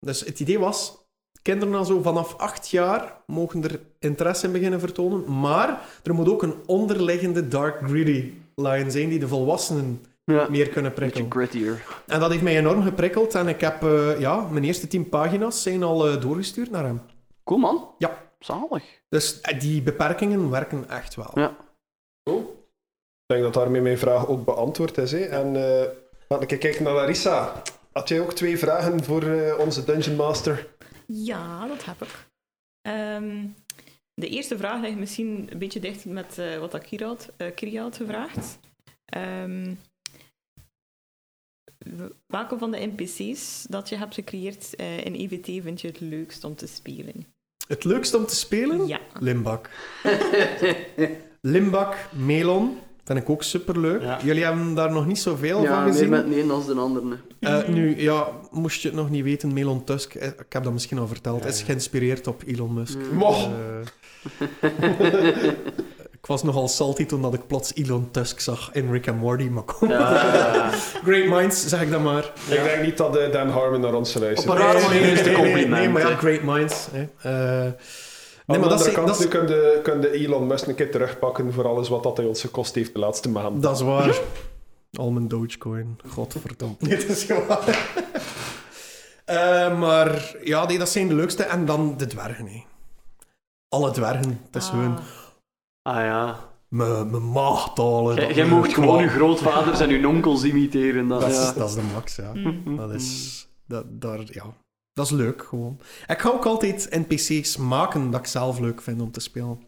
Dus 0.00 0.20
het 0.20 0.40
idee 0.40 0.58
was, 0.58 0.96
kinderen 1.42 1.74
al 1.74 1.84
zo 1.84 2.02
vanaf 2.02 2.34
acht 2.36 2.68
jaar 2.68 3.22
mogen 3.26 3.62
er 3.64 3.80
interesse 3.98 4.46
in 4.46 4.52
beginnen 4.52 4.80
vertonen, 4.80 5.40
maar 5.40 5.80
er 6.02 6.14
moet 6.14 6.28
ook 6.28 6.42
een 6.42 6.54
onderliggende 6.66 7.48
dark 7.48 7.88
gritty 7.88 8.32
line 8.56 8.90
zijn 8.90 9.08
die 9.08 9.18
de 9.18 9.28
volwassenen 9.28 10.04
Ja, 10.24 10.46
meer 10.50 10.68
kunnen 10.68 10.92
prikkelen. 10.92 11.30
grittier. 11.30 11.84
En 12.06 12.20
dat 12.20 12.30
heeft 12.30 12.42
mij 12.42 12.56
enorm 12.58 12.82
geprikkeld 12.82 13.34
en 13.34 13.48
ik 13.48 13.60
heb, 13.60 13.82
eh, 13.82 14.20
ja, 14.20 14.40
mijn 14.50 14.64
eerste 14.64 14.88
tien 14.88 15.08
pagina's 15.08 15.62
zijn 15.62 15.82
al 15.82 16.06
eh, 16.08 16.20
doorgestuurd 16.20 16.70
naar 16.70 16.84
hem. 16.84 17.00
Cool, 17.44 17.60
man. 17.60 17.88
Ja. 17.98 18.24
Zalig. 18.38 18.84
Dus 19.08 19.40
eh, 19.40 19.60
die 19.60 19.82
beperkingen 19.82 20.50
werken 20.50 20.88
echt 20.88 21.14
wel. 21.14 21.30
Ja. 21.34 21.56
Ik 22.24 23.32
denk 23.34 23.42
dat 23.42 23.54
daarmee 23.54 23.80
mijn 23.80 23.98
vraag 23.98 24.26
ook 24.28 24.44
beantwoord 24.44 24.98
is. 24.98 25.12
Hè. 25.12 25.18
En 25.24 25.56
eh 25.56 25.88
laat 26.28 26.42
ik 26.50 26.60
kijken 26.60 26.82
naar 26.82 26.92
Larissa. 26.92 27.62
Had 27.92 28.08
jij 28.08 28.20
ook 28.20 28.32
twee 28.32 28.58
vragen 28.58 29.04
voor 29.04 29.22
eh, 29.22 29.58
onze 29.58 29.84
Dungeon 29.84 30.16
Master? 30.16 30.68
Ja, 31.06 31.66
dat 31.66 31.84
heb 31.84 32.02
ik. 32.02 32.26
Ehm, 32.82 33.44
de 34.20 34.28
eerste 34.28 34.56
vraag 34.58 34.80
ligt 34.80 34.96
misschien 34.96 35.48
een 35.50 35.58
beetje 35.58 35.80
dicht 35.80 36.04
met 36.04 36.38
eh, 36.38 36.58
wat 36.58 36.78
Kira 36.78 37.06
had, 37.06 37.32
eh, 37.36 37.48
gevraagd. 37.90 38.58
Ehm, 39.04 39.74
welke 42.26 42.58
van 42.58 42.70
de 42.70 42.90
NPC's 42.96 43.66
dat 43.68 43.88
je 43.88 43.96
hebt 43.96 44.14
gecreëerd 44.14 44.74
eh, 44.74 45.04
in 45.04 45.14
EVT 45.14 45.62
vind 45.62 45.80
je 45.80 45.88
het 45.88 46.00
leukst 46.00 46.44
om 46.44 46.54
te 46.56 46.66
spelen? 46.66 47.26
Het 47.68 47.84
leukste 47.84 48.16
om 48.16 48.26
te 48.26 48.36
spelen? 48.36 48.86
Ja. 48.86 49.00
Limbak. 49.20 49.70
Limbak, 51.40 52.08
Melon, 52.12 52.78
vind 53.04 53.18
ik 53.18 53.30
ook 53.30 53.42
superleuk. 53.42 54.02
Ja. 54.02 54.20
Jullie 54.22 54.44
hebben 54.44 54.74
daar 54.74 54.92
nog 54.92 55.06
niet 55.06 55.18
zoveel 55.18 55.62
Ja, 55.62 55.68
van 55.74 55.84
meer 55.84 55.92
gezien. 55.92 56.08
met 56.08 56.28
de 56.28 56.40
een 56.40 56.48
dan 56.48 56.66
de 56.66 56.74
ander. 56.74 57.02
hè. 57.40 57.60
Eh, 57.62 57.68
nu, 57.68 58.00
ja, 58.00 58.28
moest 58.50 58.82
je 58.82 58.88
het 58.88 58.96
nog 58.96 59.10
niet 59.10 59.24
weten, 59.24 59.52
Melon 59.52 59.84
Tusk, 59.84 60.14
ik 60.14 60.52
heb 60.52 60.62
dat 60.64 60.72
misschien 60.72 60.98
al 60.98 61.08
verteld, 61.08 61.44
is 61.44 61.62
geïnspireerd 61.62 62.26
op 62.26 62.42
Elon 62.46 62.74
Musk. 62.74 62.98
Mm. 62.98 63.18
ik 66.20 66.26
was 66.26 66.42
nogal 66.42 66.68
salty 66.68 67.06
toen 67.06 67.22
dat 67.22 67.34
ik 67.34 67.46
plots 67.46 67.74
Elon 67.74 68.10
Tusk 68.10 68.40
zag 68.40 68.70
in 68.72 68.90
Rick 68.90 69.08
and 69.08 69.20
Morty, 69.20 69.44
maar 69.44 69.62
kom. 69.62 69.88
Ja. 69.88 70.70
Great 71.04 71.28
minds, 71.28 71.66
zeg 71.66 71.82
ik 71.82 71.90
dan 71.90 72.02
maar. 72.02 72.32
Ik 72.48 72.62
denk 72.64 72.82
niet 72.82 72.96
dat 72.96 73.16
eh, 73.16 73.32
Dan 73.32 73.48
Harmon 73.48 73.80
naar 73.80 73.94
ons 73.94 74.14
luistert. 74.14 74.50
Op 74.50 74.56
een 74.56 74.62
rare 74.62 74.80
manier 74.80 75.12
is 75.12 75.22
nee, 75.22 75.34
compliment. 75.34 75.68
nee, 75.68 75.88
maar 75.88 76.10
ja, 76.10 76.16
great 76.16 76.42
minds. 76.42 76.88
Hè. 76.92 77.06
Eh, 77.22 77.30
Aan 77.30 77.74
nee, 78.46 78.56
de 78.56 78.58
maar 78.58 78.58
dat 78.58 78.70
andere 78.70 78.88
is, 78.88 78.94
kant, 78.94 79.18
nu 79.18 79.24
is, 79.24 79.28
kun 79.28 79.48
je, 79.48 79.80
kun 79.82 80.00
je 80.00 80.10
Elon 80.10 80.46
Musk 80.46 80.66
een 80.66 80.74
keer 80.74 80.90
terugpakken 80.90 81.52
voor 81.52 81.66
alles 81.68 81.88
wat 81.88 82.02
dat 82.02 82.16
hij 82.16 82.26
ons 82.26 82.40
gekost 82.40 82.74
heeft 82.74 82.92
de 82.92 82.98
laatste 82.98 83.28
maand. 83.28 83.62
dat 83.62 83.76
is 83.76 83.82
waar. 83.82 84.18
Al 84.92 85.10
mijn 85.10 85.28
Dogecoin. 85.28 85.98
Godverdomme. 86.08 86.76
Dat 86.78 87.02
is 87.04 87.24
gewoon... 87.24 87.58
Eh, 89.24 89.78
maar 89.78 90.36
ja, 90.42 90.66
nee, 90.66 90.78
dat 90.78 90.88
zijn 90.88 91.08
de 91.08 91.14
leukste. 91.14 91.42
En 91.42 91.64
dan 91.64 91.94
de 91.96 92.06
dwergen. 92.06 92.46
Hè. 92.46 92.64
Alle 93.68 93.90
dwergen. 93.90 94.40
Het 94.44 94.56
is 94.56 94.64
Ah. 94.64 94.70
gewoon 94.70 94.98
Ah 95.82 95.96
ja. 96.04 96.38
mijn 96.68 97.30
maagtalen. 97.32 98.34
Jij 98.34 98.46
mocht 98.46 98.74
gewoon 98.74 99.02
je 99.02 99.08
grootvaders 99.08 99.80
en 99.80 99.88
je 99.90 100.08
onkels 100.08 100.44
imiteren. 100.44 101.08
Dat, 101.08 101.20
Dat 101.20 101.30
is, 101.30 101.36
ja. 101.36 101.52
dat 101.52 101.68
is 101.68 101.74
de 101.74 101.82
max, 101.92 102.16
ja. 102.16 102.32
Mm. 102.34 102.76
Dat 102.76 102.90
is... 102.90 103.48
Dat, 103.66 103.84
daar, 104.00 104.20
ja. 104.26 104.44
Dat 104.92 105.04
is 105.06 105.10
leuk, 105.10 105.42
gewoon. 105.42 105.80
Ik 106.06 106.18
ga 106.20 106.28
ook 106.30 106.46
altijd 106.46 106.88
NPC's 106.90 107.56
maken 107.56 108.10
dat 108.10 108.20
ik 108.20 108.26
zelf 108.26 108.58
leuk 108.58 108.82
vind 108.82 109.00
om 109.00 109.10
te 109.10 109.20
spelen. 109.20 109.60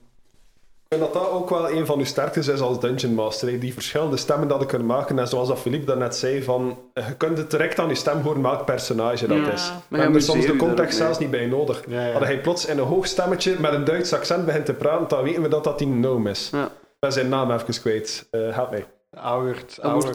Ik 0.90 0.96
vind 0.98 1.12
dat 1.12 1.22
dat 1.22 1.32
ook 1.32 1.50
wel 1.50 1.70
een 1.70 1.86
van 1.86 1.98
uw 1.98 2.04
sterktes 2.04 2.48
is 2.48 2.60
als 2.60 2.80
Dungeon 2.80 3.14
Master. 3.14 3.60
Die 3.60 3.72
verschillende 3.72 4.16
stemmen 4.16 4.48
dat 4.48 4.62
ik 4.62 4.68
kan 4.68 4.86
maken. 4.86 5.18
En 5.18 5.28
zoals 5.28 5.48
dat 5.48 5.58
Philippe 5.58 5.86
daarnet 5.86 6.16
zei, 6.16 6.42
van, 6.42 6.78
je 6.94 7.14
kunt 7.16 7.38
het 7.38 7.50
direct 7.50 7.78
aan 7.78 7.88
je 7.88 7.94
stem 7.94 8.20
horen 8.20 8.42
welk 8.42 8.64
personage 8.64 9.26
dat 9.26 9.36
Ja. 9.36 9.52
is. 9.52 9.72
Maar 9.88 10.00
hebben 10.00 10.18
er 10.18 10.24
soms 10.24 10.46
de 10.46 10.56
context 10.56 10.96
zelfs 10.96 11.18
niet 11.18 11.30
bij 11.30 11.46
nodig. 11.46 11.82
Ja, 11.88 12.06
ja. 12.06 12.14
Als 12.14 12.24
hij 12.24 12.40
plots 12.40 12.66
in 12.66 12.78
een 12.78 12.84
hoog 12.84 13.06
stemmetje 13.06 13.56
met 13.60 13.72
een 13.72 13.84
Duits 13.84 14.12
accent 14.12 14.44
begint 14.46 14.66
te 14.66 14.74
praten, 14.74 15.08
dan 15.08 15.22
weten 15.22 15.42
we 15.42 15.48
dat 15.48 15.64
dat 15.64 15.78
die 15.78 15.86
een 15.86 15.96
gnome 16.02 16.30
is. 16.30 16.48
Ja. 16.52 16.64
Ik 16.64 16.70
ben 16.98 17.12
zijn 17.12 17.28
naam 17.28 17.50
even 17.50 17.80
kwijt. 17.80 18.26
Eh 18.30 18.54
help 18.54 18.70
mij. 18.70 18.86
Auwert, 19.14 19.78
dat 19.82 20.02
Dat 20.02 20.14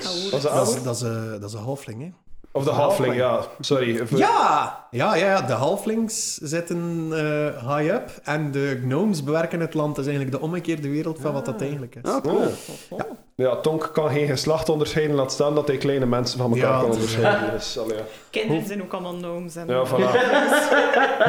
is, 0.68 0.84
dat 0.84 0.96
is, 0.96 1.00
dat 1.40 1.50
is 1.50 1.54
een 1.54 1.64
halfling, 1.64 2.02
hè. 2.02 2.12
Of 2.56 2.64
de 2.64 2.70
halfling, 2.70 3.16
ja. 3.16 3.40
Sorry. 3.60 4.06
Voor- 4.08 4.18
Ja! 4.18 4.86
Ja, 4.92 5.16
ja, 5.16 5.26
ja, 5.26 5.42
de 5.42 5.54
halflings 5.54 6.38
zitten 6.38 7.08
eh, 7.12 7.76
high 7.78 7.94
up 7.94 8.10
en 8.24 8.52
de 8.52 8.80
gnomes 8.84 9.24
bewerken 9.24 9.60
het 9.60 9.74
land. 9.74 9.96
Dat 9.96 10.06
is 10.06 10.12
eigenlijk 10.12 10.42
de 10.42 10.46
omgekeerde 10.48 10.90
wereld 10.90 11.18
van 11.22 11.34
wat 11.34 11.46
dat 11.46 11.62
eigenlijk 11.62 11.96
is. 11.96 12.02
Ah, 12.12 12.22
cool. 12.24 12.48
Oh. 12.90 13.00
Ja, 13.36 13.56
Tonk 13.56 13.90
kan 13.94 14.10
geen 14.10 14.28
geslacht 14.28 14.70
onderscheiden, 14.70 15.16
laat 15.16 15.32
staan 15.32 15.56
dat 15.56 15.68
hij 15.68 15.78
kleine 15.78 16.06
mensen 16.06 16.40
van 16.40 16.52
elkaar 16.54 16.70
Ja, 16.72 16.78
kan 16.80 16.86
dat 16.88 16.96
onderscheiden. 16.96 17.52
Dus, 17.52 17.78
allee, 17.80 17.98
ja. 17.98 18.04
Kinderen 18.30 18.66
zijn 18.66 18.82
ook 18.84 18.94
allemaal 18.94 19.14
gnomes. 19.18 19.56
En 19.56 19.68
Ja, 19.68 19.86
voilà. 19.88 20.12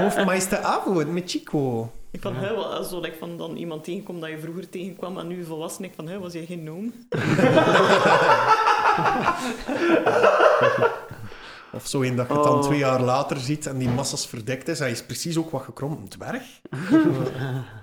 Hoofdmeester 0.01 0.59
Avo 0.59 0.93
met 0.93 1.23
Chico. 1.31 1.91
Ik 2.11 2.23
van, 2.23 2.35
hè, 2.37 2.55
wel, 2.55 2.75
als 2.75 2.89
zo, 2.89 3.01
like, 3.01 3.17
van 3.19 3.37
dan 3.37 3.57
iemand 3.57 3.85
tegenkomt 3.85 4.21
dat 4.21 4.31
je 4.31 4.39
vroeger 4.39 4.69
tegenkwam 4.69 5.19
en 5.19 5.27
nu 5.27 5.45
volwassen, 5.45 5.85
ik 5.85 5.93
van, 5.97 6.09
hè, 6.09 6.19
was 6.19 6.33
jij 6.33 6.45
geen 6.45 6.61
gnome? 6.61 6.91
Of 11.75 11.87
zo 11.87 12.03
een 12.03 12.17
dat 12.17 12.29
je 12.29 12.35
het 12.35 12.43
dan 12.43 12.55
Oh. 12.59 12.63
twee 12.63 12.79
jaar 12.79 13.03
later 13.03 13.37
ziet 13.37 13.67
en 13.67 13.79
die 13.79 13.89
massas 13.89 14.27
verdekt 14.27 14.69
is. 14.69 14.79
Hij 14.79 14.91
is 14.91 15.05
precies 15.05 15.37
ook 15.37 15.51
wat 15.51 15.63
gekromd. 15.63 15.99
Een 15.99 16.09
dwerg? 16.09 16.61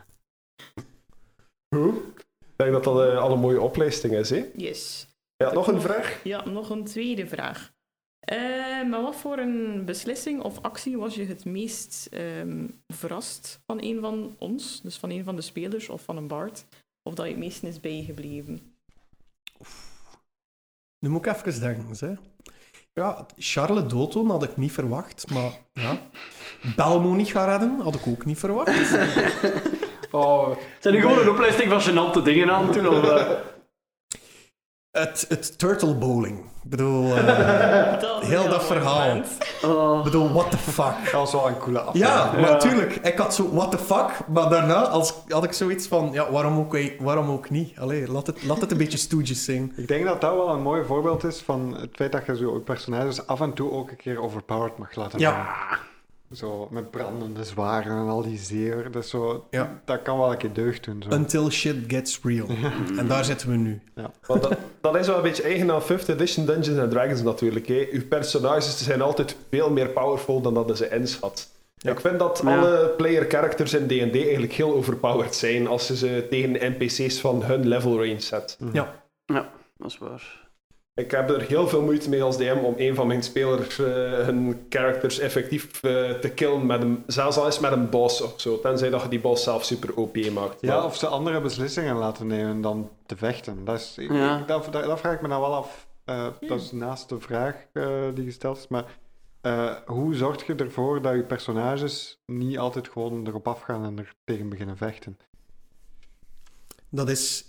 Ik 2.40 2.68
denk 2.68 2.72
dat 2.72 2.84
dat 2.84 3.08
eh, 3.12 3.18
al 3.18 3.32
een 3.32 3.40
mooie 3.40 3.62
opleiding 3.62 4.14
is. 4.14 4.30
Hè? 4.30 4.50
Yes. 4.56 5.08
Ja, 5.36 5.54
nog 5.54 5.68
een 5.68 5.82
vraag? 5.82 6.20
Ja, 6.24 6.46
nog 6.50 6.70
een 6.70 6.84
tweede 6.84 7.28
vraag. 7.28 7.72
Eh, 8.20 8.38
maar 8.90 9.02
wat 9.02 9.16
voor 9.16 9.38
een 9.38 9.86
beslissing 9.86 10.42
of 10.42 10.62
actie 10.62 10.98
was 10.98 11.16
je 11.16 11.26
het 11.26 11.46
meest 11.46 12.08
ehm, 12.12 12.68
verrast 12.88 13.62
van 13.66 13.78
een 13.82 14.00
van 14.00 14.36
ons, 14.40 14.82
dus 14.82 14.98
van 14.98 15.10
een 15.10 15.24
van 15.24 15.36
de 15.36 15.42
spelers 15.42 15.90
of 15.90 16.02
van 16.04 16.18
een 16.18 16.28
bard, 16.28 16.66
of 17.04 17.14
dat 17.14 17.26
je 17.26 17.32
het 17.32 17.42
meest 17.42 17.64
is 17.64 17.80
bijgebleven? 17.80 18.76
Nu 21.00 21.10
moet 21.10 21.26
ik 21.26 21.34
even 21.36 21.60
denken. 21.60 22.08
Hè. 22.08 22.14
Ja, 22.94 23.26
Charles 23.38 23.84
dooddoen 23.88 24.30
had 24.30 24.44
ik 24.44 24.58
niet 24.58 24.72
verwacht, 24.72 25.30
maar 25.30 25.52
ja. 25.74 25.98
Belmo 26.76 27.24
gaan 27.24 27.50
redden 27.50 27.80
had 27.80 27.96
ik 27.96 28.08
ook 28.08 28.26
niet 28.26 28.40
verwacht. 28.40 28.72
Oh. 30.12 30.50
Zijn 30.80 30.96
er 30.96 31.02
gewoon 31.02 31.20
een 31.20 31.30
opleiding 31.30 31.70
van 31.70 31.82
gênante 31.82 32.24
dingen 32.24 32.52
aan 32.52 32.66
het 32.66 32.74
doen? 32.74 32.88
Of? 32.88 33.02
Het, 34.92 35.26
het 35.30 35.60
turtle 35.60 35.96
bowling. 35.96 36.40
Ik 36.40 36.70
bedoel, 36.70 37.16
eh, 37.16 38.00
Dat 38.02 38.24
heel 38.24 38.50
dat 38.50 38.64
verhaal. 38.64 39.22
Oh. 39.66 39.98
ik 39.98 40.04
bedoel, 40.04 40.34
what 40.34 40.52
the 40.52 40.58
fuck. 40.58 40.96
Dat 41.04 41.12
was 41.12 41.32
wel 41.32 41.48
een 41.48 41.58
coole 41.58 41.80
aflevering. 41.80 42.46
Ja, 42.46 42.52
natuurlijk. 42.52 42.96
Ik 42.96 43.18
had 43.18 43.36
zo, 43.36 43.54
what 43.54 43.72
the 43.72 43.78
fuck. 43.78 44.28
Maar 44.28 44.50
daarna 44.50 44.88
als, 44.88 45.14
had 45.28 45.44
ik 45.44 45.54
zoiets 45.54 45.88
van, 45.88 46.10
ja, 46.12 46.32
waarom 46.32 46.58
ook, 46.58 46.78
waarom 47.00 47.30
ook 47.30 47.50
niet? 47.50 47.80
Allee, 47.80 48.12
laat 48.12 48.28
het, 48.28 48.44
laat 48.44 48.62
het 48.62 48.72
een 48.72 48.78
beetje 48.78 48.98
stoetjes 48.98 49.46
zijn. 49.46 49.74
Ik 49.76 49.88
denk 49.88 50.06
dat 50.06 50.22
dat 50.22 50.34
wel 50.34 50.50
een 50.50 50.62
mooi 50.62 50.86
voorbeeld 50.86 51.24
is 51.24 51.42
van 51.42 51.76
het 51.80 51.90
feit 51.96 52.12
dat 52.12 52.26
je 52.26 52.38
zo 52.38 52.54
je 52.54 52.60
personages 52.60 53.28
af 53.28 53.42
en 53.42 53.54
toe 53.54 53.72
ook 53.72 53.90
een 53.90 53.98
keer 53.98 54.22
overpowered 54.22 54.78
mag 54.78 54.96
laten 54.96 55.20
Ja. 55.20 55.56
Zo 56.34 56.68
met 56.72 56.92
brandende 56.92 57.44
zwaren 57.44 57.92
en 57.98 58.08
al 58.08 58.22
die 58.22 58.38
zeer. 58.38 58.92
Dat, 58.92 59.04
is 59.04 59.10
zo, 59.10 59.46
Ja. 59.50 59.82
dat 59.86 60.02
kan 60.02 60.18
wel 60.18 60.32
een 60.32 60.38
keer 60.38 60.54
deugd 60.54 60.84
doen. 60.84 61.04
Zo. 61.10 61.16
Until 61.16 61.50
shit 61.50 61.76
gets 61.88 62.20
real. 62.24 62.48
En 62.98 63.08
daar 63.08 63.26
zitten 63.26 63.50
we 63.50 63.56
nu. 63.56 63.82
Want 64.28 64.42
dat, 64.42 64.58
dat 64.82 64.96
is 64.96 65.08
wel 65.08 65.16
een 65.16 65.22
beetje 65.22 65.44
eigen 65.44 65.72
aan 65.72 65.82
5th 65.82 66.06
edition 66.10 66.46
Dungeons 66.46 66.80
and 66.80 66.92
Dragons 66.92 67.22
natuurlijk. 67.22 67.68
Hè. 67.68 67.88
Uw 67.92 68.08
personages 68.08 68.78
zijn 68.84 69.02
altijd 69.02 69.36
veel 69.50 69.70
meer 69.72 69.90
powerful 69.90 70.42
dan 70.42 70.54
dat 70.54 70.68
je 70.68 70.76
ze 70.76 70.90
inschat. 70.90 71.50
Ik 71.82 72.00
vind 72.00 72.20
dat 72.20 72.42
Ja. 72.46 72.58
alle 72.60 72.94
player 72.98 73.26
characters 73.30 73.74
in 73.74 73.86
D&D 73.88 74.16
eigenlijk 74.16 74.54
heel 74.54 74.74
overpowered 74.74 75.36
zijn 75.36 75.68
als 75.68 75.88
je 75.88 75.96
ze 75.98 76.28
tegen 76.30 76.52
NPC's 76.78 77.20
van 77.20 77.44
hun 77.44 77.68
level 77.68 77.98
range 78.06 78.20
zet. 78.22 78.58
Ja. 78.74 78.94
Dat 79.26 79.46
is 79.92 79.98
waar. 79.98 80.40
Ik 80.94 81.12
heb 81.12 81.30
er 81.30 81.42
heel 81.42 81.68
veel 81.68 81.82
moeite 81.82 82.10
mee 82.10 82.24
als 82.24 82.38
DM 82.38 82.58
om 82.64 82.74
een 82.78 82.96
van 82.96 83.08
mijn 83.08 83.24
spelers 83.24 83.80
eh, 83.80 83.86
hun 84.26 84.66
characters 84.70 85.20
effectief 85.20 85.84
eh, 85.84 86.12
te 86.12 86.30
killen, 86.36 86.66
met 86.66 86.82
een, 86.82 87.04
zelfs 87.08 87.38
al 87.38 87.48
is 87.48 87.60
met 87.60 87.72
een 87.72 87.90
boss 87.90 88.22
of 88.22 88.42
zo. 88.42 88.60
Tenzij 88.60 88.90
dat 88.90 89.02
je 89.02 89.08
die 89.08 89.20
boss 89.20 89.44
zelf 89.44 89.66
super 89.66 89.96
OP 89.96 90.16
maakt. 90.32 90.62
Ja, 90.62 90.76
Maar- 90.76 90.86
of 90.86 90.96
ze 90.98 91.08
andere 91.08 91.42
beslissingen 91.42 91.96
laten 91.96 92.28
nemen 92.28 92.62
dan 92.62 92.90
te 93.06 93.18
vechten. 93.18 93.66
Dat, 93.66 93.80
is, 93.80 93.98
ik- 93.98 94.12
Ja. 94.12 94.40
ik- 94.40 94.48
dat, 94.48 94.68
dat, 94.72 94.84
dat 94.84 95.00
vraag 95.00 95.14
ik 95.14 95.22
me 95.22 95.28
dan 95.28 95.40
wel 95.42 95.54
af. 95.56 95.88
Eh, 96.06 96.28
Dat 96.48 96.60
is 96.62 96.72
naast 96.72 97.10
de 97.10 97.20
vraag 97.20 97.56
eh, 97.74 98.00
die 98.14 98.26
gesteld 98.26 98.58
is. 98.58 98.68
Maar 98.68 98.86
eh, 99.42 99.76
hoe 99.86 100.16
zorg 100.16 100.46
je 100.48 100.56
ervoor 100.56 101.02
dat 101.02 101.14
je 101.14 101.24
personages 101.24 102.20
niet 102.26 102.58
altijd 102.58 102.90
gewoon 102.90 103.28
erop 103.28 103.48
afgaan 103.48 103.86
en 103.86 103.98
er 104.00 104.14
tegen 104.24 104.50
beginnen 104.50 104.78
vechten? 104.78 105.18
Dat 106.90 107.10
is 107.10 107.46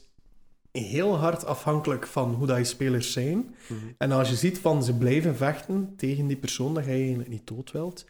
heel 0.72 1.16
hard 1.16 1.44
afhankelijk 1.44 2.06
van 2.06 2.34
hoe 2.34 2.46
dat 2.46 2.56
je 2.56 2.64
spelers 2.64 3.12
zijn. 3.12 3.54
En 3.98 4.12
als 4.12 4.28
je 4.28 4.36
ziet 4.36 4.58
van 4.58 4.84
ze 4.84 4.96
blijven 4.96 5.36
vechten 5.36 5.96
tegen 5.96 6.26
die 6.26 6.36
persoon 6.36 6.74
dat 6.74 6.84
jij 6.84 6.98
eigenlijk 6.98 7.28
niet 7.28 7.46
dood 7.46 7.70
wilt, 7.70 8.04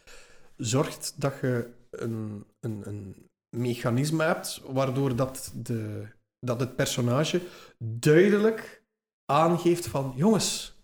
zorgt 0.56 1.14
dat 1.16 1.34
je 1.40 1.70
een, 1.90 2.44
een, 2.60 2.82
een 2.84 3.30
mechanisme 3.56 4.22
hebt 4.22 4.62
waardoor 4.66 5.16
dat 5.16 5.52
de 5.54 6.06
dat 6.46 6.60
het 6.60 6.76
personage 6.76 7.40
duidelijk 7.78 8.84
aangeeft 9.24 9.86
van 9.86 10.12
jongens, 10.16 10.76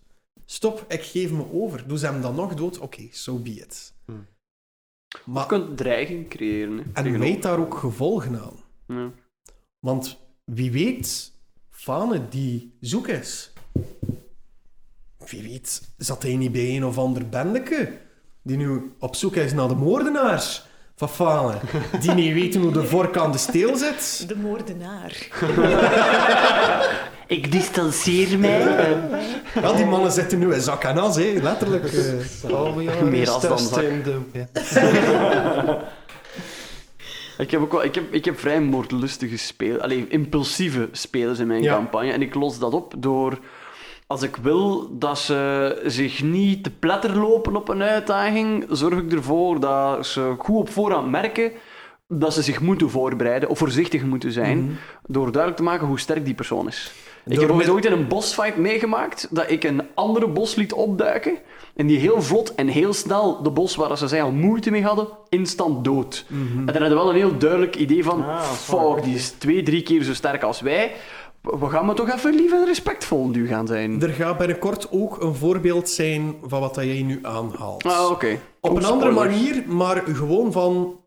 stop, 0.45 0.85
ik 0.87 1.01
geef 1.01 1.31
me 1.31 1.51
over. 1.51 1.87
Doe 1.87 1.97
ze 1.97 2.05
hem 2.05 2.21
dan 2.21 2.35
nog 2.35 2.53
dood? 2.53 2.79
Oké, 2.79 3.07
so 3.11 3.39
be 3.39 3.49
it. 3.49 3.93
Hmm. 4.05 4.27
Maar, 5.25 5.41
Je 5.41 5.47
kunt 5.47 5.77
dreiging 5.77 6.29
creëren. 6.29 6.77
Hè, 6.77 6.83
en 6.93 7.19
meet 7.19 7.41
daar 7.41 7.59
ook 7.59 7.77
gevolgen 7.77 8.41
aan. 8.41 9.13
Want 9.79 10.19
wie 10.43 10.71
weet, 10.71 11.33
Fane 11.81 12.21
die 12.29 12.77
zoek 12.81 13.07
is. 13.07 13.51
Wie 15.29 15.41
weet, 15.43 15.81
zat 15.97 16.23
hij 16.23 16.35
niet 16.35 16.51
bij 16.51 16.75
een 16.75 16.85
of 16.85 16.97
ander 16.97 17.29
bendeke 17.29 17.91
die 18.41 18.57
nu 18.57 18.93
op 18.99 19.15
zoek 19.15 19.35
is 19.35 19.53
naar 19.53 19.67
de 19.67 19.75
moordenaars 19.75 20.65
van 20.95 21.09
Fane, 21.09 21.57
die 21.99 22.11
niet 22.11 22.33
weten 22.33 22.61
hoe 22.61 22.71
de 22.71 22.83
vork 22.83 23.17
aan 23.17 23.31
de 23.31 23.37
steel 23.37 23.75
zit. 23.77 24.27
De 24.27 24.35
moordenaar. 24.35 25.17
Ik 27.27 27.51
distancieer 27.51 28.39
mij. 28.39 28.59
Ja, 29.61 29.73
die 29.73 29.85
mannen 29.85 30.11
zitten 30.11 30.39
nu 30.39 30.53
in 30.53 30.61
zak 30.61 30.83
en 30.83 30.97
as, 30.97 31.15
hè, 31.15 31.33
letterlijk. 31.41 31.93
eh. 31.93 33.01
Meer 33.01 33.29
als 33.29 33.43
dan 33.43 33.59
zak. 33.59 33.83
Ik 37.39 37.51
heb 37.51 37.61
ook 37.61 37.71
wel, 37.71 37.83
ik 37.83 37.95
heb, 37.95 38.13
ik 38.13 38.25
heb 38.25 38.39
vrij 38.39 38.61
moordlustige 38.61 39.37
spelers, 39.37 39.81
alleen 39.81 40.05
impulsieve 40.11 40.89
spelers 40.91 41.39
in 41.39 41.47
mijn 41.47 41.61
Ja. 41.63 41.73
campagne. 41.75 42.11
En 42.11 42.21
ik 42.21 42.35
los 42.35 42.59
dat 42.59 42.73
op 42.73 42.93
door, 42.97 43.39
als 44.07 44.21
ik 44.21 44.35
wil 44.35 44.97
dat 44.97 45.19
ze 45.19 45.81
zich 45.85 46.23
niet 46.23 46.63
te 46.63 46.71
pletter 46.71 47.17
lopen 47.17 47.55
op 47.55 47.69
een 47.69 47.81
uitdaging, 47.83 48.65
zorg 48.69 48.99
ik 48.99 49.11
ervoor 49.13 49.59
dat 49.59 50.05
ze 50.05 50.35
goed 50.37 50.55
op 50.57 50.69
voorhand 50.69 51.09
merken 51.09 51.51
dat 52.07 52.33
ze 52.33 52.41
zich 52.41 52.61
moeten 52.61 52.89
voorbereiden 52.89 53.49
of 53.49 53.57
voorzichtig 53.57 54.03
moeten 54.03 54.31
zijn, 54.31 54.77
door 55.07 55.25
duidelijk 55.31 55.55
te 55.55 55.63
maken 55.63 55.87
hoe 55.87 55.99
sterk 55.99 56.25
die 56.25 56.33
persoon 56.33 56.67
is. 56.67 56.91
Ik 57.29 57.39
heb 57.39 57.51
ooit, 57.51 57.85
in 57.85 57.91
een 57.91 58.07
bossfight 58.07 58.57
meegemaakt 58.57 59.27
dat 59.31 59.49
ik 59.49 59.63
een 59.63 59.81
andere 59.93 60.27
bos 60.27 60.55
liet 60.55 60.73
opduiken 60.73 61.37
en 61.75 61.87
die 61.87 61.97
heel 61.97 62.21
vlot 62.21 62.55
en 62.55 62.67
heel 62.67 62.93
snel 62.93 63.43
de 63.43 63.51
bos 63.51 63.75
waar 63.75 63.97
ze 63.97 64.07
zij 64.07 64.21
al 64.21 64.31
moeite 64.31 64.71
mee 64.71 64.83
hadden, 64.83 65.07
instant 65.29 65.83
dood. 65.83 66.25
En 66.29 66.65
dan 66.65 66.81
hadden 66.81 66.89
we 66.89 66.95
wel 66.95 67.09
een 67.09 67.15
heel 67.15 67.37
duidelijk 67.37 67.75
idee 67.75 68.03
van, 68.03 68.23
Ah, 68.23 68.41
fuck, 68.41 69.03
die 69.03 69.15
is 69.15 69.29
twee, 69.29 69.63
drie 69.63 69.83
keer 69.83 70.03
zo 70.03 70.13
sterk 70.13 70.43
als 70.43 70.61
wij. 70.61 70.91
We 71.41 71.69
gaan 71.69 71.85
maar 71.85 71.95
toch 71.95 72.09
even 72.09 72.35
lief 72.35 72.51
en 72.51 72.65
respectvol 72.65 73.27
nu 73.27 73.47
gaan 73.47 73.67
zijn. 73.67 74.01
Er 74.01 74.09
gaat 74.09 74.37
binnenkort 74.37 74.87
ook 74.91 75.21
een 75.21 75.35
voorbeeld 75.35 75.89
zijn 75.89 76.35
van 76.43 76.59
wat 76.59 76.75
dat 76.75 76.83
jij 76.83 77.01
nu 77.01 77.19
aanhaalt. 77.21 77.83
Ah, 77.83 78.11
oké. 78.11 78.39
Op 78.59 78.75
een 78.75 78.85
andere 78.85 79.11
spoilers. 79.11 79.37
manier, 79.37 79.63
maar 79.67 80.03
gewoon 80.05 80.51
van... 80.51 80.99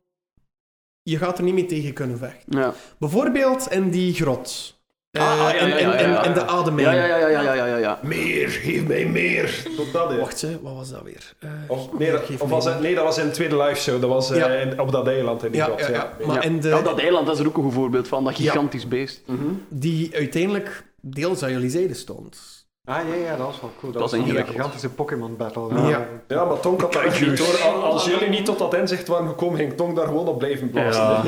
Je 1.03 1.19
gaat 1.19 1.39
er 1.39 1.45
niet 1.45 1.55
mee 1.55 1.67
tegen 1.67 1.93
kunnen 1.93 2.19
vechten. 2.19 2.59
Ja. 2.59 2.75
Bijvoorbeeld 2.99 3.67
in 3.71 3.91
die 3.91 4.15
grot. 4.15 4.81
Eh, 5.13 5.23
Ah, 5.23 5.47
ah, 5.47 6.25
in 6.27 6.33
de 6.33 6.47
ademing. 6.47 6.87
Ja, 6.89 6.93
ja, 6.93 7.05
ja, 7.05 7.17
ja, 7.29 7.41
ja, 7.43 7.55
ja, 7.55 7.67
ja, 7.67 7.77
ja. 7.77 7.99
Meer, 8.03 8.49
geef 8.49 8.87
mij 8.87 9.07
meer. 9.07 9.63
Tot 9.77 9.93
dat. 9.93 10.17
Wacht, 10.19 10.47
wat 10.63 10.75
was 10.75 10.91
dat 10.91 11.03
weer? 11.03 11.33
Eh, 11.39 11.49
Of, 11.67 11.99
nee, 11.99 12.11
dat, 12.11 12.23
was 12.49 12.65
het, 12.65 12.81
nee, 12.81 12.95
dat 12.95 13.05
was 13.05 13.19
in 13.19 13.25
de 13.27 13.31
tweede 13.31 13.57
live 13.63 13.81
show. 13.81 14.01
Dat 14.01 14.11
was 14.11 14.31
eh, 14.31 14.37
Ja. 14.39 14.49
in- 14.49 14.81
op 14.81 14.93
dat 14.93 15.07
eiland 15.07 15.45
in 15.45 15.53
Ja, 15.53 15.71
ja. 15.93 16.13
Maar 16.27 16.35
ja. 16.37 16.43
in 16.43 16.61
de- 16.61 16.69
Ja, 16.69 16.83
dat 16.83 16.99
eiland 16.99 17.27
dat 17.27 17.35
is 17.35 17.41
er 17.41 17.47
ook 17.49 17.57
een 17.57 17.63
goed 17.63 17.73
voorbeeld 17.73 18.09
van, 18.09 18.25
dat 18.25 18.37
Ja. 18.39 18.43
gigantisch 18.51 18.89
beest. 18.89 19.23
Die 19.69 20.11
uiteindelijk 20.15 20.85
deels 21.01 21.43
aan 21.43 21.53
jullie 21.53 21.71
zijde 21.71 21.95
stond. 21.95 22.39
Ah 22.85 22.97
ja, 23.09 23.15
ja, 23.15 23.37
dat 23.37 23.47
was 23.47 23.61
wel 23.61 23.71
cool. 23.81 23.93
Dat, 23.93 24.01
was 24.03 24.11
was 24.11 24.13
een 24.21 24.27
ingewikkeld. 24.27 24.57
gigantische 24.57 24.89
Pokémon 24.91 25.37
battle. 25.37 25.89
Ja. 25.89 26.07
Ja, 26.29 26.45
maar 26.45 26.61
Tonk 26.61 26.81
had 26.81 26.93
dat 26.93 27.03
echt 27.03 27.21
niet 27.27 27.39
hoor. 27.39 27.61
Al- 27.73 27.83
Als 27.83 28.05
jullie 28.07 28.29
niet 28.29 28.45
tot 28.45 28.59
dat 28.59 28.75
inzicht 28.75 29.09
waren 29.09 29.29
gekomen, 29.29 29.59
ging 29.59 29.77
Tonk 29.77 29.97
daar 29.97 30.07
gewoon 30.07 30.27
op 30.27 30.39
blijven 30.39 30.71
blazen. 30.71 31.03
Ja. 31.03 31.23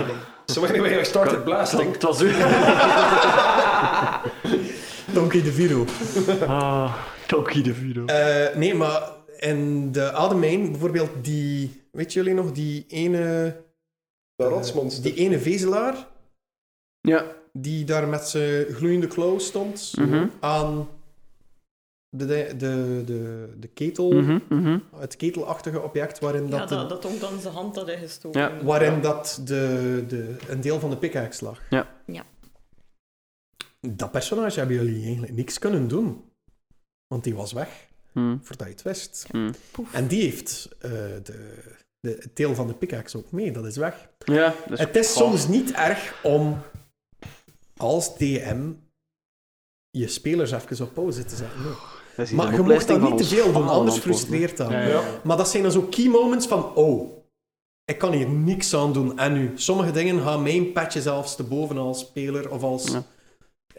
So 0.46 0.64
anyway, 0.64 1.00
I 1.00 1.04
started 1.04 1.44
blasting. 1.44 1.92
Het 1.92 2.02
was 2.02 2.18
zo... 2.18 2.26
Donkey 5.14 5.42
de 5.42 5.52
Viro. 5.52 5.84
Ah, 6.46 6.94
Toki 7.26 7.62
de 7.62 7.74
Viro. 7.74 8.04
Eh, 8.06 8.56
nee, 8.56 8.74
maar 8.74 9.10
in 9.38 9.92
de 9.92 10.12
ademijn, 10.12 10.70
bijvoorbeeld 10.70 11.10
die... 11.20 11.82
Weet 11.92 12.12
jullie 12.12 12.34
nog, 12.34 12.52
die 12.52 12.84
ene... 12.88 13.56
Dat 14.36 14.50
rotsmonster. 14.50 15.02
Die 15.02 15.14
ene 15.14 15.38
vezelaar, 15.38 16.06
Ja. 17.00 17.24
die 17.52 17.84
daar 17.84 18.08
met 18.08 18.28
zijn 18.28 18.66
gloeiende 18.66 19.06
klauw 19.06 19.38
stond, 19.38 19.92
Mhm. 19.98 20.26
aan 20.40 20.88
de, 22.16 22.26
de, 22.26 22.54
de, 22.56 23.02
de, 23.04 23.48
de 23.58 23.68
ketel, 23.68 24.12
Mhm, 24.12 24.38
mhm. 24.48 24.78
het 24.96 25.16
ketelachtige 25.16 25.82
object 25.82 26.18
waarin 26.18 26.50
dat, 26.50 26.60
Ja, 26.70 26.76
dat, 26.76 26.88
dat 26.88 27.06
ook 27.06 27.20
dan 27.20 27.40
zijn 27.40 27.54
hand 27.54 27.76
hadden 27.76 27.98
gestoken. 27.98 28.40
Ja. 28.40 28.62
waarin 28.62 29.00
dat 29.00 29.40
de, 29.44 30.04
de, 30.08 30.36
een 30.48 30.60
deel 30.60 30.80
van 30.80 30.90
de 30.90 30.96
pickaxe 30.96 31.44
lag. 31.44 31.60
Ja. 31.70 31.88
Ja. 32.06 32.24
Dat 33.80 34.10
personage 34.10 34.58
hebben 34.58 34.76
jullie 34.76 35.04
eigenlijk 35.04 35.32
niks 35.32 35.58
kunnen 35.58 35.88
doen. 35.88 36.24
Want 37.06 37.24
die 37.24 37.34
was 37.34 37.52
weg, 37.52 37.86
Hm, 38.12 38.36
voordat 38.42 38.66
je 38.66 38.72
het 38.72 38.82
wist. 38.82 39.26
En 39.92 40.06
die 40.06 40.22
heeft 40.22 40.68
eh, 40.78 40.90
de, 41.22 41.62
de, 42.00 42.16
het 42.20 42.36
deel 42.36 42.54
van 42.54 42.66
de 42.66 42.74
pickaxe 42.74 43.16
ook 43.18 43.30
mee, 43.30 43.52
dat 43.52 43.66
is 43.66 43.76
weg. 43.76 44.08
Ja, 44.24 44.54
dus... 44.68 44.78
het 44.78 44.96
is 44.96 45.12
soms 45.12 45.48
niet 45.48 45.72
erg 45.72 46.20
om 46.22 46.62
als 47.76 48.16
DM 48.16 48.72
je 49.90 50.08
spelers 50.08 50.50
even 50.52 50.86
op 50.86 50.94
pauze 50.94 51.24
te 51.24 51.36
zetten. 51.36 51.62
Nee. 51.62 51.72
Dat 52.16 52.24
is 52.24 52.30
hier 52.32 52.38
Maar 52.42 52.52
je 52.52 52.62
mag 52.62 52.84
dat 52.84 53.00
niet 53.00 53.16
te 53.18 53.24
veel 53.24 53.52
doen, 53.52 53.68
anders 53.68 53.98
frustreert 53.98 54.56
dat. 54.56 54.70
Ja, 54.70 54.80
ja. 54.80 55.00
Maar 55.22 55.36
dat 55.36 55.48
zijn 55.48 55.62
dan 55.62 55.72
zo 55.72 55.80
key 55.90 56.08
moments 56.08 56.46
van, 56.46 56.74
oh, 56.74 57.10
ik 57.84 57.98
kan 57.98 58.12
hier 58.12 58.28
niks 58.28 58.74
aan 58.76 58.92
doen. 58.92 59.18
En 59.18 59.32
nu, 59.32 59.52
sommige 59.54 59.90
dingen 59.90 60.20
gaan 60.22 60.42
mijn 60.42 60.72
petje 60.72 61.02
zelfs 61.02 61.36
te 61.36 61.42
boven 61.42 61.78
als 61.78 61.98
speler 61.98 62.50
of 62.50 62.62
als 62.62 62.90
Ja. 62.92 63.02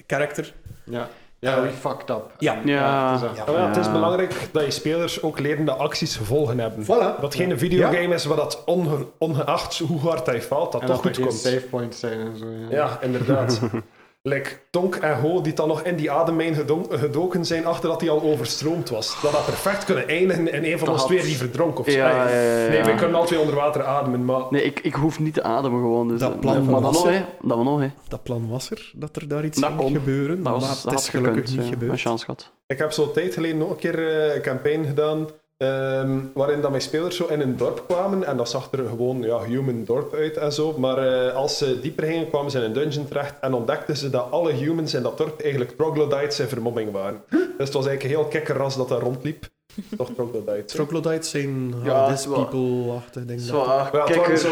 character. 0.07 0.53
Ja, 0.83 1.09
ja 1.39 1.61
we 1.61 1.69
fucked 1.69 2.09
up. 2.09 2.31
Ja. 2.39 2.59
Ja. 2.65 3.11
het 3.11 3.21
is 3.21 3.27
dat. 3.27 3.47
Ja. 3.47 3.53
Ja, 3.61 3.67
het 3.67 3.77
is 3.77 3.85
Ja. 3.85 3.91
belangrijk 3.91 4.49
dat 4.51 4.65
je 4.65 4.71
spelers 4.71 5.21
ook 5.21 5.39
leren 5.39 5.65
dat 5.65 5.77
acties 5.77 6.15
gevolgen 6.15 6.59
hebben. 6.59 6.83
Voilà. 6.85 7.19
Dat 7.21 7.35
geen 7.35 7.59
videogame 7.59 8.13
is 8.13 8.25
waar 8.25 8.37
dat 8.37 8.63
onge- 8.65 9.07
ongeacht 9.17 9.77
hoe 9.77 9.99
hard 9.99 10.25
hij 10.25 10.41
valt, 10.41 10.71
dat 10.71 10.81
En 10.81 10.87
toch 10.87 10.95
dat 10.95 11.05
er 11.05 11.09
goed 11.09 11.17
geen 11.17 11.27
komt. 11.27 11.39
save 11.39 11.65
points 11.69 11.99
zijn 11.99 12.19
en 12.19 12.37
zo. 12.37 12.45
Ja, 12.69 12.75
Ja, 12.75 13.01
inderdaad. 13.01 13.59
like 14.27 14.49
Tonk 14.69 14.95
en 14.95 15.19
Ho 15.19 15.41
die 15.41 15.53
dan 15.53 15.67
nog 15.67 15.81
in 15.81 15.95
die 15.95 16.11
ademmijn 16.11 16.55
gedoken 16.89 17.45
zijn 17.45 17.65
achter 17.65 17.89
dat 17.89 18.01
hij 18.01 18.09
al 18.09 18.21
overstroomd 18.21 18.89
was. 18.89 19.17
Dat 19.21 19.31
had 19.31 19.45
perfect 19.45 19.83
kunnen 19.85 20.07
eindigen 20.07 20.53
in 20.53 20.63
een 20.63 20.77
van 20.77 20.87
Dat 20.87 20.89
ons 20.89 20.97
had- 20.99 21.07
twee 21.11 21.21
die 21.23 21.37
verdronk 21.37 21.79
of 21.79 21.85
zo. 21.89 21.97
Ja, 21.97 22.09
ja, 22.09 22.29
ja, 22.29 22.61
ja. 22.63 22.69
Nee, 22.69 22.83
we 22.83 22.95
kunnen 22.95 23.15
al 23.15 23.25
twee 23.25 23.39
onder 23.39 23.55
water 23.55 23.83
ademen, 23.83 24.25
maar... 24.25 24.41
Nee, 24.49 24.63
ik, 24.63 24.79
ik 24.79 24.93
hoef 24.93 25.19
niet 25.19 25.33
te 25.33 25.43
ademen 25.43 25.79
gewoon. 25.79 26.07
Dus, 26.07 26.19
Dat 26.19 26.33
eh, 26.33 26.39
plan 26.39 26.53
maar 26.55 26.63
van 26.63 26.73
dan 26.73 26.81
nog, 26.81 26.93
Lasse. 26.93 27.09
hè. 27.19 27.25
Dat 27.47 27.63
nog, 27.63 27.79
hè. 27.79 27.89
Dat 28.07 28.23
plan 28.23 28.49
was 28.49 28.69
er, 28.71 28.91
dat 28.95 29.15
er 29.15 29.27
daar 29.27 29.45
iets 29.45 29.59
Dat 29.59 29.75
kon. 29.75 29.93
gebeuren. 29.93 30.43
Dat 30.43 30.53
was, 30.53 30.61
maar 30.61 30.75
dat 30.83 30.91
het 30.91 30.99
is 30.99 31.09
gelukkig 31.09 31.39
gekund, 31.41 31.57
niet 31.57 31.65
ja. 31.65 31.71
gebeurd. 31.73 31.91
Een 31.91 31.97
chance 31.97 32.25
gehad. 32.25 32.51
Ik 32.67 32.77
heb 32.77 32.91
zo'n 32.91 33.11
tijd 33.13 33.33
geleden 33.33 33.57
nog 33.57 33.69
een 33.69 33.75
keer 33.75 34.07
eh, 34.27 34.35
een 34.35 34.41
campaign 34.41 34.85
gedaan 34.85 35.27
ehm, 35.65 36.17
waarin 36.33 36.61
dat 36.61 36.69
mijn 36.69 36.81
spelers 36.81 37.15
zo 37.15 37.25
in 37.25 37.41
een 37.41 37.57
dorp 37.57 37.83
kwamen 37.87 38.23
en 38.23 38.37
dat 38.37 38.49
zag 38.49 38.71
er 38.71 38.87
gewoon 38.87 39.21
ja, 39.21 39.39
human 39.43 39.83
dorp 39.85 40.13
uit 40.13 40.37
en 40.37 40.53
zo. 40.53 40.73
Maar 40.77 40.97
eh, 40.97 41.35
als 41.35 41.57
ze 41.57 41.79
dieper 41.81 42.05
gingen, 42.05 42.29
kwamen 42.29 42.51
ze 42.51 42.57
in 42.57 42.63
een 42.63 42.73
dungeon 42.73 43.07
terecht 43.07 43.33
en 43.41 43.53
ontdekten 43.53 43.97
ze 43.97 44.09
dat 44.09 44.27
alle 44.31 44.51
humans 44.51 44.93
in 44.93 45.03
dat 45.03 45.17
dorp 45.17 45.41
eigenlijk 45.41 45.71
troglodytes 45.77 46.39
en 46.39 46.47
vermomming 46.47 46.91
waren. 46.91 47.21
Dus 47.29 47.39
het 47.57 47.73
was 47.73 47.85
eigenlijk 47.85 48.03
een 48.03 48.09
heel 48.21 48.29
kikkerras 48.29 48.77
dat 48.77 48.89
daar 48.89 48.99
rondliep. 49.01 49.45
Toch 49.97 50.09
troglodytes. 50.15 50.73
Troglodytes 50.73 51.29
zijn 51.29 51.73
Ja, 51.83 51.91
ja, 51.91 52.07
het 52.09 52.19
is 52.19 52.25
wel- 52.25 52.45
people-achtig. 52.45 53.23
Zwaar, 53.37 53.65
Ja, 53.67 53.83
het 53.83 53.91
waren 53.91 54.11
kikker, 54.13 54.37
zo 54.37 54.49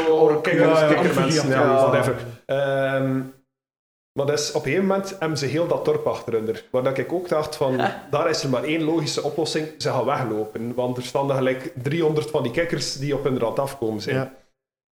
ja. 1.50 1.90
whatever. 1.90 2.16
Ehm, 2.46 3.20
maar 4.14 4.26
dus 4.26 4.50
op 4.52 4.56
een 4.56 4.62
gegeven 4.62 4.86
moment 4.88 5.16
hebben 5.20 5.38
ze 5.38 5.46
heel 5.46 5.68
dat 5.68 5.86
dorp 5.86 6.08
achter 6.08 6.34
hun. 6.34 6.56
Waar 6.72 6.84
dat 6.84 6.98
ik 6.98 7.14
ook 7.14 7.30
dacht 7.30 7.56
van, 7.56 7.82
daar 8.12 8.30
is 8.30 8.44
er 8.44 8.50
maar 8.50 8.64
één 8.64 8.84
logische 8.84 9.24
oplossing. 9.24 9.68
Ze 9.78 9.90
gaan 9.90 10.06
weglopen. 10.06 10.74
Want 10.76 10.98
er 10.98 11.04
staan 11.04 11.32
gelijk 11.32 11.74
300 11.84 12.30
van 12.30 12.44
die 12.44 12.52
kikkers 12.52 12.98
die 12.98 13.16
op 13.16 13.24
hun 13.24 13.40
rad 13.40 13.60
afkomen 13.60 14.02
zijn. 14.02 14.16
Ja. 14.16 14.34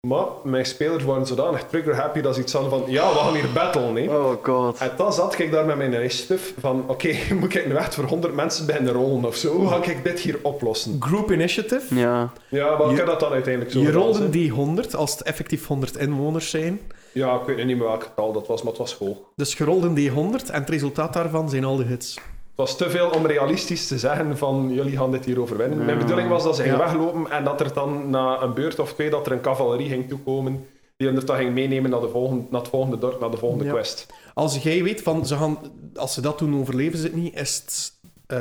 Maar 0.06 0.24
mijn 0.44 0.66
spelers 0.66 1.04
waren 1.04 1.26
zodanig 1.26 1.64
trigger-happy 1.68 2.20
dat 2.20 2.34
ze 2.34 2.40
iets 2.40 2.52
hadden 2.52 2.70
van, 2.70 2.82
ja, 2.86 3.12
we 3.12 3.18
gaan 3.18 3.34
hier 3.34 3.52
battlen. 3.54 3.94
Hè. 3.96 4.16
Oh 4.16 4.32
god. 4.42 4.78
En 4.78 4.90
dan 4.96 5.12
zat 5.12 5.38
ik 5.38 5.50
daar 5.50 5.66
met 5.66 5.76
mijn 5.76 5.92
initiative 5.92 6.60
van, 6.60 6.84
oké, 6.86 7.08
moet 7.40 7.54
ik 7.54 7.66
nu 7.66 7.74
echt 7.74 7.94
voor 7.94 8.04
100 8.04 8.34
mensen 8.34 8.66
beginnen 8.66 8.92
rollen 8.92 9.24
of 9.24 9.36
zo? 9.36 9.53
Hoe 9.57 9.68
ga 9.68 9.84
ik 9.84 10.04
dit 10.04 10.18
hier 10.20 10.38
oplossen? 10.42 10.96
Group 11.00 11.30
Initiative. 11.32 11.95
Ja. 11.95 12.32
Ja, 12.49 12.76
maar 12.76 12.86
Je- 12.86 12.91
ik 12.92 12.96
heb 12.96 13.07
dat 13.07 13.20
dan 13.20 13.32
uiteindelijk 13.32 13.72
zo 13.74 13.80
Je 13.80 13.92
rolde 13.92 14.30
die 14.30 14.50
100 14.50 14.95
als 14.95 15.11
het 15.12 15.22
effectief 15.22 15.66
100 15.66 15.96
inwoners 15.96 16.50
zijn. 16.50 16.80
Ja, 17.17 17.34
ik 17.41 17.47
weet 17.47 17.57
niet 17.57 17.67
meer 17.76 17.87
welk 17.87 18.03
getal 18.03 18.33
dat 18.33 18.47
was, 18.47 18.63
maar 18.63 18.72
het 18.72 18.80
was 18.80 18.95
hoog. 18.95 19.17
Dus 19.37 19.55
je 19.57 19.64
rolde 19.64 19.93
die 19.93 20.11
100 20.11 20.51
en 20.51 20.61
het 20.61 20.71
resultaat 20.71 21.13
daarvan 21.13 21.51
zijn 21.51 21.64
al 21.64 21.76
de 21.76 21.84
hits. 21.84 22.14
Het 22.14 22.25
was 22.55 22.76
te 22.76 22.91
veel 22.91 23.09
om 23.11 23.26
realistisch 23.26 23.87
te 23.87 23.99
zeggen 23.99 24.38
van 24.38 24.71
jullie 24.75 24.97
gaan 24.97 25.11
dit 25.11 25.25
hier 25.25 25.41
overwinnen. 25.41 25.84
Mijn 25.84 25.99
bedoeling 25.99 26.29
was 26.29 26.43
dat 26.43 26.57
ze 26.57 26.63
gingen 26.63 26.79
Ja. 26.79 26.84
weglopen 26.84 27.30
en 27.30 27.45
dat 27.45 27.61
er 27.61 27.72
dan 27.72 28.11
na 28.11 28.43
een 28.43 28.55
beurt 28.55 28.79
of 28.79 28.93
twee 28.93 29.11
dat 29.11 29.26
er 29.26 29.33
een 29.33 29.41
cavalerie 29.41 29.88
ging 29.88 30.09
toekomen 30.09 30.67
die 30.97 31.09
hen 31.09 31.26
dan 31.26 31.37
ging 31.37 31.55
meenemen 31.55 31.91
naar, 31.91 32.01
de 32.01 32.09
volgende, 32.09 32.45
naar 32.51 32.61
het 32.61 32.71
volgende 32.71 32.99
dorp, 32.99 33.21
naar 33.21 33.30
de 33.30 33.37
volgende 33.37 33.64
Ja. 33.64 33.72
quest. 33.72 34.07
Als 34.34 34.63
jij 34.63 34.83
weet 34.83 35.03
van, 35.03 35.26
ze 35.26 35.37
gaan, 35.37 35.59
als 35.95 36.14
ze 36.14 36.21
dat 36.21 36.38
doen, 36.38 36.59
overleven 36.61 36.99
ze 36.99 37.05
het 37.05 37.14
niet, 37.14 37.34
is 37.41 37.57
het 37.64 37.93
eh, 38.26 38.38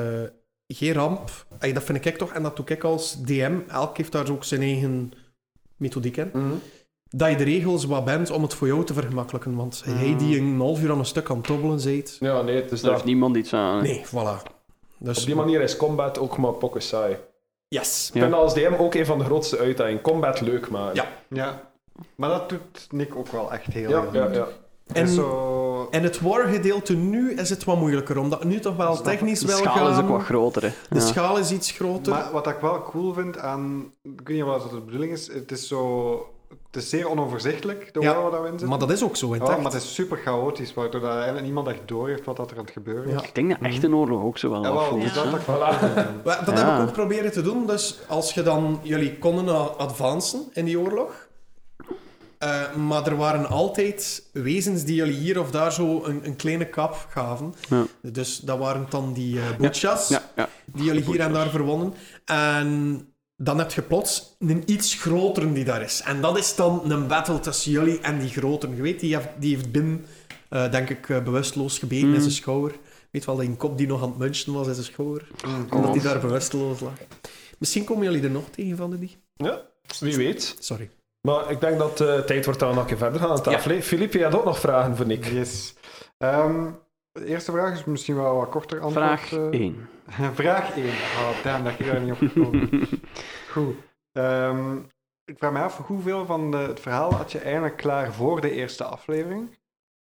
geen 0.68 0.94
ramp. 0.94 1.30
Dat 1.74 1.84
vind 1.84 2.06
ik 2.06 2.18
toch, 2.18 2.32
en 2.34 2.44
dat 2.44 2.56
doe 2.56 2.66
ik 2.66 2.84
als 2.84 3.18
DM. 3.24 3.54
Elk 3.68 3.98
heeft 3.98 4.12
daar 4.12 4.32
ook 4.32 4.44
zijn 4.44 4.62
eigen 4.62 5.12
methodiek 5.78 6.18
in. 6.18 6.32
Dat 7.10 7.30
je 7.30 7.36
de 7.36 7.44
regels 7.44 7.86
wat 7.86 8.06
bent 8.06 8.32
om 8.32 8.42
het 8.42 8.54
voor 8.54 8.68
jou 8.68 8.84
te 8.86 8.94
vergemakkelijken. 8.94 9.56
Want 9.56 9.84
jij 9.86 10.16
die 10.18 10.40
een 10.40 10.60
half 10.60 10.82
uur 10.82 10.92
aan 10.92 11.00
een 11.00 11.06
stuk 11.06 11.30
aan 11.30 11.38
het 11.38 11.48
dobbelen 11.48 11.80
zijt... 11.80 12.18
Ja, 12.20 12.42
nee, 12.42 12.56
het 12.56 12.72
is 12.72 12.82
Daar 12.82 12.82
dat. 12.82 12.92
heeft 12.92 13.06
niemand 13.06 13.36
iets 13.36 13.54
aan. 13.54 13.76
hè. 13.78 13.82
Nee, 13.82 14.06
voilà. 14.06 14.52
Dus, 14.98 15.20
Op 15.20 15.26
die 15.26 15.36
manier 15.36 15.62
is 15.62 15.78
combat 15.78 16.20
ook 16.20 16.38
maar 16.38 16.52
pokken 16.54 16.82
saai. 16.82 17.18
Yes. 17.68 18.10
Ik 18.14 18.20
vind 18.22 18.32
dat 18.32 18.40
als 18.42 18.54
DM 18.54 18.74
ook 18.78 18.94
een 18.94 19.06
van 19.06 19.18
de 19.18 19.24
grootste 19.24 19.58
uitdagingen. 19.58 20.02
Combat 20.02 20.42
leuk 20.42 20.70
maken. 20.70 20.96
Ja. 20.96 21.08
Ja. 21.30 21.62
Maar 22.16 22.30
dat 22.30 22.50
doet 22.50 22.88
Nick 22.90 23.16
ook 23.16 23.28
wel 23.28 23.52
echt 23.54 23.66
heel 23.66 23.90
ja, 23.90 24.02
goed. 24.02 24.14
ja. 24.14 24.32
ja. 24.32 24.48
En 24.88 24.96
En- 24.96 25.08
zo... 25.08 25.88
En 25.92 26.04
het 26.04 26.22
war-gedeelte 26.22 26.94
nu 26.96 27.34
is 27.34 27.50
het 27.50 27.64
wat 27.64 27.78
moeilijker, 27.80 28.18
omdat 28.18 28.44
nu 28.44 28.60
toch 28.60 28.76
wel 28.76 29.02
technisch 29.02 29.40
De 29.40 29.48
wel 29.48 29.58
schaal 29.58 29.74
gaan. 29.76 29.92
is 29.92 29.98
ook 29.98 30.10
wat 30.10 30.22
groter. 30.24 30.62
Hè. 30.62 30.70
De 30.90 30.96
Ja. 30.96 31.02
schaal 31.06 31.38
is 31.38 31.52
iets 31.52 31.72
groter. 31.72 32.14
Maar 32.14 32.32
wat 32.32 32.48
ik 32.48 32.58
wel 32.62 32.82
cool 32.84 33.14
vind 33.14 33.38
aan... 33.38 33.92
Ik 34.02 34.28
weet 34.28 34.38
niet 34.38 34.46
wat 34.46 34.64
het 34.64 34.72
de 34.72 34.80
bedoeling 34.82 35.12
is. 35.12 35.28
Het 35.34 35.52
is 35.52 35.68
zo... 35.68 36.30
Het 36.72 36.84
is 36.84 36.90
zeer 36.90 37.10
onoverzichtelijk, 37.10 37.94
de 37.94 38.00
Ja, 38.00 38.22
waar 38.22 38.32
we 38.32 38.38
in 38.38 38.50
zitten. 38.50 38.70
Maar 38.70 38.80
dat 38.80 38.92
is 38.92 39.04
ook 39.04 39.16
zo 39.16 39.34
in 39.34 39.44
Ja, 39.44 39.56
maar 39.56 39.72
het 39.72 39.74
is 39.74 39.94
super 39.94 40.18
chaotisch, 40.18 40.74
waardoor 40.74 41.02
dat 41.02 41.14
eigenlijk 41.14 41.44
niemand 41.44 41.68
echt 41.68 41.82
door 41.86 42.08
heeft 42.08 42.26
wat 42.26 42.38
dat 42.38 42.52
er 42.52 42.58
aan 42.58 42.64
het 42.64 42.74
gebeuren 42.74 43.06
is. 43.06 43.22
Ja. 43.22 43.24
Ik 43.28 43.36
denk 43.36 43.50
dat 43.50 43.60
echt 43.62 43.84
een 43.84 43.96
oorlog 43.96 44.24
ook 44.24 44.38
zo 44.38 44.50
wel 44.50 44.64
Ja, 44.64 44.72
wel, 44.72 44.80
afvoelt, 44.80 45.02
dus 45.02 45.14
dat, 45.14 45.32
dat 45.32 45.42
Voilà. 45.46 46.58
heb 46.58 46.68
ik 46.68 46.88
ook 46.88 46.94
proberen 46.94 47.32
te 47.32 47.42
doen. 47.42 47.66
Dus 47.68 48.00
als 48.08 48.34
je 48.34 48.42
dan... 48.44 48.80
Jullie 48.82 49.18
konden 49.18 49.78
advancen 49.78 50.44
in 50.54 50.66
die 50.66 50.80
oorlog. 50.80 51.28
Eh, 52.38 52.76
maar 52.76 53.08
er 53.08 53.16
waren 53.16 53.48
altijd 53.48 54.24
wezens 54.34 54.84
die 54.84 54.96
jullie 54.96 55.14
hier 55.14 55.40
of 55.40 55.52
daar 55.52 55.74
zo 55.74 56.04
een, 56.04 56.22
een 56.26 56.36
kleine 56.36 56.66
kap 56.66 57.06
gaven. 57.10 57.54
Ja. 57.70 57.86
Dus 58.02 58.38
dat 58.38 58.58
waren 58.58 58.86
dan 58.90 59.14
die 59.14 59.40
eh 59.40 59.58
boetjas. 59.58 60.08
Ja, 60.08 60.22
ja. 60.36 60.50
die 60.66 60.84
jullie 60.84 61.04
hier 61.04 61.20
en 61.20 61.34
daar 61.34 61.50
verwonnen. 61.50 61.94
En 62.26 63.08
dan 63.38 63.58
heb 63.58 63.72
je 63.72 63.82
plots 63.82 64.36
een 64.40 64.64
iets 64.66 64.94
grotere 64.94 65.54
die 65.54 65.66
daar 65.66 65.82
is. 65.82 66.02
En 66.02 66.22
dat 66.22 66.38
is 66.38 66.56
dan 66.56 66.92
een 66.92 67.08
battle 67.08 67.40
tussen 67.40 67.72
jullie 67.72 68.00
en 68.00 68.20
die 68.20 68.30
grotere. 68.30 68.76
Je 68.76 68.82
weet, 68.82 69.00
die 69.00 69.16
heeft, 69.16 69.28
die 69.40 69.56
heeft 69.56 69.72
Bin, 69.72 70.06
eh, 70.50 70.72
denk 70.72 70.90
ik, 70.90 71.10
eh, 71.10 71.24
bewusteloos 71.24 71.80
gebeten 71.80 72.14
in 72.14 72.22
zijn 72.22 72.34
schouder. 72.34 72.76
Weet 73.12 73.26
wel, 73.26 73.36
dat 73.36 73.46
een 73.46 73.58
kop 73.58 73.78
die 73.78 73.88
nog 73.88 74.02
aan 74.02 74.10
het 74.10 74.18
munchen 74.18 74.54
was 74.54 74.68
in 74.68 74.74
zijn 74.74 74.86
schouder. 74.86 75.28
Omdat 75.70 75.94
hij 75.94 76.04
daar 76.04 76.20
bewusteloos 76.20 76.80
lag. 76.80 76.94
Misschien 77.58 77.84
komen 77.84 78.04
jullie 78.04 78.24
er 78.24 78.30
nog 78.32 78.50
tegen 78.50 78.78
van 78.78 78.90
de 78.90 79.00
die. 79.00 79.18
Ja, 79.36 79.62
wie 80.00 80.16
weet. 80.16 80.56
Sorry. 80.60 80.90
Maar 81.22 81.52
ik 81.52 81.60
denk 81.60 81.78
dat 81.78 82.00
het 82.00 82.28
tijd 82.28 82.46
wordt 82.46 82.60
dat 82.60 82.70
we 82.70 82.76
nog 82.76 82.84
een 82.84 82.90
keer 82.90 82.98
verder 82.98 83.20
gaan 83.20 83.30
aan 83.30 83.42
tafel. 83.42 83.72
hè. 83.72 83.82
Filip, 83.82 84.14
je 84.14 84.24
had 84.24 84.36
ook 84.36 84.46
nog 84.46 84.60
vragen 84.60 84.96
voor 84.96 85.06
Nick. 85.06 85.26
Yes. 85.26 85.74
Ehm, 86.18 86.72
de 87.12 87.26
eerste 87.26 87.52
vraag 87.52 87.74
is 87.74 87.86
misschien 87.86 88.16
wel 88.16 88.36
wat 88.36 88.50
korter 88.50 88.80
antwoord. 88.80 89.06
Vraag 89.06 89.32
eh. 89.32 89.60
1. 89.60 89.90
Vraag 90.34 90.76
1. 90.76 90.86
Oh, 90.88 91.44
damn, 91.44 91.64
dat 91.64 91.80
ik 91.80 91.86
daar 91.86 92.02
niet 92.02 92.12
op 92.12 92.18
gekomen. 92.18 92.70
Goed. 93.52 93.76
Ehm, 94.12 94.78
ik 95.26 95.38
vraag 95.38 95.52
me 95.52 95.60
af, 95.60 95.78
hoeveel 95.78 96.26
van 96.26 96.52
de, 96.52 96.58
het 96.58 96.80
verhaal 96.80 97.14
had 97.14 97.32
je 97.32 97.40
eigenlijk 97.40 97.78
klaar 97.78 98.14
voor 98.14 98.42
de 98.42 98.52
eerste 98.52 98.84
aflevering? 98.84 99.58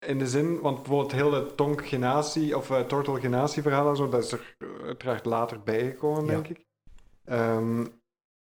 In 0.06 0.18
de 0.18 0.26
zin, 0.26 0.60
want 0.60 0.76
bijvoorbeeld 0.76 1.12
heel 1.12 1.30
de 1.30 1.54
Tonk 1.54 1.86
Genatie 1.86 2.56
of 2.56 2.70
eh 2.70 2.80
Turtle 2.80 3.20
Genatie 3.20 3.62
verhaal 3.62 3.88
en 3.88 3.96
zo, 3.96 4.08
dat 4.08 4.24
is 4.24 4.32
er 4.32 4.56
uiteraard 4.84 5.24
later 5.24 5.62
bijgekomen, 5.62 6.24
Ja. 6.24 6.30
denk 6.30 6.48
ik. 6.48 6.64
Ehm, 7.24 7.86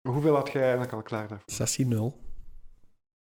hoeveel 0.09 0.35
had 0.35 0.51
jij 0.53 0.63
eigenlijk 0.63 0.93
al 0.93 1.03
klaar 1.03 1.29
daarvoor? 1.29 1.51
Sessie 1.53 1.87
0. 1.87 2.17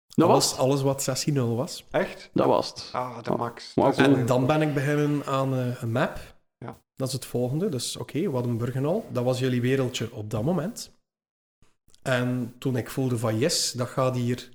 Dat 0.07 0.29
alles, 0.29 0.49
was 0.49 0.57
alles 0.59 0.81
wat 0.81 1.01
sessie 1.01 1.33
0 1.33 1.55
was. 1.55 1.85
Echt? 1.91 2.29
Dat 2.33 2.45
was 2.47 2.69
het. 2.69 2.89
Ah, 2.91 3.23
de 3.23 3.31
Oh. 3.31 3.37
max. 3.37 3.73
En 3.97 4.25
dan 4.25 4.45
ben 4.45 4.61
ik 4.61 4.73
beginnen 4.73 5.25
aan 5.25 5.53
eh, 5.53 5.81
een 5.81 5.91
map. 5.91 6.19
Dat 6.95 7.07
is 7.07 7.13
het 7.13 7.25
volgende. 7.25 7.69
Dus 7.69 7.97
oké, 7.97 8.29
wat 8.29 8.45
een 8.45 8.57
burgenal. 8.57 9.05
Dat 9.11 9.23
was 9.23 9.39
jullie 9.39 9.61
wereldje 9.61 10.13
op 10.13 10.29
dat 10.29 10.43
moment. 10.43 10.91
En 12.01 12.55
toen 12.57 12.77
ik 12.77 12.89
voelde 12.89 13.17
van 13.17 13.37
yes, 13.37 13.71
dat 13.71 13.87
gaat 13.87 14.15
hier, 14.15 14.49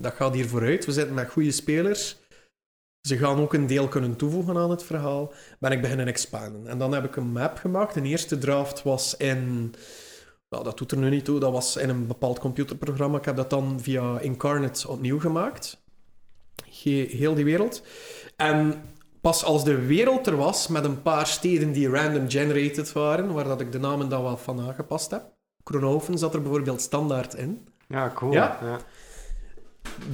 dat 0.00 0.12
gaat 0.12 0.34
hier 0.34 0.48
vooruit. 0.48 0.84
We 0.84 0.92
zitten 0.92 1.14
met 1.14 1.30
goede 1.30 1.50
spelers. 1.50 2.16
Ze 3.08 3.16
gaan 3.16 3.38
ook 3.38 3.54
een 3.54 3.66
deel 3.66 3.88
kunnen 3.88 4.16
toevoegen 4.16 4.56
aan 4.56 4.70
het 4.70 4.82
verhaal. 4.82 5.32
Ben 5.58 5.72
ik 5.72 5.80
beginnen 5.80 6.06
expanden. 6.06 6.66
En 6.66 6.78
dan 6.78 6.92
heb 6.92 7.04
ik 7.04 7.16
een 7.16 7.32
map 7.32 7.56
gemaakt. 7.56 7.94
De 7.94 8.02
eerste 8.02 8.38
draft 8.38 8.82
was 8.82 9.16
in... 9.16 9.74
Nou, 10.48 10.64
dat 10.64 10.78
doet 10.78 10.92
er 10.92 10.98
nu 10.98 11.10
niet 11.10 11.24
toe. 11.24 11.40
Dat 11.40 11.52
was 11.52 11.76
in 11.76 11.88
een 11.88 12.06
bepaald 12.06 12.38
computerprogramma. 12.38 13.18
Ik 13.18 13.24
heb 13.24 13.36
dat 13.36 13.50
dan 13.50 13.80
via 13.80 14.18
Incarnate 14.20 14.88
opnieuw 14.88 15.20
gemaakt. 15.20 15.82
Ge- 16.70 17.08
heel 17.10 17.34
die 17.34 17.44
wereld. 17.44 17.82
En 18.36 18.82
pas 19.20 19.44
als 19.44 19.64
de 19.64 19.86
wereld 19.86 20.26
er 20.26 20.36
was, 20.36 20.68
met 20.68 20.84
een 20.84 21.02
paar 21.02 21.26
steden 21.26 21.72
die 21.72 21.88
random 21.88 22.30
generated 22.30 22.92
waren, 22.92 23.32
waar 23.32 23.44
dat 23.44 23.60
ik 23.60 23.72
de 23.72 23.78
namen 23.78 24.08
dan 24.08 24.22
wat 24.22 24.40
van 24.40 24.60
aangepast 24.60 25.10
heb. 25.10 25.22
Kronhoven 25.62 26.18
zat 26.18 26.34
er 26.34 26.42
bijvoorbeeld 26.42 26.80
standaard 26.80 27.34
in. 27.34 27.68
Ja, 27.88 28.12
cool. 28.14 28.32
Ja? 28.32 28.58
ja. 28.62 28.78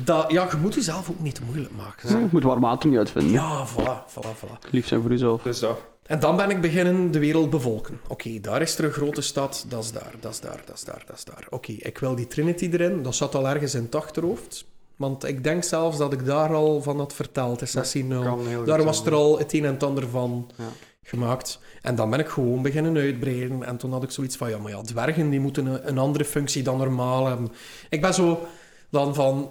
Dat, 0.05 0.31
ja, 0.31 0.49
je 0.51 0.57
moet 0.57 0.75
jezelf 0.75 1.11
ook 1.11 1.21
niet 1.21 1.35
te 1.35 1.43
moeilijk 1.45 1.77
maken. 1.77 2.21
Je 2.21 2.29
moet 2.31 2.43
warm 2.43 2.61
water 2.61 2.89
niet 2.89 2.99
uitvinden. 2.99 3.33
Ja, 3.33 3.67
voilà, 3.67 4.13
voilà, 4.13 4.39
voilà. 4.39 4.71
Lief 4.71 4.87
zijn 4.87 5.01
voor 5.01 5.11
jezelf. 5.11 5.43
Dus 5.43 5.59
dat. 5.59 5.79
En 6.07 6.21
dan 6.21 6.37
ben 6.37 6.51
ik 6.51 6.61
beginnen 6.61 7.11
de 7.11 7.19
wereld 7.19 7.51
bevolken. 7.51 8.01
Oké, 8.09 8.41
daar 8.41 8.63
is 8.63 8.79
er 8.79 8.85
een 8.85 8.91
grote 8.91 9.21
stad, 9.21 9.65
dat 9.69 9.85
is 9.85 9.93
daar, 9.93 10.15
dat 10.21 10.33
is 10.33 10.41
daar, 10.41 10.63
dat 10.65 10.77
is 10.77 10.85
daar, 10.85 11.03
dat 11.07 11.17
is 11.17 11.25
daar. 11.25 11.47
Oké, 11.51 11.73
ik 11.73 11.99
wil 11.99 12.15
die 12.15 12.27
Trinity 12.27 12.69
erin, 12.73 13.03
dat 13.03 13.15
zat 13.15 13.35
al 13.35 13.49
ergens 13.49 13.75
in 13.75 13.83
het 13.83 13.95
achterhoofd. 13.95 14.67
Want 14.97 15.25
ik 15.25 15.45
denk 15.45 15.65
zelfs 15.65 15.99
dat 15.99 16.13
ik 16.13 16.25
daar 16.27 16.55
al 16.55 16.83
van 16.83 16.99
had 16.99 17.13
verteld, 17.13 17.61
in 17.61 17.67
sessie 17.67 18.05
0. 18.05 18.23
Kan 18.23 18.47
heel 18.47 18.59
goed 18.59 18.67
Daar 18.67 18.85
was 18.85 19.07
er 19.07 19.15
al 19.15 19.39
het 19.39 19.53
een 19.53 19.65
en 19.65 19.73
het 19.73 19.83
ander 19.83 20.09
van 20.09 20.51
Ja. 20.57 20.65
gemaakt. 21.03 21.59
En 21.83 21.95
dan 21.95 22.11
ben 22.11 22.19
ik 22.19 22.29
gewoon 22.29 22.63
beginnen 22.63 22.97
uitbreiden. 22.97 23.63
En 23.63 23.77
toen 23.77 23.93
had 23.93 24.03
ik 24.03 24.11
zoiets 24.11 24.37
van, 24.37 24.51
ja, 24.51 24.59
maar 24.59 24.71
ja, 24.71 24.83
dwergen 24.83 25.31
die 25.31 25.41
moeten 25.41 25.67
een, 25.67 25.89
een 25.89 25.99
andere 25.99 26.25
functie 26.25 26.63
dan 26.63 26.79
normaal 26.79 27.27
hebben. 27.27 27.53
Ik 27.91 28.01
ben 28.01 28.15
zo 28.15 28.47
dan 28.91 29.15
van, 29.15 29.51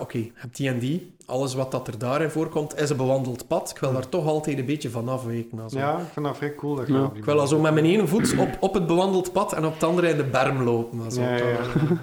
oké, 0.00 0.18
je 0.18 0.30
hebt 0.34 0.56
die 0.56 0.68
en 0.68 0.78
die. 0.78 1.13
Alles 1.26 1.54
wat 1.54 1.70
dat 1.70 1.86
er 1.88 1.98
daarin 1.98 2.30
voorkomt, 2.30 2.78
is 2.80 2.90
een 2.90 2.96
bewandeld 2.96 3.46
pad. 3.46 3.70
Ik 3.70 3.78
wil 3.78 3.92
daar 3.92 4.08
toch 4.08 4.26
altijd 4.26 4.58
een 4.58 4.64
beetje 4.66 4.90
van 4.90 5.08
afwijken. 5.08 5.58
Also. 5.60 5.78
Ja, 5.78 5.98
ik 5.98 6.06
vind 6.12 6.26
dat 6.26 6.36
vrij 6.36 6.54
cool 6.54 6.74
dat 6.74 6.86
Ja. 6.86 7.10
Ik 7.14 7.24
wil 7.24 7.46
zo 7.46 7.58
met 7.58 7.72
mijn 7.74 7.84
ene 7.86 8.06
voet 8.06 8.38
op, 8.38 8.56
op 8.60 8.74
het 8.74 8.86
bewandeld 8.86 9.32
pad 9.32 9.52
en 9.52 9.64
op 9.64 9.72
het 9.74 9.82
andere 9.82 10.08
in 10.08 10.16
de 10.16 10.24
berm 10.24 10.62
lopen. 10.62 11.00
Also. 11.04 11.20
Ja, 11.20 11.36
ja, 11.36 11.46
ja. 11.48 11.58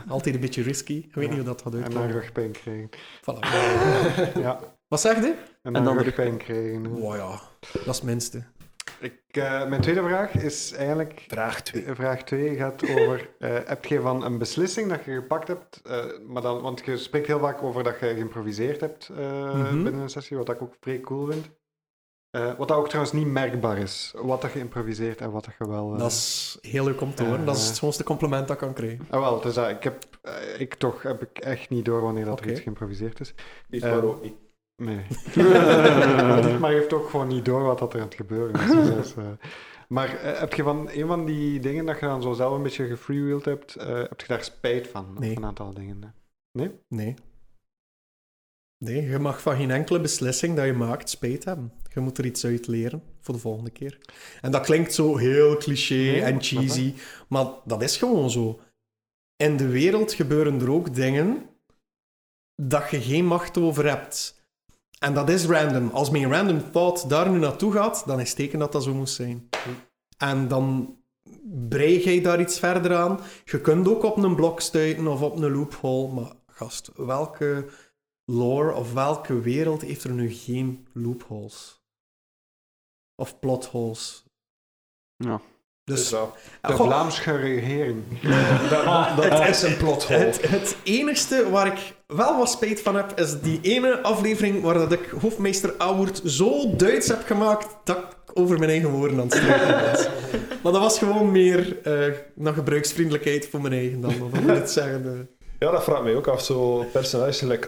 Altijd 0.07 0.35
een 0.35 0.41
beetje 0.41 0.61
risky. 0.61 0.93
Ik 0.93 1.13
weet 1.15 1.23
Ja. 1.23 1.29
niet 1.35 1.39
hoe 1.39 1.47
dat 1.49 1.61
gaat 1.61 1.73
En 1.73 1.79
dan 1.79 1.83
uitkomen. 1.87 2.11
rugpijn 2.11 2.51
krijgen. 2.51 2.89
Voilà. 3.21 4.41
Ja, 4.41 4.59
Wat 4.87 5.01
zeg 5.01 5.15
je? 5.15 5.27
en 5.27 5.35
En 5.61 5.73
dan 5.73 5.83
dan 5.83 5.97
rugpijn 5.97 6.37
krijgen. 6.37 6.85
Oh 6.85 7.15
ja, 7.15 7.39
dat 7.73 7.87
is 7.87 7.95
het 7.95 8.03
minste. 8.03 8.43
Ik, 9.01 9.21
eh, 9.31 9.67
mijn 9.67 9.81
tweede 9.81 10.01
vraag 10.03 10.33
is 10.35 10.71
eigenlijk... 10.73 11.25
Vraag 11.27 11.61
2. 11.61 11.83
eh, 11.85 11.95
Vraag 11.95 12.23
2 12.23 12.55
gaat 12.55 12.83
over... 12.89 13.29
eh, 13.39 13.57
heb 13.65 13.85
je 13.85 14.01
van 14.01 14.23
een 14.25 14.37
beslissing 14.37 14.89
dat 14.89 15.05
je 15.05 15.13
gepakt 15.13 15.47
hebt... 15.47 15.81
eh, 15.83 16.05
maar 16.27 16.41
dan, 16.41 16.61
want 16.61 16.85
je 16.85 16.97
spreekt 16.97 17.27
heel 17.27 17.39
vaak 17.39 17.63
over 17.63 17.83
dat 17.83 17.99
je 17.99 18.05
geïmproviseerd 18.05 18.81
hebt 18.81 19.09
eh, 19.17 19.53
Mhm. 19.55 19.83
binnen 19.83 20.01
een 20.01 20.09
sessie, 20.09 20.37
wat 20.37 20.49
ik 20.49 20.61
ook 20.61 20.75
vrij 20.79 20.99
cool 20.99 21.25
vind. 21.31 21.49
Eh, 22.29 22.57
wat 22.57 22.67
dat 22.67 22.77
ook 22.77 22.87
trouwens 22.87 23.13
niet 23.13 23.27
merkbaar 23.27 23.77
is. 23.77 24.13
Wat 24.15 24.41
dat 24.41 24.51
je 24.51 24.59
improviseert 24.59 25.21
en 25.21 25.31
wat 25.31 25.45
dat 25.45 25.53
je 25.59 25.67
wel... 25.67 25.97
Dat 25.97 26.11
is 26.11 26.57
heel 26.61 26.83
leuk 26.83 27.01
om 27.01 27.15
te 27.15 27.23
horen. 27.23 27.45
Dat 27.45 27.55
is 27.55 27.65
het 27.67 27.75
schoonste 27.75 28.03
compliment 28.03 28.47
dat 28.47 28.55
ik 28.55 28.61
kan 28.63 28.73
krijgen. 28.73 29.07
Ah, 29.09 29.19
wel, 29.19 29.41
dus, 29.41 29.57
ik 29.57 29.83
heb... 29.83 30.03
ik 30.57 30.73
toch 30.73 31.03
heb 31.03 31.21
ik 31.21 31.37
echt 31.37 31.69
niet 31.69 31.85
door 31.85 32.01
wanneer 32.01 32.25
dat 32.25 32.39
er 32.39 32.49
iets 32.51 32.59
geïmproviseerd 32.59 33.19
is. 33.19 33.33
Is 33.69 33.81
maar 33.81 34.03
ook 34.03 34.23
niet. 34.23 34.33
Nee. 34.81 35.05
maar 36.59 36.71
heeft 36.71 36.93
ook 36.93 37.09
gewoon 37.09 37.27
niet 37.27 37.45
door 37.45 37.61
wat 37.63 37.79
dat 37.79 37.93
er 37.93 37.99
aan 37.99 38.05
het 38.05 38.15
gebeuren 38.15 38.61
is. 38.61 38.95
Dus, 38.95 39.15
eh, 39.15 39.25
maar 39.87 40.15
eh, 40.15 40.39
heb 40.39 40.53
je 40.53 40.63
van 40.63 40.89
een 40.91 41.07
van 41.07 41.25
die 41.25 41.59
dingen 41.59 41.85
dat 41.85 41.99
je 41.99 42.05
dan 42.05 42.21
zo 42.21 42.33
zelf 42.33 42.55
een 42.55 42.63
beetje 42.63 42.87
gefreewheeld 42.87 43.45
hebt, 43.45 43.75
eh, 43.75 43.87
heb 43.87 44.21
je 44.21 44.27
daar 44.27 44.43
spijt 44.43 44.87
van? 44.87 45.09
Of 45.13 45.19
Nee. 45.19 45.35
een 45.35 45.45
aantal 45.45 45.73
dingen? 45.73 46.15
hè? 46.51 46.67
Nee. 46.87 47.13
Nee, 48.77 49.09
je 49.09 49.19
mag 49.19 49.41
van 49.41 49.55
geen 49.55 49.71
enkele 49.71 50.01
beslissing 50.01 50.55
dat 50.55 50.65
je 50.65 50.73
maakt 50.73 51.09
spijt 51.09 51.43
hebben. 51.43 51.73
Je 51.93 51.99
moet 51.99 52.17
er 52.17 52.25
iets 52.25 52.45
uit 52.45 52.67
leren 52.67 53.03
voor 53.19 53.33
de 53.33 53.39
volgende 53.39 53.69
keer. 53.69 53.97
En 54.41 54.51
dat 54.51 54.65
klinkt 54.65 54.93
zo 54.93 55.17
heel 55.17 55.57
cliché 55.57 55.93
Nee, 55.95 56.21
en 56.21 56.41
cheesy, 56.41 56.93
maar 57.27 57.45
dat 57.65 57.81
is 57.81 57.97
gewoon 57.97 58.29
zo. 58.31 58.59
In 59.35 59.57
de 59.57 59.67
wereld 59.67 60.13
gebeuren 60.13 60.61
er 60.61 60.71
ook 60.71 60.95
dingen 60.95 61.49
dat 62.55 62.89
je 62.89 63.01
geen 63.01 63.25
macht 63.25 63.57
over 63.57 63.89
hebt. 63.89 64.40
En 65.03 65.13
dat 65.13 65.29
is 65.29 65.45
random. 65.45 65.89
Als 65.89 66.09
mijn 66.09 66.31
random 66.31 66.71
thought 66.71 67.09
daar 67.09 67.29
nu 67.29 67.39
naartoe 67.39 67.71
gaat, 67.71 68.03
dan 68.05 68.19
is 68.19 68.33
teken 68.33 68.59
dat 68.59 68.71
dat 68.71 68.83
zo 68.83 68.93
moest 68.93 69.15
zijn. 69.15 69.49
En 70.17 70.47
dan 70.47 70.95
brei 71.69 72.03
jij 72.03 72.21
daar 72.21 72.39
iets 72.39 72.59
verder 72.59 72.95
aan. 72.95 73.19
Je 73.45 73.61
kunt 73.61 73.87
ook 73.87 74.03
op 74.03 74.17
een 74.17 74.35
blok 74.35 74.59
stuiten 74.59 75.07
of 75.07 75.21
op 75.21 75.35
een 75.35 75.51
loophole, 75.51 76.13
maar 76.13 76.31
gast, 76.47 76.91
welke 76.95 77.69
lore 78.25 78.73
of 78.73 78.93
welke 78.93 79.39
wereld 79.39 79.81
heeft 79.81 80.03
er 80.03 80.11
nu 80.11 80.31
geen 80.31 80.87
loopholes? 80.93 81.83
Of 83.15 83.39
plotholes? 83.39 84.23
Ja. 85.15 85.41
Dus, 85.91 86.09
Dus 86.09 86.09
dat. 86.09 86.35
De 86.61 86.83
Vlaamse 86.83 87.37
regering. 87.37 88.03
Dat, 88.69 89.29
dat 89.29 89.47
is 89.47 89.61
een 89.61 89.77
plothol. 89.77 90.17
het, 90.17 90.49
het 90.49 90.75
enigste 90.83 91.49
waar 91.49 91.67
ik 91.67 91.93
wel 92.07 92.37
wat 92.37 92.49
spijt 92.49 92.81
van 92.81 92.95
heb, 92.95 93.19
is 93.19 93.41
die 93.41 93.59
ene 93.61 94.01
aflevering 94.01 94.61
waar 94.61 94.73
dat 94.73 94.91
ik 94.91 95.13
hoofdmeester 95.21 95.73
Auwert 95.77 96.21
zo 96.25 96.75
Duits 96.75 97.07
heb 97.07 97.23
gemaakt 97.25 97.67
dat 97.83 97.97
ik 97.97 98.05
over 98.33 98.57
mijn 98.57 98.69
eigen 98.69 98.89
woorden 98.89 99.17
aan 99.19 99.23
het 99.23 99.33
strijden 99.33 99.91
was. 99.91 100.07
Maar 100.63 100.71
dat 100.71 100.81
was 100.81 100.97
gewoon 100.97 101.31
meer 101.31 101.77
eh 101.83 102.13
naar 102.35 102.53
gebruiksvriendelijkheid 102.53 103.47
voor 103.51 103.61
mijn 103.61 103.73
eigen 103.73 104.01
dan, 104.01 104.21
of 104.21 104.39
ik 104.39 104.47
het 104.47 104.71
zeggen. 104.71 105.29
Ja, 105.63 105.71
dat 105.71 105.83
vraagt 105.83 106.03
mij 106.03 106.15
ook 106.15 106.27
af. 106.27 106.41
Zo 106.41 106.85
personages 106.91 107.39
gelijk 107.39 107.65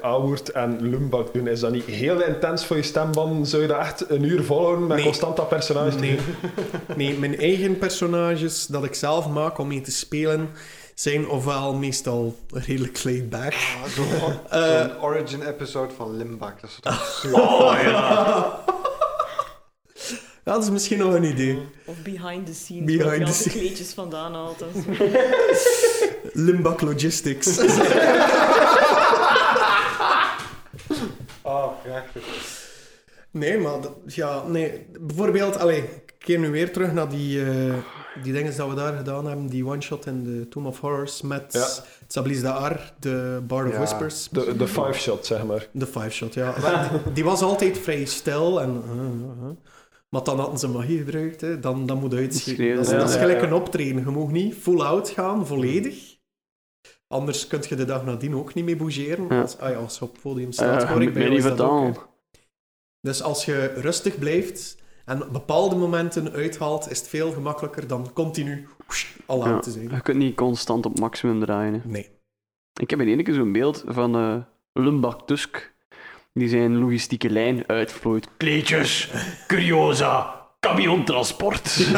en 0.53 0.78
Lumbak 0.90 1.34
doen, 1.34 1.48
is 1.48 1.60
dat 1.60 1.72
niet 1.72 1.86
heel 1.86 2.22
intens 2.22 2.65
voor 2.65 2.76
je 2.76 2.84
stemband? 2.84 3.49
Zou 3.49 3.61
je 3.61 3.68
dat 3.68 3.78
echt 3.80 4.10
een 4.10 4.24
uur 4.24 4.44
volhouden 4.44 4.88
met 4.88 4.95
Nee. 4.98 5.06
constant 5.06 5.36
dat 5.38 5.49
personage 5.49 5.90
te 5.95 5.98
Nee. 5.99 6.15
doen? 6.15 6.26
nee, 6.98 7.18
mijn 7.18 7.38
eigen 7.40 7.78
personages 7.78 8.65
dat 8.68 8.84
ik 8.84 8.94
zelf 8.95 9.28
maak 9.30 9.57
om 9.57 9.68
mee 9.68 9.82
te 9.82 9.91
spelen, 9.91 10.49
zijn 10.95 11.28
ofwel 11.30 11.74
meestal 11.74 12.36
redelijk 12.53 13.03
laid 13.03 13.30
back. 13.30 13.53
Ah, 13.53 13.84
Zo'n 13.90 14.06
Eh. 14.61 15.03
origin 15.03 15.41
episode 15.48 15.94
van 15.94 16.18
Limbak. 16.18 16.61
Dat 16.61 16.70
is 16.70 16.78
toch. 16.82 17.24
Oh 17.41 17.78
ja. 17.84 18.61
Ja, 20.45 20.53
dat 20.53 20.64
is 20.64 20.70
misschien 20.70 20.98
nog 20.98 21.14
een 21.14 21.24
idee. 21.24 21.60
Of 21.86 21.95
behind 22.03 22.45
the 22.45 22.53
scenes, 22.53 22.98
Behind 22.98 23.26
the 23.26 23.34
scenes. 23.34 23.53
kleedjes 23.60 23.94
vandaan 23.94 24.34
haalt. 24.34 24.64
Limbak 26.34 26.82
Logistics. 26.82 27.58
Ah, 31.42 31.68
prachtig. 31.84 32.24
Nee, 33.32 33.58
maar 33.58 33.82
dat- 33.82 33.98
ja, 34.06 34.44
nee. 34.48 34.86
Bijvoorbeeld, 35.00 35.58
allee, 35.60 35.78
ik 35.78 36.14
keer 36.18 36.40
nu 36.40 36.52
weer 36.52 36.72
terug 36.74 36.94
naar 36.94 37.10
die, 37.10 37.46
eh, 37.46 37.74
die 38.24 38.34
dingen 38.34 38.58
dat 38.58 38.70
we 38.70 38.76
daar 38.76 38.94
gedaan 38.98 39.26
hebben, 39.28 39.48
die 39.48 39.66
one-shot 39.66 40.06
in 40.06 40.24
de 40.24 40.48
Tomb 40.48 40.68
of 40.68 40.80
Horrors 40.80 41.22
met 41.22 41.46
Ja. 41.50 41.68
Sablis 42.08 42.42
Daar, 42.42 42.94
de 43.00 43.42
Bard 43.48 43.66
of 43.68 43.72
Ja. 43.74 43.78
Whispers. 43.78 44.28
De, 44.32 44.56
de 44.58 44.68
five 44.68 44.94
shot, 44.94 45.26
zeg 45.26 45.44
maar. 45.44 45.68
De 45.72 45.86
five-shot, 45.86 46.34
ja. 46.34 46.54
Maar 46.62 46.90
die, 47.04 47.14
die 47.14 47.24
was 47.24 47.42
altijd 47.42 47.78
vrij 47.78 48.06
stil 48.06 48.62
en... 48.62 48.84
uh, 48.88 48.94
uh, 48.96 49.48
uh. 49.50 49.56
Maar 50.10 50.24
dan 50.24 50.40
hadden 50.40 50.60
ze 50.60 50.68
magie 50.68 50.98
gebruikt, 50.98 51.42
hè. 51.42 51.60
Dan, 51.60 51.86
dan 51.86 51.98
moet 51.98 52.14
uitschieten. 52.14 52.54
Schreeuwen, 52.56 52.76
Dat 52.78 52.86
is, 52.86 52.92
ja. 52.92 52.98
dat 52.98 53.08
is 53.10 53.16
Ja, 53.16 53.22
gelijk 53.22 53.40
ja. 53.42 53.48
een 53.48 53.54
optreden. 53.54 54.04
Je 54.06 54.12
mag 54.12 54.30
niet 54.32 54.56
full-out 54.62 55.10
gaan, 55.10 55.48
volledig. 55.48 56.12
Anders 57.14 57.48
kun 57.48 57.61
je 57.69 57.76
de 57.76 57.85
dag 57.85 58.06
nadien 58.06 58.35
ook 58.35 58.53
niet 58.53 58.65
meer 58.65 58.77
bougeren. 58.77 59.26
Ja. 59.30 59.41
Als, 59.41 59.57
ah 59.57 59.69
ja, 59.69 59.76
als 59.76 59.98
je 59.98 60.03
op 60.03 60.11
het 60.11 60.22
podium 60.22 60.52
staat, 60.52 60.84
Uh, 60.84 60.90
hoor 60.91 61.02
ik 61.02 61.14
bij 61.14 61.23
jou 61.23 61.35
is 61.35 61.44
dat 61.44 61.61
ook. 61.61 62.10
Dus 63.02 63.22
als 63.23 63.45
je 63.45 63.73
rustig 63.76 64.19
blijft 64.19 64.77
en 65.06 65.27
bepaalde 65.31 65.76
momenten 65.76 66.31
uithaalt, 66.31 66.91
is 66.91 66.99
het 66.99 67.07
veel 67.07 67.31
gemakkelijker 67.31 67.88
dan 67.88 68.14
continu 68.14 68.68
whoosh, 68.77 69.06
al 69.26 69.45
out 69.45 69.64
te 69.64 69.72
zijn. 69.72 69.90
Je 69.90 70.02
kunt 70.02 70.18
niet 70.18 70.35
constant 70.35 70.85
op 70.85 70.99
maximum 70.99 71.40
draaien. 71.40 71.73
hè. 71.73 71.80
Nee. 71.84 72.10
Ik 72.81 72.90
heb 72.90 73.02
in 73.02 73.07
één 73.07 73.23
keer 73.23 73.34
zo'n 73.34 73.52
beeld 73.52 73.84
van 73.88 74.15
eh 74.15 74.35
Lumbak 74.73 75.27
Tusk, 75.27 75.73
die 76.34 76.49
zijn 76.49 76.77
logistieke 76.77 77.30
lijn 77.30 77.64
uitvlooit. 77.68 78.27
Kleedjes, 78.38 79.11
curiosa, 79.48 80.41
camiontransport. 80.60 81.77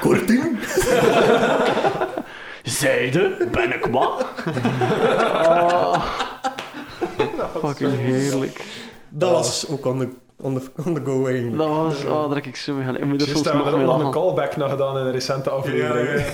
Korting? 0.00 0.42
Zijde, 2.78 3.48
ben 3.52 3.74
ik 3.74 3.86
wat? 3.90 4.26
Ah. 5.32 6.02
fucking 7.64 7.96
heerlijk. 7.98 8.64
Dat 9.08 9.30
was 9.30 9.66
ook 9.70 9.86
on 9.86 9.98
the, 9.98 10.08
on 10.40 10.54
the, 10.60 10.82
on 10.86 10.94
the 10.94 11.00
go 11.04 11.26
eigenlijk. 11.26 11.58
Dat 11.58 11.68
was, 11.68 12.04
oh, 12.04 12.26
daar 12.26 12.34
heb 12.34 12.44
ik 12.46 12.56
zo 12.56 12.74
mee 12.74 12.84
gelijk. 12.84 13.02
Ik 13.04 13.10
moet 13.10 13.20
er 13.22 13.28
soms 13.28 13.44
hebben 13.44 13.64
we 13.64 13.70
nog 13.70 13.78
mee 13.78 13.88
ook 13.88 13.96
nog 13.96 14.06
een 14.06 14.12
callback 14.12 14.56
naar 14.56 14.68
gedaan 14.68 14.98
in 14.98 15.06
een 15.06 15.12
recente 15.12 15.50
aflevering. 15.50 16.08
Ja, 16.08 16.14
ja. 16.16 16.24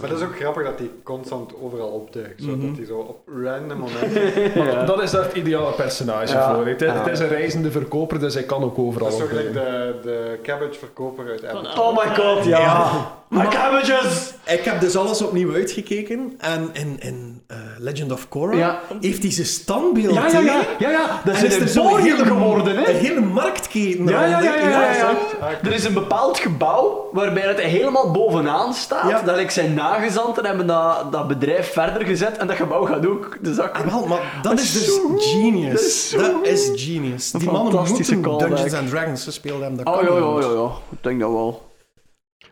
Maar 0.00 0.10
dat 0.10 0.18
is 0.18 0.24
ook 0.26 0.36
grappig 0.36 0.64
dat 0.64 0.78
hij 0.78 0.90
constant 1.02 1.52
overal 1.62 1.88
opduikt. 1.88 2.42
Zo, 2.42 2.48
Mhm. 2.56 2.66
Dat 2.66 2.76
hij 2.76 2.86
zo 2.86 2.98
op 2.98 3.18
random 3.44 3.78
momenten... 3.78 4.86
Dat 4.86 5.02
is 5.02 5.10
daar 5.10 5.22
het 5.24 5.32
ideale 5.32 5.72
personage 5.72 6.32
Ja. 6.32 6.54
voor. 6.54 6.66
Het, 6.66 6.80
Ja. 6.80 6.92
het 6.94 7.06
is 7.06 7.18
een 7.18 7.28
reizende 7.28 7.70
verkoper, 7.70 8.18
dus 8.20 8.34
hij 8.34 8.42
kan 8.42 8.62
ook 8.62 8.78
overal 8.78 9.08
Dat 9.10 9.16
is 9.18 9.22
zo 9.24 9.28
gelijk 9.28 9.52
de, 9.52 9.94
de 10.02 10.38
cabbage-verkoper 10.42 11.28
uit 11.28 11.40
Van 11.50 11.66
Avatar. 11.66 11.84
Oh 11.84 11.96
my 12.04 12.14
god, 12.14 12.44
ja. 12.44 12.90
My 13.34 13.48
cabbages! 13.48 14.32
Ik 14.46 14.64
heb 14.64 14.80
dus 14.80 14.96
alles 14.96 15.22
opnieuw 15.22 15.54
uitgekeken 15.54 16.32
en 16.38 16.70
in, 16.72 16.96
in 17.00 17.42
eh, 17.46 17.56
Legend 17.78 18.12
of 18.12 18.28
Korra 18.28 18.56
Ja. 18.56 18.80
heeft 19.00 19.22
hij 19.22 19.32
zijn 19.32 19.46
standbeeld. 19.46 20.14
Ja, 20.14 20.26
ja, 20.28 20.38
ja, 20.40 20.60
ja, 20.78 20.90
ja. 20.90 21.20
Dat 21.24 21.34
En 21.34 21.44
is 21.46 21.56
is 21.56 21.76
er 21.76 21.84
een 21.84 21.96
hele, 22.02 22.24
geworden, 22.24 22.76
hè? 22.76 22.88
Een 22.88 22.96
hele 22.96 23.20
marktketen. 23.20 24.06
Ja, 24.06 24.24
ja, 24.24 24.40
ja, 24.42 24.54
ja, 24.54 24.68
ja, 24.70 24.92
ja. 24.94 25.14
Er 25.62 25.72
is 25.72 25.84
een 25.84 25.92
bepaald 25.92 26.38
gebouw 26.38 27.08
waarbij 27.12 27.42
het 27.42 27.60
helemaal 27.60 28.10
bovenaan 28.10 28.74
staat. 28.74 29.10
Ja. 29.10 29.22
Dat 29.22 29.38
ik 29.38 29.50
zijn 29.50 29.74
nagezanten 29.74 30.46
hebben 30.46 30.66
dat, 30.66 31.12
dat 31.12 31.28
bedrijf 31.28 31.72
verder 31.72 32.06
gezet 32.06 32.36
en 32.36 32.46
dat 32.46 32.56
gebouw 32.56 32.84
gaat 32.84 33.06
ook 33.06 33.38
de 33.40 33.54
zak. 33.54 33.76
Ah, 33.76 33.86
wel, 33.86 34.06
maar 34.06 34.40
dat, 34.42 34.52
Dat 34.52 34.60
is 34.60 34.74
is 34.76 34.84
dus 34.84 35.00
genius. 35.16 35.72
Dat 35.72 35.80
is 35.82 36.10
Dat 36.10 36.80
genius. 36.80 37.30
Die 37.30 37.50
mannen 37.50 37.84
moeten. 37.88 38.22
Dungeons 38.22 38.72
and 38.74 38.88
Dragons 38.88 39.24
gespeeld 39.24 39.60
hebben. 39.60 39.84
Dat 39.84 39.94
Oh 39.94 40.00
kan 40.06 40.14
ja, 40.14 40.20
ja, 40.20 40.48
ja, 40.48 40.54
ja. 40.62 40.70
Ik 40.90 40.98
denk 41.00 41.20
dat 41.20 41.30
wel. 41.30 41.72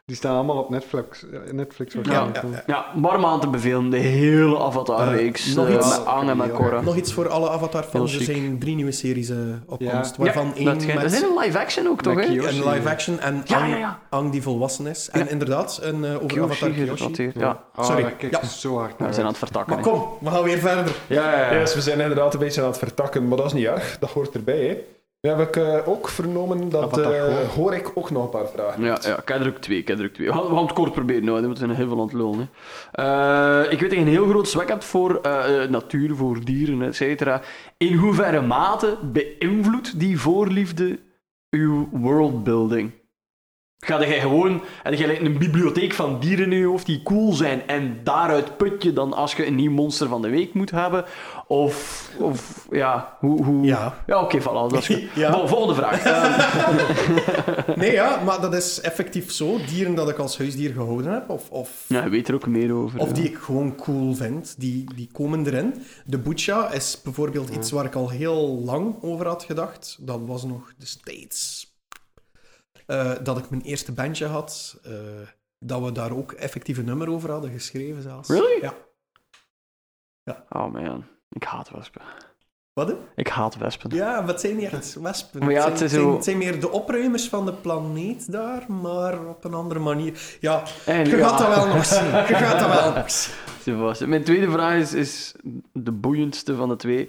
Die 0.04 0.16
staan 0.16 0.34
allemaal 0.34 0.56
op 0.56 0.70
Netflix. 0.70 1.24
ja, 1.32 1.52
Netflix 1.52 1.94
Ja, 1.94 2.00
ja, 2.04 2.30
ja. 2.50 2.62
Ja, 2.66 2.86
warm 3.00 3.24
aan 3.24 3.40
te 3.40 3.48
bevelen. 3.48 3.90
De 3.90 3.96
hele 3.96 4.58
Avatar-reeks. 4.58 5.48
Eh, 5.50 5.56
nog 5.56 5.66
eh, 5.68 5.74
iets? 5.74 5.88
met 5.98 6.06
Ang 6.06 6.28
en 6.30 6.36
met 6.36 6.52
Korra. 6.52 6.80
Nog 6.80 6.96
iets 6.96 7.12
voor 7.12 7.28
alle 7.28 7.50
Avatar-fans. 7.50 8.14
Er 8.14 8.22
zijn 8.22 8.58
drie 8.58 8.74
nieuwe 8.74 8.92
series 8.92 9.28
eh, 9.28 9.36
op 9.66 9.80
Ja. 9.80 9.90
komst. 9.92 10.16
Waarvan 10.16 10.46
Dat, 10.48 10.56
één 10.56 10.64
dat 10.64 10.84
met 10.94 11.12
is 11.12 11.20
een 11.22 11.38
live-action 11.38 11.86
ook, 11.88 12.02
toch? 12.02 12.16
Een 12.16 12.68
live-action 12.68 13.20
en 13.20 13.42
Ja, 13.44 13.58
Ang, 13.58 13.70
ja, 13.70 13.76
ja. 13.76 13.98
Ang 14.10 14.30
die 14.32 14.42
volwassen 14.42 14.86
is. 14.86 15.08
En 15.10 15.20
Ja. 15.20 15.28
inderdaad, 15.28 15.78
een 15.82 16.04
over 16.04 16.26
Kyoshi 16.26 16.40
Avatar 16.42 16.70
Kyoshi. 16.70 17.30
Ja, 17.34 17.64
Ah, 17.74 17.84
Sorry. 17.84 18.02
kijk 18.02 18.32
Ja. 18.32 18.42
ik 18.42 18.48
zo 18.48 18.78
hard 18.78 18.94
we 18.98 19.04
zijn 19.12 19.20
aan 19.20 19.26
het 19.30 19.38
vertakken. 19.38 19.74
Maar 19.74 19.82
kom, 19.82 20.04
we 20.20 20.30
gaan 20.30 20.42
weer 20.42 20.58
verder. 20.58 20.96
Ja, 21.06 21.32
ja, 21.32 21.38
ja. 21.52 21.58
Ja, 21.58 21.74
we 21.74 21.80
zijn 21.80 22.00
inderdaad 22.00 22.34
een 22.34 22.40
beetje 22.40 22.60
aan 22.60 22.66
het 22.68 22.78
vertakken, 22.78 23.28
maar 23.28 23.36
dat 23.36 23.46
is 23.46 23.52
niet 23.52 23.66
erg. 23.66 23.98
Dat 23.98 24.10
hoort 24.10 24.34
erbij. 24.34 24.66
Hè. 24.66 24.76
Heb 25.28 25.40
ik 25.40 25.56
eh, 25.56 25.88
ook 25.88 26.08
vernomen 26.08 26.68
dat... 26.68 26.82
Avatar 26.82 27.12
eh, 27.12 27.48
hoor 27.48 27.74
ik 27.74 27.90
ook 27.94 28.10
nog 28.10 28.24
een 28.24 28.30
paar 28.30 28.48
vragen. 28.48 28.84
Ja, 28.84 28.98
ja, 29.02 29.22
er 29.26 29.46
ook 29.46 29.56
twee, 29.56 29.78
ik 29.78 29.88
heb 29.88 29.98
er 29.98 30.04
ook 30.04 30.12
twee. 30.12 30.26
We 30.26 30.32
gaan, 30.32 30.42
we 30.42 30.54
gaan 30.54 30.64
het 30.64 30.72
kort 30.72 30.92
proberen, 30.92 31.24
nou, 31.24 31.40
want 31.40 31.52
we 31.52 31.58
zijn 31.58 31.70
heel 31.70 31.88
veel 31.88 31.96
aan 31.96 32.04
het 32.04 32.12
lullen. 32.12 32.50
Hè. 32.92 33.62
Eh, 33.62 33.72
ik 33.72 33.80
weet 33.80 33.90
dat 33.90 33.98
je 33.98 34.04
een 34.04 34.10
heel 34.10 34.28
groot 34.28 34.48
zwak 34.48 34.68
hebt 34.68 34.84
voor 34.84 35.20
natuur, 35.68 36.16
voor 36.16 36.44
dieren, 36.44 36.82
et 36.82 36.96
cetera. 36.96 37.40
In 37.76 37.94
hoeverre 37.94 38.40
mate 38.40 38.98
beïnvloedt 39.02 39.98
die 39.98 40.20
voorliefde 40.20 40.98
uw 41.50 41.88
worldbuilding? 41.92 42.90
Ga 43.84 44.00
jij 44.06 44.20
gewoon, 44.20 44.62
heb 44.82 44.94
jij 44.94 45.20
een 45.20 45.38
bibliotheek 45.38 45.92
van 45.92 46.20
dieren 46.20 46.52
in 46.52 46.58
je 46.58 46.66
hoofd 46.66 46.86
die 46.86 47.02
cool 47.02 47.32
zijn 47.32 47.66
en 47.66 48.00
daaruit 48.04 48.56
put 48.56 48.82
je 48.82 48.92
dan 48.92 49.12
als 49.12 49.34
je 49.34 49.46
een 49.46 49.54
nieuw 49.54 49.70
monster 49.70 50.08
van 50.08 50.22
de 50.22 50.28
week 50.28 50.54
moet 50.54 50.70
hebben? 50.70 51.04
Of, 51.52 52.10
of 52.18 52.66
ja, 52.70 53.16
hoe... 53.18 53.44
hoe... 53.44 53.64
Ja. 53.64 54.02
Ja, 54.06 54.22
oké, 54.22 54.40
voilà, 54.40 54.44
dat 54.72 54.72
is 54.72 54.86
goed. 54.86 55.02
Ja. 55.22 55.32
Vol- 55.32 55.46
Volgende 55.48 55.74
vraag. 55.74 56.04
Ehm, 56.06 57.78
Nee, 57.78 57.92
ja, 57.92 58.22
maar 58.24 58.40
dat 58.40 58.54
is 58.54 58.80
effectief 58.80 59.32
zo. 59.32 59.58
Dieren 59.66 59.94
dat 59.94 60.08
ik 60.08 60.18
als 60.18 60.38
huisdier 60.38 60.72
gehouden 60.72 61.12
heb, 61.12 61.28
of, 61.28 61.50
of, 61.50 61.84
ja, 61.88 62.04
je 62.04 62.10
weet 62.10 62.28
er 62.28 62.34
ook 62.34 62.46
meer 62.46 62.72
over. 62.72 63.00
of 63.00 63.08
ja. 63.08 63.14
die 63.14 63.24
ik 63.24 63.36
gewoon 63.36 63.76
cool 63.76 64.14
vind, 64.14 64.54
die, 64.60 64.94
die 64.94 65.08
komen 65.12 65.46
erin. 65.46 65.82
De 66.04 66.18
Butcha 66.18 66.70
is 66.70 67.00
bijvoorbeeld 67.02 67.48
iets 67.48 67.70
waar 67.70 67.84
ik 67.84 67.94
al 67.94 68.08
heel 68.10 68.62
lang 68.64 69.02
over 69.02 69.26
had 69.26 69.42
gedacht. 69.44 69.96
Dat 70.00 70.20
was 70.26 70.44
nog 70.44 70.72
de 70.78 70.86
States. 70.86 71.70
Eh, 72.86 73.12
dat 73.22 73.38
ik 73.38 73.50
mijn 73.50 73.62
eerste 73.62 73.92
bandje 73.92 74.26
had. 74.26 74.78
eh, 74.82 74.92
dat 75.58 75.82
we 75.82 75.92
daar 75.92 76.12
ook 76.16 76.32
effectief 76.32 76.78
een 76.78 76.84
nummer 76.84 77.10
over 77.10 77.30
hadden 77.30 77.50
geschreven 77.50 78.02
zelfs. 78.02 78.28
Really? 78.28 78.62
Ja. 78.62 78.74
Oh 80.50 80.72
man, 80.72 81.04
ik 81.32 81.44
haat 81.44 81.70
wespen. 81.70 82.02
Wat? 82.72 82.88
hè? 82.88 82.94
Ik 83.14 83.28
haat 83.28 83.56
wespen. 83.56 83.94
Ja, 83.94 84.26
het 84.26 84.40
zijn 84.40 84.56
niet 84.56 84.72
echt 84.72 84.94
wespen. 84.94 85.40
Maar 85.40 85.50
ja, 85.52 85.68
het, 85.68 85.78
zijn, 85.78 85.90
zo- 85.90 86.14
het 86.14 86.24
zijn 86.24 86.38
meer 86.38 86.60
de 86.60 86.70
opruimers 86.70 87.28
van 87.28 87.46
de 87.46 87.52
planeet 87.52 88.32
daar, 88.32 88.72
maar 88.72 89.28
op 89.28 89.44
een 89.44 89.54
andere 89.54 89.80
manier. 89.80 90.36
Ja, 90.40 90.62
En, 90.86 91.04
je 91.04 91.16
ja, 91.16 91.28
gaat 91.28 91.38
dat 91.38 91.54
wel 91.54 91.66
nog 91.74 91.84
zien. 91.84 92.04
Je 92.28 92.34
gaat 92.34 92.58
dat 92.58 92.82
wel 92.82 92.92
nog 92.92 93.10
zien. 93.96 94.08
Mijn 94.08 94.24
tweede 94.24 94.50
vraag 94.50 94.74
is, 94.74 94.92
is 94.92 95.34
de 95.72 95.92
boeiendste 95.92 96.54
van 96.54 96.68
de 96.68 96.76
twee. 96.76 97.08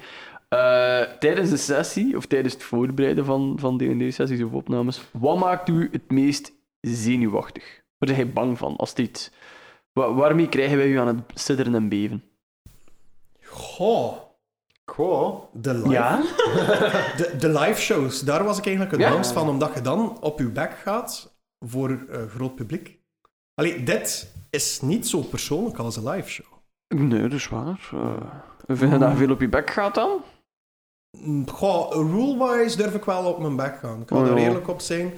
Eh, 0.50 1.02
tijdens 1.20 1.50
de 1.50 1.58
sessie, 1.58 2.18
of 2.18 2.26
tijdens 2.26 2.54
het 2.54 2.64
voorbereiden 2.64 3.26
van, 3.26 3.56
van 3.60 3.78
D&D-sessies 3.78 4.44
of 4.44 4.52
opnames, 4.52 5.02
wat 5.12 5.38
maakt 5.40 5.70
u 5.70 5.90
het 5.92 6.12
meest 6.12 6.52
zenuwachtig? 6.82 7.82
Waar 7.98 8.10
ben 8.10 8.16
jij 8.26 8.34
bang 8.34 8.58
van? 8.58 8.76
Als 8.76 8.94
dit... 8.94 9.32
Wa- 9.94 10.14
waarmee 10.14 10.50
krijgen 10.50 10.78
wij 10.78 10.88
u 10.88 10.98
aan 10.98 11.08
het 11.08 11.18
sidderen 11.34 11.76
en 11.76 11.90
beven? 11.90 12.24
Goh. 13.54 14.18
Goh. 14.86 15.44
De 15.54 15.74
live, 15.74 15.90
Ja? 15.90 16.18
de, 17.18 17.36
de 17.40 17.50
live 17.60 17.82
shows, 17.82 18.20
daar 18.22 18.44
was 18.44 18.58
ik 18.58 18.66
eigenlijk 18.66 18.96
het 18.96 19.06
Ja? 19.06 19.10
bangst 19.12 19.32
van, 19.32 19.50
omdat 19.50 19.74
je 19.74 19.82
dan 19.82 20.18
op 20.22 20.40
je 20.40 20.50
bek 20.50 20.72
gaat 20.84 21.36
voor 21.66 22.06
eh, 22.10 22.26
groot 22.28 22.56
publiek. 22.56 23.00
Allee, 23.56 23.84
dit 23.84 24.34
is 24.50 24.82
niet 24.82 25.08
zo 25.08 25.20
persoonlijk 25.22 25.78
als 25.78 25.96
een 25.96 26.10
live 26.10 26.30
show. 26.30 26.46
Nee, 26.96 27.22
dat 27.22 27.32
is 27.32 27.48
waar. 27.50 27.90
Uh, 27.94 28.14
vind 28.68 28.92
je 28.92 28.98
dat 28.98 29.12
je 29.12 29.18
veel 29.18 29.32
op 29.32 29.42
je 29.42 29.50
bek 29.50 29.70
gaat 29.70 29.96
dan? 29.96 30.22
Mm, 31.18 31.50
Goh, 31.50 31.92
rule-wise 31.92 32.78
durf 32.78 32.94
ik 32.96 33.04
wel 33.04 33.26
op 33.34 33.40
mijn 33.40 33.56
bek 33.56 33.78
gaan. 33.80 34.02
Ik 34.02 34.08
ga 34.10 34.16
Oh, 34.16 34.28
er 34.28 34.38
ja. 34.38 34.46
eerlijk 34.46 34.68
op 34.68 34.82
zijn. 34.82 35.14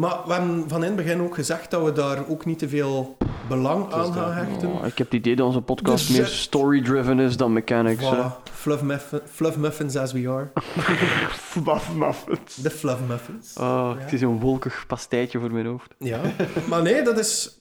Maar 0.00 0.20
we 0.26 0.32
hebben 0.32 0.64
van 0.68 0.82
in 0.82 0.86
het 0.86 0.96
begin 0.96 1.20
ook 1.20 1.34
gezegd 1.34 1.70
dat 1.70 1.84
we 1.84 1.92
daar 1.92 2.28
ook 2.28 2.44
niet 2.44 2.58
te 2.58 2.68
veel 2.68 3.16
belang 3.48 3.92
aan 3.92 4.12
gaan 4.12 4.32
hechten. 4.32 4.68
Oh, 4.68 4.86
ik 4.86 4.98
heb 4.98 5.06
het 5.06 5.16
idee 5.16 5.36
dat 5.36 5.46
onze 5.46 5.60
podcast 5.60 6.06
Dus, 6.06 6.16
meer 6.16 6.26
story-driven 6.26 7.18
is 7.20 7.36
dan 7.36 7.52
mechanics. 7.52 8.04
Voilà. 8.04 8.42
Fluff, 8.52 8.82
muffin, 8.82 9.20
fluff 9.30 9.56
muffins 9.56 9.96
as 9.96 10.12
we 10.12 10.28
are. 10.28 10.50
Fluff 11.50 11.94
muffins. 11.94 12.54
De 12.54 12.70
fluff 12.70 13.00
muffins. 13.08 13.56
Oh, 13.56 13.64
Ja. 13.96 14.02
Het 14.02 14.12
is 14.12 14.20
een 14.20 14.40
wolkig 14.40 14.84
pastijtje 14.86 15.40
voor 15.40 15.52
mijn 15.52 15.66
hoofd. 15.66 15.94
Ja, 15.98 16.20
maar 16.68 16.82
nee, 16.82 17.02
dat 17.02 17.18
is... 17.18 17.58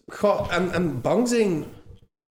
En, 0.49 0.71
en 0.71 1.01
bang 1.01 1.27
zijn... 1.27 1.63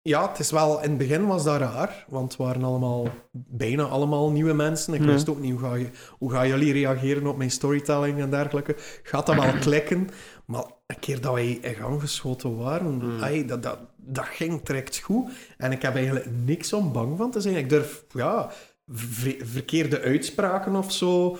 Ja, 0.03 0.29
het 0.29 0.39
is 0.39 0.51
wel... 0.51 0.83
In 0.83 0.89
het 0.89 0.99
begin 0.99 1.27
was 1.27 1.45
dat 1.45 1.61
raar, 1.61 2.05
want 2.09 2.33
het 2.33 2.41
waren 2.41 2.65
allemaal... 2.65 3.09
Bijna 3.33 3.83
allemaal 3.85 4.31
nieuwe 4.31 4.53
mensen. 4.53 4.95
Ik 4.95 5.01
wist 5.03 5.29
ook 5.29 5.41
niet, 5.41 5.51
hoe, 5.51 5.61
ga 5.61 5.75
je, 5.75 5.91
hoe 6.19 6.31
gaan 6.33 6.49
jullie 6.49 6.73
reageren 6.73 7.27
op 7.27 7.37
mijn 7.37 7.51
storytelling 7.51 8.21
en 8.21 8.31
dergelijke? 8.31 8.75
Gaat 9.03 9.27
dat 9.27 9.35
wel 9.37 9.53
klikken? 9.69 10.09
Maar 10.47 10.65
een 10.87 10.99
keer 10.99 11.21
dat 11.21 11.33
wij 11.35 11.49
in 11.51 11.75
gang 11.75 12.01
geschoten 12.01 12.57
waren, 12.57 13.19
ai, 13.21 13.47
dat, 13.47 13.63
dat, 13.63 13.79
dat 13.97 14.25
ging 14.25 14.63
direct 14.63 14.99
goed. 14.99 15.31
En 15.57 15.73
ik 15.73 15.83
heb 15.83 15.95
eigenlijk 15.95 16.27
niks 16.45 16.73
om 16.73 16.93
bang 16.93 17.17
van 17.17 17.31
te 17.31 17.41
zijn. 17.41 17.57
Ik 17.57 17.69
durf, 17.69 18.05
ja... 18.13 18.51
ver- 18.87 19.47
verkeerde 19.47 20.01
uitspraken 20.01 20.77
of 20.77 20.93
zo... 20.93 21.39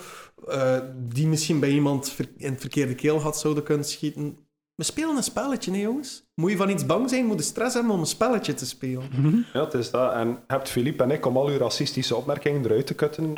eh, 0.49 0.79
die 0.97 1.27
misschien 1.27 1.61
bij 1.61 1.71
iemand 1.71 2.17
in 2.37 2.51
het 2.51 2.61
verkeerde 2.61 2.95
keel 2.95 3.21
had 3.21 3.39
zouden 3.39 3.63
kunnen 3.65 3.85
schieten. 3.87 4.39
We 4.79 4.85
spelen 4.85 5.17
een 5.17 5.23
spelletje, 5.23 5.71
hè, 5.71 5.77
jongens. 5.79 6.23
Moet 6.35 6.51
je 6.51 6.57
van 6.57 6.69
iets 6.69 6.87
bang 6.87 7.11
zijn, 7.11 7.27
moet 7.27 7.39
je 7.39 7.45
stress 7.45 7.75
hebben 7.75 7.93
om 7.93 8.01
een 8.01 8.07
spelletje 8.07 8.55
te 8.55 8.67
spelen. 8.67 9.47
Ja, 9.53 9.65
het 9.65 9.75
is 9.75 9.91
dat. 9.91 10.13
En 10.13 10.39
hebt 10.47 10.69
Filip 10.69 11.01
en 11.01 11.11
ik 11.11 11.27
om 11.27 11.37
al 11.37 11.47
uw 11.49 11.59
racistische 11.59 12.17
opmerkingen 12.17 12.65
eruit 12.65 12.87
te 12.87 12.95
kutten. 12.95 13.33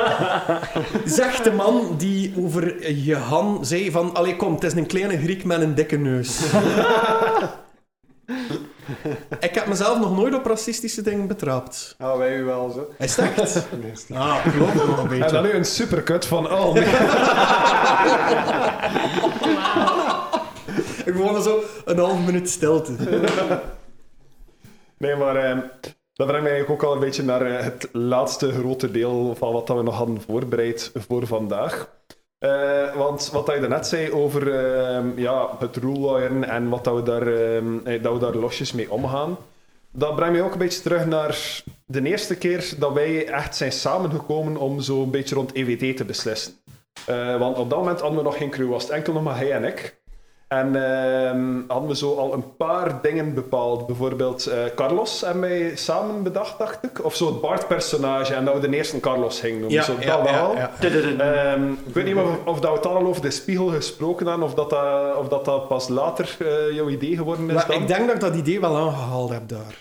Zegt 1.04 1.44
de 1.44 1.52
man 1.52 1.94
die 1.98 2.32
over 2.38 2.90
je 2.92 3.16
Han 3.16 3.64
zei 3.66 3.90
van... 3.90 4.14
Allee, 4.14 4.36
kom, 4.36 4.54
het 4.54 4.64
is 4.64 4.72
een 4.72 4.86
kleine 4.86 5.18
Griek 5.18 5.44
met 5.44 5.60
een 5.60 5.74
dikke 5.74 5.96
neus. 5.96 6.40
ik 9.40 9.54
heb 9.54 9.66
mezelf 9.66 9.98
nog 9.98 10.16
nooit 10.16 10.34
op 10.34 10.46
racistische 10.46 11.02
dingen 11.02 11.26
betrapt. 11.26 11.94
Ja, 11.98 12.16
wij 12.16 12.36
u 12.36 12.44
wel 12.44 12.70
zo. 12.70 12.88
Is 12.98 13.16
het 13.16 13.24
echt? 13.36 13.66
Nee, 13.82 13.90
is 13.92 14.08
niet. 14.08 14.18
Ah, 14.18 14.46
klopt 14.56 14.74
nog 14.74 14.96
een 14.98 15.02
En 15.02 15.08
beetje. 15.08 15.32
dan 15.32 15.42
nu 15.42 15.50
een 15.52 15.64
supercut 15.64 16.26
van... 16.26 16.52
Oh, 16.52 16.72
nee. 16.74 16.84
Gewoon 21.04 21.42
zo 21.42 21.62
een 21.84 21.98
half 21.98 22.26
minuut 22.26 22.50
stilte. 22.50 22.92
Nee, 24.98 25.16
maar 25.16 25.36
ehm, 25.36 25.60
dat 26.14 26.26
brengt 26.26 26.42
mij 26.48 26.66
ook 26.66 26.82
al 26.82 26.92
een 26.92 27.00
beetje 27.00 27.22
naar 27.22 27.46
eh, 27.46 27.64
het 27.64 27.88
laatste 27.92 28.52
grote 28.52 28.90
deel 28.90 29.34
van 29.34 29.52
wat 29.52 29.68
we 29.68 29.82
nog 29.82 29.96
hadden 29.96 30.20
voorbereid 30.20 30.92
voor 30.94 31.26
vandaag. 31.26 31.92
Eh, 32.38 32.96
want 32.96 33.30
wat 33.32 33.46
je 33.46 33.60
net 33.60 33.86
zei 33.86 34.12
over 34.12 34.54
ehm, 34.54 35.18
ja, 35.18 35.48
het 35.58 35.78
en 36.48 36.68
wat 36.68 36.84
dat 36.84 36.94
we, 36.94 37.02
daar, 37.02 37.26
ehm, 37.26 37.86
eh, 37.86 38.02
dat 38.02 38.12
we 38.12 38.18
daar 38.18 38.34
losjes 38.34 38.72
mee 38.72 38.90
omgaan, 38.90 39.36
dat 39.90 40.16
brengt 40.16 40.32
mij 40.32 40.42
ook 40.42 40.52
een 40.52 40.58
beetje 40.58 40.82
terug 40.82 41.06
naar 41.06 41.62
de 41.86 42.02
eerste 42.02 42.36
keer 42.36 42.74
dat 42.78 42.92
wij 42.92 43.26
echt 43.26 43.56
zijn 43.56 43.72
samengekomen 43.72 44.56
om 44.56 44.80
zo 44.80 45.02
een 45.02 45.10
beetje 45.10 45.34
rond 45.34 45.52
EWT 45.52 45.96
te 45.96 46.04
beslissen. 46.04 46.52
Want 47.38 47.58
op 47.58 47.70
dat 47.70 47.78
moment 47.78 48.00
hadden 48.00 48.18
we 48.18 48.24
nog 48.24 48.36
geen 48.36 48.50
crew, 48.50 48.70
was 48.70 48.82
het 48.82 48.92
enkel 48.92 49.12
nog 49.12 49.22
maar 49.22 49.36
hij 49.36 49.52
en 49.52 49.64
ik. 49.64 50.02
En 50.58 50.76
ehm, 50.76 51.60
hadden 51.68 51.88
we 51.88 51.96
zo 51.96 52.14
al 52.14 52.32
een 52.32 52.56
paar 52.56 52.98
dingen 53.02 53.34
bepaald. 53.34 53.86
Bijvoorbeeld 53.86 54.46
eh, 54.46 54.58
Carlos 54.74 55.22
en 55.22 55.40
wij 55.40 55.76
samen 55.76 56.22
bedacht, 56.22 56.58
dacht 56.58 56.84
ik. 56.84 57.04
Of 57.04 57.14
zo 57.14 57.26
het 57.26 57.40
Bart-personage 57.40 58.34
en 58.34 58.44
dat 58.44 58.54
we 58.54 58.68
de 58.68 58.76
eerste 58.76 59.00
Carlos 59.00 59.40
gingen 59.40 59.60
noemen. 59.60 59.84
zo, 59.84 59.94
dat 60.06 60.30
wel. 60.30 60.54
Ehm, 60.54 61.72
ik 61.72 61.94
weet 61.94 62.04
niet 62.04 62.16
of, 62.16 62.38
of 62.44 62.60
dat 62.60 62.70
we 62.70 62.76
het 62.76 62.86
al 62.86 63.06
over 63.06 63.22
de 63.22 63.30
spiegel 63.30 63.66
gesproken 63.66 64.26
hebben, 64.26 64.46
of 64.46 64.54
dat 64.54 64.70
dat, 64.70 65.16
of 65.16 65.28
dat, 65.28 65.44
dat 65.44 65.68
pas 65.68 65.88
later 65.88 66.36
eh, 66.38 66.74
jouw 66.74 66.88
idee 66.88 67.16
geworden 67.16 67.46
is 67.48 67.54
Maar 67.54 67.66
dan. 67.66 67.80
ik 67.80 67.86
denk 67.88 68.06
dat 68.06 68.14
ik 68.14 68.20
dat 68.20 68.34
idee 68.34 68.60
wel 68.60 68.76
aangehaald 68.76 69.30
heb 69.30 69.48
daar. 69.48 69.78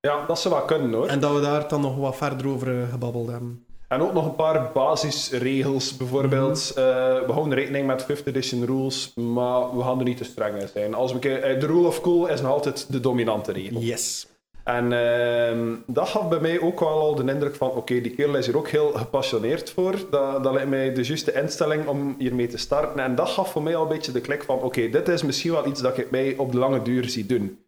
Ja, 0.00 0.24
dat 0.26 0.38
zou 0.40 0.54
wel 0.54 0.64
kunnen 0.64 0.92
hoor. 0.92 1.04
En, 1.06 1.10
En 1.10 1.20
dat 1.20 1.34
we 1.34 1.40
daar 1.40 1.68
dan 1.68 1.80
nog 1.80 1.96
wat 1.96 2.16
verder 2.16 2.48
over 2.48 2.68
eh, 2.82 2.88
gebabbeld 2.90 3.30
hebben. 3.30 3.64
Ook 4.00 4.12
nog 4.12 4.26
een 4.26 4.34
paar 4.34 4.70
basisregels. 4.72 5.96
Bijvoorbeeld, 5.96 6.72
eh, 6.76 6.84
we 7.26 7.32
houden 7.32 7.54
rekening 7.54 7.86
met 7.86 8.04
5th 8.04 8.26
edition 8.26 8.64
rules, 8.64 9.12
maar 9.14 9.76
we 9.76 9.82
gaan 9.82 9.98
er 9.98 10.04
niet 10.04 10.16
te 10.16 10.24
streng 10.24 10.60
in 10.60 10.68
zijn. 10.68 10.94
Als 10.94 11.12
we, 11.12 11.18
eh, 11.18 11.60
de 11.60 11.66
rule 11.66 11.86
of 11.86 12.00
cool 12.00 12.28
is 12.28 12.40
nog 12.40 12.50
altijd 12.50 12.92
de 12.92 13.00
dominante 13.00 13.52
regel. 13.52 13.80
Yes. 13.80 14.26
En 14.64 14.92
ehm, 14.92 15.74
dat 15.86 16.08
gaf 16.08 16.28
bij 16.28 16.40
mij 16.40 16.60
ook 16.60 16.80
wel 16.80 16.88
al 16.88 17.14
de 17.14 17.32
indruk 17.32 17.54
van, 17.54 17.70
oké, 17.70 18.00
die 18.00 18.14
kerel 18.14 18.36
is 18.36 18.46
hier 18.46 18.56
ook 18.56 18.68
heel 18.68 18.92
gepassioneerd 18.92 19.70
voor. 19.70 19.94
Dat, 20.10 20.42
dat 20.42 20.52
lijkt 20.52 20.68
mij 20.68 20.92
de 20.92 21.02
juiste 21.02 21.32
instelling 21.32 21.86
om 21.86 22.14
hiermee 22.18 22.46
te 22.46 22.58
starten. 22.58 23.02
En 23.02 23.14
dat 23.14 23.28
gaf 23.28 23.52
voor 23.52 23.62
mij 23.62 23.76
al 23.76 23.82
een 23.82 23.88
beetje 23.88 24.12
de 24.12 24.20
klik 24.20 24.42
van, 24.42 24.62
oké, 24.62 24.88
dit 24.88 25.08
is 25.08 25.22
misschien 25.22 25.52
wel 25.52 25.66
iets 25.66 25.80
dat 25.80 25.98
ik 25.98 26.10
mij 26.10 26.36
op 26.36 26.52
de 26.52 26.58
lange 26.58 26.82
duur 26.82 27.08
zie 27.08 27.26
doen. 27.26 27.58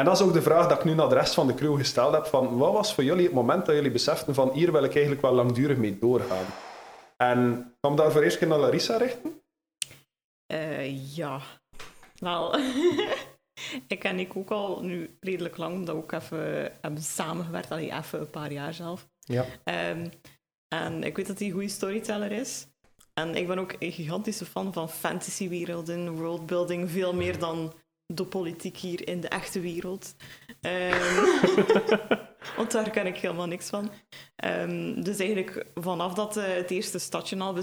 En 0.00 0.06
dat 0.06 0.14
is 0.14 0.26
ook 0.26 0.32
de 0.32 0.42
vraag 0.42 0.68
dat 0.68 0.78
ik 0.78 0.84
nu 0.84 0.94
naar 0.94 1.08
de 1.08 1.14
rest 1.14 1.34
van 1.34 1.46
de 1.46 1.54
crew 1.54 1.76
gesteld 1.76 2.14
heb, 2.14 2.26
van 2.26 2.58
wat 2.58 2.72
was 2.72 2.94
voor 2.94 3.04
jullie 3.04 3.24
het 3.24 3.34
moment 3.34 3.66
dat 3.66 3.74
jullie 3.74 3.90
beseften 3.90 4.34
van, 4.34 4.50
hier 4.52 4.72
wil 4.72 4.84
ik 4.84 4.92
eigenlijk 4.92 5.22
wel 5.22 5.32
langdurig 5.32 5.76
mee 5.76 5.98
doorgaan? 5.98 6.44
En 7.16 7.72
ik 7.80 7.90
me 7.90 7.96
daarvoor 7.96 8.22
eerst 8.22 8.38
keer 8.38 8.48
naar 8.48 8.58
Larissa 8.58 8.96
richten. 8.96 9.42
Eh, 10.46 11.16
ja. 11.16 11.40
Wel, 12.18 12.56
ik 13.88 13.98
ken 13.98 14.18
ik 14.18 14.36
ook 14.36 14.50
al 14.50 14.80
nu 14.82 15.16
redelijk 15.20 15.56
lang, 15.56 15.74
omdat 15.74 15.94
we 15.94 16.00
ook 16.02 16.12
even 16.12 16.72
hebben 16.80 17.02
samengewerkt. 17.02 17.70
Allee, 17.70 17.92
even 17.92 18.20
een 18.20 18.30
paar 18.30 18.52
jaar 18.52 18.74
zelf. 18.74 19.08
Ja. 19.18 19.44
Ehm, 19.64 20.06
en 20.68 21.04
ik 21.04 21.16
weet 21.16 21.26
dat 21.26 21.38
hij 21.38 21.46
een 21.46 21.54
goede 21.54 21.68
storyteller 21.68 22.32
is. 22.32 22.66
En 23.14 23.34
ik 23.34 23.46
ben 23.46 23.58
ook 23.58 23.74
een 23.78 23.92
gigantische 23.92 24.46
fan 24.46 24.72
van 24.72 24.90
fantasywerelden, 24.90 26.10
worldbuilding, 26.10 26.90
veel 26.90 27.14
meer 27.14 27.38
dan 27.38 27.72
de 28.14 28.24
politiek 28.24 28.76
hier 28.76 29.08
in 29.08 29.20
de 29.20 29.28
echte 29.28 29.60
wereld. 29.60 30.14
Ehm, 30.60 31.24
want 32.56 32.70
daar 32.70 32.90
ken 32.90 33.06
ik 33.06 33.16
helemaal 33.16 33.46
niks 33.46 33.68
van. 33.68 33.90
Ehm, 34.36 35.02
dus 35.02 35.18
eigenlijk 35.18 35.66
vanaf 35.74 36.14
dat 36.14 36.36
eh, 36.36 36.54
het 36.54 36.70
eerste 36.70 36.98
stadje 36.98 37.38
al 37.38 37.54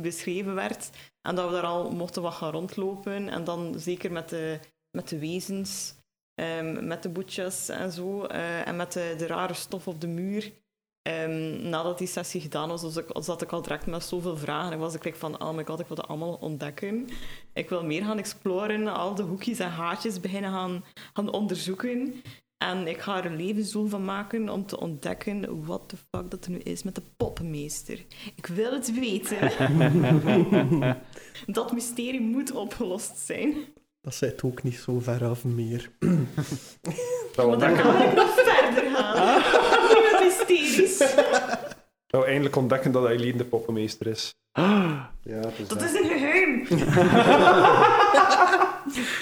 beschreven 0.00 0.54
werd 0.54 0.90
en 1.22 1.34
dat 1.34 1.46
we 1.46 1.52
daar 1.52 1.62
al 1.62 1.90
mochten 1.90 2.22
wat 2.22 2.34
gaan 2.34 2.50
rondlopen 2.50 3.28
en 3.28 3.44
dan 3.44 3.74
zeker 3.78 4.12
met 4.12 4.28
de, 4.28 4.58
met 4.90 5.08
de 5.08 5.18
wezens, 5.18 5.94
ehm, 6.34 6.86
met 6.86 7.02
de 7.02 7.08
boetjes 7.08 7.68
en 7.68 7.92
zo 7.92 8.24
eh, 8.24 8.66
en 8.66 8.76
met 8.76 8.92
de, 8.92 9.14
de 9.18 9.26
rare 9.26 9.54
stof 9.54 9.88
op 9.88 10.00
de 10.00 10.08
muur. 10.08 10.52
Ehm, 11.02 11.68
nadat 11.68 11.98
die 11.98 12.06
sessie 12.06 12.40
gedaan 12.40 12.68
was, 12.68 12.82
was 12.82 12.96
ik, 12.96 13.06
zat 13.12 13.42
ik 13.42 13.52
al 13.52 13.62
direct 13.62 13.86
met 13.86 14.04
zoveel 14.04 14.36
vragen. 14.36 14.72
En 14.72 14.78
was 14.78 14.94
ik 14.94 15.14
van, 15.16 15.42
oh 15.42 15.54
my 15.54 15.64
god, 15.64 15.80
ik 15.80 15.86
wil 15.86 15.96
dat 15.96 16.08
allemaal 16.08 16.34
ontdekken. 16.34 17.08
Ik 17.52 17.68
wil 17.68 17.84
meer 17.84 18.04
gaan 18.04 18.18
exploren, 18.18 18.88
al 18.88 19.14
de 19.14 19.22
hoekjes 19.22 19.58
en 19.58 19.70
haartjes 19.70 20.20
beginnen 20.20 20.50
gaan, 20.50 20.84
gaan 21.12 21.32
onderzoeken. 21.32 22.22
En 22.64 22.86
ik 22.86 22.98
ga 22.98 23.18
er 23.18 23.24
een 23.24 23.36
levensdoel 23.36 23.86
van 23.86 24.04
maken 24.04 24.48
om 24.48 24.66
te 24.66 24.80
ontdekken 24.80 25.64
wat 25.64 25.90
de 25.90 25.96
fuck 25.96 26.30
dat 26.30 26.44
er 26.44 26.50
nu 26.50 26.58
is 26.58 26.82
met 26.82 26.94
de 26.94 27.02
poppenmeester. 27.16 28.04
Ik 28.34 28.46
wil 28.46 28.72
het 28.72 28.94
weten. 28.94 29.38
dat 31.46 31.72
mysterie 31.72 32.20
moet 32.20 32.52
opgelost 32.52 33.18
zijn. 33.18 33.54
Dat 34.00 34.14
zit 34.14 34.42
ook 34.42 34.62
niet 34.62 34.78
zo 34.78 35.00
ver 35.00 35.24
af 35.24 35.44
meer. 35.44 35.90
Dat 37.34 37.46
Maar 37.46 37.58
dan 37.58 37.76
ga 37.76 38.04
ik 38.04 38.14
nog 38.14 38.34
verder 38.34 38.90
gaan. 38.90 39.42
Mysteries. 40.24 40.98
dat 42.10 42.20
we 42.20 42.24
eindelijk 42.24 42.56
ontdekken 42.56 42.92
dat 42.92 43.06
Eileen 43.06 43.36
de 43.36 43.44
poppenmeester 43.44 44.06
is. 44.06 44.34
Ja, 44.52 45.10
het 45.22 45.58
is 45.58 45.68
Dat 45.68 45.80
dat. 45.80 45.88
is 45.88 45.94
een 46.00 46.08
geheim. 46.08 46.66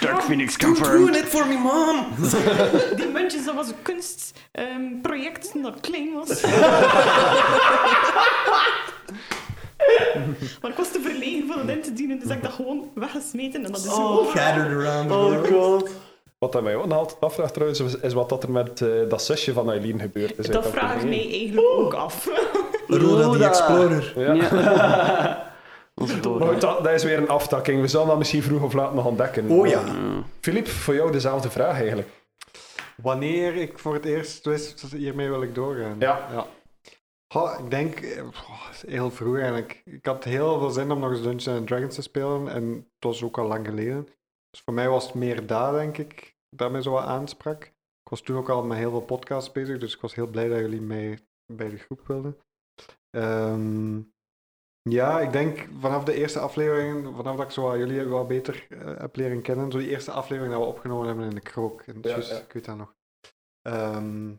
Dark 0.01 0.23
Phoenix 0.23 0.57
Don't 0.57 0.79
ruin 0.79 1.15
it 1.15 1.25
for 1.25 1.47
me, 1.47 1.57
mom! 1.57 2.07
Die 2.97 3.07
muntjes, 3.09 3.45
dat 3.45 3.55
was 3.55 3.69
een 3.69 3.83
kunstproject 3.83 5.51
toen 5.53 5.63
dat 5.63 5.81
klein 5.81 6.13
was. 6.15 6.43
maar 10.63 10.71
ik 10.71 10.77
was 10.77 10.93
te 10.93 11.01
verlegen 11.01 11.47
van 11.49 11.59
het 11.59 11.69
in 11.77 11.83
te 11.83 11.93
dienen, 11.93 12.19
dus 12.19 12.31
ik 12.31 12.43
dat 12.43 12.53
gewoon 12.53 12.91
weggesmeten 12.95 13.65
en 13.65 13.73
dat 13.73 13.81
is 13.81 13.95
zo. 13.95 14.25
Gathered 14.25 14.87
around 14.87 15.09
the 15.09 15.15
Oh 15.15 15.29
world. 15.29 15.49
god. 15.49 15.91
Wat 16.39 16.53
dat 16.53 16.63
mij 16.63 16.77
ook 16.77 16.87
nog 16.87 16.99
altijd 16.99 17.21
afvraagt 17.21 17.53
trouwens, 17.55 17.81
is- 18.03 18.13
wat 18.13 18.29
dat 18.29 18.43
er 18.43 18.51
met 18.51 18.81
eh, 18.81 18.89
dat 19.09 19.23
zusje 19.23 19.53
van 19.53 19.71
Eileen 19.71 20.01
gebeurd 20.01 20.39
is. 20.39 20.47
dat 20.47 20.67
vraag 20.67 20.95
ik 20.97 21.03
mij 21.09 21.29
eigenlijk 21.31 21.67
ook 21.67 21.95
af. 21.95 22.27
Roda 22.89 23.17
the 23.17 23.23
Roda. 23.23 23.49
Explorer. 23.49 24.13
Ja. 24.17 24.33
Ja. 24.33 25.47
Dat 25.95 26.09
is 26.09 26.15
Maar 26.39 26.59
dat, 26.61 26.85
dat 26.85 26.93
is 26.93 27.05
weer 27.05 27.19
een 27.19 27.29
aftakking. 27.29 27.81
We 27.81 27.89
zullen 27.89 28.07
dat 28.07 28.19
misschien 28.19 28.43
vroeg 28.43 28.63
of 28.63 28.73
laat 28.73 28.95
nog 28.95 29.05
ontdekken. 29.07 29.51
Oh 29.51 29.67
ja. 29.67 29.83
Filip, 30.41 30.69
voor 30.69 30.95
jou 30.95 31.13
dezelfde 31.13 31.51
vraag 31.51 31.75
eigenlijk. 31.81 32.09
Wanneer 32.97 33.55
ik 33.57 33.79
voor 33.79 33.95
het 33.95 34.05
eerst 34.05 34.45
wist, 34.45 34.81
dat 34.81 34.91
hiermee 35.01 35.29
wil 35.29 35.43
ik 35.43 35.55
doorgaan. 35.55 35.97
Ja. 35.99 36.29
ja. 36.33 36.47
Goh, 37.33 37.59
ik 37.59 37.71
denk, 37.71 38.01
eh, 38.01 38.29
heel 38.87 39.11
vroeg 39.11 39.37
eigenlijk. 39.37 39.83
Ik 39.85 40.07
had 40.07 40.25
heel 40.25 40.59
veel 40.59 40.71
zin 40.71 40.91
om 40.91 40.99
nog 40.99 41.11
eens 41.11 41.23
Dungeons 41.23 41.49
and 41.49 41.67
Dragons 41.67 41.95
te 41.95 42.03
spelen 42.03 42.49
en 42.49 42.73
het 42.75 43.05
was 43.05 43.23
ook 43.23 43.39
al 43.39 43.47
lang 43.47 43.67
geleden. 43.67 44.05
Dus 44.51 44.61
voor 44.61 44.75
mij 44.75 44.89
was 44.89 45.05
het 45.07 45.15
meer 45.15 45.47
daar, 45.47 45.73
denk 45.73 45.99
ik, 45.99 46.37
dat 46.57 46.71
mij 46.71 46.83
zo 46.83 46.91
wat 46.91 47.05
aansprak. 47.05 47.65
Ik 47.65 48.11
was 48.11 48.21
toen 48.21 48.37
ook 48.37 48.49
al 48.49 48.65
met 48.65 48.79
heel 48.79 48.91
veel 48.91 49.01
podcasts 49.01 49.53
bezig, 49.53 49.79
dus 49.79 49.95
ik 49.95 50.01
was 50.01 50.15
heel 50.15 50.27
blij 50.27 50.49
dat 50.49 50.59
jullie 50.59 50.81
mij 50.81 51.19
bij 51.53 51.69
de 51.69 51.79
groep 51.79 52.07
wilden. 52.07 52.39
Ehm, 53.11 54.01
Ja, 54.91 55.21
ik 55.21 55.33
denk 55.33 55.69
vanaf 55.81 56.05
de 56.05 56.15
eerste 56.15 56.39
aflevering, 56.39 57.17
vanaf 57.17 57.37
dat 57.37 57.45
ik 57.45 57.51
zo 57.51 57.79
jullie 57.79 58.05
wel 58.05 58.27
beter 58.27 58.67
eh, 58.69 58.99
heb 58.99 59.17
leren 59.17 59.43
kennen, 59.43 59.73
zo 59.73 59.79
die 59.79 59.89
eerste 59.89 60.11
aflevering 60.11 60.55
dat 60.55 60.63
we 60.63 60.69
opgenomen 60.69 61.07
hebben 61.07 61.25
in 61.25 61.35
de 61.35 61.41
krook. 61.41 61.83
In 61.83 61.99
Ja. 62.03 62.17
Ik 62.17 62.53
weet 62.53 62.65
dat 62.65 62.77
nog. 62.77 62.95
Ehm, 63.63 64.35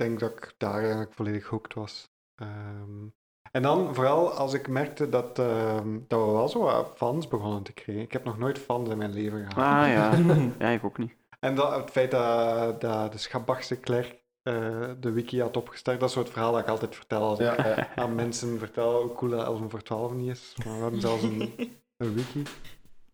denk 0.00 0.20
dat 0.20 0.30
ik 0.30 0.54
daar 0.58 0.80
eigenlijk 0.80 1.12
volledig 1.12 1.46
hooked 1.46 1.74
was. 1.74 2.10
Ehm, 2.34 3.06
en 3.52 3.62
dan 3.62 3.94
vooral 3.94 4.30
als 4.32 4.52
ik 4.52 4.68
merkte 4.68 5.08
dat, 5.08 5.38
ehm, 5.38 5.98
dat 6.08 6.26
we 6.26 6.32
wel 6.32 6.48
zo 6.48 6.60
wat 6.60 6.92
fans 6.96 7.28
begonnen 7.28 7.62
te 7.62 7.72
krijgen. 7.72 8.04
Ik 8.04 8.12
heb 8.12 8.24
nog 8.24 8.38
nooit 8.38 8.58
fans 8.58 8.88
in 8.88 8.98
mijn 8.98 9.12
leven 9.12 9.38
gehad. 9.38 9.82
Ah 9.82 9.88
ja, 9.92 10.12
ja, 10.66 10.68
ik 10.68 10.84
ook 10.84 10.98
niet. 10.98 11.16
En 11.40 11.54
dat, 11.54 11.76
het 11.76 11.90
feit 11.90 12.10
dat, 12.10 12.80
dat 12.80 13.12
de 13.12 13.18
Schabachse 13.18 13.80
klerk 13.80 14.18
eh, 14.42 14.90
de 15.00 15.10
wiki 15.12 15.40
had 15.40 15.56
opgestart, 15.56 16.00
dat 16.00 16.08
is 16.08 16.14
het 16.14 16.30
verhaal 16.30 16.52
dat 16.52 16.60
ik 16.60 16.68
altijd 16.68 16.94
vertel 16.94 17.22
als 17.22 17.38
ik 17.38 17.58
aan 17.96 18.14
mensen 18.14 18.58
vertel 18.58 19.02
hoe 19.02 19.12
cool 19.12 19.30
dat 19.30 19.46
Elven 19.46 19.70
voor 19.70 19.82
12 19.82 20.12
niet 20.12 20.30
is. 20.30 20.54
Maar 20.64 20.74
we 20.76 20.82
hebben 20.82 21.00
zelfs 21.00 21.22
een, 21.22 21.54
een 21.96 22.14
wiki. 22.14 22.42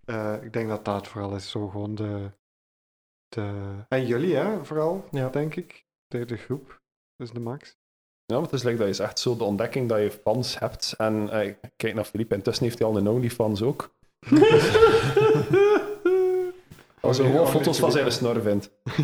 Eh, 0.04 0.42
ik 0.42 0.52
denk 0.52 0.68
dat 0.68 0.84
dat 0.84 1.08
vooral 1.08 1.34
is, 1.34 1.50
zo 1.50 1.68
gewoon 1.68 1.94
de... 1.94 2.30
de... 3.28 3.74
En 3.88 4.06
jullie, 4.06 4.34
hè, 4.34 4.64
vooral, 4.64 5.04
Ja. 5.10 5.28
denk 5.28 5.54
ik. 5.56 5.85
De, 6.08 6.24
de 6.24 6.36
groep, 6.36 6.80
dus 7.16 7.30
de 7.30 7.40
max. 7.40 7.76
Ja, 8.24 8.34
maar 8.34 8.44
het 8.44 8.52
is 8.52 8.62
like, 8.62 8.78
dat 8.78 8.88
is 8.88 8.98
echt 8.98 9.18
zo 9.18 9.36
de 9.36 9.44
ontdekking 9.44 9.88
dat 9.88 9.98
je 9.98 10.10
fans 10.22 10.58
hebt. 10.58 10.94
En 10.96 11.30
eh, 11.30 11.52
kijk 11.76 11.94
naar 11.94 12.04
Philippe, 12.04 12.34
intussen 12.34 12.64
heeft 12.64 12.78
hij 12.78 12.88
al 12.88 12.96
een 12.96 13.08
OnlyFans 13.08 13.62
ook. 13.62 13.94
Als 17.00 17.18
hij 17.18 17.26
gewoon 17.30 17.48
foto's 17.48 17.78
van 17.78 17.92
zijn 17.92 18.12
snor 18.12 18.40
vindt. 18.42 18.70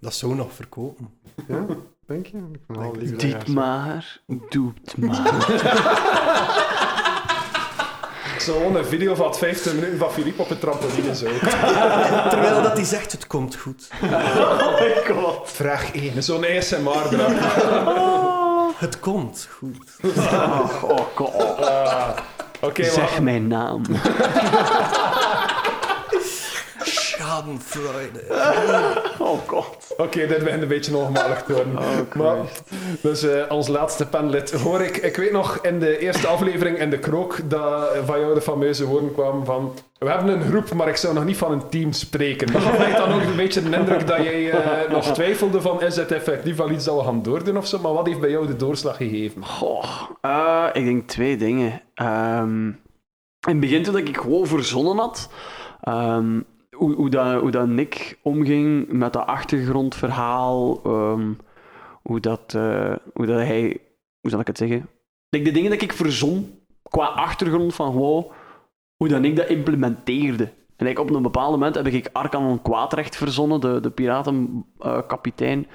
Dat 0.00 0.14
zou 0.14 0.34
nog 0.34 0.52
verkopen. 0.52 1.08
Ja, 1.48 1.66
denk 2.06 2.26
je? 2.26 2.36
Ik 2.36 2.66
ben 2.66 2.78
wel 2.78 2.92
Denk 2.92 2.96
lief 2.96 3.16
Dit 3.16 3.32
dat 3.32 3.46
je- 3.46 3.52
maar, 3.52 4.20
doet 4.48 4.96
maar. 4.96 5.44
Een 8.46 8.84
video 8.84 9.14
van 9.14 9.34
15 9.34 9.74
minuten 9.74 9.98
van 9.98 10.12
Philippe 10.12 10.42
op 10.42 10.50
een 10.50 10.58
trampoline 10.58 11.14
zo. 11.16 11.26
Terwijl 12.30 12.62
dat 12.62 12.72
hij 12.72 12.84
zegt, 12.84 13.12
het 13.12 13.26
komt 13.26 13.56
goed. 13.56 13.88
Vraag 15.44 15.92
1. 15.92 16.22
Zo'n 16.22 16.44
ASMR 16.44 17.12
eraan. 17.12 17.34
Het 18.76 19.00
komt 19.00 19.48
goed. 19.58 19.96
Oh, 20.02 20.82
oh, 20.82 20.98
god. 21.14 21.70
Oké, 22.60 22.84
Zeg 22.84 23.10
maar 23.10 23.22
mijn 23.22 23.46
naam. 23.46 23.82
Schadenfreude. 27.36 28.24
Oh 29.18 29.38
god. 29.46 29.94
Oké, 29.96 30.26
dit 30.26 30.44
begint 30.44 30.62
een 30.62 30.68
beetje 30.68 30.96
ongemakkelijk 30.96 31.40
te 31.40 31.52
worden. 31.52 31.74
maar, 32.14 32.36
dus 33.00 33.26
ons 33.48 33.68
laatste 33.68 34.06
panelid. 34.06 34.52
Hoor 34.52 34.80
ik, 34.80 34.96
ik 34.96 35.16
weet 35.16 35.32
nog 35.32 35.58
in 35.62 35.78
de 35.78 35.98
eerste 35.98 36.26
aflevering 36.26 36.78
in 36.78 36.90
de 36.90 36.98
krook 36.98 37.50
dat 37.50 37.96
van 38.04 38.20
jou 38.20 38.34
de 38.34 38.40
fameuze 38.40 38.86
woorden 38.86 39.12
kwamen 39.12 39.44
van 39.44 39.74
we 39.98 40.08
hebben 40.08 40.28
een 40.28 40.48
groep, 40.48 40.72
maar 40.72 40.88
ik 40.88 40.96
zou 40.96 41.14
nog 41.14 41.24
niet 41.24 41.36
van 41.36 41.52
een 41.52 41.68
team 41.68 41.92
spreken. 41.92 42.52
Maar 42.52 42.62
had 42.62 42.78
mij 42.78 42.96
dan 42.96 43.12
ook 43.12 43.22
een 43.22 43.36
beetje 43.36 43.62
de 43.62 43.76
indruk 43.76 44.06
dat 44.06 44.22
jij 44.22 44.50
eh, 44.50 44.90
nog 44.90 45.12
twijfelde 45.12 45.60
van 45.60 45.82
is 45.82 45.96
het 45.96 46.12
effectief 46.12 46.56
wel 46.56 46.70
iets 46.70 46.84
dat 46.84 46.96
we 46.96 47.04
gaan 47.04 47.22
doordoen 47.22 47.56
of 47.56 47.66
zo, 47.66 47.78
maar 47.78 47.92
wat 47.92 48.06
heeft 48.06 48.20
bij 48.20 48.30
jou 48.30 48.46
de 48.46 48.56
doorslag 48.56 48.96
gegeven? 48.96 49.44
Goh, 49.44 49.84
eh, 50.20 50.66
ik 50.72 50.84
denk 50.84 51.08
twee 51.08 51.36
dingen. 51.36 51.82
Ehm, 51.94 52.66
in 52.66 53.52
het 53.52 53.60
begin 53.60 53.82
toen 53.82 53.96
ik 53.96 54.16
gewoon 54.16 54.46
verzonnen 54.46 54.96
had, 54.96 55.30
ehm, 55.80 56.40
hoe, 56.76 56.94
hoe, 56.94 57.10
dat, 57.10 57.40
hoe 57.40 57.50
dat 57.50 57.66
Nick 57.66 58.18
omging 58.22 58.88
met 58.88 59.12
dat 59.12 59.26
achtergrondverhaal, 59.26 60.80
ehm, 60.84 61.32
hoe, 62.02 62.20
dat, 62.20 62.54
eh, 62.54 62.94
hoe 63.14 63.26
dat 63.26 63.38
hij, 63.38 63.80
hoe 64.20 64.30
zal 64.30 64.40
ik 64.40 64.46
het 64.46 64.58
zeggen? 64.58 64.88
De 65.28 65.50
dingen 65.50 65.70
dat 65.70 65.82
ik 65.82 65.92
verzon 65.92 66.60
qua 66.82 67.06
achtergrond 67.06 67.74
van 67.74 67.92
gewoon 67.92 68.32
hoe 68.96 69.08
dat 69.08 69.24
ik 69.24 69.36
dat 69.36 69.48
implementeerde. 69.48 70.52
En 70.76 70.98
op 70.98 71.10
een 71.10 71.22
bepaald 71.22 71.50
moment 71.50 71.74
heb 71.74 71.86
ik 71.86 72.08
Arkan 72.12 72.62
Kwaadrecht 72.62 73.16
verzonnen, 73.16 73.60
de, 73.60 73.80
de 73.80 73.90
piratenkapitein. 73.90 75.66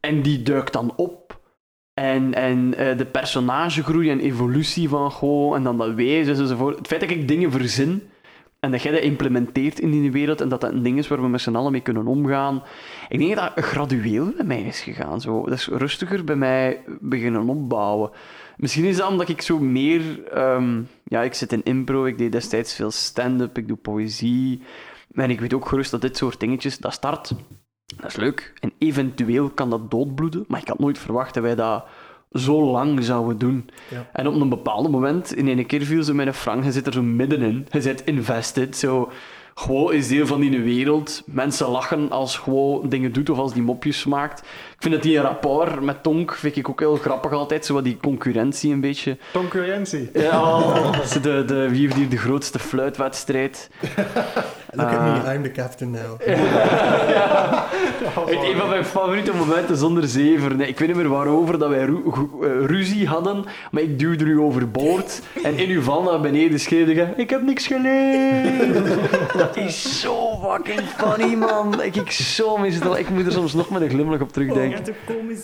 en 0.00 0.22
die 0.22 0.42
duikt 0.42 0.72
dan 0.72 0.92
op. 0.96 1.40
En, 1.94 2.34
en 2.34 2.74
eh, 2.74 2.98
de 2.98 3.06
personagegroei 3.06 4.10
en 4.10 4.20
evolutie 4.20 4.88
van 4.88 5.10
Go 5.10 5.54
en 5.54 5.62
dan 5.62 5.78
dat 5.78 5.94
wezen 5.94 6.36
enzovoort. 6.36 6.78
Het 6.78 6.86
feit 6.86 7.00
dat 7.00 7.10
ik 7.10 7.28
dingen 7.28 7.50
verzin 7.50 8.02
en 8.66 8.72
dat 8.72 8.82
jij 8.82 8.92
dat 8.92 9.00
implementeert 9.02 9.80
in 9.80 9.90
die 9.90 10.12
wereld 10.12 10.40
en 10.40 10.48
dat 10.48 10.60
dat 10.60 10.72
een 10.72 10.82
ding 10.82 10.98
is 10.98 11.08
waar 11.08 11.20
we 11.20 11.28
met 11.28 11.40
z'n 11.40 11.54
allen 11.54 11.72
mee 11.72 11.80
kunnen 11.80 12.06
omgaan. 12.06 12.62
Ik 13.08 13.18
denk 13.18 13.34
dat 13.34 13.54
dat 13.54 13.64
gradueel 13.64 14.32
bij 14.36 14.44
mij 14.44 14.62
is 14.62 14.80
gegaan. 14.80 15.20
Zo. 15.20 15.44
Dat 15.44 15.58
is 15.58 15.66
rustiger 15.66 16.24
bij 16.24 16.36
mij 16.36 16.82
beginnen 17.00 17.48
opbouwen. 17.48 18.10
Misschien 18.56 18.84
is 18.84 18.96
dat 18.96 19.10
omdat 19.10 19.28
ik 19.28 19.42
zo 19.42 19.58
meer... 19.58 20.24
ehm, 20.24 20.82
ja, 21.04 21.22
ik 21.22 21.34
zit 21.34 21.52
in 21.52 21.64
impro, 21.64 22.04
ik 22.04 22.18
deed 22.18 22.32
destijds 22.32 22.74
veel 22.74 22.90
stand-up, 22.90 23.58
ik 23.58 23.68
doe 23.68 23.76
poëzie. 23.76 24.62
En 25.12 25.30
ik 25.30 25.40
weet 25.40 25.54
ook 25.54 25.68
gerust 25.68 25.90
dat 25.90 26.00
dit 26.00 26.16
soort 26.16 26.40
dingetjes, 26.40 26.78
dat 26.78 26.92
start... 26.92 27.32
Dat 27.96 28.10
is 28.10 28.16
leuk. 28.16 28.52
En 28.60 28.72
eventueel 28.78 29.50
kan 29.50 29.70
dat 29.70 29.90
doodbloeden, 29.90 30.44
maar 30.48 30.60
ik 30.60 30.68
had 30.68 30.78
nooit 30.78 30.98
verwacht 30.98 31.34
dat 31.34 31.42
wij 31.42 31.54
dat 31.54 31.84
zo 32.32 32.70
lang 32.70 33.04
zouden 33.04 33.38
doen. 33.38 33.70
Ja. 33.90 34.06
En 34.12 34.28
op 34.28 34.40
een 34.40 34.48
bepaald 34.48 34.90
moment, 34.90 35.34
in 35.34 35.48
een 35.48 35.66
keer 35.66 35.82
viel 35.82 36.02
ze 36.02 36.14
met 36.14 36.26
een 36.26 36.34
frank, 36.34 36.64
je 36.64 36.72
zit 36.72 36.86
er 36.86 36.92
zo 36.92 37.02
middenin. 37.02 37.66
Je 37.70 37.80
zit 37.80 38.04
invested, 38.04 38.76
zo... 38.76 39.10
Gewoon 39.58 39.92
is 39.92 40.08
deel 40.08 40.26
van 40.26 40.40
die 40.40 40.60
wereld. 40.60 41.22
Mensen 41.26 41.68
lachen 41.68 42.10
als 42.10 42.36
gewoon 42.36 42.88
dingen 42.88 43.12
doet 43.12 43.30
of 43.30 43.38
als 43.38 43.52
die 43.52 43.62
mopjes 43.62 44.04
maakt. 44.04 44.42
Ik 44.76 44.82
vind 44.82 44.94
dat 44.94 45.02
die 45.02 45.20
rapport 45.20 45.80
met 45.80 46.02
Tonk 46.02 46.34
vind 46.34 46.56
ik 46.56 46.68
ook 46.68 46.80
heel 46.80 46.96
grappig 46.96 47.32
altijd. 47.32 47.66
Zo 47.66 47.74
wat 47.74 47.84
die 47.84 47.96
concurrentie 48.02 48.72
een 48.72 48.80
beetje. 48.80 49.16
Concurrentie. 49.32 50.10
Ja, 50.14 50.60
zo 51.06 51.20
de, 51.20 51.44
de, 51.46 51.68
wie 51.70 51.80
heeft 51.80 51.94
hier 51.94 52.08
de 52.08 52.16
grootste 52.16 52.58
fluitwedstrijd? 52.58 53.70
Look 54.70 54.88
at 54.88 54.94
Ah. 54.98 55.24
me, 55.24 55.34
I'm 55.34 55.42
the 55.42 55.50
captain 55.50 55.90
now. 56.00 56.20
Echt 58.28 58.44
een 58.44 58.56
van 58.56 58.68
mijn 58.68 58.84
favoriete 58.84 59.32
momenten 59.34 59.76
zonder 59.76 60.08
zever. 60.08 60.56
Nee, 60.56 60.68
ik 60.68 60.78
weet 60.78 60.88
niet 60.88 60.96
meer 60.96 61.08
waarover 61.08 61.58
dat 61.58 61.68
wij 61.68 61.84
ru- 61.84 62.02
eh, 62.42 62.48
ruzie 62.66 63.06
hadden, 63.08 63.44
maar 63.70 63.82
ik 63.82 63.98
duwde 63.98 64.24
u 64.24 64.38
overboord 64.38 65.20
en 65.42 65.58
in 65.58 65.68
uw 65.70 65.82
val 65.82 66.02
naar 66.02 66.20
beneden 66.20 66.60
schreeuwde 66.60 66.94
je, 66.94 67.06
ik 67.16 67.30
heb 67.30 67.42
niks 67.42 67.66
geleerd. 67.66 68.86
dat 69.38 69.56
is 69.56 70.00
zo 70.00 70.38
fucking 70.42 70.80
funny, 70.96 71.34
man. 71.34 71.82
Ik, 71.82 71.96
ik 71.96 72.10
zo 72.10 72.56
mis 72.56 72.74
het 72.74 72.86
al. 72.86 72.98
Ik 72.98 73.08
moet 73.08 73.26
er 73.26 73.32
soms 73.32 73.54
nog 73.54 73.70
met 73.70 73.82
een 73.82 73.90
glimlach 73.90 74.20
op 74.20 74.32
terugdenken. 74.32 74.64
Ja, 74.70 74.78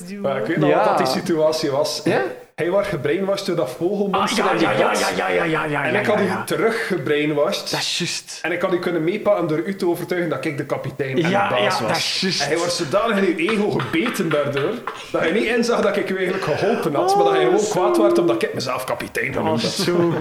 duo. 0.07 0.21
Maar 0.21 0.41
ik 0.41 0.47
weet 0.47 0.57
nog 0.57 0.69
Ja. 0.69 0.77
wat 0.77 0.85
dat 0.85 0.99
die 0.99 1.07
situatie 1.07 1.71
was. 1.71 2.01
Ja? 2.05 2.23
Hij 2.55 2.71
was 2.71 2.87
gebrainwashed 2.87 3.47
door 3.47 3.57
dat 3.57 3.69
Ah, 3.69 3.75
vogelmonster 3.75 4.45
die 4.59 4.61
ja, 4.61 4.71
ja, 4.73 4.93
ja, 4.93 5.09
ja, 5.17 5.29
ja, 5.29 5.45
ja, 5.45 5.65
ja, 5.65 5.85
En 5.85 5.95
ik 5.95 6.07
had 6.07 6.21
u 6.21 6.29
terug 6.45 6.87
gebrainwashed. 6.87 7.71
Dat 7.71 7.81
is 7.81 7.99
juist. 7.99 8.39
En 8.43 8.53
ik 8.53 8.63
had 8.63 8.73
u 8.73 8.79
kunnen 8.79 9.05
meepakken 9.05 9.47
door 9.47 9.59
u 9.59 9.77
te 9.77 9.87
overtuigen 9.87 10.31
dat 10.31 10.45
ik 10.45 10.57
de 10.57 10.67
kapitein 10.67 11.23
en 11.23 11.31
Ja, 11.31 11.49
de 11.49 11.55
baas 11.55 11.79
ja, 11.79 11.85
was. 11.85 11.89
dat 11.89 11.97
is 11.97 12.21
juist. 12.21 12.41
En 12.41 12.47
hij 12.49 12.57
was 12.59 12.77
zodanig 12.77 13.17
in 13.25 13.37
uw 13.37 13.49
ego 13.49 13.71
gebeten 13.71 14.29
daardoor, 14.29 14.73
dat 15.13 15.21
hij 15.21 15.33
niet 15.33 15.45
inzag 15.45 15.81
dat 15.81 15.97
ik 15.97 16.11
u 16.11 16.17
eigenlijk 16.17 16.45
geholpen 16.45 16.95
had, 16.95 17.17
maar 17.17 17.25
dat 17.25 17.33
hij 17.35 17.45
gewoon 17.45 17.65
kwaad 17.71 17.97
werd 17.97 18.19
omdat 18.19 18.43
ik 18.43 18.55
mezelf 18.55 18.85
kapitein 18.85 19.33
genoemd 19.33 19.63
was 19.63 19.77
had. 19.77 19.87
zo. 19.87 20.15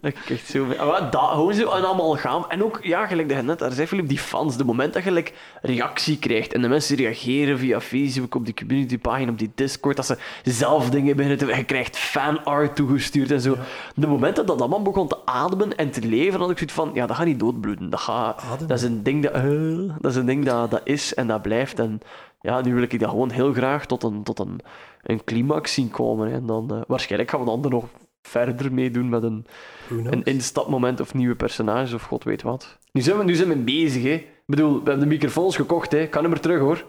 Dat 0.00 0.12
ik 0.24 0.30
echt 0.30 0.46
zo... 0.50 0.64
Maar 0.64 1.10
dat, 1.10 1.28
gewoon 1.30 1.54
zo 1.54 1.62
een 1.62 1.84
allemaal 1.84 2.16
gaan. 2.16 2.44
En 2.50 2.64
ook, 2.64 2.78
ja, 2.82 3.06
gelijk 3.06 3.28
dat 3.28 3.36
je 3.36 3.42
net 3.42 3.58
daar 3.58 3.72
zei, 3.72 3.86
Filip, 3.86 4.08
die 4.08 4.18
fans. 4.18 4.56
De 4.56 4.64
moment 4.64 4.92
dat 4.94 5.04
je 5.04 5.12
like, 5.12 5.30
reactie 5.62 6.18
krijgt 6.18 6.52
en 6.52 6.62
de 6.62 6.68
mensen 6.68 6.96
reageren 6.96 7.58
via 7.58 7.80
Facebook, 7.80 8.34
op 8.34 8.44
die 8.44 8.54
communitypagina, 8.54 9.30
op 9.30 9.38
die 9.38 9.52
Discord, 9.54 9.96
dat 9.96 10.06
ze 10.06 10.16
zelf 10.42 10.90
dingen 10.90 11.16
beginnen 11.16 11.38
te... 11.38 11.61
Je 11.62 11.68
krijgt 11.68 11.96
fanart 11.96 12.76
toegestuurd 12.76 13.30
en 13.30 13.40
zo. 13.40 13.56
De 13.94 14.06
moment 14.06 14.36
dat 14.36 14.46
dat 14.46 14.60
allemaal 14.60 14.82
begon 14.82 15.08
te 15.08 15.16
ademen 15.26 15.76
en 15.76 15.90
te 15.90 16.00
leven, 16.00 16.40
had 16.40 16.50
ik 16.50 16.56
zoiets 16.58 16.74
van, 16.76 16.90
ja, 16.94 17.06
dat 17.06 17.16
gaat 17.16 17.26
niet 17.26 17.38
doodbloeden. 17.40 17.90
Dat, 17.90 18.00
gaat, 18.00 18.42
dat 18.66 18.78
is 18.78 18.82
een 18.82 19.02
ding 19.02 19.22
dat... 19.22 19.32
eh, 19.32 19.94
dat 20.00 20.10
is 20.10 20.16
een 20.16 20.26
ding 20.26 20.44
dat, 20.44 20.70
dat 20.70 20.80
is 20.84 21.14
en 21.14 21.26
dat 21.26 21.42
blijft. 21.42 21.78
En 21.78 22.00
ja, 22.40 22.60
nu 22.60 22.74
wil 22.74 22.82
ik 22.82 23.00
dat 23.00 23.08
gewoon 23.10 23.30
heel 23.30 23.52
graag 23.52 23.86
tot 23.86 24.02
een, 24.02 24.22
tot 24.22 24.38
een, 24.38 24.60
een 25.02 25.24
climax 25.24 25.74
zien 25.74 25.90
komen. 25.90 26.28
hè. 26.28 26.34
En 26.34 26.46
dan, 26.46 26.70
eh, 26.70 26.80
waarschijnlijk 26.86 27.30
gaan 27.30 27.40
we 27.40 27.46
dan 27.46 27.64
er 27.64 27.70
nog 27.70 27.84
verder 28.22 28.72
mee 28.72 28.90
doen 28.90 29.08
met 29.08 29.22
een, 29.22 29.46
een 29.88 30.22
instapmoment 30.24 31.00
of 31.00 31.14
nieuwe 31.14 31.34
personages 31.36 31.92
of 31.92 32.02
god 32.02 32.24
weet 32.24 32.42
wat. 32.42 32.78
Nu 32.92 33.00
zijn 33.00 33.18
we, 33.18 33.24
nu 33.24 33.34
zijn 33.34 33.48
we 33.48 33.56
bezig, 33.56 34.02
hè. 34.02 34.24
Ik 34.46 34.58
bedoel, 34.58 34.72
we 34.72 34.90
hebben 34.90 35.08
de 35.08 35.14
microfoons 35.14 35.56
gekocht, 35.56 35.92
hè. 35.92 35.98
Ik 35.98 36.10
kan 36.10 36.22
hem 36.22 36.32
er 36.32 36.40
terug, 36.40 36.58
hoor. 36.60 36.84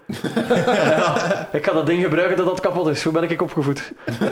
ja, 0.45 1.49
ik 1.57 1.65
ga 1.65 1.73
dat 1.73 1.85
ding 1.85 2.03
gebruiken 2.03 2.37
dat 2.37 2.45
dat 2.45 2.59
kapot 2.59 2.87
is. 2.87 3.01
Zo 3.01 3.11
ben 3.11 3.23
ik 3.23 3.41
opgevoed. 3.41 3.91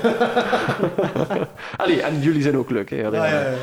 Allee, 1.77 2.02
en 2.02 2.19
jullie 2.22 2.41
zijn 2.41 2.57
ook 2.57 2.69
leuk, 2.69 2.89
hè. 2.89 3.06
Allee, 3.06 3.19
Ah, 3.19 3.30
ja, 3.30 3.41
ja. 3.41 3.53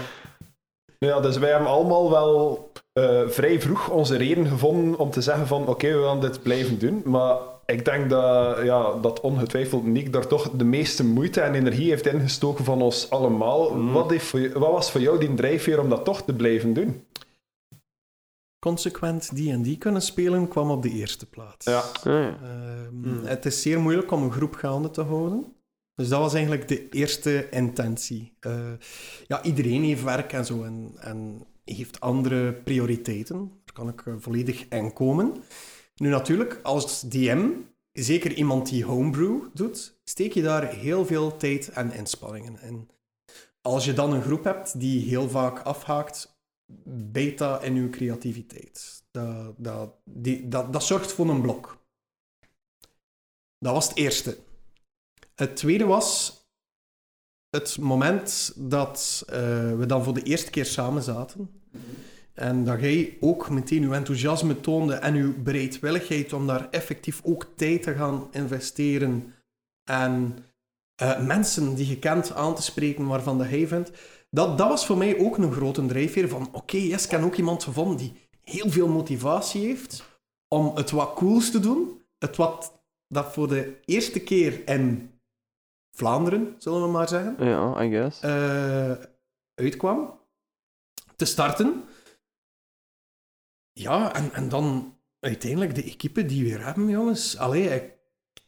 Ja, 0.99 1.21
dus 1.21 1.39
wij 1.39 1.51
hebben 1.51 1.69
allemaal 1.69 2.11
wel 2.11 2.71
eh, 2.93 3.21
vrij 3.27 3.61
vroeg 3.61 3.89
onze 3.91 4.17
reden 4.17 4.47
gevonden 4.47 4.99
om 4.99 5.11
te 5.11 5.21
zeggen 5.21 5.47
van 5.47 5.67
oké, 5.67 5.99
we 5.99 6.05
gaan 6.07 6.21
dit 6.21 6.43
blijven 6.43 6.79
doen. 6.79 7.03
Maar 7.05 7.37
ik 7.67 7.85
denk 7.85 8.11
dat, 8.11 8.59
ja, 8.65 8.93
dat 9.03 9.21
ongetwijfeld 9.21 9.87
Nick 9.87 10.13
daar 10.13 10.27
toch 10.27 10.51
de 10.51 10.65
meeste 10.65 11.05
moeite 11.05 11.41
en 11.41 11.55
energie 11.55 11.91
heeft 11.91 12.07
ingestoken 12.07 12.65
van 12.65 12.83
ons 12.83 13.11
allemaal. 13.11 13.91
Wat, 13.93 14.11
heeft 14.11 14.27
voor, 14.27 14.41
je- 14.41 14.59
wat 14.59 14.71
was 14.73 14.91
voor 14.91 15.01
jou 15.01 15.19
die 15.19 15.35
drijfveer 15.35 15.81
om 15.81 15.89
dat 15.89 16.05
toch 16.05 16.23
te 16.23 16.33
blijven 16.35 16.73
doen? 16.73 17.03
Consequent 18.59 19.31
D&D 19.35 19.79
kunnen 19.79 20.03
spelen 20.03 20.49
kwam 20.49 20.71
op 20.71 20.83
de 20.83 20.91
eerste 20.91 21.27
plaats. 21.27 21.67
Ja. 21.67 21.79
Ah, 21.79 22.03
ja. 22.03 22.39
Ehm, 22.43 23.25
Het 23.25 23.47
is 23.47 23.63
zeer 23.63 23.81
moeilijk 23.81 24.11
om 24.11 24.23
een 24.23 24.33
groep 24.33 24.55
gaande 24.55 24.91
te 24.91 25.03
houden. 25.03 25.53
Dus 25.95 26.09
dat 26.09 26.21
was 26.21 26.35
eigenlijk 26.35 26.69
de 26.69 26.89
eerste 26.89 27.49
intentie. 27.51 28.37
Eh, 28.41 28.73
ja, 29.27 29.43
iedereen 29.43 29.83
heeft 29.83 30.03
werk 30.03 30.33
en 30.33 30.45
zo 30.47 30.63
en, 30.63 30.93
en 30.99 31.47
heeft 31.65 32.01
andere 32.01 32.53
prioriteiten. 32.53 33.39
Daar 33.65 33.75
kan 33.75 33.89
ik 33.89 34.07
eh, 34.07 34.15
volledig 34.19 34.69
in 34.69 34.93
komen. 34.93 35.43
Nu 35.97 36.09
natuurlijk, 36.09 36.61
als 36.63 37.01
DM, 37.01 37.49
zeker 37.93 38.33
iemand 38.33 38.69
die 38.69 38.85
homebrew 38.85 39.41
doet, 39.55 40.01
steek 40.05 40.33
je 40.33 40.43
daar 40.43 40.69
heel 40.73 41.07
veel 41.07 41.37
tijd 41.37 41.69
en 41.69 41.93
inspanningen 41.93 42.59
in. 42.63 42.91
Als 43.63 43.85
je 43.85 43.93
dan 43.93 44.13
een 44.13 44.23
groep 44.23 44.45
hebt 44.45 44.81
die 44.81 45.09
heel 45.09 45.29
vaak 45.29 45.59
afhaakt, 45.59 46.38
beta 46.85 47.61
in 47.61 47.74
uw 47.74 47.90
creativiteit. 47.90 49.03
Dat, 49.11 49.55
dat, 49.57 49.95
die, 50.05 50.49
dat, 50.49 50.73
dat 50.73 50.85
zorgt 50.85 51.12
voor 51.12 51.28
een 51.28 51.40
blok. 51.40 51.78
Dat 53.59 53.73
was 53.73 53.89
het 53.89 53.97
eerste. 53.97 54.39
Het 55.35 55.57
tweede 55.57 55.85
was 55.85 56.39
het 57.51 57.78
moment 57.78 58.53
dat 58.57 59.24
eh, 59.27 59.39
we 59.77 59.85
dan 59.86 60.05
voor 60.05 60.15
de 60.15 60.23
eerste 60.23 60.51
keer 60.51 60.66
samen 60.66 61.03
zaten. 61.03 61.51
En 62.32 62.65
dat 62.65 62.81
jij 62.81 63.16
ook 63.20 63.51
meteen 63.51 63.82
uw 63.82 63.93
enthousiasme 63.93 64.61
toonde 64.61 64.95
en 64.95 65.15
uw 65.15 65.43
bereidwilligheid 65.43 66.32
om 66.32 66.47
daar 66.47 66.70
effectief 66.70 67.20
ook 67.24 67.47
tijd 67.57 67.82
te 67.82 67.95
gaan 67.95 68.28
investeren 68.31 69.35
en 69.90 70.39
eh, 70.95 71.27
mensen 71.27 71.74
die 71.74 71.89
je 71.89 71.99
kent 71.99 72.32
aan 72.32 72.55
te 72.55 72.62
spreken 72.62 73.07
waarvan 73.07 73.39
dat 73.39 73.47
hij 73.47 73.66
vindt. 73.66 73.90
Dat, 74.31 74.59
dat 74.59 74.69
was 74.69 74.87
voor 74.87 74.97
mij 74.97 75.19
ook 75.19 75.39
een 75.39 75.53
grote 75.53 75.87
drijfveer 75.87 76.29
van 76.29 76.49
oké, 76.53 76.77
yes, 76.77 77.07
ik 77.07 77.23
ook 77.25 77.37
iemand 77.37 77.65
gevonden 77.65 77.97
die 77.97 78.13
heel 78.43 78.71
veel 78.71 78.89
motivatie 78.89 79.67
heeft 79.67 80.21
om 80.49 80.77
het 80.77 80.91
wat 80.91 81.15
cools 81.15 81.51
te 81.51 81.61
doen. 81.61 82.03
Het 82.19 82.37
wat 82.37 82.83
dat 83.09 83.33
voor 83.33 83.49
de 83.49 83.81
eerste 83.85 84.21
keer 84.21 84.69
in 84.69 85.13
Vlaanderen, 85.97 86.55
zullen 86.59 86.83
we 86.83 86.89
maar 86.89 87.09
zeggen, 87.09 87.37
Ja, 87.45 87.83
I 87.85 87.91
guess. 87.91 88.21
eh, 88.21 88.93
uitkwam. 89.55 90.21
Te 91.17 91.25
starten. 91.25 91.85
Ja, 93.73 94.15
en, 94.15 94.33
en 94.33 94.49
dan 94.49 94.97
uiteindelijk 95.21 95.75
de 95.75 95.83
equipe 95.85 96.27
die 96.27 96.45
we 96.45 96.63
hebben, 96.63 96.89
jongens. 96.89 97.37
Allee, 97.37 97.69
ik, 97.75 97.99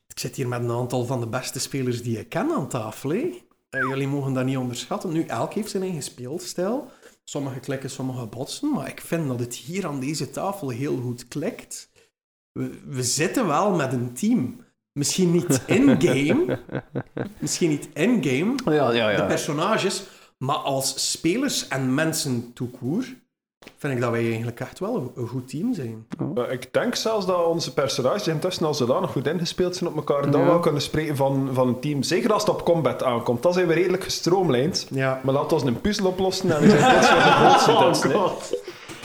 ik 0.07 0.19
zit 0.19 0.37
hier 0.37 0.49
met 0.49 0.61
een 0.63 0.71
aantal 0.71 1.05
van 1.05 1.21
de 1.21 1.29
beste 1.29 1.61
spelers 1.61 2.03
die 2.03 2.19
ik 2.19 2.29
ken 2.29 2.51
aan 2.53 2.69
tafel. 2.69 3.11
Eh, 3.71 3.81
jullie 3.81 4.09
mogen 4.09 4.33
dat 4.33 4.45
niet 4.45 4.57
onderschatten. 4.57 5.13
Nu, 5.13 5.25
elk 5.25 5.55
heeft 5.55 5.71
zijn 5.71 5.83
eigen 5.83 6.03
speelstijl. 6.03 6.91
Sommige 7.25 7.61
klikken, 7.61 7.91
sommige 7.91 8.27
botsen. 8.27 8.73
Maar 8.73 8.89
ik 8.89 9.01
vind 9.01 9.29
dat 9.29 9.41
het 9.41 9.55
hier 9.55 9.87
aan 9.87 10.01
deze 10.01 10.31
tafel 10.31 10.69
heel 10.69 11.01
goed 11.01 11.29
klikt. 11.29 11.91
We, 12.53 12.81
we 12.85 13.03
zitten 13.03 13.47
wel 13.47 13.75
met 13.75 13.93
een 13.93 14.13
team. 14.15 14.65
Misschien 14.93 15.33
niet 15.33 15.63
in-game. 15.67 16.59
misschien 17.39 17.69
niet 17.69 17.89
in-game 17.95 18.55
Ja, 18.65 18.93
ja, 18.93 19.07
de 19.07 19.13
ja. 19.13 19.27
personages, 19.27 20.07
maar 20.39 20.57
als 20.57 21.11
spelers 21.11 21.69
en 21.69 21.95
mensen 21.95 22.55
court, 22.79 23.15
vind 23.77 23.93
ik 23.95 24.01
dat 24.01 24.11
wij 24.11 24.27
eigenlijk 24.27 24.61
echt 24.61 24.79
wel 24.79 25.13
een, 25.17 25.29
goed 25.29 25.49
team 25.49 25.75
zijn. 25.75 26.07
Eh, 26.35 26.53
Ik 26.53 26.73
denk 26.73 26.95
zelfs 26.95 27.27
dat 27.27 27.45
onze 27.47 27.73
personages 27.73 28.29
intussen 28.29 28.67
al 28.67 28.75
zodanig 28.75 29.11
goed 29.13 29.27
ingespeeld 29.27 29.77
zijn 29.77 29.91
op 29.91 29.97
elkaar, 29.97 30.31
dat 30.31 30.41
we 30.41 30.47
wel 30.47 30.61
kunnen 30.61 30.83
spreken 30.83 31.17
van, 31.17 31.49
van 31.53 31.69
een 31.69 31.81
team. 31.81 32.03
Zeker 32.03 32.33
als 32.33 32.43
het 32.43 32.51
op 32.51 32.65
combat 32.65 33.03
aankomt. 33.03 33.43
Dan 33.43 33.53
zijn 33.53 33.67
we 33.67 33.75
redelijk 33.75 34.03
gestroomlijnd. 34.05 34.87
Ja. 34.91 35.21
Maar 35.25 35.35
laten 35.35 35.59
we 35.59 35.67
een 35.67 35.81
puzzel 35.81 36.07
oplossen 36.07 36.51
en 36.57 36.61
we 36.63 36.69
zijn 36.71 36.93
plots 36.93 37.11
weer 37.13 37.23
de 37.23 37.31
grootste 37.31 38.09
Oh 38.19 38.23
god. 38.27 38.59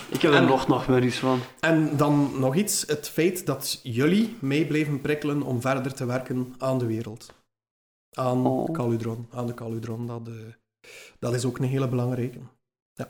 Ik 0.10 0.22
heb 0.22 0.32
er 0.32 0.38
En- 0.38 0.46
nog 0.46 0.68
nachtmerries 0.68 1.20
van. 1.20 1.40
En 1.60 1.98
dan 1.98 2.32
nog 2.40 2.56
iets, 2.56 2.84
het 2.88 3.10
feit 3.10 3.46
dat 3.46 3.80
jullie 3.84 4.36
mee 4.40 4.66
blijven 4.66 5.02
prikkelen 5.02 5.42
om 5.42 5.62
verder 5.62 5.94
te 5.94 6.06
werken 6.06 6.54
aan 6.58 6.78
de 6.78 6.86
wereld. 6.86 7.34
Aan 8.14 8.46
Oh. 8.48 8.72
Caludron, 8.72 9.28
aan 9.34 9.48
de 9.48 9.54
Caludron. 9.54 10.08
Dat, 10.08 10.22
eh, 10.28 10.34
dat 11.20 11.34
is 11.34 11.46
ook 11.46 11.58
een 11.58 11.64
hele 11.66 11.88
belangrijke. 11.88 12.38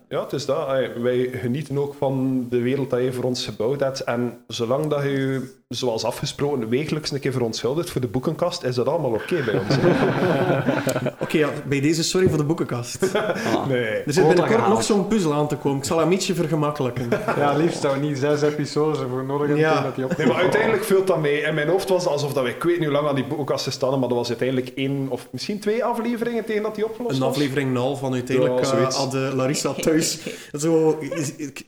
Ja, 0.09 0.23
het 0.23 0.33
is 0.33 0.45
dat. 0.45 0.67
Wij 0.97 1.29
genieten 1.31 1.77
ook 1.77 1.93
van 1.93 2.45
de 2.49 2.61
wereld 2.61 2.89
dat 2.89 3.01
je 3.01 3.13
voor 3.13 3.23
ons 3.23 3.45
gebouwd 3.45 3.79
hebt. 3.79 3.99
En 3.99 4.43
zolang 4.47 4.87
dat 4.87 5.03
je, 5.03 5.53
zoals 5.67 6.03
afgesproken, 6.03 6.69
wekelijks 6.69 7.11
een 7.11 7.19
keer 7.19 7.31
verontschuldigt 7.31 7.89
voor 7.89 8.01
de 8.01 8.07
boekenkast, 8.07 8.63
is 8.63 8.75
dat 8.75 8.87
allemaal 8.87 9.11
oké 9.11 9.43
bij 9.45 9.59
ons. 9.59 9.75
Oké, 11.23 11.37
ja, 11.37 11.49
bij 11.67 11.81
deze 11.81 12.03
sorry 12.03 12.27
voor 12.29 12.37
de 12.37 12.43
boekenkast. 12.43 12.97
Ah. 13.55 13.67
Nee. 13.67 13.85
Er 13.85 14.13
zit 14.13 14.27
binnenkort 14.27 14.67
nog 14.67 14.83
zo'n 14.83 15.07
puzzel 15.07 15.33
aan 15.33 15.47
te 15.47 15.55
komen. 15.55 15.77
Ik 15.77 15.83
zal 15.83 15.99
hem 15.99 16.11
ietsje 16.11 16.35
vergemakkelijken. 16.35 17.09
Ja, 17.37 17.53
liefst 17.57 17.81
zou 17.81 17.99
niet 17.99 18.17
zes 18.17 18.41
episodes 18.41 18.99
ervoor 18.99 19.23
nodig 19.25 19.47
hebben 19.47 19.65
Ja. 19.65 19.81
dat 19.81 19.95
die 19.95 20.05
op. 20.05 20.17
Nee, 20.17 20.27
maar 20.27 20.35
uiteindelijk 20.35 20.83
vult 20.83 21.07
dat 21.07 21.19
mee. 21.21 21.41
In 21.41 21.53
mijn 21.53 21.67
hoofd 21.67 21.89
was 21.89 22.03
het 22.03 22.11
alsof 22.11 22.33
dat 22.33 22.43
we, 22.43 22.49
ik 22.49 22.63
weet 22.63 22.75
niet 22.75 22.83
hoe 22.87 22.93
lang 22.93 23.07
aan 23.07 23.15
die 23.15 23.25
boekenkast 23.27 23.71
staan, 23.71 23.99
maar 23.99 24.09
dat 24.09 24.17
was 24.17 24.27
uiteindelijk 24.27 24.71
één 24.75 25.07
of 25.09 25.27
misschien 25.31 25.59
twee 25.59 25.83
afleveringen 25.83 26.45
tegen 26.45 26.63
dat 26.63 26.75
die 26.75 26.85
opgelost 26.85 27.15
Een 27.17 27.23
aflevering 27.23 27.73
0 27.73 27.95
van 27.95 28.13
uiteindelijk 28.13 28.55
Ja, 28.65 28.71
eh, 28.71 28.77
zoiets. 28.77 28.95
hadden 28.97 29.35
Larissa 29.35 29.73
thuis 29.73 30.19
zo 30.51 30.99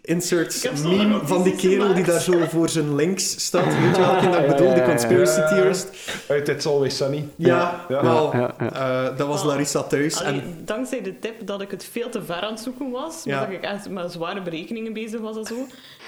insert 0.02 0.72
meme 0.84 1.19
van 1.24 1.44
die 1.44 1.56
kerel 1.56 1.94
die 1.94 2.03
daar 2.03 2.22
zo 2.22 2.34
voor 2.49 2.69
zijn 2.69 2.95
links 2.95 3.45
staat. 3.45 3.65
Weet 3.88 3.95
je 3.95 4.01
welke 4.01 4.30
dat 4.30 4.39
ik 4.39 4.47
bedoel? 4.47 4.73
Die 4.73 4.84
conspiracy 4.84 5.39
Ja. 5.39 5.47
theorist. 5.47 5.89
Uit 6.27 6.47
It's 6.49 6.65
Always 6.65 6.97
Sunny. 6.97 7.27
Ja, 7.35 7.85
Ja. 7.88 8.03
wel. 8.03 8.35
Ja, 8.35 8.53
ja. 8.59 8.72
eh, 9.09 9.18
dat 9.18 9.27
was 9.27 9.43
Larissa 9.43 9.84
thuis. 9.84 10.23
Allee, 10.23 10.41
En 10.41 10.61
dankzij 10.65 11.01
de 11.01 11.19
tip 11.19 11.47
dat 11.47 11.61
ik 11.61 11.72
het 11.72 11.84
veel 11.91 12.09
te 12.09 12.23
ver 12.23 12.41
aan 12.41 12.51
het 12.51 12.59
zoeken 12.59 12.91
was, 12.91 13.22
Ja. 13.23 13.39
dat 13.39 13.49
ik 13.49 13.61
echt 13.64 13.89
met 13.89 14.11
zware 14.11 14.41
berekeningen 14.41 14.93
bezig 14.93 15.19
was 15.19 15.38
en 15.38 15.45
zo, 15.45 15.55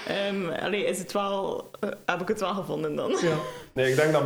ehm, 0.06 0.62
allee, 0.64 0.84
is 0.84 0.98
het 0.98 1.12
wel, 1.12 1.70
eh, 1.80 1.88
heb 2.06 2.20
ik 2.20 2.28
het 2.28 2.40
wel 2.40 2.54
gevonden 2.54 2.96
dan. 2.96 3.10
ja. 3.10 3.34
Nee, 3.72 3.90
ik 3.90 3.96
denk 3.96 4.12
dat 4.12 4.22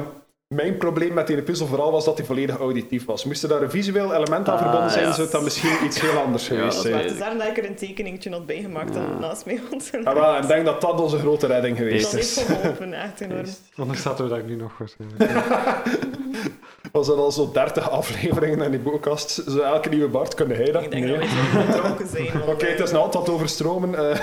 mijn 0.49 0.77
probleem 0.77 1.12
met 1.15 1.27
die 1.27 1.43
puzzel 1.43 1.66
vooral 1.66 1.91
was 1.93 2.05
dat 2.05 2.16
hij 2.19 2.27
volledig 2.27 2.59
auditief 2.59 3.05
was. 3.05 3.25
Moest 3.25 3.43
er 3.43 3.49
daar 3.49 3.62
een 3.62 3.71
visueel 3.71 4.15
element 4.15 4.49
aan 4.49 4.55
Ah, 4.57 4.62
verbonden 4.62 4.91
zijn, 4.91 5.05
ja. 5.05 5.11
zou 5.11 5.23
het 5.23 5.33
dan 5.33 5.45
misschien 5.45 5.85
iets 5.85 6.01
heel 6.01 6.19
anders 6.19 6.47
geweest 6.49 6.65
dat 6.75 6.83
Maar 6.85 6.93
zijn. 6.93 7.03
het 7.03 7.12
is 7.12 7.19
daarom 7.19 7.39
dat 7.39 7.47
ik 7.47 7.57
er 7.59 7.65
een 7.65 7.75
tekeningetje 7.77 8.31
had 8.31 8.47
bijgemaakt 8.47 8.95
dat 8.95 9.21
naast 9.21 9.45
mij 9.47 9.61
had. 9.71 9.91
Ah, 10.05 10.15
wel, 10.15 10.37
ik 10.37 10.47
denk 10.47 10.65
dat 10.65 10.81
dat 10.81 11.01
onze 11.01 11.19
grote 11.19 11.47
redding 11.47 11.77
dat 11.79 11.87
geweest 11.87 12.12
heeft 12.12 12.25
is. 12.37 12.43
geholpen, 12.45 12.93
echt 12.93 13.21
enorm. 13.21 13.45
Anders 13.77 14.03
zaten 14.03 14.25
we 14.25 14.31
daar 14.31 14.43
nu 14.45 14.57
nog 14.57 14.73
waarschijnlijk. 14.79 15.31
Was 16.93 17.09
er 17.09 17.15
al 17.15 17.33
zo 17.33 17.51
30 17.53 17.91
afleveringen 17.91 18.61
in 18.62 18.71
die 18.71 18.81
boekkast? 18.81 19.31
Zo 19.49 19.59
elke 19.59 19.89
nieuwe 19.89 20.09
Bart, 20.09 20.35
kunnen 20.35 20.57
hij 20.57 20.71
dat? 20.73 20.83
Ik 20.83 20.91
denk 20.91 21.05
Nee. 21.05 21.19
dat 21.19 21.99
we 21.99 22.07
zijn. 22.12 22.43
Oké, 22.53 22.66
het 22.66 22.81
is 22.81 22.91
een 22.91 22.97
altijd 22.97 23.29
overstromen. 23.29 23.95
eh. 24.11 24.19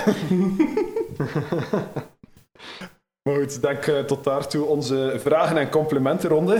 Maar 3.22 3.34
goed, 3.34 3.54
ik 3.54 3.62
denk 3.62 3.86
eh, 3.86 3.98
tot 3.98 4.24
daartoe 4.24 4.64
onze 4.64 5.14
vragen- 5.18 5.56
en 5.56 5.70
complimentenronde. 5.70 6.58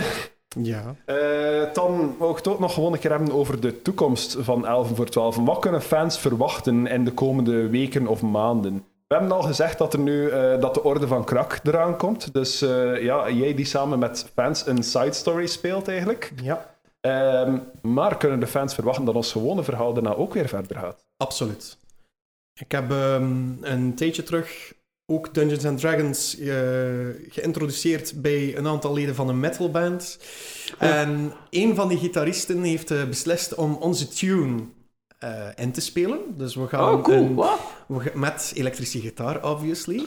ja. 0.61 0.95
Eh, 1.05 1.73
dan 1.73 2.15
wou 2.17 2.31
ik 2.31 2.37
het 2.37 2.47
ook 2.47 2.59
nog 2.59 2.73
gewoon 2.73 2.93
een 2.93 2.99
keer 2.99 3.11
hebben 3.11 3.31
over 3.31 3.59
de 3.61 3.81
toekomst 3.81 4.35
van 4.39 4.67
11 4.67 4.95
voor 4.95 5.09
12. 5.09 5.35
Wat 5.35 5.59
kunnen 5.59 5.81
fans 5.81 6.19
verwachten 6.19 6.87
in 6.87 7.05
de 7.05 7.11
komende 7.11 7.69
weken 7.69 8.07
of 8.07 8.21
maanden? 8.21 8.85
We 9.07 9.19
hebben 9.19 9.31
al 9.37 9.41
gezegd 9.43 9.77
dat, 9.77 9.93
er 9.93 9.99
nu, 9.99 10.29
eh, 10.29 10.59
dat 10.61 10.73
de 10.73 10.83
Orde 10.83 11.07
van 11.07 11.23
Krak 11.23 11.59
eraan 11.63 11.97
komt. 11.97 12.33
Dus 12.33 12.59
ja, 12.99 13.29
jij 13.29 13.53
die 13.55 13.65
samen 13.65 13.99
met 13.99 14.29
fans 14.33 14.67
een 14.67 14.83
side 14.83 15.13
story 15.13 15.47
speelt 15.47 15.87
eigenlijk. 15.87 16.31
ja, 16.41 16.71
Ehm, 17.01 17.57
maar 17.81 18.17
kunnen 18.17 18.39
de 18.39 18.47
fans 18.47 18.73
verwachten 18.73 19.05
dat 19.05 19.15
ons 19.15 19.31
gewone 19.31 19.63
verhaal 19.63 19.93
daarna 19.93 20.15
ook 20.15 20.33
weer 20.33 20.47
verder 20.47 20.77
gaat? 20.77 21.05
absoluut. 21.17 21.77
Ik 22.59 22.71
heb 22.71 22.91
ehm, 22.91 23.41
een 23.61 23.95
tijdje 23.95 24.23
terug 24.23 24.73
ook 25.05 25.33
Dungeons 25.33 25.65
and 25.65 25.79
Dragons 25.79 26.39
eh, 26.39 26.47
geïntroduceerd 27.29 28.21
bij 28.21 28.57
een 28.57 28.67
aantal 28.67 28.93
leden 28.93 29.15
van 29.15 29.29
een 29.29 29.39
metalband. 29.39 30.19
En 30.77 31.33
een 31.49 31.75
van 31.75 31.87
die 31.87 31.97
gitaristen 31.97 32.63
heeft 32.63 32.91
eh, 32.91 33.05
beslist 33.05 33.55
om 33.55 33.75
onze 33.75 34.07
tune 34.07 34.63
eh, 35.23 35.63
in 35.65 35.71
te 35.71 35.81
spelen. 35.81 36.19
Dus 36.37 36.55
we 36.55 36.67
gaan 36.67 36.93
Oh, 36.93 37.03
cool. 37.03 37.17
een- 37.17 37.35
we 37.87 37.99
gaan- 37.99 38.19
met 38.19 38.51
elektrische 38.55 38.99
gitaar, 38.99 39.43
obviously. 39.49 40.03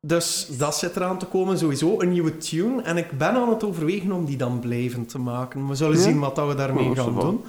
Dus 0.00 0.48
dat 0.58 0.76
zit 0.76 0.96
eraan 0.96 1.18
te 1.18 1.26
komen, 1.26 1.58
sowieso 1.58 2.00
een 2.00 2.08
nieuwe 2.12 2.36
tune. 2.36 2.82
En 2.82 2.96
ik 2.96 3.10
ben 3.18 3.28
aan 3.30 3.48
het 3.48 3.64
overwegen 3.64 4.12
om 4.12 4.24
die 4.24 4.36
dan 4.36 4.58
blijvend 4.60 5.08
te 5.08 5.18
maken. 5.18 5.68
We 5.68 5.74
zullen 5.74 5.96
Ja? 5.96 6.02
zien 6.02 6.18
wat 6.18 6.36
dat 6.36 6.48
we 6.48 6.54
daarmee 6.54 6.88
Oh, 6.90 6.96
gaan 6.96 7.20
doen. 7.20 7.44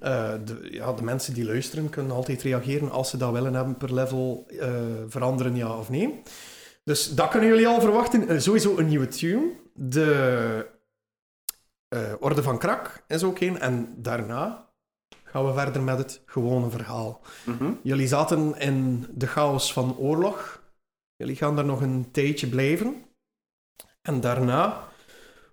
Eh, 0.00 0.32
de, 0.44 0.68
ja, 0.70 0.92
de 0.92 1.02
mensen 1.02 1.34
die 1.34 1.44
luisteren 1.44 1.88
kunnen 1.90 2.12
altijd 2.12 2.42
reageren 2.42 2.90
als 2.90 3.10
ze 3.10 3.16
dat 3.16 3.32
willen 3.32 3.54
hebben 3.54 3.76
per 3.76 3.94
level 3.94 4.46
eh, 4.60 4.68
veranderen, 5.08 5.56
ja 5.56 5.78
of 5.78 5.88
nee. 5.90 6.22
Dus 6.84 7.14
dat 7.14 7.28
kunnen 7.28 7.48
jullie 7.48 7.68
al 7.68 7.80
verwachten. 7.80 8.42
Sowieso 8.42 8.78
een 8.78 8.88
nieuwe 8.88 9.08
tune. 9.08 9.50
De 9.74 10.66
eh, 11.88 12.00
Orde 12.20 12.42
van 12.42 12.58
Krak 12.58 13.04
is 13.08 13.22
ook 13.24 13.40
een. 13.40 13.58
En 13.58 13.94
daarna 13.96 14.65
gaan 15.36 15.46
we 15.46 15.52
verder 15.60 15.82
met 15.82 15.98
het 15.98 16.22
gewone 16.26 16.70
verhaal. 16.70 17.20
Jullie 17.82 18.06
zaten 18.06 18.58
in 18.58 19.06
de 19.14 19.26
chaos 19.26 19.72
van 19.72 19.96
oorlog. 19.96 20.62
Jullie 21.16 21.36
gaan 21.36 21.56
daar 21.56 21.64
nog 21.64 21.80
een 21.80 22.10
tijdje 22.10 22.48
blijven. 22.48 23.04
En 24.02 24.20
daarna 24.20 24.88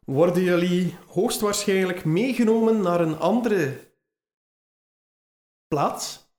worden 0.05 0.43
jullie 0.43 0.97
hoogstwaarschijnlijk 1.07 2.05
meegenomen 2.05 2.81
naar 2.81 3.01
een 3.01 3.17
andere 3.17 3.93
plaats. 5.67 6.31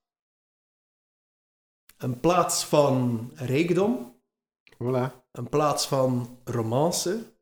Een 1.97 2.21
plaats 2.21 2.65
van 2.65 3.31
rijkdom, 3.35 4.21
Voilà. 4.75 5.11
een 5.33 5.49
plaats 5.49 5.87
van 5.87 6.41
romance, 6.45 7.37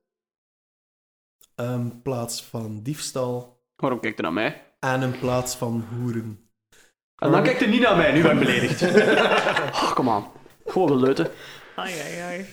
een 1.54 2.02
plaats 2.02 2.44
van 2.44 2.82
diefstal 2.82 3.60
Waarom 3.76 4.00
kijkt 4.00 4.18
hij 4.20 4.30
naar 4.30 4.42
mij? 4.42 4.71
En 4.82 5.02
in 5.02 5.18
plaats 5.18 5.54
van 5.56 5.84
hoeren. 5.98 6.50
En 7.16 7.30
dan 7.30 7.42
kijkt 7.42 7.60
hij 7.60 7.68
niet 7.68 7.80
naar 7.80 7.96
mij, 7.96 8.12
nu 8.12 8.22
ben 8.22 8.32
ik 8.32 8.38
beledigd. 8.38 8.82
oh, 9.82 9.92
kom 9.92 10.08
aan. 10.08 10.24
Gewoon 10.66 10.88
geleuten. 10.88 11.28
Ai, 11.76 11.92
ai, 12.00 12.18
ai. 12.20 12.46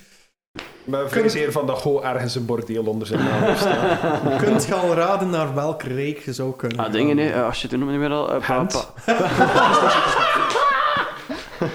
Maar 0.83 1.09
van 1.51 1.65
dat 1.67 1.77
Go 1.81 2.01
ergens 2.01 2.35
een 2.35 2.45
bordeel 2.45 2.85
onder 2.85 3.07
zijn 3.07 3.23
naam 3.23 3.41
heeft 3.43 3.59
staan. 3.59 4.37
Kunt 4.43 4.65
je 4.65 4.73
al 4.73 4.93
raden 4.93 5.29
naar 5.29 5.53
welk 5.55 5.83
rijk 5.83 6.19
je 6.19 6.33
zou 6.33 6.55
kunnen 6.55 6.77
Ah, 6.77 6.83
gaan? 6.83 6.93
dingen, 6.93 7.17
hè. 7.17 7.29
Eh, 7.31 7.45
als 7.45 7.61
je 7.61 7.67
het 7.67 7.77
noemt, 7.79 7.91
niet 7.91 7.99
meer 7.99 8.11
al. 8.11 8.25
pa- 8.39 8.67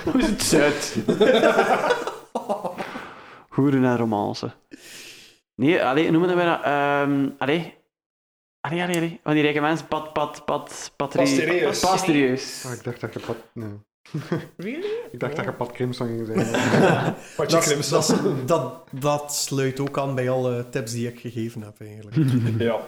Hoe 0.05 0.21
is 0.21 0.27
het 0.27 0.43
zuid? 0.43 0.97
Hoeren 3.49 3.85
en 3.85 3.97
romance. 3.97 4.51
Nee, 5.55 5.85
allee, 5.85 6.11
noemen 6.11 6.37
we 6.37 6.45
dat? 6.45 6.61
ehm 6.63 7.29
allee. 7.39 7.75
Allee, 8.65 8.83
allee, 8.83 8.97
allee. 8.97 9.21
Van 9.23 9.33
die 9.33 9.43
rijke 9.43 9.61
mensen, 9.61 9.87
pat, 9.89 10.13
pat, 10.13 10.43
pat, 10.45 10.93
patrie... 10.97 11.25
Pastereus. 11.25 11.81
Pastereus. 11.81 12.65
Ah, 12.67 12.73
ik 12.73 12.85
dacht 12.85 13.01
dat 13.01 13.13
je 13.15 13.21
Pat... 13.21 13.37
Nee. 13.53 13.69
Really? 14.57 14.91
Ik 15.13 15.21
dacht 15.21 15.37
dat 15.37 15.45
je 15.45 15.53
Pat 15.53 15.73
Crimson 15.73 16.07
ging 16.07 16.27
zeggen. 16.27 16.47
Patje 17.37 17.57
Dat, 17.57 17.65
Crimson. 17.67 18.01
dat, 18.01 18.49
dat, 18.49 19.01
dat 19.01 19.35
sluit 19.35 19.81
ook 19.81 19.99
aan 19.99 20.15
bij 20.15 20.31
alle 20.31 20.69
tips 20.71 20.93
die 20.93 21.09
ik 21.09 21.21
gegeven 21.21 21.63
heb, 21.63 21.81
eigenlijk. 21.81 22.17
Ja. 22.69 22.81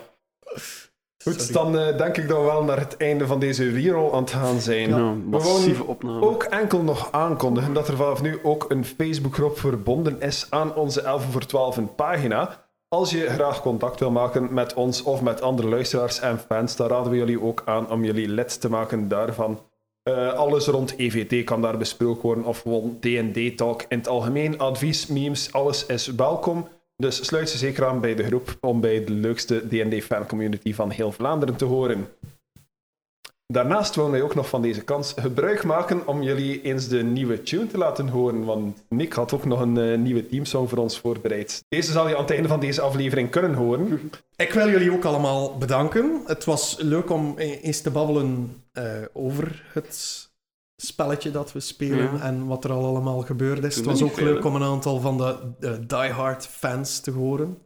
Goed, 1.23 1.41
Sorry. 1.43 1.53
dan 1.53 1.79
eh, 1.79 1.99
denk 1.99 2.17
ik 2.17 2.29
dat 2.29 2.39
we 2.39 2.45
wel 2.45 2.65
naar 2.65 2.79
het 2.79 2.97
einde 2.97 3.27
van 3.27 3.41
deze 3.41 3.71
reroll 3.71 4.13
aan 4.13 4.21
het 4.23 4.31
gaan 4.31 4.61
zijn. 4.61 4.89
Ja, 4.89 4.97
We 4.97 5.15
massieve 5.29 5.85
opname. 5.85 6.21
ook 6.27 6.43
enkel 6.43 6.83
nog 6.83 7.13
aankondigen 7.13 7.73
dat 7.73 7.89
er 7.89 7.97
vanaf 7.97 8.23
nu 8.23 8.39
ook 8.43 8.65
een 8.69 8.85
Facebookgroep 8.85 9.59
verbonden 9.59 10.21
is 10.21 10.47
aan 10.51 10.75
onze 10.75 11.01
11 11.01 11.25
voor 11.31 11.47
12 11.47 11.95
pagina. 11.97 12.66
Als 12.89 13.11
je 13.11 13.29
graag 13.29 13.63
contact 13.63 14.01
wil 14.01 14.11
maken 14.11 14.55
met 14.55 14.75
ons 14.75 15.03
of 15.03 15.23
met 15.23 15.41
andere 15.41 15.69
luisteraars 15.69 16.21
en 16.21 16.39
fans, 16.39 16.77
dan 16.77 16.89
raden 16.89 17.11
we 17.11 17.17
jullie 17.17 17.41
ook 17.41 17.63
aan 17.65 17.91
om 17.91 18.05
jullie 18.05 18.29
lid 18.29 18.61
te 18.61 18.71
maken 18.71 19.09
daarvan. 19.09 19.61
Eh, 20.03 20.33
alles 20.33 20.67
rond 20.67 20.95
EVT 20.97 21.45
kan 21.45 21.63
daar 21.63 21.77
besproken 21.77 22.23
worden, 22.23 22.45
of 22.45 22.61
gewoon 22.61 22.99
D&D-talk 23.01 23.85
in 23.89 23.99
het 23.99 24.09
algemeen. 24.09 24.59
Advies, 24.59 25.07
memes, 25.07 25.53
alles 25.53 25.87
is 25.87 26.07
welkom. 26.07 26.69
Dus 26.97 27.25
sluit 27.25 27.53
je 27.53 27.59
zeker 27.59 27.87
aan 27.87 28.01
bij 28.01 28.15
de 28.15 28.25
groep 28.25 28.57
om 28.61 28.81
bij 28.81 29.05
de 29.05 29.13
leukste 29.13 29.67
D&D-fancommunity 29.69 30.75
van 30.75 30.91
heel 30.91 31.13
Vlaanderen 31.13 31.57
te 31.57 31.65
horen. 31.65 32.09
Daarnaast 33.47 33.95
willen 33.95 34.11
wij 34.11 34.23
ook 34.23 34.35
nog 34.35 34.49
van 34.49 34.63
deze 34.63 34.81
kans 34.85 35.13
gebruik 35.17 35.65
maken 35.65 36.07
om 36.07 36.23
jullie 36.23 36.63
eens 36.63 36.89
de 36.89 37.03
nieuwe 37.03 37.43
tune 37.43 37.67
te 37.67 37.79
laten 37.79 38.09
horen, 38.09 38.45
want 38.45 38.83
Nick 38.89 39.13
had 39.13 39.33
ook 39.33 39.45
nog 39.45 39.61
een 39.61 39.79
eh, 39.79 39.99
nieuwe 39.99 40.27
teamsong 40.27 40.69
voor 40.69 40.79
ons 40.79 40.99
voorbereid. 40.99 41.65
Deze 41.69 41.93
zal 41.93 42.09
je 42.09 42.15
aan 42.17 42.23
het 42.23 42.31
einde 42.31 42.49
van 42.49 42.61
deze 42.61 42.81
aflevering 42.81 43.31
kunnen 43.31 43.55
horen. 43.55 44.11
Ik 44.37 44.53
wil 44.53 44.69
jullie 44.71 44.93
ook 44.93 45.05
allemaal 45.05 45.59
bedanken. 45.59 46.23
Het 46.27 46.45
was 46.45 46.77
leuk 46.79 47.11
om 47.11 47.35
e- 47.37 47.59
eens 47.63 47.81
te 47.81 47.91
babbelen 47.91 48.63
eh, 48.73 48.85
over 49.13 49.65
het 49.73 50.25
spelletje 50.77 51.31
dat 51.31 51.53
we 51.53 51.61
spelen 51.61 52.13
Ja. 52.13 52.21
en 52.21 52.47
wat 52.47 52.65
er 52.65 52.71
al 52.73 52.85
allemaal 52.85 53.21
gebeurd 53.21 53.65
is. 53.65 53.75
Toen 53.75 53.89
Het 53.89 54.01
was 54.01 54.09
ook 54.11 54.17
veel, 54.17 54.25
leuk 54.25 54.45
om 54.45 54.55
een 54.55 54.63
aantal 54.63 55.01
van 55.01 55.17
de 55.17 55.37
eh, 55.61 55.73
diehard 55.87 56.47
fans 56.47 57.01
te 57.01 57.11
horen. 57.11 57.59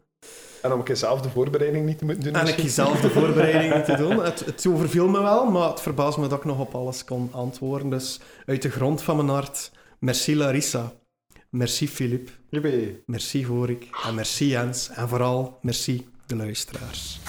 En 0.62 0.73
om 0.73 0.78
een 0.78 0.85
keer 0.85 0.97
zelf 0.97 1.20
de 1.20 1.31
voorbereiding 1.31 1.87
niet 1.87 1.99
te 1.99 2.05
moeten 2.05 2.24
doen. 2.24 2.43
En 2.43 2.59
ik 2.59 2.70
zelf 2.70 3.01
de 3.01 3.11
voorbereidingen 3.11 3.85
te 3.85 3.97
doen. 3.97 4.23
Het, 4.24 4.41
het 4.41 4.66
overviel 4.66 5.09
me 5.09 5.20
wel, 5.20 5.51
maar 5.51 5.69
het 5.69 5.81
verbaast 5.81 6.19
me 6.19 6.27
dat 6.27 6.39
ik 6.39 6.45
nog 6.45 6.59
op 6.59 6.74
alles 6.74 7.05
kon 7.05 7.28
antwoorden. 7.32 7.91
Dus 7.91 8.20
uit 8.47 8.62
de 8.62 8.70
grond 8.70 9.03
van 9.03 9.16
mijn 9.16 9.28
hart, 9.28 9.70
merci 9.99 10.37
Larissa. 10.37 10.93
Merci 11.51 11.89
Filip. 11.89 12.31
Merci 13.07 13.45
Gorik. 13.45 13.89
En 14.05 14.15
merci 14.15 14.47
Jens. 14.47 14.89
En 14.89 15.09
vooral 15.09 15.59
merci 15.62 16.09
de 16.27 16.37
luisteraars. 16.37 17.20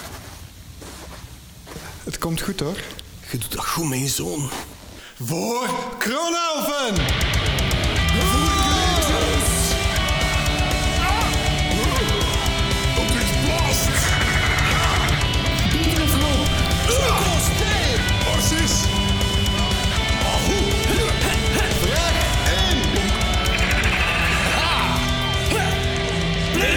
Het 2.03 2.17
komt 2.17 2.41
goed 2.41 2.59
hoor. 2.59 2.77
Je 3.31 3.37
doet 3.37 3.51
dat 3.51 3.65
goed, 3.65 3.89
mijn 3.89 4.07
zoon. 4.07 4.49
Voor 5.15 5.69
Kronelven! 5.97 6.95
Voor 8.19 8.60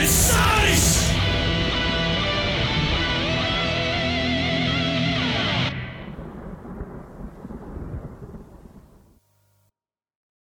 inside. 0.05 0.54